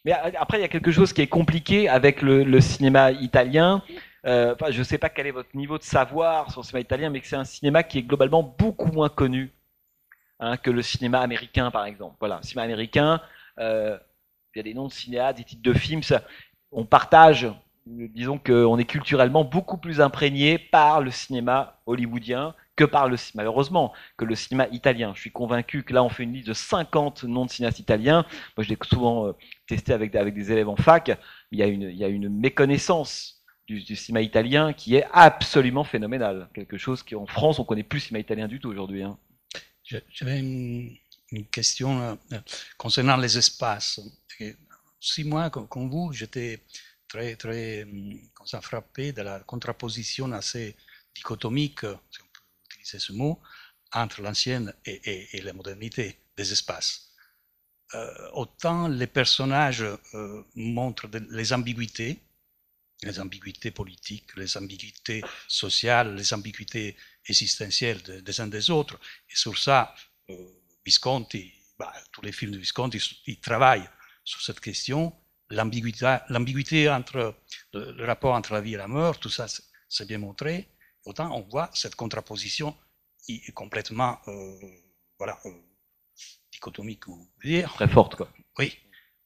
Mais 0.06 0.12
après, 0.12 0.58
il 0.58 0.62
y 0.62 0.66
a 0.66 0.70
quelque 0.70 0.92
chose 0.92 1.14
qui 1.14 1.22
est 1.22 1.28
compliqué 1.28 1.88
avec 1.88 2.22
le, 2.22 2.60
cinéma 2.60 3.12
italien. 3.12 3.82
Euh, 4.26 4.54
enfin, 4.54 4.72
je 4.72 4.80
ne 4.80 4.84
sais 4.84 4.98
pas 4.98 5.10
quel 5.10 5.28
est 5.28 5.32
votre 5.32 5.56
niveau 5.56 5.78
de 5.78 5.84
savoir 5.84 6.52
sur 6.52 6.62
le 6.62 6.66
cinéma 6.66 6.82
italien, 6.82 7.10
mais 7.10 7.22
c'est 7.24 7.38
un 7.38 7.46
cinéma 7.46 7.84
qui 7.84 8.00
est 8.00 8.04
globalement 8.04 8.44
beaucoup 8.44 8.92
moins 8.92 9.10
connu 9.10 9.52
hein, 10.40 10.58
que 10.58 10.72
le 10.72 10.82
cinéma 10.82 11.22
américain, 11.22 11.72
par 11.72 11.86
exemple. 11.86 12.16
Voilà, 12.20 12.38
le 12.38 12.44
cinéma 12.44 12.64
américain, 12.64 13.22
euh, 13.60 13.98
il 14.54 14.58
y 14.58 14.62
a 14.62 14.64
des 14.64 14.74
noms 14.74 14.88
de 14.88 14.94
cinéastes, 14.94 15.38
des 15.38 15.46
titres 15.46 15.64
de 15.64 15.74
films, 15.74 16.02
on 16.72 16.86
partage 16.86 17.48
disons 17.86 18.38
qu'on 18.38 18.78
est 18.78 18.86
culturellement 18.86 19.44
beaucoup 19.44 19.78
plus 19.78 20.02
imprégné 20.02 20.58
par 20.58 21.02
le 21.02 21.12
cinéma 21.12 21.80
hollywoodien 21.86 22.56
que 22.76 22.84
par 22.84 23.08
le 23.08 23.18
malheureusement 23.36 23.94
que 24.18 24.26
le 24.26 24.36
cinéma 24.36 24.68
italien. 24.72 25.14
Je 25.16 25.22
suis 25.22 25.32
convaincu 25.32 25.84
que 25.84 25.94
là 25.94 26.04
on 26.04 26.10
fait 26.10 26.24
une 26.24 26.34
liste 26.34 26.48
de 26.48 26.54
50 26.54 27.24
noms 27.26 27.46
de 27.46 27.52
cinéastes 27.52 27.80
italiens. 27.80 28.26
Moi 28.58 28.64
je 28.64 28.70
l'ai 28.70 28.78
souvent 28.84 29.28
euh, 29.28 29.32
testé 29.68 29.94
avec, 29.94 30.16
avec 30.16 30.34
des 30.34 30.52
élèves 30.52 30.70
en 30.70 30.76
fac. 30.76 31.12
Il 31.52 31.60
y 31.60 31.64
a 31.64 31.68
une, 31.68 31.84
il 31.84 31.98
y 31.98 32.04
a 32.04 32.08
une 32.08 32.30
méconnaissance 32.30 33.44
du, 33.68 33.96
cinéma 33.96 34.22
italien 34.22 34.74
qui 34.74 34.96
est 34.96 35.06
absolument 35.12 35.84
phénoménale. 35.84 36.50
Quelque 36.54 36.78
chose 36.78 37.04
qui 37.04 37.16
en 37.16 37.26
France 37.26 37.60
on 37.60 37.66
connaît 37.66 37.84
plus 37.84 38.00
le 38.00 38.04
cinéma 38.08 38.22
italien 38.22 38.48
du 38.48 38.60
tout 38.60 38.70
aujourd'hui. 38.70 39.04
Hein. 39.04 39.18
J'avais 39.84 40.40
une, 40.40 40.98
question 41.52 42.00
euh, 42.00 42.38
concernant 42.78 43.18
les 43.18 43.38
espaces. 43.38 44.00
Si 45.00 45.24
moi, 45.24 45.50
comme 45.50 45.90
vous, 45.90 46.14
j'étais 46.14 46.62
très, 47.14 47.36
très 47.36 47.86
comme 48.34 48.48
ça, 48.48 48.60
frappé 48.62 49.12
de 49.12 49.22
la 49.22 49.40
contraposition 49.42 50.32
assez 50.32 50.76
dichotomique, 51.14 51.82
si 51.82 52.20
on 52.22 52.30
peut 52.34 52.42
utiliser 52.66 53.00
ce 53.00 53.14
mot, 53.14 53.40
entre 53.92 54.22
l'ancienne 54.22 54.74
et, 54.86 55.38
et, 55.38 55.42
la 55.42 55.54
modernité 55.54 56.18
des 56.36 56.52
espaces. 56.52 57.12
Euh, 57.94 58.30
autant 58.34 58.88
les 58.88 59.06
personnages 59.06 59.84
euh, 59.84 60.44
montrent 60.56 61.08
les 61.30 61.54
ambiguïtés, 61.54 62.20
les 63.04 63.20
ambiguïtés 63.20 63.70
politiques, 63.70 64.36
les 64.36 64.58
ambiguïtés 64.58 65.22
sociales, 65.48 66.16
les 66.16 66.34
ambiguïtés 66.34 66.98
existentielles 67.28 68.02
des 68.02 68.42
uns 68.42 68.48
des 68.48 68.72
autres. 68.72 69.00
Et 69.30 69.36
sur 69.36 69.56
ça, 69.60 69.94
euh, 70.32 70.36
Visconti, 70.84 71.54
bah, 71.78 71.94
tous 72.12 72.24
les 72.24 72.32
films 72.32 72.54
de 72.54 72.58
Visconti, 72.58 72.98
ils 73.28 73.40
travaillent 73.40 73.90
sur 74.24 74.42
cette 74.42 74.60
question 74.60 75.14
l'ambiguïté 75.50 76.90
entre 76.90 77.36
le, 77.74 78.06
rapport 78.06 78.34
entre 78.34 78.54
la 78.54 78.62
vie 78.62 78.74
et 78.74 78.78
la 78.78 78.88
mort, 78.88 79.20
tout 79.20 79.30
ça 79.30 79.48
c'est 79.90 80.08
bien 80.08 80.18
montré. 80.18 80.70
Autant 81.06 81.36
on 81.36 81.42
voit 81.42 81.70
cette 81.74 81.96
contraposition 81.96 82.76
complètement 83.54 84.20
euh, 84.28 84.60
voilà, 85.18 85.40
euh, 85.46 85.52
dichotomique, 86.52 87.08
ou 87.08 87.30
dire. 87.44 87.74
Très 87.74 87.88
forte, 87.88 88.16
quoi. 88.16 88.30
Oui, 88.58 88.78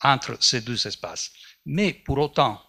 entre 0.01 0.41
ces 0.43 0.61
deux 0.61 0.87
espaces. 0.87 1.31
Mais 1.65 1.93
pour 1.93 2.17
autant, 2.17 2.61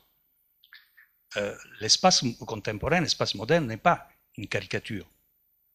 euh, 1.37 1.57
l'espace 1.81 2.25
contemporain, 2.47 3.01
l'espace 3.01 3.35
moderne 3.35 3.67
n'est 3.67 3.77
pas 3.77 4.09
une 4.37 4.49
caricature. 4.49 5.07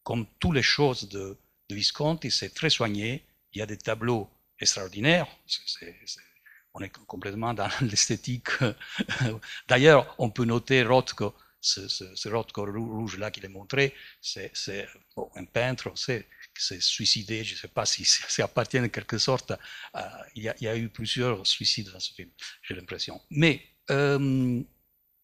Comme 0.03 0.26
toutes 0.39 0.55
les 0.55 0.63
choses 0.63 1.07
de, 1.09 1.38
de 1.69 1.76
Visconti, 1.76 2.32
c'est 2.32 2.53
très 2.53 2.69
soigné. 2.69 3.24
Il 3.53 3.59
y 3.59 3.61
a 3.61 3.65
des 3.65 3.78
tableaux 3.78 4.30
extraordinaires. 4.59 5.28
c'est 5.45 5.95
on 6.74 6.82
est 6.82 6.89
complètement 6.89 7.53
dans 7.53 7.69
l'esthétique. 7.82 8.49
D'ailleurs, 9.67 10.15
on 10.17 10.30
peut 10.30 10.45
noter 10.45 10.84
Rothko, 10.84 11.34
ce, 11.61 11.88
ce, 11.88 12.30
Rothko 12.30 12.65
rouge-là 12.65 13.32
qu'il 13.32 13.45
a 13.45 13.49
montré, 13.49 13.93
c'est 14.21 14.51
un 15.36 15.45
peintre, 15.45 15.91
c'est 15.95 16.28
s'est 16.55 16.80
suicidé, 16.80 17.43
je 17.43 17.53
ne 17.53 17.59
sais 17.59 17.67
pas 17.67 17.86
si 17.86 18.05
ça 18.05 18.43
appartient 18.43 18.80
en 18.80 18.89
quelque 18.89 19.17
sorte, 19.17 19.53
il, 20.36 20.43
y 20.43 20.67
a, 20.67 20.78
eu 20.78 20.89
plusieurs 20.89 21.45
suicides 21.45 21.91
dans 21.91 21.99
ce 21.99 22.13
film, 22.13 22.30
j'ai 22.61 22.76
l'impression. 22.76 23.21
Mais 23.30 23.61
euh, 23.89 24.61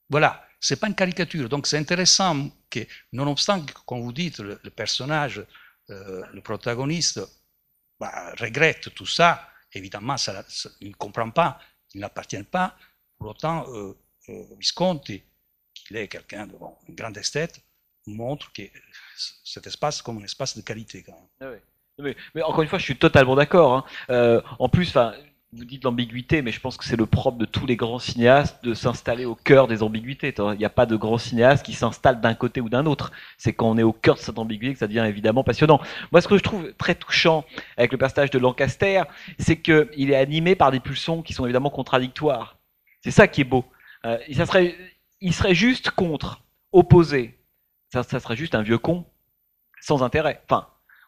voilà, 0.10 0.48
c'est 0.60 0.80
pas 0.80 0.88
une 0.88 0.96
caricature, 0.96 1.50
donc 1.50 1.68
c'est 1.68 1.78
intéressant 1.78 2.50
que, 2.70 2.80
nonobstant, 3.14 3.66
comme 3.86 4.02
vous 4.02 4.14
dites, 4.14 4.40
le, 4.40 4.58
personnage, 4.70 5.44
euh, 5.90 6.24
le 6.34 6.42
protagoniste, 6.42 7.22
bah, 8.00 8.34
regrette 8.40 8.94
tout 8.94 9.06
ça, 9.06 9.50
évidemment, 9.74 10.18
ça, 10.18 10.44
il 10.82 10.90
ne 10.90 10.94
comprend 10.94 11.30
pas, 11.32 11.60
il 11.94 12.02
n'appartient 12.02 12.44
pas. 12.44 12.76
Pour 13.18 13.30
autant, 13.30 13.66
euh, 13.74 13.98
euh, 14.30 14.44
Visconti, 14.58 15.24
qui 15.74 15.96
est 15.96 16.08
quelqu'un 16.08 16.48
de 16.48 16.54
bon, 16.54 16.76
un 16.88 16.94
grand 16.94 17.16
esthète, 17.18 17.62
montre 18.08 18.52
que 18.54 18.64
cet 19.44 19.68
espace 19.68 20.02
comme 20.02 20.20
un 20.20 20.24
espace 20.24 20.58
de 20.58 20.62
qualité 20.62 21.04
quand 21.04 21.30
même. 21.42 21.60
Ah 22.00 22.04
mais, 22.34 22.42
encore 22.44 22.62
une 22.62 22.70
fois, 22.70 22.80
je 22.80 22.86
suis 22.86 22.98
totalement 22.98 23.36
d'accord. 23.36 23.74
Hein. 23.74 23.86
Euh, 24.10 24.42
en 24.58 24.70
plus, 24.70 24.96
vous 25.52 25.66
dites 25.66 25.84
l'ambiguïté, 25.84 26.44
mais 26.44 26.52
je 26.52 26.60
pense 26.60 26.78
que 26.78 26.86
c'est 26.86 26.96
le 26.96 27.08
propre 27.08 27.40
de 27.40 27.46
tous 27.46 27.66
les 27.66 27.76
grands 27.76 27.98
cinéastes 27.98 28.64
de 28.64 28.76
s'installer 28.76 29.26
au 29.26 29.34
cœur 29.34 29.68
des 29.68 29.82
ambiguïtés. 29.82 30.34
Il 30.38 30.58
n'y 30.60 30.66
a 30.66 30.70
pas 30.70 30.86
de 30.86 30.96
grand 30.96 31.18
cinéaste 31.18 31.66
qui 31.66 31.74
s'installe 31.74 32.22
d'un 32.22 32.36
côté 32.36 32.62
ou 32.62 32.70
d'un 32.70 32.86
autre. 32.86 33.12
C'est 33.38 33.54
quand 33.54 33.68
on 33.68 33.78
est 33.78 33.84
au 33.84 33.92
cœur 33.92 34.16
de 34.16 34.20
cette 34.20 34.38
ambiguïté 34.38 34.74
que 34.74 34.80
ça 34.80 34.88
devient 34.88 35.06
évidemment 35.08 35.44
passionnant. 35.44 35.82
Moi, 36.12 36.22
ce 36.22 36.28
que 36.28 36.38
je 36.38 36.44
trouve 36.44 36.72
très 36.74 36.94
touchant 36.94 37.46
avec 37.78 37.92
le 37.92 37.98
personnage 37.98 38.30
de 38.30 38.38
Lancaster, 38.38 39.04
c'est 39.40 39.60
qu'il 39.60 40.12
est 40.12 40.16
animé 40.16 40.56
par 40.56 40.70
des 40.70 40.80
pulsions 40.80 41.24
qui 41.24 41.34
sont 41.34 41.46
évidemment 41.46 41.72
contradictoires. 41.72 42.58
C'est 43.04 43.12
ça 43.12 43.28
qui 43.28 43.42
est 43.42 43.46
beau. 43.46 43.66
Euh, 44.06 44.20
ça 44.36 44.46
serait, 44.46 44.76
il 45.20 45.34
serait 45.34 45.56
juste 45.56 45.90
contre, 45.90 46.44
opposé. 46.72 47.40
Ça, 47.92 48.04
ça 48.04 48.20
serait 48.20 48.36
juste 48.36 48.54
un 48.54 48.62
vieux 48.62 48.78
con, 48.78 49.04
sans 49.82 50.04
intérêt. 50.04 50.44
Enfin, 50.46 50.68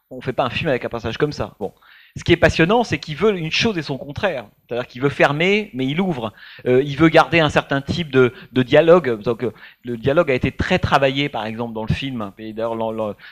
on 0.10 0.18
ne 0.18 0.22
fait 0.22 0.34
pas 0.34 0.44
un 0.44 0.50
film 0.50 0.70
avec 0.70 0.84
un 0.84 0.90
personnage 0.90 1.18
comme 1.18 1.32
ça. 1.32 1.56
Bon. 1.60 1.74
Ce 2.18 2.24
qui 2.24 2.34
est 2.34 2.38
passionnant, 2.38 2.84
c'est 2.84 2.98
qu'il 2.98 3.16
veut 3.16 3.38
une 3.38 3.52
chose 3.52 3.78
et 3.78 3.82
son 3.82 3.98
contraire. 3.98 4.46
C'est-à-dire 4.68 4.88
qu'il 4.88 5.02
veut 5.02 5.10
fermer, 5.10 5.70
mais 5.74 5.86
il 5.86 6.02
ouvre. 6.02 6.34
Euh, 6.66 6.84
il 6.84 6.98
veut 6.98 7.10
garder 7.10 7.40
un 7.40 7.50
certain 7.50 7.82
type 7.82 8.12
de, 8.12 8.34
de 8.52 8.64
dialogue. 8.64 9.22
Donc, 9.22 9.44
euh, 9.44 9.54
le 9.84 9.98
dialogue 9.98 10.30
a 10.30 10.34
été 10.34 10.52
très 10.52 10.80
travaillé, 10.80 11.30
par 11.30 11.46
exemple, 11.46 11.74
dans 11.74 11.86
le 11.86 11.94
film. 11.94 12.32
Et 12.38 12.54
d'ailleurs, 12.54 12.78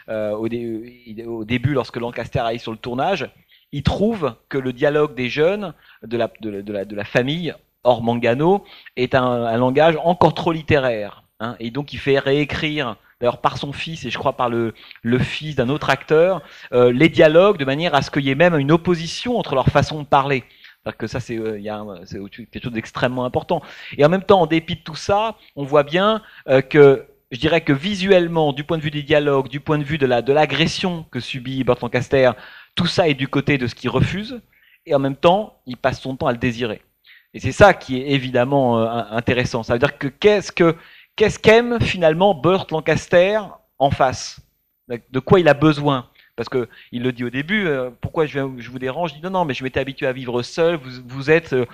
euh, 0.10 0.32
au, 0.32 0.48
au, 0.48 1.46
début, 1.46 1.74
lorsque 1.74 1.98
Lancaster 1.98 2.40
arrive 2.40 2.62
sur 2.62 2.72
le 2.72 2.78
tournage, 2.78 3.30
il 3.72 3.84
trouve 3.84 4.36
que 4.48 4.58
le 4.58 4.74
dialogue 4.74 5.14
des 5.14 5.30
jeunes, 5.30 5.74
de 6.04 6.18
la, 6.18 6.32
de, 6.42 6.62
de 6.62 6.96
la 6.96 7.04
famille, 7.04 7.54
hors 7.84 8.02
Mangano, 8.02 8.64
est 8.96 9.14
un, 9.14 9.24
un 9.24 9.58
langage 9.58 9.98
encore 10.04 10.34
trop 10.34 10.52
littéraire. 10.52 11.24
Hein, 11.42 11.56
et 11.60 11.70
donc, 11.70 11.94
il 11.94 12.00
fait 12.00 12.20
réécrire 12.20 12.96
d'ailleurs 13.20 13.42
par 13.42 13.58
son 13.58 13.74
fils 13.74 14.06
et 14.06 14.10
je 14.10 14.18
crois 14.18 14.34
par 14.34 14.50
le, 14.50 14.74
le 15.02 15.20
fils 15.20 15.56
d'un 15.56 15.70
autre 15.70 15.90
acteur, 15.90 16.42
euh, 16.72 16.92
les 16.92 17.10
dialogues 17.10 17.58
de 17.58 17.66
manière 17.66 17.94
à 17.96 18.02
ce 18.02 18.12
qu'il 18.12 18.24
y 18.24 18.30
ait 18.30 18.36
même 18.36 18.58
une 18.58 18.72
opposition 18.72 19.38
entre 19.38 19.56
leur 19.56 19.68
façon 19.68 20.02
de 20.02 20.08
parler. 20.08 20.44
cest 20.86 20.98
que 20.98 21.08
ça, 21.08 21.20
c'est 21.20 21.38
euh, 21.38 21.60
quelque 22.52 22.64
chose 22.64 22.74
d'extrêmement 22.74 23.26
important. 23.26 23.62
Et 23.98 24.06
en 24.06 24.10
même 24.10 24.24
temps, 24.24 24.42
en 24.42 24.46
dépit 24.46 24.76
de 24.76 24.82
tout 24.82 24.96
ça, 24.96 25.36
on 25.56 25.64
voit 25.64 25.84
bien 25.84 26.22
euh, 26.48 26.62
que 26.62 27.06
je 27.32 27.40
dirais 27.40 27.62
que 27.62 27.74
visuellement, 27.74 28.54
du 28.54 28.64
point 28.64 28.78
de 28.78 28.84
vue 28.84 28.92
des 28.92 29.04
dialogues, 29.04 29.50
du 29.50 29.60
point 29.60 29.78
de 29.78 29.84
vue 29.84 29.98
de 29.98 30.06
la 30.06 30.22
de 30.22 30.34
l'agression 30.34 31.06
que 31.12 31.20
subit 31.20 31.64
Bert 31.64 31.78
Lancaster, 31.82 32.32
tout 32.76 32.88
ça 32.88 33.08
est 33.08 33.14
du 33.14 33.28
côté 33.28 33.58
de 33.58 33.68
ce 33.68 33.76
qu'il 33.76 33.90
refuse, 33.90 34.42
et 34.86 34.96
en 34.96 35.00
même 35.00 35.16
temps, 35.16 35.62
il 35.68 35.78
passe 35.78 36.02
son 36.02 36.16
temps 36.16 36.28
à 36.28 36.32
le 36.32 36.38
désirer. 36.40 36.82
Et 37.36 37.40
c'est 37.40 37.52
ça 37.52 37.76
qui 37.76 37.98
est 38.02 38.10
évidemment 38.10 38.80
intéressant. 39.12 39.62
Ça 39.62 39.74
veut 39.74 39.80
dire 39.80 40.00
que 40.00 40.08
qu'est-ce 40.08 40.52
que 40.52 40.76
Qu'est-ce 41.20 41.38
qu'aime 41.38 41.82
finalement 41.82 42.34
Burt 42.34 42.72
Lancaster 42.72 43.42
en 43.78 43.92
face? 43.92 44.40
De 44.88 45.20
quoi 45.20 45.42
il 45.42 45.50
a 45.50 45.54
besoin? 45.54 46.08
Parce 46.38 46.48
que 46.48 46.70
il 46.94 47.04
le 47.04 47.12
dit 47.12 47.26
au 47.26 47.30
début, 47.30 47.68
euh, 47.68 47.90
pourquoi 48.00 48.26
je, 48.26 48.40
vous 48.40 48.80
dérange? 48.80 49.10
Je 49.10 49.16
dis 49.16 49.22
non, 49.24 49.32
non, 49.32 49.44
mais 49.44 49.54
je 49.54 49.62
m'étais 49.66 49.82
habitué 49.82 50.08
à 50.08 50.14
vivre 50.14 50.42
seul. 50.44 50.80
Vous, 51.06 51.30
êtes 51.30 51.52
euh, 51.52 51.66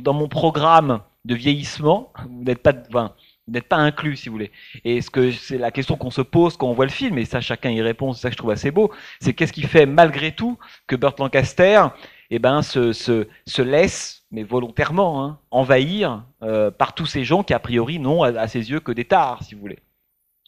dans 0.00 0.14
mon 0.14 0.26
programme 0.26 1.00
de 1.24 1.36
vieillissement. 1.36 2.12
Vous 2.28 2.42
n'êtes 2.42 2.60
pas, 2.60 2.72
pas 2.72 3.76
inclus, 3.76 4.16
si 4.16 4.28
vous 4.28 4.32
voulez. 4.32 4.50
Et 4.84 5.00
ce 5.00 5.10
que 5.10 5.30
c'est 5.30 5.58
la 5.58 5.70
question 5.70 5.96
qu'on 5.96 6.10
se 6.10 6.22
pose 6.22 6.56
quand 6.56 6.66
on 6.66 6.74
voit 6.74 6.86
le 6.86 6.90
film, 6.90 7.18
et 7.18 7.24
ça 7.24 7.40
chacun 7.40 7.70
y 7.70 7.80
répond. 7.80 8.12
C'est 8.14 8.22
ça 8.22 8.30
que 8.30 8.34
je 8.34 8.38
trouve 8.38 8.50
assez 8.50 8.72
beau. 8.72 8.90
C'est 9.20 9.32
qu'est-ce 9.32 9.52
qui 9.52 9.62
fait 9.62 9.86
malgré 9.86 10.32
tout 10.32 10.58
que 10.88 10.96
Burt 10.96 11.20
Lancaster, 11.20 11.84
eh 12.30 12.40
ben, 12.40 12.62
se, 12.62 12.92
se 12.92 13.62
laisse 13.62 14.17
mais 14.30 14.42
volontairement, 14.42 15.24
hein, 15.24 15.38
envahir 15.50 16.24
euh, 16.42 16.70
par 16.70 16.94
tous 16.94 17.06
ces 17.06 17.24
gens 17.24 17.42
qui, 17.42 17.54
a 17.54 17.58
priori, 17.58 17.98
n'ont 17.98 18.22
à, 18.22 18.48
ses 18.48 18.70
yeux 18.70 18.80
que 18.80 18.92
des 18.92 19.04
tares, 19.04 19.42
si 19.42 19.54
vous 19.54 19.60
voulez. 19.60 19.78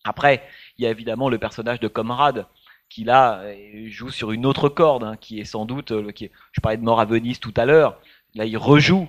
Après, 0.04 0.42
il 0.78 0.84
y 0.84 0.86
a 0.86 0.90
évidemment 0.90 1.28
le 1.28 1.38
personnage 1.38 1.80
de 1.80 1.88
Comrade, 1.88 2.46
qui 2.88 3.04
là 3.04 3.42
joue 3.86 4.10
sur 4.10 4.32
une 4.32 4.44
autre 4.46 4.68
corde, 4.68 5.04
hein, 5.04 5.16
qui 5.16 5.40
est 5.40 5.44
sans 5.44 5.64
doute, 5.64 5.92
euh, 5.92 6.10
qui 6.10 6.30
je 6.52 6.60
parlais 6.60 6.76
de 6.76 6.82
Mort 6.82 7.00
à 7.00 7.04
Venise 7.04 7.40
tout 7.40 7.54
à 7.56 7.64
l'heure, 7.64 8.00
là 8.34 8.44
il 8.44 8.56
rejoue. 8.56 9.08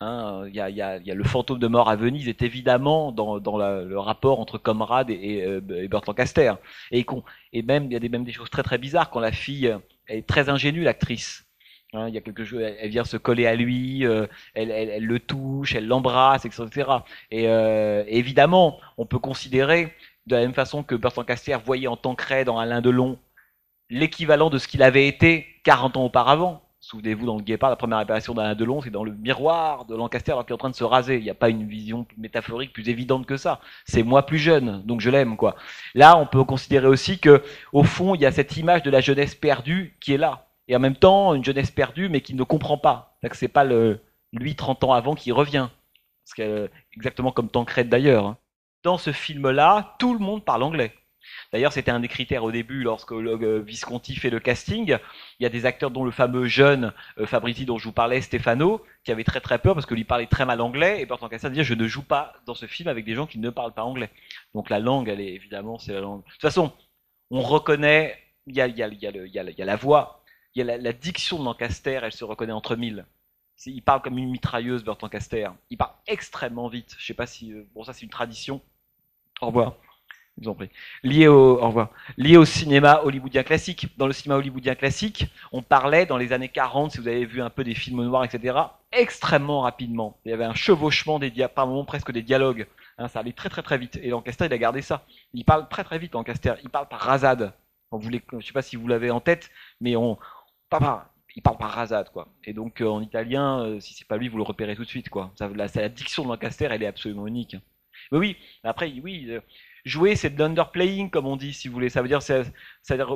Hein, 0.00 0.44
il, 0.48 0.54
y 0.54 0.60
a, 0.60 0.68
il, 0.68 0.76
y 0.76 0.82
a, 0.82 1.14
le 1.14 1.24
fantôme 1.24 1.60
de 1.60 1.68
Mort 1.68 1.88
à 1.88 1.96
Venise 1.96 2.28
est 2.28 2.42
évidemment 2.42 3.12
dans, 3.12 3.38
dans 3.38 3.56
le 3.56 3.98
rapport 3.98 4.40
entre 4.40 4.58
Comrade 4.58 5.08
et, 5.08 5.14
et, 5.14 5.44
euh, 5.44 5.82
et 5.82 5.88
Burt 5.88 6.06
Lancaster. 6.06 6.54
Et, 6.90 7.06
et 7.52 7.62
même, 7.62 7.84
il 7.84 7.92
y 7.92 7.96
a 7.96 8.00
des, 8.00 8.08
même 8.08 8.24
des 8.24 8.32
choses 8.32 8.50
très 8.50 8.62
très 8.62 8.76
bizarres 8.76 9.08
quand 9.10 9.20
la 9.20 9.32
fille 9.32 9.74
est 10.08 10.26
très 10.26 10.48
ingénue, 10.48 10.82
l'actrice. 10.82 11.43
Hein, 11.94 12.08
il 12.08 12.14
y 12.14 12.18
a 12.18 12.20
quelque 12.20 12.44
chose, 12.44 12.60
elle, 12.60 12.90
vient 12.90 13.04
se 13.04 13.16
coller 13.16 13.46
à 13.46 13.54
lui, 13.54 14.04
euh, 14.04 14.26
elle, 14.54 14.70
elle, 14.70 15.04
le 15.04 15.20
touche, 15.20 15.74
elle 15.76 15.86
l'embrasse, 15.86 16.44
etc. 16.44 16.90
Et 17.30 17.48
euh, 17.48 18.02
évidemment, 18.08 18.80
on 18.98 19.06
peut 19.06 19.20
considérer 19.20 19.94
de 20.26 20.34
la 20.34 20.42
même 20.42 20.54
façon 20.54 20.82
que 20.82 20.96
Bertrand 20.96 21.24
Caster 21.24 21.56
voyait 21.64 21.86
en 21.86 21.96
Tancred 21.96 22.46
dans 22.46 22.58
Alain 22.58 22.80
Delon 22.80 23.18
l'équivalent 23.90 24.50
de 24.50 24.58
ce 24.58 24.66
qu'il 24.66 24.82
avait 24.82 25.06
été 25.06 25.46
40 25.64 25.96
ans 25.96 26.04
auparavant. 26.04 26.62
Souvenez-vous, 26.80 27.26
dans 27.26 27.36
le 27.36 27.42
Guépard, 27.42 27.70
la 27.70 27.76
première 27.76 27.98
apparition 27.98 28.34
d'Alain 28.34 28.54
Delon, 28.54 28.82
c'est 28.82 28.90
dans 28.90 29.04
le 29.04 29.12
miroir 29.12 29.86
de 29.86 29.94
Lancaster 29.94 30.32
alors 30.32 30.44
qu'il 30.44 30.52
est 30.52 30.54
en 30.54 30.58
train 30.58 30.70
de 30.70 30.74
se 30.74 30.84
raser. 30.84 31.16
Il 31.16 31.22
n'y 31.22 31.30
a 31.30 31.34
pas 31.34 31.48
une 31.48 31.66
vision 31.66 32.06
métaphorique 32.18 32.72
plus 32.72 32.88
évidente 32.90 33.24
que 33.24 33.36
ça. 33.36 33.60
C'est 33.86 34.02
moi 34.02 34.26
plus 34.26 34.38
jeune, 34.38 34.82
donc 34.84 35.00
je 35.00 35.08
l'aime, 35.08 35.36
quoi. 35.36 35.56
Là, 35.94 36.18
on 36.18 36.26
peut 36.26 36.44
considérer 36.44 36.86
aussi 36.86 37.18
que, 37.18 37.42
au 37.72 37.84
fond, 37.84 38.14
il 38.14 38.20
y 38.20 38.26
a 38.26 38.32
cette 38.32 38.56
image 38.58 38.82
de 38.82 38.90
la 38.90 39.00
jeunesse 39.00 39.34
perdue 39.34 39.96
qui 40.00 40.12
est 40.12 40.18
là 40.18 40.48
et 40.68 40.76
en 40.76 40.80
même 40.80 40.96
temps 40.96 41.34
une 41.34 41.44
jeunesse 41.44 41.70
perdue 41.70 42.08
mais 42.08 42.20
qui 42.20 42.34
ne 42.34 42.42
comprend 42.42 42.78
pas. 42.78 43.18
Que 43.22 43.36
c'est 43.36 43.48
pas 43.48 43.64
lui 43.64 44.54
30 44.54 44.84
ans 44.84 44.92
avant 44.92 45.14
qui 45.14 45.32
revient. 45.32 45.68
Que, 46.36 46.70
exactement 46.92 47.32
comme 47.32 47.48
Tancred 47.48 47.88
d'ailleurs. 47.88 48.26
Hein. 48.26 48.38
Dans 48.82 48.98
ce 48.98 49.12
film-là, 49.12 49.96
tout 49.98 50.12
le 50.12 50.18
monde 50.18 50.44
parle 50.44 50.62
anglais. 50.62 50.92
D'ailleurs, 51.52 51.72
c'était 51.72 51.90
un 51.90 52.00
des 52.00 52.08
critères 52.08 52.44
au 52.44 52.52
début 52.52 52.82
lorsque 52.82 53.12
le 53.12 53.60
Visconti 53.60 54.14
fait 54.14 54.30
le 54.30 54.40
casting. 54.40 54.98
Il 55.38 55.42
y 55.42 55.46
a 55.46 55.48
des 55.48 55.66
acteurs 55.66 55.90
dont 55.90 56.04
le 56.04 56.10
fameux 56.10 56.46
jeune 56.46 56.92
euh, 57.18 57.26
Fabrizi 57.26 57.64
dont 57.64 57.78
je 57.78 57.84
vous 57.84 57.92
parlais, 57.92 58.20
Stefano, 58.20 58.84
qui 59.04 59.12
avait 59.12 59.24
très 59.24 59.40
très 59.40 59.58
peur 59.58 59.74
parce 59.74 59.86
que 59.86 59.94
lui 59.94 60.04
parlait 60.04 60.26
très 60.26 60.44
mal 60.44 60.60
anglais 60.60 61.00
et 61.00 61.06
Bertrand 61.06 61.28
Cassel 61.28 61.52
disait 61.52 61.64
je 61.64 61.74
ne 61.74 61.86
joue 61.86 62.02
pas 62.02 62.34
dans 62.46 62.54
ce 62.54 62.66
film 62.66 62.88
avec 62.88 63.04
des 63.04 63.14
gens 63.14 63.26
qui 63.26 63.38
ne 63.38 63.50
parlent 63.50 63.72
pas 63.72 63.84
anglais. 63.84 64.10
Donc 64.54 64.70
la 64.70 64.78
langue, 64.78 65.08
elle 65.08 65.20
est 65.20 65.32
évidemment 65.32 65.78
c'est 65.78 65.92
la 65.92 66.00
langue. 66.00 66.24
De 66.24 66.30
toute 66.30 66.40
façon, 66.40 66.72
on 67.30 67.40
reconnaît, 67.40 68.18
il 68.46 68.54
y 68.54 68.60
a 68.60 69.64
la 69.64 69.76
voix, 69.76 70.23
il 70.54 70.64
y 70.64 70.70
a 70.70 70.76
la, 70.76 70.92
diction 70.92 71.38
de 71.38 71.44
Lancaster, 71.44 72.00
elle 72.02 72.12
se 72.12 72.24
reconnaît 72.24 72.52
entre 72.52 72.76
mille. 72.76 73.04
Il 73.66 73.82
parle 73.82 74.02
comme 74.02 74.18
une 74.18 74.30
mitrailleuse, 74.30 74.84
Burt 74.84 75.00
Lancaster. 75.02 75.48
Il 75.70 75.76
parle 75.78 75.92
extrêmement 76.06 76.68
vite. 76.68 76.94
Je 76.98 77.06
sais 77.06 77.14
pas 77.14 77.26
si. 77.26 77.52
Euh, 77.52 77.66
bon, 77.74 77.82
ça, 77.84 77.92
c'est 77.92 78.02
une 78.02 78.10
tradition. 78.10 78.60
Au 79.40 79.46
revoir. 79.46 79.74
Je 80.36 80.44
vous 80.44 80.50
en 80.50 80.54
prie. 80.54 80.70
Lié 81.02 81.28
au, 81.28 81.60
au 81.60 81.66
revoir. 81.66 81.90
Lié 82.16 82.36
au 82.36 82.44
cinéma 82.44 83.00
hollywoodien 83.04 83.42
classique. 83.42 83.96
Dans 83.96 84.06
le 84.06 84.12
cinéma 84.12 84.36
hollywoodien 84.36 84.74
classique, 84.74 85.26
on 85.52 85.62
parlait 85.62 86.06
dans 86.06 86.16
les 86.16 86.32
années 86.32 86.48
40, 86.48 86.92
si 86.92 86.98
vous 86.98 87.08
avez 87.08 87.24
vu 87.24 87.40
un 87.40 87.50
peu 87.50 87.62
des 87.62 87.74
films 87.74 88.04
noirs, 88.04 88.24
etc., 88.24 88.58
extrêmement 88.92 89.60
rapidement. 89.60 90.18
Il 90.24 90.30
y 90.30 90.34
avait 90.34 90.44
un 90.44 90.54
chevauchement 90.54 91.18
des 91.18 91.30
dialogues, 91.30 91.54
par 91.54 91.66
moments 91.66 91.84
presque 91.84 92.10
des 92.10 92.22
dialogues. 92.22 92.66
Hein, 92.98 93.08
ça 93.08 93.20
allait 93.20 93.32
très 93.32 93.48
très 93.48 93.62
très 93.62 93.78
vite. 93.78 93.98
Et 94.02 94.10
Lancaster, 94.10 94.46
il 94.46 94.52
a 94.52 94.58
gardé 94.58 94.82
ça. 94.82 95.04
Il 95.32 95.44
parle 95.44 95.68
très 95.68 95.84
très 95.84 95.98
vite, 95.98 96.14
Lancaster. 96.14 96.54
Il 96.62 96.70
parle 96.70 96.88
par 96.88 97.00
rasade. 97.00 97.52
je 97.92 98.08
ne 98.08 98.40
sais 98.40 98.52
pas 98.52 98.62
si 98.62 98.76
vous 98.76 98.88
l'avez 98.88 99.10
en 99.10 99.20
tête, 99.20 99.50
mais 99.80 99.94
on, 99.96 100.18
il 101.36 101.42
parle 101.42 101.58
par 101.58 101.70
rasade, 101.70 102.10
quoi. 102.10 102.28
Et 102.44 102.52
donc, 102.52 102.80
euh, 102.80 102.86
en 102.86 103.00
italien, 103.00 103.60
euh, 103.60 103.80
si 103.80 103.94
c'est 103.94 104.06
pas 104.06 104.16
lui, 104.16 104.28
vous 104.28 104.36
le 104.36 104.44
repérez 104.44 104.76
tout 104.76 104.84
de 104.84 104.88
suite, 104.88 105.08
quoi. 105.08 105.32
La, 105.40 105.88
diction 105.88 106.22
de 106.24 106.28
Lancaster, 106.28 106.68
elle 106.70 106.82
est 106.82 106.86
absolument 106.86 107.26
unique. 107.26 107.56
Mais 108.12 108.18
oui, 108.18 108.36
après, 108.62 108.92
oui, 109.02 109.26
euh, 109.30 109.40
jouer, 109.84 110.14
c'est 110.14 110.30
de 110.30 110.38
l'underplaying, 110.38 111.10
comme 111.10 111.26
on 111.26 111.36
dit, 111.36 111.52
si 111.52 111.68
vous 111.68 111.74
voulez. 111.74 111.88
Ça 111.88 112.02
veut 112.02 112.08
dire, 112.08 112.20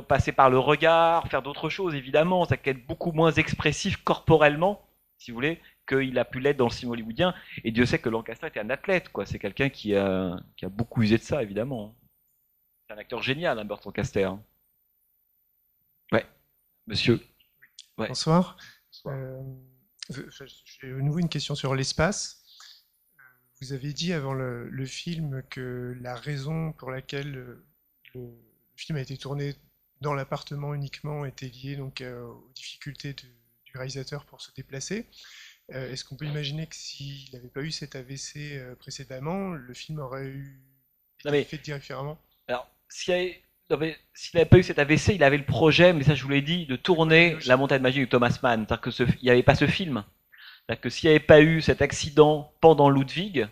passer 0.05 0.31
par 0.33 0.49
le 0.49 0.59
regard, 0.59 1.27
faire 1.29 1.41
d'autres 1.41 1.69
choses, 1.69 1.95
évidemment. 1.95 2.45
Ça 2.45 2.57
peut 2.57 2.71
être 2.71 2.85
beaucoup 2.85 3.13
moins 3.13 3.31
expressif 3.31 3.97
corporellement, 4.03 4.85
si 5.17 5.31
vous 5.31 5.35
voulez, 5.35 5.61
qu'il 5.87 6.19
a 6.19 6.25
pu 6.25 6.39
l'être 6.39 6.57
dans 6.57 6.67
le 6.67 6.71
cinéma 6.71 6.93
hollywoodien. 6.93 7.33
Et 7.63 7.71
Dieu 7.71 7.85
sait 7.85 7.99
que 7.99 8.09
Lancaster 8.09 8.47
était 8.47 8.59
un 8.59 8.69
athlète, 8.69 9.09
quoi. 9.09 9.25
C'est 9.25 9.39
quelqu'un 9.39 9.69
qui 9.69 9.95
a, 9.95 10.37
beaucoup 10.63 11.03
usé 11.03 11.17
de 11.17 11.23
ça, 11.23 11.41
évidemment. 11.41 11.95
C'est 12.87 12.95
un 12.95 12.97
acteur 12.97 13.21
génial, 13.21 13.59
hein, 13.59 13.65
Burt 13.65 13.85
Lancaster. 13.85 14.29
Ouais, 16.11 16.25
monsieur. 16.87 17.21
Bonsoir. 18.07 18.57
Euh, 19.07 19.41
j'ai 20.09 20.87
de 20.87 21.01
nouveau 21.01 21.19
une 21.19 21.29
question 21.29 21.55
sur 21.55 21.75
l'espace. 21.75 22.43
Euh, 23.19 23.23
vous 23.61 23.73
avez 23.73 23.93
dit 23.93 24.13
avant 24.13 24.33
le, 24.33 24.85
film 24.85 25.43
que 25.49 25.97
la 26.01 26.15
raison 26.15 26.71
pour 26.73 26.91
laquelle 26.91 27.31
le, 27.31 27.65
film 28.75 28.97
a 28.97 29.01
été 29.01 29.17
tourné 29.17 29.55
dans 30.01 30.13
l'appartement 30.13 30.73
uniquement 30.73 31.25
était 31.25 31.49
liée 31.49 31.75
donc, 31.75 31.99
euh, 31.99 32.23
aux 32.23 32.51
difficultés 32.55 33.13
du 33.13 33.73
réalisateur 33.75 34.25
pour 34.25 34.41
se 34.41 34.51
déplacer. 34.53 35.07
Est-ce 35.67 36.03
qu'on 36.03 36.15
peut 36.15 36.25
imaginer 36.25 36.65
que 36.65 36.75
s'il 36.75 37.31
n'avait 37.31 37.49
pas 37.49 37.61
eu 37.61 37.69
cet 37.69 37.95
AVC 37.95 38.75
précédemment, 38.79 39.49
le 39.49 39.73
film 39.75 39.99
aurait 39.99 40.25
eu 40.25 40.59
été 41.23 41.43
fait 41.43 41.59
différemment 41.59 42.19
Alors, 42.47 42.67
a 43.09 43.48
s'il 44.13 44.37
n'avait 44.37 44.49
pas 44.49 44.57
eu 44.57 44.63
cet 44.63 44.79
AVC, 44.79 45.09
il 45.15 45.23
avait 45.23 45.37
le 45.37 45.45
projet, 45.45 45.93
mais 45.93 46.03
ça 46.03 46.15
je 46.15 46.23
vous 46.23 46.29
l'ai 46.29 46.41
dit, 46.41 46.65
de 46.65 46.75
tourner 46.75 47.37
La 47.45 47.57
montagne 47.57 47.81
magique 47.81 48.03
de 48.03 48.09
Thomas 48.09 48.37
Mann. 48.41 48.65
C'est-à-dire 48.67 49.15
qu'il 49.15 49.23
n'y 49.23 49.29
avait 49.29 49.43
pas 49.43 49.55
ce 49.55 49.67
film. 49.67 50.03
C'est-à-dire 50.65 50.81
que 50.81 50.89
s'il 50.89 51.09
n'y 51.09 51.15
avait 51.15 51.25
pas 51.25 51.41
eu 51.41 51.61
cet 51.61 51.81
accident 51.81 52.51
pendant 52.61 52.89
Ludwig, 52.89 53.47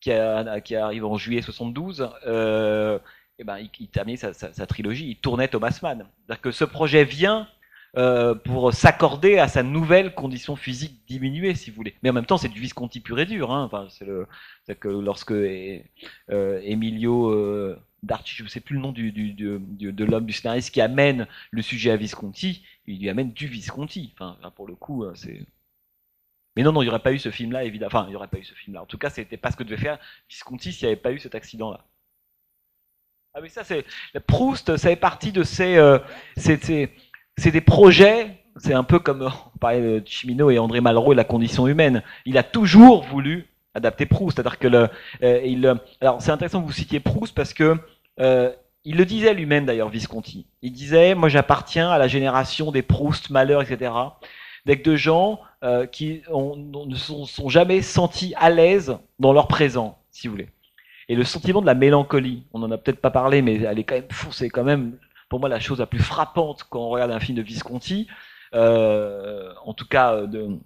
qui, 0.00 0.12
arrive 0.12 1.04
en 1.04 1.16
juillet 1.16 1.42
72, 1.42 2.08
euh, 2.26 2.98
et 2.98 3.42
eh 3.42 3.44
ben, 3.44 3.58
il, 3.78 3.88
terminait 3.88 4.16
sa, 4.16 4.66
trilogie, 4.66 5.08
il 5.10 5.16
tournait 5.16 5.48
Thomas 5.48 5.78
Mann. 5.82 6.06
C'est-à-dire 6.26 6.42
que 6.42 6.50
ce 6.50 6.64
projet 6.64 7.04
vient 7.04 7.48
euh, 7.96 8.34
pour 8.34 8.72
s'accorder 8.72 9.38
à 9.38 9.48
sa 9.48 9.62
nouvelle 9.62 10.14
condition 10.14 10.56
physique 10.56 11.00
diminuée, 11.06 11.54
si 11.54 11.70
vous 11.70 11.76
voulez. 11.76 11.94
Mais 12.02 12.10
en 12.10 12.12
même 12.12 12.26
temps, 12.26 12.36
c'est 12.38 12.48
du 12.48 12.60
Visconti 12.60 13.00
pur 13.00 13.18
et 13.18 13.26
dur. 13.26 13.50
Hein. 13.50 13.64
Enfin, 13.64 13.86
c'est 13.88 14.04
le, 14.04 14.26
que 14.78 14.88
lorsque 14.88 15.32
euh, 15.32 15.80
Emilio 16.28 17.76
euh, 18.02 18.06
Darci, 18.06 18.34
je 18.34 18.42
ne 18.44 18.48
sais 18.48 18.60
plus 18.60 18.76
le 18.76 18.82
nom 18.82 18.92
du, 18.92 19.12
de 19.12 20.04
l'homme 20.04 20.26
du 20.26 20.32
scénariste 20.32 20.72
qui 20.72 20.80
amène 20.80 21.26
le 21.50 21.62
sujet 21.62 21.90
à 21.90 21.96
Visconti, 21.96 22.64
il 22.86 23.00
lui 23.00 23.08
amène 23.08 23.32
du 23.32 23.46
Visconti. 23.46 24.14
Enfin, 24.14 24.38
pour 24.56 24.66
le 24.66 24.74
coup, 24.74 25.04
euh, 25.04 25.14
c'est. 25.14 25.46
Mais 26.56 26.62
non, 26.62 26.72
non, 26.72 26.82
il 26.82 26.86
n'y 26.86 26.90
aurait 26.90 26.98
pas 26.98 27.12
eu 27.12 27.18
ce 27.18 27.30
film-là, 27.30 27.64
évidemment. 27.64 27.88
Enfin, 27.88 28.06
il 28.08 28.10
n'y 28.10 28.16
aurait 28.16 28.28
pas 28.28 28.38
eu 28.38 28.44
ce 28.44 28.54
film-là. 28.54 28.82
En 28.82 28.86
tout 28.86 28.98
cas, 28.98 29.10
c'était 29.10 29.36
pas 29.36 29.50
ce 29.50 29.56
que 29.56 29.62
devait 29.62 29.76
faire 29.76 29.98
Visconti 30.28 30.72
s'il 30.72 30.86
n'y 30.86 30.92
avait 30.92 31.00
pas 31.00 31.12
eu 31.12 31.18
cet 31.18 31.34
accident-là. 31.34 31.86
Ah 33.32 33.38
oui, 33.40 33.48
ça 33.48 33.62
c'est 33.62 33.84
Proust, 34.26 34.76
ça 34.76 34.88
fait 34.88 34.96
partie 34.96 35.30
de 35.30 35.44
ces, 35.44 35.76
euh, 35.76 36.00
c'est 36.36 36.90
des 37.52 37.60
projets. 37.60 38.36
C'est 38.56 38.74
un 38.74 38.82
peu 38.82 38.98
comme 38.98 39.22
on 39.22 39.58
parlait 39.58 40.00
de 40.00 40.06
Chimino 40.06 40.50
et 40.50 40.58
André 40.58 40.80
Malraux 40.80 41.12
et 41.12 41.16
la 41.16 41.24
condition 41.24 41.68
humaine. 41.68 42.02
Il 42.26 42.36
a 42.36 42.42
toujours 42.42 43.04
voulu 43.04 43.49
adapter 43.74 44.06
Proust, 44.06 44.36
c'est-à-dire 44.36 44.58
que 44.58 44.68
le, 44.68 44.88
euh, 45.22 45.40
il, 45.44 45.66
alors 46.00 46.20
c'est 46.20 46.30
intéressant 46.30 46.60
que 46.60 46.66
vous 46.66 46.72
citiez 46.72 47.00
Proust 47.00 47.34
parce 47.34 47.54
que 47.54 47.76
euh, 48.20 48.52
il 48.84 48.96
le 48.96 49.04
disait 49.04 49.34
lui-même 49.34 49.66
d'ailleurs, 49.66 49.88
Visconti. 49.88 50.46
Il 50.62 50.72
disait, 50.72 51.14
moi 51.14 51.28
j'appartiens 51.28 51.90
à 51.90 51.98
la 51.98 52.08
génération 52.08 52.72
des 52.72 52.82
Proust, 52.82 53.30
Malheur, 53.30 53.62
etc. 53.62 53.92
Avec 54.66 54.84
de 54.84 54.96
gens 54.96 55.40
euh, 55.62 55.86
qui 55.86 56.22
ne 56.30 56.94
sont, 56.96 57.26
sont, 57.26 57.48
jamais 57.48 57.82
sentis 57.82 58.34
à 58.36 58.50
l'aise 58.50 58.96
dans 59.18 59.32
leur 59.32 59.48
présent, 59.48 59.98
si 60.10 60.26
vous 60.26 60.32
voulez. 60.32 60.48
Et 61.08 61.16
le 61.16 61.24
sentiment 61.24 61.60
de 61.60 61.66
la 61.66 61.74
mélancolie, 61.74 62.44
on 62.52 62.60
n'en 62.60 62.70
a 62.70 62.78
peut-être 62.78 63.00
pas 63.00 63.10
parlé, 63.10 63.42
mais 63.42 63.60
elle 63.62 63.78
est 63.78 63.84
quand 63.84 63.96
même 63.96 64.06
c'est 64.30 64.48
quand 64.48 64.64
même 64.64 64.96
pour 65.28 65.40
moi 65.40 65.48
la 65.48 65.60
chose 65.60 65.78
la 65.78 65.86
plus 65.86 65.98
frappante 65.98 66.64
quand 66.68 66.80
on 66.80 66.88
regarde 66.88 67.10
un 67.10 67.20
film 67.20 67.36
de 67.36 67.42
Visconti, 67.42 68.06
euh, 68.54 69.52
en 69.64 69.74
tout 69.74 69.86
cas 69.86 70.26
de, 70.26 70.58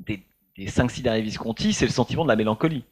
des, 0.00 0.22
des 0.56 0.66
5-6 0.66 1.02
derniers 1.02 1.22
Visconti, 1.22 1.72
c'est 1.72 1.86
le 1.86 1.92
sentiment 1.92 2.24
de 2.24 2.28
la 2.28 2.36
mélancolie. 2.36 2.84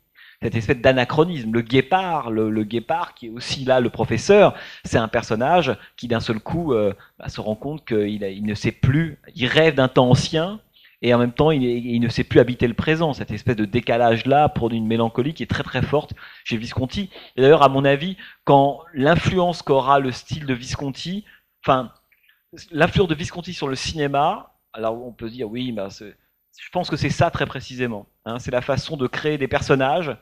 Cette 0.42 0.54
espèce 0.54 0.78
d'anachronisme. 0.78 1.52
Le 1.52 1.60
guépard, 1.60 2.30
le, 2.30 2.64
guépard 2.64 3.14
qui 3.14 3.26
est 3.26 3.30
aussi 3.30 3.66
là 3.66 3.80
le 3.80 3.90
professeur, 3.90 4.54
c'est 4.84 4.96
un 4.96 5.08
personnage 5.08 5.76
qui 5.96 6.08
d'un 6.08 6.20
seul 6.20 6.40
coup 6.40 6.72
euh, 6.72 6.94
bah, 7.18 7.28
se 7.28 7.42
rend 7.42 7.56
compte 7.56 7.84
qu'il 7.84 8.22
il 8.22 8.44
ne 8.44 8.54
sait 8.54 8.72
plus, 8.72 9.18
il 9.34 9.46
rêve 9.46 9.74
d'un 9.74 9.88
temps 9.88 10.08
ancien, 10.08 10.60
et 11.02 11.14
en 11.14 11.18
même 11.18 11.32
temps 11.32 11.50
il, 11.50 12.00
ne 12.00 12.08
sait 12.08 12.24
plus 12.24 12.40
habiter 12.40 12.68
le 12.68 12.74
présent. 12.74 13.12
Cette 13.12 13.30
espèce 13.30 13.56
de 13.56 13.64
décalage-là 13.64 14.48
pour 14.48 14.70
une 14.70 14.86
mélancolie 14.86 15.34
qui 15.34 15.42
est 15.42 15.46
très 15.46 15.62
très 15.62 15.82
forte 15.82 16.12
chez 16.44 16.56
Visconti. 16.56 17.10
Et 17.36 17.42
d'ailleurs, 17.42 17.62
à 17.62 17.68
mon 17.68 17.84
avis, 17.84 18.16
quand 18.44 18.80
l'influence 18.92 19.62
qu'aura 19.62 19.98
le 19.98 20.12
style 20.12 20.46
de 20.46 20.54
Visconti, 20.54 21.24
enfin, 21.64 21.92
l'influence 22.70 23.08
de 23.08 23.14
Visconti 23.14 23.54
sur 23.54 23.68
le 23.68 23.76
cinéma, 23.76 24.54
alors 24.72 25.04
on 25.04 25.12
peut 25.12 25.30
dire 25.30 25.50
oui, 25.50 25.72
bah, 25.72 25.88
je 26.58 26.68
pense 26.70 26.90
que 26.90 26.96
c'est 26.96 27.10
ça 27.10 27.30
très 27.30 27.46
précisément. 27.46 28.06
Hein. 28.24 28.38
c'est 28.38 28.50
la 28.50 28.60
façon 28.60 28.96
de 28.96 29.06
créer 29.06 29.38
des 29.38 29.48
personnages. 29.48 30.16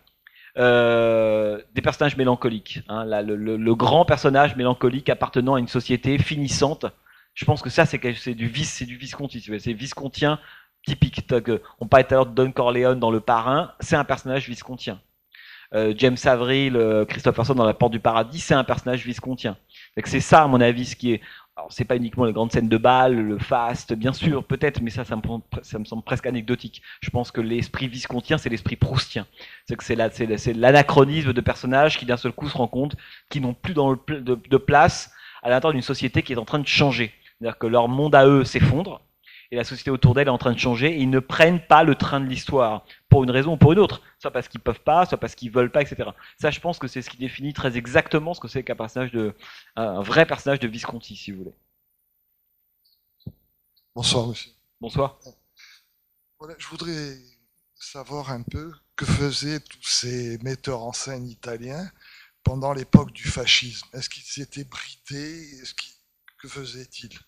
Euh, 0.57 1.61
des 1.75 1.83
personnages 1.83 2.17
mélancoliques. 2.17 2.81
Hein. 2.89 3.05
le, 3.05 3.75
grand 3.75 4.05
personnage 4.05 4.57
mélancolique 4.57 5.09
appartenant 5.09 5.55
à 5.55 5.61
une 5.61 5.69
société 5.69 6.19
finissante. 6.19 6.87
Je 7.35 7.45
pense 7.45 7.63
que 7.63 7.71
ça, 7.71 7.87
c'est 7.87 8.35
du 8.35 8.49
vice, 8.49 8.73
c'est 8.73 8.87
du 8.87 8.97
Visconti. 8.97 9.41
C'est 9.61 9.73
viscontien 9.73 10.41
typique. 10.85 11.23
On 11.81 11.87
parlait 11.87 12.05
tout 12.05 12.15
à 12.15 12.17
l'heure 12.17 12.27
de 12.27 12.35
Don 12.35 12.51
Corleone 12.51 12.99
dans 12.99 13.11
Le 13.11 13.21
Parrain, 13.21 13.73
c'est 13.81 13.97
un 13.97 14.05
personnage 14.05 14.49
viscontien. 14.49 15.01
Euh, 15.75 15.93
James 15.97 16.17
Avril, 16.25 16.77
euh, 16.77 17.05
Christopherson 17.05 17.55
dans 17.55 17.67
La 17.67 17.75
Porte 17.75 17.93
du 17.93 18.01
Paradis, 18.01 18.41
c'est 18.41 18.55
un 18.55 18.65
personnage 18.65 19.05
viscontien. 19.05 19.57
C'est 20.05 20.21
ça, 20.21 20.43
à 20.43 20.47
mon 20.47 20.61
avis, 20.61 20.87
ce 20.87 20.97
qui 20.97 21.13
est. 21.13 21.21
Alors, 21.59 21.73
c'est 21.73 21.85
pas 21.85 21.97
uniquement 21.97 22.25
les 22.25 22.33
grandes 22.33 22.53
scènes 22.53 22.69
de 22.69 22.77
bal, 22.77 23.17
le 23.17 23.37
faste, 23.37 23.93
bien 23.93 24.13
sûr, 24.13 24.45
peut-être, 24.45 24.81
mais 24.81 24.91
ça, 24.91 25.05
ça 25.05 25.17
me, 25.17 25.85
semble 25.85 26.05
presque 26.05 26.27
anecdotique. 26.27 26.83
Je 27.01 27.11
pense 27.11 27.33
que 27.33 27.41
l'esprit 27.41 27.89
viscontien, 27.89 28.39
c'est 28.39 28.49
l'esprit 28.49 28.77
proustien. 28.77 29.27
C'est 29.67 29.75
que 29.75 29.83
c'est 29.83 30.53
l'anachronisme 30.55 31.33
de 31.33 31.41
personnages 31.41 31.99
qui, 31.99 32.07
d'un 32.07 32.17
seul 32.17 32.31
coup, 32.31 32.49
se 32.49 32.57
rendent 32.57 32.71
compte 32.71 32.97
qu'ils 33.29 33.43
n'ont 33.43 33.55
plus 33.55 33.75
de, 33.75 34.37
de 34.37 34.57
place 34.57 35.11
à 35.43 35.51
l'intérieur 35.51 35.73
d'une 35.73 35.83
société 35.83 36.23
qui 36.23 36.33
est 36.33 36.39
en 36.39 36.45
train 36.45 36.61
de 36.61 36.67
changer. 36.69 37.13
C'est-à-dire 37.41 37.59
que 37.59 37.67
leur 37.67 37.89
monde 37.89 38.15
à 38.15 38.25
eux 38.25 38.45
s'effondre, 38.45 39.01
et 39.51 39.57
la 39.57 39.65
société 39.65 39.91
autour 39.91 40.15
d'elle 40.15 40.29
est 40.29 40.31
en 40.31 40.39
train 40.39 40.53
de 40.53 40.59
changer, 40.59 40.93
et 40.93 41.01
ils 41.01 41.11
ne 41.11 41.21
prennent 41.21 41.65
pas 41.65 41.83
le 41.83 41.95
train 41.95 42.21
de 42.21 42.27
l'histoire, 42.27 42.85
pour 43.09 43.25
une 43.25 43.31
raison 43.31 43.55
ou 43.55 43.57
pour 43.57 43.73
une 43.73 43.79
autre, 43.79 44.03
soit 44.19 44.31
parce 44.31 44.49
qu'ils 44.49 44.61
peuvent 44.61 44.81
pas, 44.81 45.07
soit 45.07 45.19
parce 45.19 45.35
qu'ils 45.35 45.51
veulent 45.51 45.73
pas, 45.73 45.83
etc. 45.83 46.11
Ça, 46.39 46.51
je 46.51 46.61
pense 46.61 46.79
que 46.79 46.87
c'est 46.87 47.03
ce 47.03 47.09
qui 47.09 47.17
définit 47.17 47.55
très 47.55 47.77
exactement 47.77 48.35
ce 48.35 48.41
que 48.41 48.49
c'est 48.49 48.63
qu'un 48.63 48.77
personnage 48.77 49.13
de, 49.13 49.35
un 49.77 50.03
vrai 50.03 50.27
personnage 50.27 50.61
de 50.61 50.69
Visconti, 50.69 51.17
si 51.17 51.33
vous 51.33 51.39
voulez. 51.39 51.55
Bonsoir, 53.95 54.27
monsieur. 54.27 54.51
Bonsoir. 54.81 55.19
Voilà, 56.39 56.55
je 56.59 56.67
voudrais 56.69 57.17
savoir 57.75 58.31
un 58.31 58.43
peu 58.43 58.73
que 58.97 59.05
faisaient 59.05 59.61
tous 59.61 59.83
ces 59.83 60.39
metteurs 60.39 60.83
en 60.83 60.93
scène 60.93 61.27
italiens 61.27 61.91
pendant 62.45 62.73
l'époque 62.73 63.13
du 63.13 63.27
fascisme. 63.27 63.89
Est-ce 63.93 64.09
qu'ils 64.09 64.43
étaient 64.43 64.65
bridés 64.65 65.61
Est-ce 65.63 65.75
Que 66.39 66.49
faisaient-ils? 66.49 67.19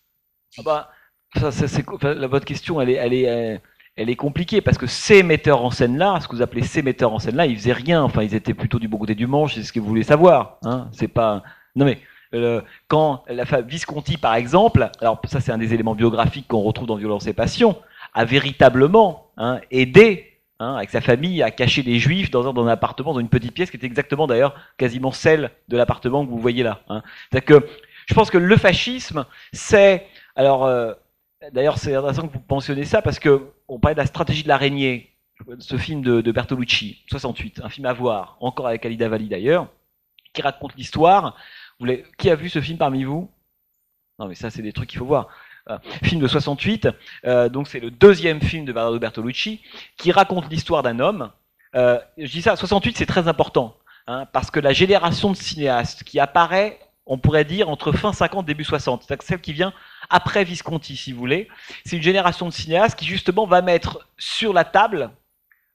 Ah 0.59 0.63
bah, 0.63 0.93
ça, 1.37 1.51
c'est, 1.53 1.85
la, 2.03 2.27
votre 2.27 2.45
question, 2.45 2.81
elle 2.81 2.91
est, 2.91 2.95
elle, 2.95 3.13
est, 3.13 3.61
elle 3.97 4.11
est 4.11 4.17
compliquée 4.17 4.61
parce 4.61 4.79
que 4.79 4.87
ces 4.87 5.23
metteurs 5.23 5.65
en 5.65 5.71
scène-là, 5.71 6.19
ce 6.21 6.29
que 6.29 6.37
vous 6.37 6.43
appelez 6.43 6.63
ces 6.63 6.83
metteurs 6.83 7.13
en 7.13 7.19
scène-là, 7.19 7.47
ils 7.47 7.57
faisaient 7.57 7.73
rien. 7.73 8.03
Enfin, 8.03 8.23
ils 8.23 8.35
étaient 8.35 8.55
plutôt 8.55 8.79
du 8.79 8.89
bon 8.89 8.99
côté 8.99 9.15
du 9.15 9.27
manche, 9.27 9.55
c'est 9.55 9.63
ce 9.63 9.73
que 9.73 9.81
vous 9.81 9.87
voulez 9.87 10.03
savoir. 10.03 10.59
Hein 10.65 10.89
c'est 10.93 11.09
pas. 11.09 11.43
Non 11.77 11.85
mais 11.85 11.99
euh, 12.35 12.61
quand 12.89 13.23
la 13.29 13.45
Visconti, 13.63 14.17
par 14.17 14.35
exemple, 14.35 14.91
alors 15.01 15.21
ça 15.25 15.41
c'est 15.41 15.53
un 15.53 15.59
des 15.59 15.73
éléments 15.75 15.95
biographiques 15.95 16.49
qu'on 16.49 16.63
retrouve 16.63 16.89
dans 16.89 16.97
Violence 16.97 17.27
et 17.27 17.33
Passion, 17.33 17.77
a 18.15 18.25
véritablement 18.25 19.31
hein, 19.37 19.61
aidé 19.71 20.31
Hein, 20.63 20.75
avec 20.75 20.91
sa 20.91 21.01
famille 21.01 21.43
à 21.43 21.51
cacher 21.51 21.83
des 21.83 21.99
juifs 21.99 22.31
dans 22.31 22.47
un, 22.47 22.53
dans 22.53 22.67
un, 22.67 22.69
appartement, 22.69 23.15
dans 23.15 23.21
une 23.21 23.31
petite 23.31 23.55
pièce 23.55 23.71
qui 23.71 23.79
était 23.79 23.87
exactement 23.87 24.27
d'ailleurs 24.27 24.55
quasiment 24.77 25.11
celle 25.11 25.53
de 25.69 25.77
l'appartement 25.79 26.23
que 26.23 26.31
vous 26.31 26.39
voyez 26.39 26.63
là. 26.63 26.83
Hein. 26.91 27.01
que 27.47 27.67
je 28.05 28.13
pense 28.13 28.31
que 28.31 28.37
le 28.37 28.57
fascisme, 28.59 29.25
c'est 29.55 30.07
alors 30.37 30.67
euh, 30.67 30.93
D'ailleurs, 31.53 31.79
c'est 31.79 31.95
intéressant 31.95 32.29
que 32.29 32.35
vous 32.35 32.41
pensionnez 32.41 32.85
ça 32.85 33.01
parce 33.01 33.19
que 33.19 33.51
on 33.67 33.79
parlait 33.79 33.95
de 33.95 34.01
la 34.01 34.07
stratégie 34.07 34.43
de 34.43 34.49
l'araignée, 34.49 35.17
ce 35.59 35.79
film 35.79 36.03
de, 36.03 36.33
Bertolucci, 36.33 37.03
68, 37.09 37.63
un 37.65 37.71
film 37.71 37.87
à 37.87 37.95
voir, 37.95 38.37
encore 38.41 38.67
avec 38.67 38.85
Alida 38.85 39.09
Valli 39.09 39.29
d'ailleurs, 39.29 39.69
qui 40.35 40.43
raconte 40.43 40.77
l'histoire. 40.77 41.37
Qui 42.19 42.29
a 42.29 42.35
vu 42.35 42.51
ce 42.51 42.61
film 42.61 42.77
parmi 42.77 43.05
vous? 43.05 43.31
Non, 44.19 44.27
mais 44.27 44.35
ça, 44.35 44.51
c'est 44.51 44.61
des 44.61 44.75
trucs 44.75 44.91
qu'il 44.91 44.99
faut 44.99 45.07
voir. 45.07 45.29
Euh, 45.71 45.79
film 46.03 46.21
de 46.21 46.27
68, 46.27 46.89
euh, 47.25 47.49
donc 47.49 47.69
c'est 47.69 47.81
le 47.81 47.91
deuxième 47.91 48.41
film 48.43 48.67
de 48.67 48.73
Bernardo 48.73 48.99
Bertolucci, 48.99 49.63
qui 49.97 50.13
raconte 50.13 50.51
l'histoire 50.51 50.83
d'un 50.83 50.99
homme. 51.01 51.31
Euh, 51.75 51.99
je 52.19 52.31
dis 52.31 52.43
ça, 52.43 52.55
68, 52.55 52.99
c'est 52.99 53.07
très 53.07 53.29
important, 53.29 53.79
hein, 54.07 54.27
parce 54.33 54.51
que 54.51 54.61
la 54.61 54.75
génération 54.75 55.31
de 55.31 55.37
cinéastes 55.37 56.05
qui 56.05 56.21
apparaît, 56.21 56.79
on 57.07 57.17
pourrait 57.17 57.47
dire, 57.47 57.71
entre 57.71 57.93
fin 57.93 58.13
50 58.13 58.45
début 58.45 58.65
60, 58.65 59.05
c'est 59.09 59.23
celle 59.23 59.41
qui 59.41 59.55
vient 59.55 59.73
après 60.11 60.45
Visconti, 60.45 60.97
si 60.97 61.13
vous 61.13 61.19
voulez. 61.19 61.49
C'est 61.85 61.97
une 61.97 62.03
génération 62.03 62.47
de 62.47 62.53
cinéastes 62.53 62.99
qui 62.99 63.07
justement 63.07 63.47
va 63.47 63.63
mettre 63.63 64.07
sur 64.19 64.53
la 64.53 64.65
table, 64.65 65.11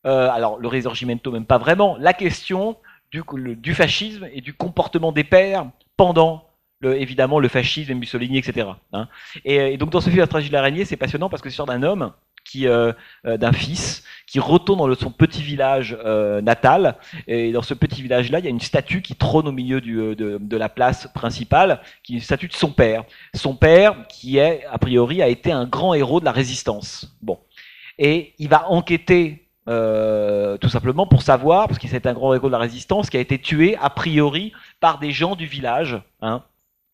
euh, 0.05 0.29
alors 0.29 0.59
le 0.59 0.67
Risorgimento 0.67 1.31
même 1.31 1.45
pas 1.45 1.57
vraiment, 1.57 1.97
la 1.99 2.13
question 2.13 2.77
du, 3.11 3.73
fascisme 3.73 4.27
et 4.33 4.41
du 4.41 4.53
comportement 4.53 5.11
des 5.11 5.23
pères 5.23 5.65
pendant 5.97 6.49
évidemment 6.83 7.39
le 7.39 7.47
fascisme, 7.47 7.93
Mussolini, 7.93 8.37
etc. 8.37 8.67
Hein. 8.93 9.07
Et, 9.43 9.77
donc 9.77 9.89
dans 9.89 10.01
ce 10.01 10.09
film 10.09 10.19
La 10.19 10.27
tragédie 10.27 10.49
de 10.49 10.53
l'araignée, 10.53 10.85
c'est 10.85 10.97
passionnant 10.97 11.29
parce 11.29 11.41
que 11.41 11.49
c'est 11.49 11.55
sur 11.55 11.65
d'un 11.65 11.81
homme 11.81 12.11
qui 12.45 12.67
euh, 12.67 12.93
euh, 13.25 13.37
d'un 13.37 13.51
fils 13.51 14.03
qui 14.27 14.39
retourne 14.39 14.79
dans 14.79 14.95
son 14.95 15.11
petit 15.11 15.41
village 15.41 15.97
euh, 16.05 16.41
natal. 16.41 16.95
Et 17.27 17.51
dans 17.51 17.61
ce 17.61 17.73
petit 17.73 18.01
village-là, 18.01 18.39
il 18.39 18.45
y 18.45 18.47
a 18.47 18.51
une 18.51 18.61
statue 18.61 19.01
qui 19.01 19.15
trône 19.15 19.47
au 19.47 19.51
milieu 19.51 19.81
du, 19.81 19.95
de, 20.15 20.37
de, 20.39 20.57
la 20.57 20.69
place 20.69 21.07
principale, 21.13 21.81
qui 22.03 22.13
est 22.13 22.15
une 22.17 22.21
statue 22.21 22.47
de 22.47 22.53
son 22.53 22.71
père. 22.71 23.03
Son 23.33 23.55
père, 23.55 24.07
qui 24.07 24.37
est 24.37 24.65
a 24.71 24.77
priori 24.77 25.21
a 25.21 25.27
été 25.27 25.51
un 25.51 25.65
grand 25.65 25.93
héros 25.93 26.19
de 26.19 26.25
la 26.25 26.31
résistance. 26.31 27.15
Bon, 27.21 27.39
et 27.97 28.33
il 28.39 28.49
va 28.49 28.69
enquêter 28.69 29.45
euh, 29.67 30.57
tout 30.57 30.69
simplement 30.69 31.07
pour 31.07 31.23
savoir, 31.23 31.67
parce 31.67 31.79
qu'il 31.79 31.89
c'est 31.89 32.05
un 32.05 32.13
grand 32.13 32.33
héros 32.33 32.47
de 32.47 32.51
la 32.51 32.59
résistance, 32.59 33.09
qui 33.09 33.17
a 33.17 33.19
été 33.19 33.39
tué 33.39 33.75
a 33.81 33.89
priori 33.89 34.53
par 34.79 34.99
des 34.99 35.11
gens 35.11 35.35
du 35.35 35.47
village. 35.47 35.99
Hein, 36.21 36.43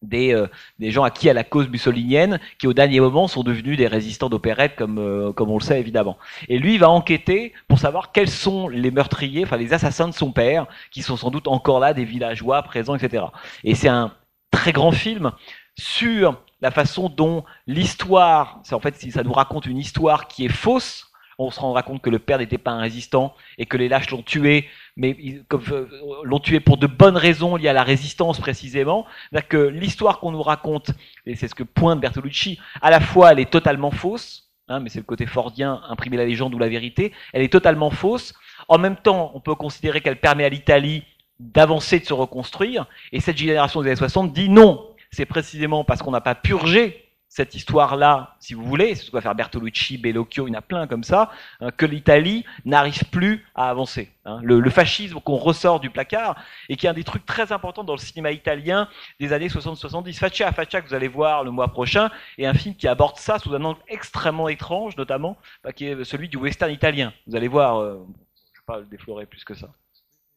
des, 0.01 0.33
euh, 0.33 0.47
des 0.79 0.91
gens 0.91 1.03
acquis 1.03 1.29
à 1.29 1.33
la 1.33 1.43
cause 1.43 1.69
mussolinienne 1.69 2.39
qui 2.57 2.67
au 2.67 2.73
dernier 2.73 2.99
moment 2.99 3.27
sont 3.27 3.43
devenus 3.43 3.77
des 3.77 3.87
résistants 3.87 4.29
d'opérette 4.29 4.75
comme, 4.75 4.97
euh, 4.97 5.31
comme 5.31 5.49
on 5.49 5.57
le 5.57 5.63
sait 5.63 5.79
évidemment. 5.79 6.17
Et 6.49 6.59
lui 6.59 6.75
il 6.75 6.79
va 6.79 6.89
enquêter 6.89 7.53
pour 7.67 7.79
savoir 7.79 8.11
quels 8.11 8.29
sont 8.29 8.67
les 8.67 8.91
meurtriers, 8.91 9.43
enfin 9.43 9.57
les 9.57 9.73
assassins 9.73 10.07
de 10.07 10.13
son 10.13 10.31
père, 10.31 10.65
qui 10.91 11.01
sont 11.01 11.17
sans 11.17 11.31
doute 11.31 11.47
encore 11.47 11.79
là, 11.79 11.93
des 11.93 12.05
villageois 12.05 12.61
présents, 12.63 12.95
etc. 12.95 13.25
Et 13.63 13.75
c'est 13.75 13.89
un 13.89 14.13
très 14.51 14.71
grand 14.71 14.91
film 14.91 15.31
sur 15.77 16.41
la 16.61 16.71
façon 16.71 17.09
dont 17.09 17.43
l'histoire, 17.67 18.59
c'est 18.63 18.75
en 18.75 18.79
fait 18.79 18.95
si 18.95 19.11
ça 19.11 19.23
nous 19.23 19.33
raconte 19.33 19.65
une 19.65 19.77
histoire 19.77 20.27
qui 20.27 20.45
est 20.45 20.49
fausse, 20.49 21.11
on 21.47 21.51
se 21.51 21.59
rendra 21.59 21.83
compte 21.83 22.01
que 22.01 22.09
le 22.09 22.19
père 22.19 22.39
n'était 22.39 22.57
pas 22.57 22.71
un 22.71 22.81
résistant 22.81 23.35
et 23.57 23.65
que 23.65 23.77
les 23.77 23.89
lâches 23.89 24.09
l'ont 24.11 24.21
tué 24.21 24.67
mais 24.97 25.41
euh, 25.53 25.87
l'ont 26.23 26.39
tué 26.39 26.59
pour 26.59 26.77
de 26.77 26.87
bonnes 26.87 27.17
raisons 27.17 27.55
liées 27.55 27.69
à 27.69 27.73
la 27.73 27.83
résistance 27.83 28.39
précisément. 28.39 29.05
que 29.49 29.57
l'histoire 29.57 30.19
qu'on 30.19 30.31
nous 30.31 30.41
raconte, 30.41 30.91
et 31.25 31.35
c'est 31.35 31.47
ce 31.47 31.55
que 31.55 31.63
pointe 31.63 31.99
Bertolucci, 31.99 32.59
à 32.81 32.91
la 32.91 32.99
fois 32.99 33.31
elle 33.31 33.39
est 33.39 33.49
totalement 33.49 33.91
fausse, 33.91 34.51
hein, 34.67 34.79
mais 34.79 34.89
c'est 34.89 34.99
le 34.99 35.05
côté 35.05 35.25
fordien, 35.25 35.81
imprimer 35.89 36.17
la 36.17 36.25
légende 36.25 36.53
ou 36.53 36.59
la 36.59 36.69
vérité, 36.69 37.13
elle 37.33 37.41
est 37.41 37.51
totalement 37.51 37.89
fausse. 37.89 38.33
En 38.67 38.77
même 38.77 38.95
temps, 38.95 39.31
on 39.33 39.39
peut 39.39 39.55
considérer 39.55 40.01
qu'elle 40.01 40.19
permet 40.19 40.45
à 40.45 40.49
l'Italie 40.49 41.03
d'avancer, 41.39 41.99
de 41.99 42.05
se 42.05 42.13
reconstruire, 42.13 42.85
et 43.11 43.19
cette 43.19 43.37
génération 43.37 43.81
des 43.81 43.87
années 43.89 43.95
60 43.95 44.33
dit 44.33 44.49
non, 44.49 44.87
c'est 45.09 45.25
précisément 45.25 45.83
parce 45.83 46.01
qu'on 46.01 46.11
n'a 46.11 46.21
pas 46.21 46.35
purgé 46.35 47.11
cette 47.32 47.55
histoire-là, 47.55 48.36
si 48.41 48.53
vous 48.53 48.65
voulez, 48.65 48.93
c'est 48.93 49.05
ce 49.05 49.07
que 49.09 49.15
va 49.15 49.21
faire 49.21 49.36
Bertolucci, 49.36 49.97
Bellocchio, 49.97 50.47
il 50.47 50.51
y 50.51 50.53
en 50.53 50.59
a 50.59 50.61
plein 50.61 50.86
comme 50.86 51.05
ça, 51.05 51.32
hein, 51.61 51.71
que 51.71 51.86
l'Italie 51.86 52.43
n'arrive 52.65 53.05
plus 53.05 53.47
à 53.55 53.69
avancer. 53.69 54.11
Hein. 54.25 54.41
Le, 54.43 54.69
fascisme 54.69 55.21
qu'on 55.21 55.38
ressort 55.38 55.79
du 55.79 55.89
placard, 55.89 56.36
et 56.67 56.75
qui 56.75 56.88
est 56.88 56.89
un 56.89 56.93
des 56.93 57.05
trucs 57.05 57.25
très 57.25 57.53
importants 57.53 57.86
dans 57.86 57.93
le 57.93 57.99
cinéma 57.99 58.34
italien 58.34 58.89
des 59.21 59.32
années 59.32 59.47
60-70. 59.47 60.13
Faccia 60.15 60.51
Faccia, 60.51 60.82
que 60.82 60.89
vous 60.89 60.93
allez 60.93 61.07
voir 61.07 61.45
le 61.45 61.51
mois 61.51 61.69
prochain, 61.69 62.11
est 62.38 62.45
un 62.45 62.53
film 62.53 62.75
qui 62.75 62.89
aborde 62.89 63.17
ça 63.17 63.39
sous 63.39 63.55
un 63.55 63.63
angle 63.63 63.79
extrêmement 63.88 64.49
étrange, 64.49 64.97
notamment, 64.97 65.38
bah, 65.63 65.71
qui 65.71 65.86
est 65.86 66.03
celui 66.03 66.27
du 66.27 66.36
western 66.36 66.69
italien. 66.69 67.13
Vous 67.27 67.38
allez 67.38 67.47
voir, 67.47 67.77
euh, 67.77 67.93
je 67.93 67.99
ne 67.99 68.55
vais 68.55 68.65
pas 68.65 68.79
le 68.79 68.86
déflorer 68.88 69.25
plus 69.25 69.45
que 69.45 69.55
ça. 69.55 69.69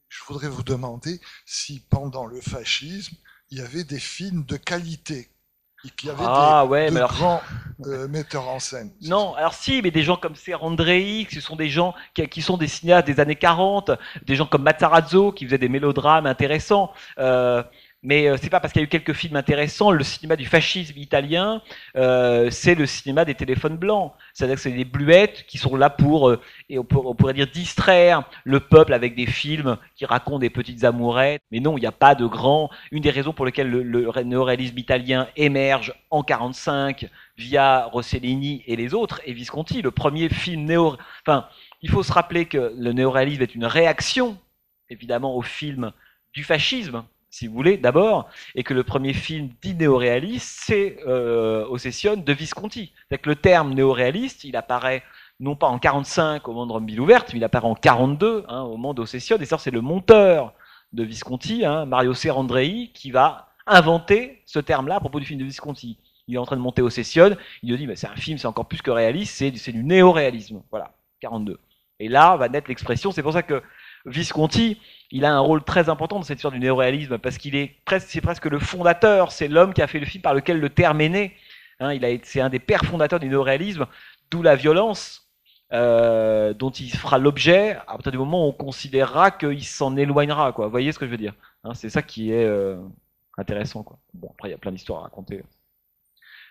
Je 0.08 0.22
voudrais 0.28 0.48
vous 0.48 0.62
demander 0.62 1.20
si 1.44 1.80
pendant 1.90 2.24
le 2.24 2.40
fascisme, 2.40 3.16
il 3.50 3.58
y 3.58 3.62
avait 3.62 3.82
des 3.82 3.98
films 3.98 4.44
de 4.44 4.56
qualité 4.56 5.33
avait 6.08 6.24
ah, 6.26 6.62
des, 6.64 6.70
ouais, 6.70 6.90
mais 6.90 6.98
alors... 6.98 7.12
grands 7.12 7.42
euh, 7.86 8.08
metteurs 8.08 8.48
en 8.48 8.58
scène. 8.58 8.90
Non, 9.02 9.34
alors 9.34 9.54
si, 9.54 9.82
mais 9.82 9.90
des 9.90 10.02
gens 10.02 10.16
comme 10.16 10.34
Serrandrei, 10.34 11.26
ce 11.30 11.40
sont 11.40 11.56
des 11.56 11.68
gens 11.68 11.94
qui, 12.14 12.26
qui, 12.28 12.42
sont 12.42 12.56
des 12.56 12.68
cinéastes 12.68 13.06
des 13.06 13.20
années 13.20 13.36
40, 13.36 13.90
des 14.24 14.36
gens 14.36 14.46
comme 14.46 14.62
Matarazzo 14.62 15.32
qui 15.32 15.44
faisaient 15.44 15.58
des 15.58 15.68
mélodrames 15.68 16.26
intéressants. 16.26 16.92
Euh, 17.18 17.62
mais 18.04 18.28
euh, 18.28 18.36
c'est 18.40 18.50
pas 18.50 18.60
parce 18.60 18.72
qu'il 18.72 18.82
y 18.82 18.84
a 18.84 18.86
eu 18.86 18.88
quelques 18.88 19.14
films 19.14 19.34
intéressants. 19.34 19.90
Le 19.90 20.04
cinéma 20.04 20.36
du 20.36 20.44
fascisme 20.44 20.98
italien, 20.98 21.62
euh, 21.96 22.50
c'est 22.50 22.74
le 22.74 22.84
cinéma 22.84 23.24
des 23.24 23.34
téléphones 23.34 23.78
blancs. 23.78 24.12
C'est-à-dire 24.34 24.56
que 24.56 24.62
c'est 24.62 24.72
des 24.72 24.84
bluettes 24.84 25.46
qui 25.46 25.56
sont 25.56 25.74
là 25.74 25.88
pour, 25.88 26.28
euh, 26.28 26.40
et 26.68 26.78
on, 26.78 26.84
pourrait 26.84 27.32
dire, 27.32 27.46
distraire 27.50 28.24
le 28.44 28.60
peuple 28.60 28.92
avec 28.92 29.16
des 29.16 29.24
films 29.26 29.78
qui 29.96 30.04
racontent 30.04 30.38
des 30.38 30.50
petites 30.50 30.84
amourettes. 30.84 31.40
Mais 31.50 31.60
non, 31.60 31.78
il 31.78 31.80
n'y 31.80 31.86
a 31.86 31.92
pas 31.92 32.14
de 32.14 32.26
grand. 32.26 32.68
Une 32.92 33.02
des 33.02 33.10
raisons 33.10 33.32
pour 33.32 33.46
lesquelles 33.46 33.70
le, 33.70 34.22
néoréalisme 34.22 34.78
italien 34.78 35.26
émerge 35.36 35.94
en 36.10 36.22
45 36.22 37.08
via 37.38 37.86
Rossellini 37.86 38.62
et 38.66 38.76
les 38.76 38.92
autres, 38.92 39.22
et 39.24 39.32
Visconti, 39.32 39.80
le 39.80 39.90
premier 39.90 40.28
film 40.28 40.64
néo. 40.66 40.96
Enfin, 41.26 41.48
il 41.80 41.90
faut 41.90 42.02
se 42.02 42.12
rappeler 42.12 42.44
que 42.44 42.74
le 42.76 42.92
néoréalisme 42.92 43.42
est 43.42 43.54
une 43.54 43.64
réaction, 43.64 44.36
évidemment, 44.90 45.34
au 45.34 45.42
film 45.42 45.90
du 46.34 46.44
fascisme 46.44 47.04
si 47.34 47.48
vous 47.48 47.54
voulez, 47.54 47.78
d'abord, 47.78 48.28
et 48.54 48.62
que 48.62 48.74
le 48.74 48.84
premier 48.84 49.12
film 49.12 49.48
dit 49.60 49.74
néoréaliste, 49.74 50.60
c'est 50.66 50.98
euh, 51.04 51.66
Ossession 51.66 52.14
de 52.14 52.32
Visconti. 52.32 52.92
C'est 53.10 53.18
que 53.18 53.28
le 53.28 53.34
terme 53.34 53.74
néoréaliste, 53.74 54.44
il 54.44 54.54
apparaît 54.54 55.02
non 55.40 55.56
pas 55.56 55.66
en 55.66 55.80
45 55.80 56.46
au 56.46 56.52
moment 56.52 56.66
de 56.66 56.72
Rome 56.72 56.88
ouverte, 57.00 57.32
mais 57.32 57.40
il 57.40 57.44
apparaît 57.44 57.66
en 57.66 57.74
42 57.74 58.44
hein, 58.46 58.62
au 58.62 58.76
moment 58.76 58.94
d'Ossession, 58.94 59.36
et 59.38 59.44
ça 59.46 59.58
c'est 59.58 59.72
le 59.72 59.80
monteur 59.80 60.52
de 60.92 61.02
Visconti, 61.02 61.64
hein, 61.64 61.86
Mario 61.86 62.14
Serrandrei, 62.14 62.92
qui 62.94 63.10
va 63.10 63.48
inventer 63.66 64.42
ce 64.46 64.60
terme-là 64.60 64.96
à 64.96 65.00
propos 65.00 65.18
du 65.18 65.26
film 65.26 65.40
de 65.40 65.44
Visconti. 65.44 65.98
Il 66.28 66.36
est 66.36 66.38
en 66.38 66.46
train 66.46 66.56
de 66.56 66.60
monter 66.60 66.82
Ossession, 66.82 67.36
il 67.64 67.76
dit, 67.76 67.88
mais 67.88 67.96
c'est 67.96 68.06
un 68.06 68.14
film, 68.14 68.38
c'est 68.38 68.46
encore 68.46 68.66
plus 68.66 68.80
que 68.80 68.92
réaliste, 68.92 69.34
c'est 69.56 69.72
du 69.72 69.82
néoréalisme. 69.82 70.62
Voilà, 70.70 70.92
42. 71.18 71.58
Et 71.98 72.08
là 72.08 72.36
va 72.36 72.48
naître 72.48 72.68
l'expression, 72.68 73.10
c'est 73.10 73.24
pour 73.24 73.32
ça 73.32 73.42
que 73.42 73.60
Visconti, 74.06 74.78
il 75.10 75.24
a 75.24 75.32
un 75.32 75.38
rôle 75.38 75.62
très 75.62 75.88
important 75.88 76.16
dans 76.16 76.22
cette 76.22 76.38
histoire 76.38 76.52
du 76.52 76.60
néoréalisme 76.60 77.18
parce 77.18 77.38
qu'il 77.38 77.54
est 77.56 77.76
presque, 77.84 78.08
c'est 78.10 78.20
presque 78.20 78.46
le 78.46 78.58
fondateur, 78.58 79.32
c'est 79.32 79.48
l'homme 79.48 79.72
qui 79.72 79.82
a 79.82 79.86
fait 79.86 79.98
le 79.98 80.06
film 80.06 80.22
par 80.22 80.34
lequel 80.34 80.60
le 80.60 80.68
terme 80.68 81.00
est 81.00 81.08
né. 81.08 81.36
Hein, 81.80 81.92
il 81.94 82.04
a, 82.04 82.08
c'est 82.22 82.40
un 82.40 82.50
des 82.50 82.58
pères 82.58 82.84
fondateurs 82.84 83.20
du 83.20 83.28
néoréalisme, 83.28 83.86
d'où 84.30 84.42
la 84.42 84.56
violence 84.56 85.24
euh, 85.72 86.52
dont 86.52 86.70
il 86.70 86.90
fera 86.90 87.18
l'objet 87.18 87.76
à 87.86 87.92
partir 87.92 88.12
du 88.12 88.18
moment 88.18 88.46
où 88.46 88.50
on 88.50 88.52
considérera 88.52 89.30
qu'il 89.30 89.64
s'en 89.64 89.96
éloignera. 89.96 90.52
Quoi. 90.52 90.66
Vous 90.66 90.70
voyez 90.70 90.92
ce 90.92 90.98
que 90.98 91.06
je 91.06 91.10
veux 91.10 91.16
dire 91.16 91.34
hein, 91.64 91.74
C'est 91.74 91.88
ça 91.88 92.02
qui 92.02 92.30
est 92.30 92.44
euh, 92.44 92.76
intéressant. 93.38 93.82
Quoi. 93.82 93.98
Bon, 94.12 94.28
après, 94.32 94.48
il 94.48 94.52
y 94.52 94.54
a 94.54 94.58
plein 94.58 94.72
d'histoires 94.72 95.00
à 95.00 95.02
raconter. 95.04 95.42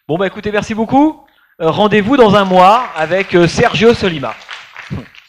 Bon, 0.07 0.17
bah 0.17 0.27
écoutez, 0.27 0.51
merci 0.51 0.73
beaucoup. 0.73 1.25
Euh, 1.61 1.69
rendez-vous 1.69 2.17
dans 2.17 2.35
un 2.35 2.43
mois 2.43 2.87
avec 2.95 3.37
Sergio 3.47 3.93
Solima. 3.93 4.33